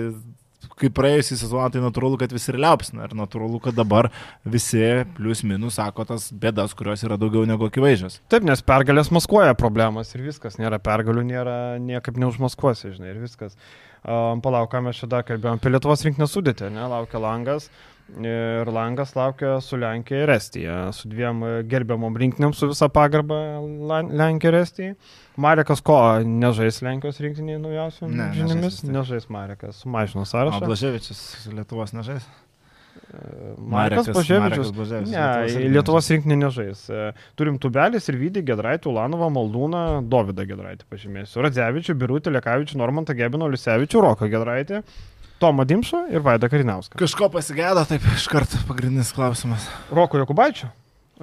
kai 0.82 0.90
praėjusį 0.98 1.38
sezoną, 1.44 1.68
tai 1.74 1.84
natūralu, 1.84 2.18
kad 2.22 2.34
visi 2.34 2.50
ir 2.50 2.58
liaupsina. 2.64 3.06
Ir 3.06 3.14
natūralu, 3.20 3.60
kad 3.62 3.78
dabar 3.78 4.10
visi 4.42 4.82
plius 5.18 5.44
minus 5.46 5.78
sako 5.78 6.08
tas 6.10 6.32
bėdas, 6.34 6.74
kurios 6.78 7.06
yra 7.06 7.20
daugiau 7.22 7.46
negu 7.46 7.70
akivaizdžios. 7.70 8.18
Taip, 8.34 8.48
nes 8.48 8.66
pergalės 8.66 9.14
maskuoja 9.14 9.54
problemas 9.60 10.16
ir 10.16 10.26
viskas. 10.26 10.58
Nėra 10.58 10.82
pergalių, 10.82 11.28
nėra 11.30 11.56
niekaip 11.84 12.18
neužmaskuosi, 12.26 12.96
žinai, 12.98 13.14
ir 13.14 13.22
viskas. 13.22 13.54
Um, 14.02 14.42
palauk, 14.42 14.72
ką 14.74 14.82
mes 14.88 14.98
čia 14.98 15.06
dar 15.06 15.28
kalbėjom. 15.28 15.62
Apie 15.62 15.70
Lietuvos 15.70 16.02
rinkinę 16.08 16.26
sudėtį, 16.26 16.72
ne, 16.74 16.90
laukia 16.90 17.22
langas. 17.22 17.70
Ir 18.22 18.68
Langas 18.68 19.14
laukia 19.16 19.54
su 19.64 19.78
Lenkija 19.80 20.26
ir 20.26 20.30
Estija, 20.34 20.92
su 20.94 21.08
dviem 21.08 21.44
e, 21.48 21.52
gerbiamom 21.64 22.18
rinktinėm, 22.20 22.52
su 22.54 22.68
visa 22.68 22.90
pagarba 22.92 23.38
Lenkija 24.12 24.52
ir 24.52 24.58
Estija. 24.60 24.96
Marekas 25.40 25.80
ko 25.82 25.96
nežais 26.28 26.82
Lenkijos 26.84 27.22
rinktiniai 27.24 27.62
naujausiam 27.64 28.12
Ne, 28.12 28.28
nežais 28.34 28.52
žiniomis? 28.52 28.80
tiek. 28.82 28.92
Nežais 28.98 29.30
Marekas, 29.32 29.80
sumažino 29.86 30.26
O 30.26 30.28
sąrašą. 30.28 30.60
Blaževičius 30.68 31.22
Lietuvos 31.56 31.94
nežais? 31.96 32.28
Marekas 33.58 34.08
Marekas- 34.08 34.14
Blaževičius, 34.76 35.12
Ne, 35.12 35.70
Lietuvos 35.72 36.10
rinktinė 36.12 36.38
nežais. 36.44 36.84
E, 36.92 37.14
Turim 37.40 37.58
Tubelis 37.64 38.08
ir 38.12 38.16
Vydį, 38.20 38.44
Gedraitį, 38.52 38.92
Ulanovą, 38.92 39.30
Maldūną, 39.32 39.84
Dovydą 40.12 40.46
Gedraitį 40.52 40.84
pažymėsiu. 40.92 41.42
Radzevičių, 41.48 41.96
Birutį, 41.96 42.36
Lekavičių, 42.36 42.76
Normantą 42.80 43.16
Gebino, 43.16 43.48
Lisevičių, 43.52 44.04
Roką 44.08 44.28
Gedraitį, 44.32 44.84
Tomą 45.42 45.66
Dimšą 45.68 46.04
ir 46.14 46.22
Vaidą 46.26 46.50
Karinauską. 46.52 47.00
Kažko 47.02 47.32
pasigėdo, 47.34 47.84
taip 47.90 48.06
iš 48.14 48.28
karto 48.32 48.60
pagrindinis 48.70 49.10
klausimas. 49.16 49.66
Roko 49.92 50.22
Jokubaičio. 50.22 50.70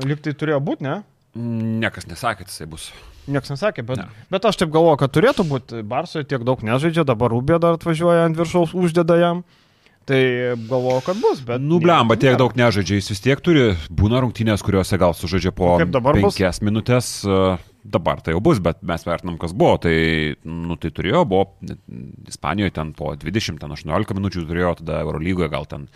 Liktai 0.03 0.35
turėjo 0.39 0.59
būti, 0.63 0.85
ne? 0.87 0.97
Niekas 1.39 2.07
nesakė, 2.11 2.43
kad 2.45 2.51
jisai 2.51 2.67
bus. 2.71 2.89
Niekas 3.29 3.51
nesakė, 3.53 3.83
bet, 3.87 4.01
Ne. 4.01 4.07
bet 4.33 4.45
aš 4.49 4.57
taip 4.63 4.71
galvoju, 4.75 4.97
kad 5.03 5.13
turėtų 5.15 5.45
būti. 5.47 5.83
Barsoje 5.87 6.25
tiek 6.25 6.43
daug 6.49 6.63
nežaidžia, 6.65 7.05
dabar 7.07 7.31
Rubė 7.35 7.59
dar 7.61 7.77
atvažiuoja 7.77 8.25
ant 8.27 8.39
viršaus, 8.39 8.73
uždeda 8.75 9.19
jam. 9.21 9.43
Tai 10.09 10.17
galvoju, 10.71 11.03
kad 11.05 11.19
bus, 11.21 11.43
bet... 11.45 11.61
Nublemba, 11.61 12.17
tiek 12.17 12.33
nėra. 12.33 12.41
daug 12.41 12.55
nežaidžia, 12.57 12.97
jis 12.97 13.11
vis 13.13 13.21
tiek 13.21 13.43
turi, 13.45 13.75
būna 13.93 14.23
rungtynės, 14.25 14.65
kuriuose 14.65 14.97
gal 14.99 15.13
sužaidžia 15.13 15.53
po 15.53 15.75
O 15.75 15.79
kaip 15.83 15.93
dabar 15.93 16.17
bus? 16.17 16.33
penkias 16.33 16.63
minutės, 16.65 17.11
e, 17.29 17.59
dabar 17.93 18.23
tai 18.23 18.35
jau 18.35 18.43
bus, 18.45 18.61
bet 18.63 18.81
mes 18.87 19.05
vertinam, 19.07 19.39
kas 19.41 19.55
buvo, 19.57 19.77
tai, 19.83 19.97
nu, 20.45 20.77
tai 20.81 20.93
turėjo, 20.95 21.25
buvo 21.29 21.49
Ispanijoje 22.29 22.75
ten 22.77 22.93
po 22.97 23.13
20, 23.19 23.61
ten 23.63 23.75
18 23.75 24.17
minučių 24.19 24.45
turėjo, 24.49 24.75
tada 24.83 25.03
Eurolygoje 25.05 25.51
gal 25.53 25.69
ten 25.71 25.89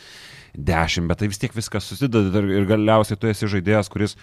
10, 0.56 1.08
bet 1.10 1.22
tai 1.22 1.30
vis 1.32 1.40
tiek 1.40 1.54
viskas 1.56 1.88
susideda 1.88 2.42
ir, 2.42 2.66
galiausiai 2.68 3.20
tu 3.20 3.30
esi 3.30 3.48
žaidėjas, 3.50 3.90
kuris, 3.92 4.16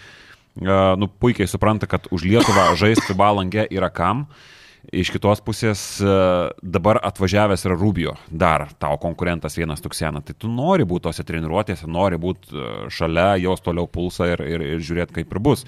nu, 0.58 1.10
puikiai 1.22 1.50
supranta, 1.50 1.88
kad 1.90 2.10
už 2.14 2.26
Lietuvą 2.28 2.72
žaisti 2.82 3.16
balangę 3.18 3.66
yra 3.70 3.92
kam. 3.92 4.26
Iš 4.96 5.10
kitos 5.12 5.42
pusės 5.44 5.80
dabar 6.64 6.96
atvažiavęs 7.04 7.66
yra 7.68 7.74
Rubio, 7.76 8.14
dar 8.32 8.64
tavo 8.80 8.96
konkurentas 9.02 9.58
vienas 9.58 9.82
tuksena. 9.84 10.22
Tai 10.24 10.32
tu 10.32 10.48
nori 10.48 10.86
būti 10.88 11.04
tose 11.04 11.24
treniruotėse, 11.28 11.84
nori 11.84 12.16
būti 12.18 12.88
šalia, 12.88 13.34
jos 13.44 13.60
toliau 13.60 13.84
pulsą 13.92 14.30
ir, 14.32 14.42
ir, 14.48 14.64
ir 14.64 14.80
žiūrėti, 14.80 15.18
kaip 15.20 15.36
ir 15.36 15.42
bus. 15.44 15.66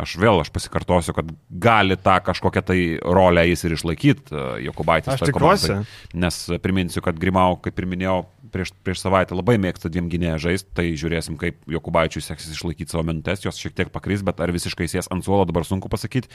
Aš 0.00 0.14
vėl, 0.16 0.38
aš 0.40 0.48
pasikartosiu, 0.48 1.12
kad 1.12 1.28
gali 1.50 1.98
tą 2.00 2.14
kažkokią 2.24 2.62
tai 2.64 2.78
rolę 3.04 3.44
jis 3.50 3.66
ir 3.66 3.74
išlaikyti, 3.76 4.44
Jokubaitis. 4.64 5.18
Aš 5.18 5.26
tikiuosi. 5.28 5.82
Nes 6.16 6.38
e, 6.48 6.56
priminsiu, 6.64 7.02
kad 7.04 7.18
Grimau, 7.20 7.58
kaip 7.60 7.76
ir 7.76 7.88
minėjau, 7.90 8.22
prieš, 8.52 8.72
prieš 8.84 9.02
savaitę 9.04 9.36
labai 9.36 9.58
mėgsta 9.60 9.90
dviem 9.92 10.08
gynėją 10.12 10.38
žaisti, 10.46 10.70
tai 10.76 10.86
žiūrėsim, 10.96 11.36
kaip 11.40 11.60
Jokubaičiui 11.68 12.24
seksis 12.24 12.54
išlaikyti 12.56 12.92
savo 12.92 13.04
minutės, 13.08 13.44
jos 13.44 13.60
šiek 13.60 13.76
tiek 13.76 13.90
pakris, 13.92 14.24
bet 14.24 14.40
ar 14.40 14.52
visiškai 14.56 14.88
sės 14.88 15.10
ant 15.12 15.24
suolo 15.26 15.44
dabar 15.48 15.68
sunku 15.68 15.92
pasakyti. 15.92 16.32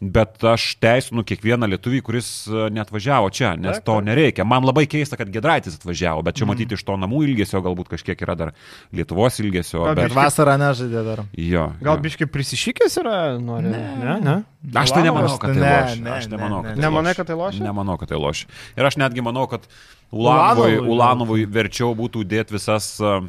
Bet 0.00 0.40
aš 0.48 0.70
teisinu 0.80 1.26
kiekvieną 1.28 1.68
lietuvį, 1.74 2.00
kuris 2.08 2.30
e, 2.48 2.70
neatvažiavo 2.72 3.28
čia, 3.36 3.52
nes 3.60 3.84
to 3.84 3.98
nereikia. 4.04 4.48
Man 4.48 4.64
labai 4.64 4.86
keista, 4.88 5.20
kad 5.20 5.28
Gedraitis 5.34 5.76
atvažiavo, 5.76 6.24
bet 6.24 6.40
čia 6.40 6.48
matyti 6.48 6.78
iš 6.78 6.86
to 6.88 6.96
namų 7.04 7.20
ilgesio, 7.28 7.60
galbūt 7.64 7.92
kažkiek 7.92 8.24
yra 8.24 8.36
dar 8.38 8.56
Lietuvos 8.96 9.40
ilgesio. 9.44 9.84
Gal 9.84 10.00
Bet... 10.00 10.08
Bet 10.08 10.18
vasarą 10.18 10.56
nežaidė 10.60 11.04
dar. 11.04 11.24
Jo, 11.36 11.68
Gal 11.84 11.98
jo. 11.98 12.04
biški 12.08 12.32
prisišykęs 12.32 12.93
yra? 13.00 13.16
Nori? 13.42 13.70
Ne, 13.72 13.82
ne. 14.00 14.16
ne? 14.24 14.36
Aš 14.80 14.92
tai 14.94 15.02
nemanau, 15.06 15.36
kad 15.40 15.52
tai 15.54 15.60
ne, 15.60 15.72
lošia. 15.74 16.02
ne, 16.04 16.10
Aš 16.18 16.28
ne, 16.28 16.36
nemanau, 16.36 16.60
ne. 16.62 16.68
kad 16.68 16.74
tai 16.76 16.82
Nemanai, 16.84 17.10
lošia. 17.12 17.18
kad 17.20 17.26
tai 17.30 17.36
lošia? 17.40 17.64
Nemanau, 17.68 17.96
kad 18.00 18.08
tai 18.12 18.18
lošia. 18.20 18.48
Ir 18.78 18.88
aš 18.90 18.98
netgi 19.02 19.24
manau, 19.26 19.46
kad 19.50 19.66
Ulanovui, 20.14 20.76
Ulanovui, 20.78 20.92
Ulanovui 20.94 21.46
verčiau 21.50 21.94
būtų 21.98 22.22
dėti 22.30 22.54
visas 22.56 22.88
uh, 23.02 23.20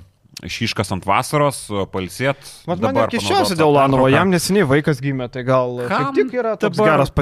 šiškas 0.43 0.91
ant 0.91 1.05
vasaros, 1.07 1.61
palsėt. 1.93 2.41
Mat 2.67 2.81
man 2.83 2.97
keisčiausia 3.11 3.55
dėl 3.57 3.71
Lanovo, 3.75 4.09
jam 4.11 4.31
neseniai 4.33 4.65
vaikas 4.67 4.99
gimė, 5.03 5.29
tai 5.31 5.45
gal 5.47 5.79
Kam 5.87 6.09
kaip 6.11 6.17
tik 6.17 6.35
yra 6.35 6.55
toks 6.59 6.75
dabar- 6.75 6.91
geras 6.91 7.13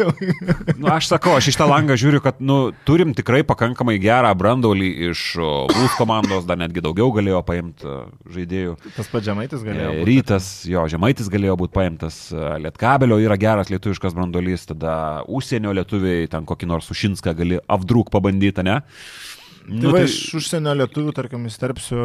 jau. 0.00 0.08
Nu, 0.78 0.88
aš 0.94 1.10
sakau, 1.12 1.36
aš 1.36 1.50
iš 1.52 1.58
tą 1.60 1.68
langą 1.68 1.96
žiūriu, 2.00 2.22
kad 2.24 2.40
nu, 2.40 2.72
turim 2.88 3.12
tikrai 3.16 3.42
pakankamai 3.46 3.98
gerą 4.02 4.32
brandolį 4.38 4.90
iš 5.10 5.24
Blues 5.72 5.96
komandos, 5.98 6.46
dar 6.48 6.60
netgi 6.60 6.82
daugiau 6.84 7.12
galėjo 7.14 7.42
paimti 7.46 7.86
uh, 7.88 8.08
žaidėjų. 8.32 8.76
Tas 8.96 9.10
pats 9.12 9.28
žemaitis 9.28 9.64
galėjo. 9.66 9.92
E, 9.92 10.00
būt. 10.00 10.08
Rytas, 10.08 10.48
jo, 10.68 10.86
Žemaitis 10.92 11.28
galėjo 11.32 11.58
būti 11.60 11.76
paimtas, 11.76 12.18
e, 12.32 12.40
Lietkabelio 12.64 13.20
yra 13.22 13.36
geras 13.40 13.70
lietuviškas 13.72 14.16
brandolys, 14.16 14.64
tada 14.70 14.94
užsienio 15.28 15.74
lietuviai, 15.76 16.28
ten 16.32 16.48
kokį 16.48 16.68
nors 16.72 16.88
Sušinską 16.90 17.36
gali 17.38 17.60
avdruk 17.70 18.10
pabandyti, 18.12 18.64
ne? 18.66 18.80
Tai 19.62 19.92
va, 19.94 20.00
iš 20.02 20.16
užsienio 20.40 20.72
lietuvių, 20.80 21.12
tarkim, 21.14 21.44
įsterpsiu 21.46 21.98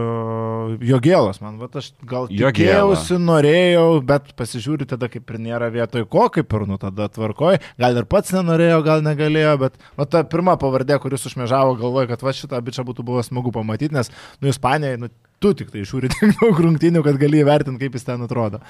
Jogėlas, 0.86 1.40
man, 1.42 1.56
va, 1.58 1.70
aš 1.80 1.90
gal 2.06 2.28
Jogėla. 2.30 2.52
tikėjausi, 2.54 3.18
norėjau, 3.24 3.88
bet 4.06 4.30
pasižiūriu 4.38 4.86
tada, 4.90 5.10
kaip 5.10 5.34
ir 5.34 5.40
nėra 5.42 5.72
vietoj 5.74 6.06
ko, 6.12 6.28
kaip 6.34 6.54
ir, 6.54 6.68
nu, 6.70 6.78
tada 6.82 7.10
tvarkoj, 7.14 7.58
gal 7.82 7.98
ir 7.98 8.06
pats 8.10 8.36
nenorėjo, 8.36 8.78
gal 8.86 9.02
negalėjo, 9.06 9.56
bet, 9.64 9.82
va, 9.98 10.06
ta 10.06 10.22
pirma 10.30 10.58
pavardė, 10.62 11.00
kuris 11.02 11.26
užmežavo, 11.32 11.74
galvoju, 11.82 12.12
kad 12.14 12.28
va 12.28 12.36
šitą 12.38 12.62
bičią 12.70 12.86
būtų 12.88 13.08
buvo 13.08 13.26
smagu 13.26 13.56
pamatyti, 13.56 13.96
nes, 13.98 14.14
nu, 14.38 14.54
Ispanijai, 14.54 15.02
nu, 15.02 15.10
tu 15.42 15.56
tik 15.58 15.74
tai 15.74 15.82
žiūri 15.88 16.14
tiek 16.14 16.36
daug 16.42 16.62
rungtynių, 16.68 17.02
kad 17.06 17.18
gali 17.22 17.42
įvertinti, 17.42 17.82
kaip 17.88 17.98
jis 17.98 18.06
ten 18.06 18.26
atrodo. 18.28 18.62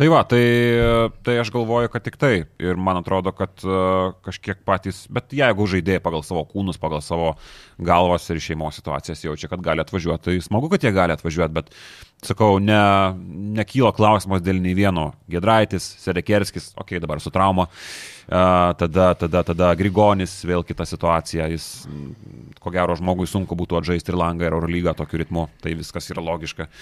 Tai 0.00 0.06
va, 0.08 0.22
tai, 0.24 0.40
tai 1.20 1.34
aš 1.42 1.50
galvoju, 1.52 1.90
kad 1.92 2.00
tik 2.06 2.14
tai. 2.16 2.46
Ir 2.56 2.78
man 2.80 2.96
atrodo, 3.02 3.34
kad 3.36 3.52
uh, 3.66 4.14
kažkiek 4.24 4.62
patys, 4.64 5.02
bet 5.12 5.34
jeigu 5.36 5.66
žaidėjai 5.68 6.00
pagal 6.00 6.24
savo 6.24 6.46
kūnus, 6.48 6.78
pagal 6.80 7.02
savo 7.04 7.34
galvas 7.76 8.24
ir 8.32 8.40
šeimos 8.40 8.78
situacijas 8.80 9.26
jaučia, 9.26 9.50
kad 9.52 9.60
gali 9.66 9.84
atvažiuoti, 9.84 10.24
tai 10.24 10.38
smagu, 10.40 10.72
kad 10.72 10.86
jie 10.86 10.94
gali 10.96 11.12
atvažiuoti, 11.12 11.56
bet 11.58 11.68
sakau, 12.24 12.56
ne, 12.64 12.80
nekyla 13.60 13.92
klausimas 13.92 14.40
dėl 14.40 14.64
nei 14.64 14.72
vieno. 14.78 15.10
Gedraitis, 15.28 15.92
Sedekerskis, 16.00 16.72
okei, 16.78 16.96
okay, 16.96 17.04
dabar 17.04 17.20
su 17.20 17.36
trauma. 17.36 17.68
Uh, 18.24 18.72
tada, 18.80 19.12
tada, 19.20 19.44
tada 19.52 19.72
Grigonis, 19.76 20.40
vėl 20.48 20.64
kita 20.64 20.88
situacija. 20.88 21.52
Jis, 21.52 21.70
ko 22.56 22.72
gero, 22.72 22.96
žmogui 22.96 23.28
sunku 23.28 23.52
būtų 23.52 23.82
atžaisti 23.84 24.16
ir 24.16 24.22
langą, 24.24 24.48
ir 24.48 24.56
Eurolygą 24.56 24.96
tokiu 24.96 25.20
ritmu. 25.26 25.50
Tai 25.60 25.76
viskas 25.76 26.08
yra 26.08 26.24
logiška. 26.24 26.72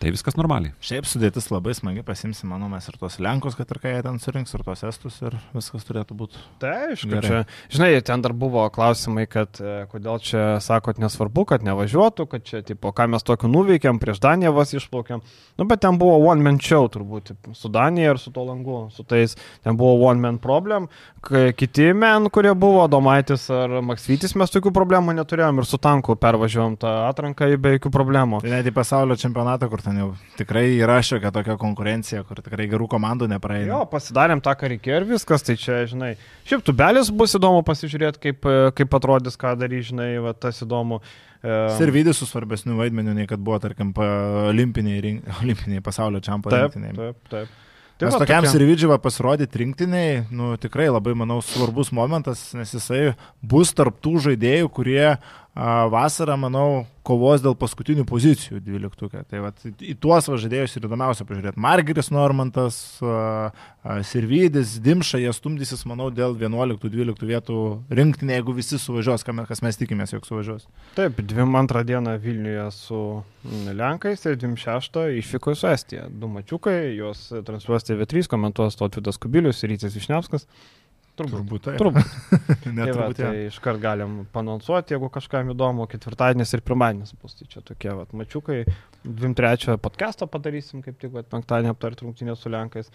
Tai 0.00 0.08
viskas 0.14 0.32
normaliai. 0.32 0.72
Šiaip 0.80 1.04
sudėtis 1.04 1.50
labai 1.52 1.74
smagi, 1.76 2.00
pasimsi, 2.00 2.46
manau, 2.48 2.70
mes 2.72 2.86
ir 2.88 2.94
tos 2.96 3.18
Lenkus, 3.20 3.52
kad 3.58 3.68
ir 3.68 3.80
ką 3.82 3.90
jie 3.92 3.98
ten 4.06 4.14
surinks, 4.22 4.54
ir 4.56 4.62
tos 4.64 4.80
Estus, 4.88 5.18
ir 5.20 5.34
viskas 5.52 5.84
turėtų 5.84 6.14
būti. 6.16 6.40
Tai 6.62 6.70
aišku, 6.86 7.10
Gerai. 7.10 7.26
čia, 7.26 7.40
žinai, 7.74 7.90
ten 8.08 8.24
dar 8.24 8.32
buvo 8.32 8.62
klausimai, 8.72 9.26
kad 9.28 9.60
e, 9.60 9.82
kodėl 9.92 10.16
čia 10.24 10.44
sakot 10.64 10.96
nesvarbu, 11.02 11.44
kad 11.50 11.66
nevažiuotų, 11.68 12.26
kad 12.32 12.46
čia, 12.48 12.62
tipo, 12.64 12.94
ką 12.96 13.10
mes 13.12 13.26
tokiu 13.28 13.50
nuveikėm, 13.52 14.00
prieš 14.00 14.22
Daniją 14.24 14.54
vas 14.56 14.72
išplaukėm. 14.72 15.20
Nu, 15.60 15.66
bet 15.68 15.82
ten 15.84 16.00
buvo 16.00 16.16
one 16.32 16.48
man 16.48 16.62
show 16.64 16.88
turbūt, 16.88 17.34
su 17.52 17.68
Danija 17.68 18.14
ir 18.14 18.22
su 18.22 18.32
to 18.32 18.46
langu, 18.48 18.86
su 18.96 19.04
tais, 19.04 19.36
ten 19.60 19.76
buvo 19.76 20.08
one 20.08 20.24
man 20.24 20.40
problem, 20.40 20.88
kai 21.20 21.50
kiti 21.52 21.90
men, 21.92 22.30
kurie 22.32 22.54
buvo, 22.56 22.86
Domaitis 22.88 23.50
ar 23.52 23.82
Maksvytis, 23.84 24.32
mes 24.40 24.56
tokių 24.56 24.72
problemų 24.80 25.18
neturėjom 25.20 25.60
ir 25.60 25.68
su 25.68 25.76
tanku 25.76 26.16
pervažiavom 26.16 26.80
tą 26.80 26.96
atranką 27.10 27.52
į 27.52 27.60
be 27.60 27.76
jokių 27.76 27.92
problemų. 27.92 28.40
Tai 28.40 28.56
net 28.56 28.72
į 28.72 28.76
pasaulio 28.80 29.20
čempionatą, 29.20 29.68
kur 29.68 29.84
ten 29.84 29.89
jau 29.98 30.08
tikrai 30.38 30.66
yra 30.78 30.98
šiokia 31.02 31.32
tokia 31.34 31.56
konkurencija, 31.60 32.22
kur 32.28 32.38
tikrai 32.44 32.66
gerų 32.70 32.86
komandų 32.92 33.28
nepraeina. 33.32 33.70
Jo, 33.72 33.80
pasidarėm 33.90 34.42
tą, 34.44 34.54
ką 34.60 34.70
reikėjo 34.74 35.00
ir 35.00 35.06
viskas, 35.08 35.42
tai 35.46 35.56
čia, 35.60 35.80
žinai, 35.90 36.12
šiaip 36.48 36.62
tubelis 36.66 37.10
bus 37.10 37.34
įdomu 37.38 37.64
pasižiūrėti, 37.66 38.22
kaip, 38.28 38.46
e, 38.46 38.70
kaip 38.76 38.94
atrodys, 39.00 39.38
ką 39.40 39.56
darys, 39.60 39.88
žinai, 39.90 40.12
va, 40.24 40.34
tas 40.36 40.60
įdomu. 40.66 41.00
E, 41.40 41.56
Servidis 41.78 42.20
su 42.20 42.28
svarbesniu 42.28 42.76
vaidmeniu, 42.78 43.16
nei 43.16 43.26
kad 43.30 43.40
buvo, 43.42 43.58
tarkim, 43.62 43.90
olimpiniai, 44.52 45.00
rink- 45.00 45.34
olimpiniai 45.42 45.82
pasaulio 45.84 46.22
čempionai. 46.24 46.70
Taip, 46.70 46.94
taip, 47.00 47.34
taip. 47.34 47.58
Nes 48.00 48.14
va, 48.14 48.22
tokiam 48.22 48.44
tokia- 48.46 48.54
Sirvidžiui 48.54 48.96
pasirodyti 49.04 49.58
rinktiniai, 49.60 50.22
nu 50.32 50.54
tikrai 50.56 50.86
labai, 50.88 51.12
manau, 51.12 51.42
svarbus 51.44 51.90
momentas, 51.92 52.46
nes 52.56 52.72
jisai 52.72 53.10
bus 53.44 53.74
tarptų 53.76 54.14
žaidėjų, 54.24 54.70
kurie 54.72 55.02
a, 55.10 55.18
vasarą, 55.54 56.36
manau, 56.38 56.86
kovos 57.02 57.42
dėl 57.42 57.56
paskutinių 57.58 58.04
pozicijų 58.06 58.60
dvyliktukė. 58.62 59.24
Tai 59.28 59.40
va, 59.42 59.50
į 59.82 59.96
tuos 59.98 60.28
va 60.30 60.36
žaidėjus 60.38 60.76
ir 60.76 60.86
įdomiausia 60.86 61.26
pažiūrėti. 61.26 61.60
Margeris 61.60 62.10
Normantas, 62.14 62.78
Sirvidis, 64.06 64.76
Dimša, 64.84 65.18
jie 65.24 65.32
stumdysis, 65.34 65.82
manau, 65.90 66.10
dėl 66.14 66.36
11-12 66.38 67.26
vietų 67.26 67.58
rinktinė, 67.90 68.38
jeigu 68.38 68.54
visi 68.54 68.78
suvažiuos, 68.78 69.26
kas 69.26 69.62
mes 69.64 69.80
tikimės, 69.80 70.14
jog 70.14 70.28
suvažiuos. 70.28 70.68
Taip, 70.94 71.18
22 71.18 71.84
dieną 71.88 72.14
Vilniuje 72.22 72.68
su 72.76 73.02
Lenkais 73.74 74.26
ir 74.28 74.38
26 74.38 75.00
išvyko 75.18 75.56
su 75.58 75.70
Estija. 75.72 76.06
Du 76.12 76.30
mačiukai, 76.30 76.92
juos 76.94 77.26
transliuos 77.46 77.88
TV3, 77.88 78.28
komentuos 78.30 78.78
Totvidas 78.78 79.18
Kubilius 79.18 79.64
ir 79.64 79.74
Rytis 79.74 79.96
Višniavskas. 79.98 80.46
Turbūt. 81.20 81.36
Turbūt 81.40 81.66
taip. 81.68 81.78
Turbūt. 81.80 82.14
Net 82.76 82.84
Tai, 82.84 82.92
va, 82.96 83.06
turbūt, 83.06 83.18
tai 83.20 83.30
jo. 83.30 83.48
iškart 83.52 83.80
galim 83.82 84.16
panonsuoti, 84.34 84.96
jeigu 84.96 85.10
kažkam 85.12 85.52
įdomu, 85.54 85.86
ketvirtadienis 85.92 86.54
ir 86.56 86.64
pirmadienis 86.66 87.14
bus. 87.20 87.36
Tai 87.38 87.48
čia 87.52 87.62
tokie 87.66 87.92
vat, 87.96 88.14
mačiukai. 88.16 88.62
23 89.04 89.78
podcastą 89.80 90.26
padarysim, 90.28 90.82
kaip 90.84 90.98
tik 91.00 91.12
vat, 91.14 91.24
penktadienį 91.32 91.70
aptarti 91.72 92.04
rungtynės 92.04 92.42
su 92.44 92.50
Lenkais. 92.52 92.90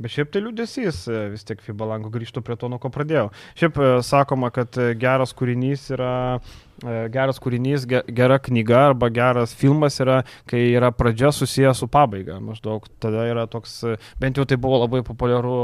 Bet 0.00 0.14
šiaip 0.14 0.30
tai 0.32 0.40
liūdėsys, 0.46 1.02
e, 1.12 1.18
vis 1.34 1.44
tiek 1.44 1.60
FIBA 1.60 1.90
lango 1.90 2.08
grįžtų 2.14 2.40
prie 2.46 2.56
to, 2.56 2.70
nuo 2.72 2.78
ko 2.80 2.88
pradėjau. 2.94 3.26
Šiaip 3.60 3.76
e, 3.76 3.90
sakoma, 4.06 4.48
kad 4.56 4.78
e, 4.80 4.94
geras 4.96 5.34
kūrinys 5.36 5.84
yra, 5.92 6.14
geras 7.12 7.36
kūrinys, 7.44 7.84
ge- 7.84 8.06
gera 8.16 8.38
knyga 8.40 8.86
arba 8.94 9.10
geras 9.12 9.52
filmas 9.52 10.00
yra, 10.00 10.22
kai 10.48 10.62
yra 10.72 10.88
pradžia 10.96 11.28
susijęs 11.36 11.82
su 11.84 11.90
pabaiga. 11.92 12.38
Maždaug 12.40 12.88
tada 13.04 13.26
yra 13.28 13.44
toks, 13.52 13.82
bent 14.22 14.40
jau 14.40 14.48
tai 14.48 14.56
buvo 14.56 14.80
labai 14.86 15.02
populiaru 15.04 15.58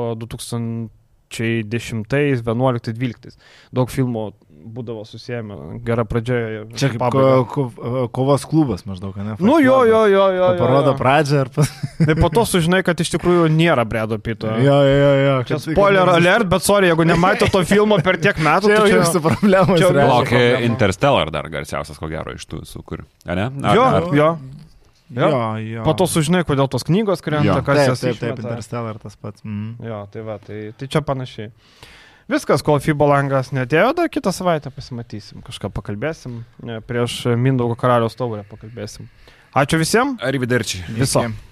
2010, 1.31 2.05
11, 2.43 2.93
12. 2.97 3.37
Daug 3.75 3.91
filmų 3.93 4.29
būdavo 4.67 5.05
susijęmi, 5.07 5.57
gera 5.87 6.03
pradžia. 6.09 6.65
Čia 6.75 6.89
kaip 6.91 7.03
ko, 7.15 7.25
ko, 7.47 7.65
kovos 8.15 8.43
klubas 8.51 8.83
maždaug, 8.89 9.15
ne? 9.23 9.37
Nu 9.39 9.61
jo, 9.63 9.77
jo, 9.87 10.01
jo, 10.11 10.25
jo. 10.35 10.49
jo, 10.49 10.49
Parodo 10.59 10.91
jo. 10.91 10.97
pradžią 10.99 11.45
ir 11.45 11.51
pas... 11.55 11.71
Tai 12.01 12.17
po 12.19 12.31
to 12.35 12.43
sužinai, 12.51 12.81
kad 12.87 12.99
iš 12.99 13.13
tikrųjų 13.15 13.47
nėra 13.55 13.85
Bredo 13.87 14.19
Pito. 14.19 14.51
Jo, 14.59 14.81
jo, 14.83 14.97
jo, 14.99 15.13
jo. 15.23 15.37
Čia 15.53 15.61
spoiler 15.69 16.03
kad- 16.11 16.19
alert, 16.19 16.51
bet 16.51 16.67
sorry, 16.67 16.91
jeigu 16.91 17.07
nematėte 17.07 17.53
to 17.55 17.63
filmo 17.69 18.01
per 18.03 18.19
tiek 18.23 18.43
metų, 18.43 18.67
Čia 18.73 18.81
jau 18.81 18.85
tai 18.89 18.97
jūsų 18.97 19.23
problemos. 19.29 19.79
čia 19.79 19.93
Laukia 19.95 20.35
problema. 20.35 20.65
Interstellar 20.73 21.31
dar 21.39 21.49
garsiausias, 21.53 22.03
ko 22.03 22.11
gero, 22.11 22.35
iš 22.35 22.49
tų 22.51 22.65
visų, 22.65 22.83
kur. 22.91 23.07
A, 23.25 23.39
ne? 23.39 23.47
Ar, 23.63 23.79
Jo, 23.79 23.87
ar, 24.01 24.09
jo. 24.19 24.31
Jo, 25.15 25.57
jo. 25.63 25.85
Po 25.87 25.93
to 25.95 26.07
sužinai, 26.11 26.43
kodėl 26.49 26.67
tos 26.73 26.83
knygos 26.89 27.23
krenta, 27.23 27.47
Jo. 27.47 27.61
kas 27.63 27.79
Taip, 27.79 27.89
jas 27.93 28.01
taip, 28.03 28.17
taip, 28.19 28.33
išmeta. 28.33 28.49
Interstellar 28.49 28.99
tas 28.99 29.15
pats. 29.17 29.45
Mm. 29.47 29.77
Jo, 29.87 30.01
tai 30.11 30.25
va, 30.27 30.39
tai, 30.43 30.73
tai 30.75 30.89
čia 30.91 31.03
panašiai. 31.07 31.53
Viskas, 32.27 32.65
kol 32.67 32.81
FIBA 32.83 33.07
langas 33.07 33.53
netėjo, 33.55 33.93
dar 33.95 34.09
kitą 34.11 34.33
savaitę 34.35 34.73
pasimatysim, 34.75 35.45
kažką 35.47 35.71
pakalbėsim, 35.71 36.41
prieš 36.91 37.21
Mindaugo 37.39 37.77
karaliaus 37.79 38.19
taurę 38.19 38.43
pakalbėsim. 38.51 39.07
Ačiū 39.55 39.79
visiems, 39.79 40.19
Arrivederci. 40.27 40.83
viso. 40.91 41.23
Iki. 41.23 41.46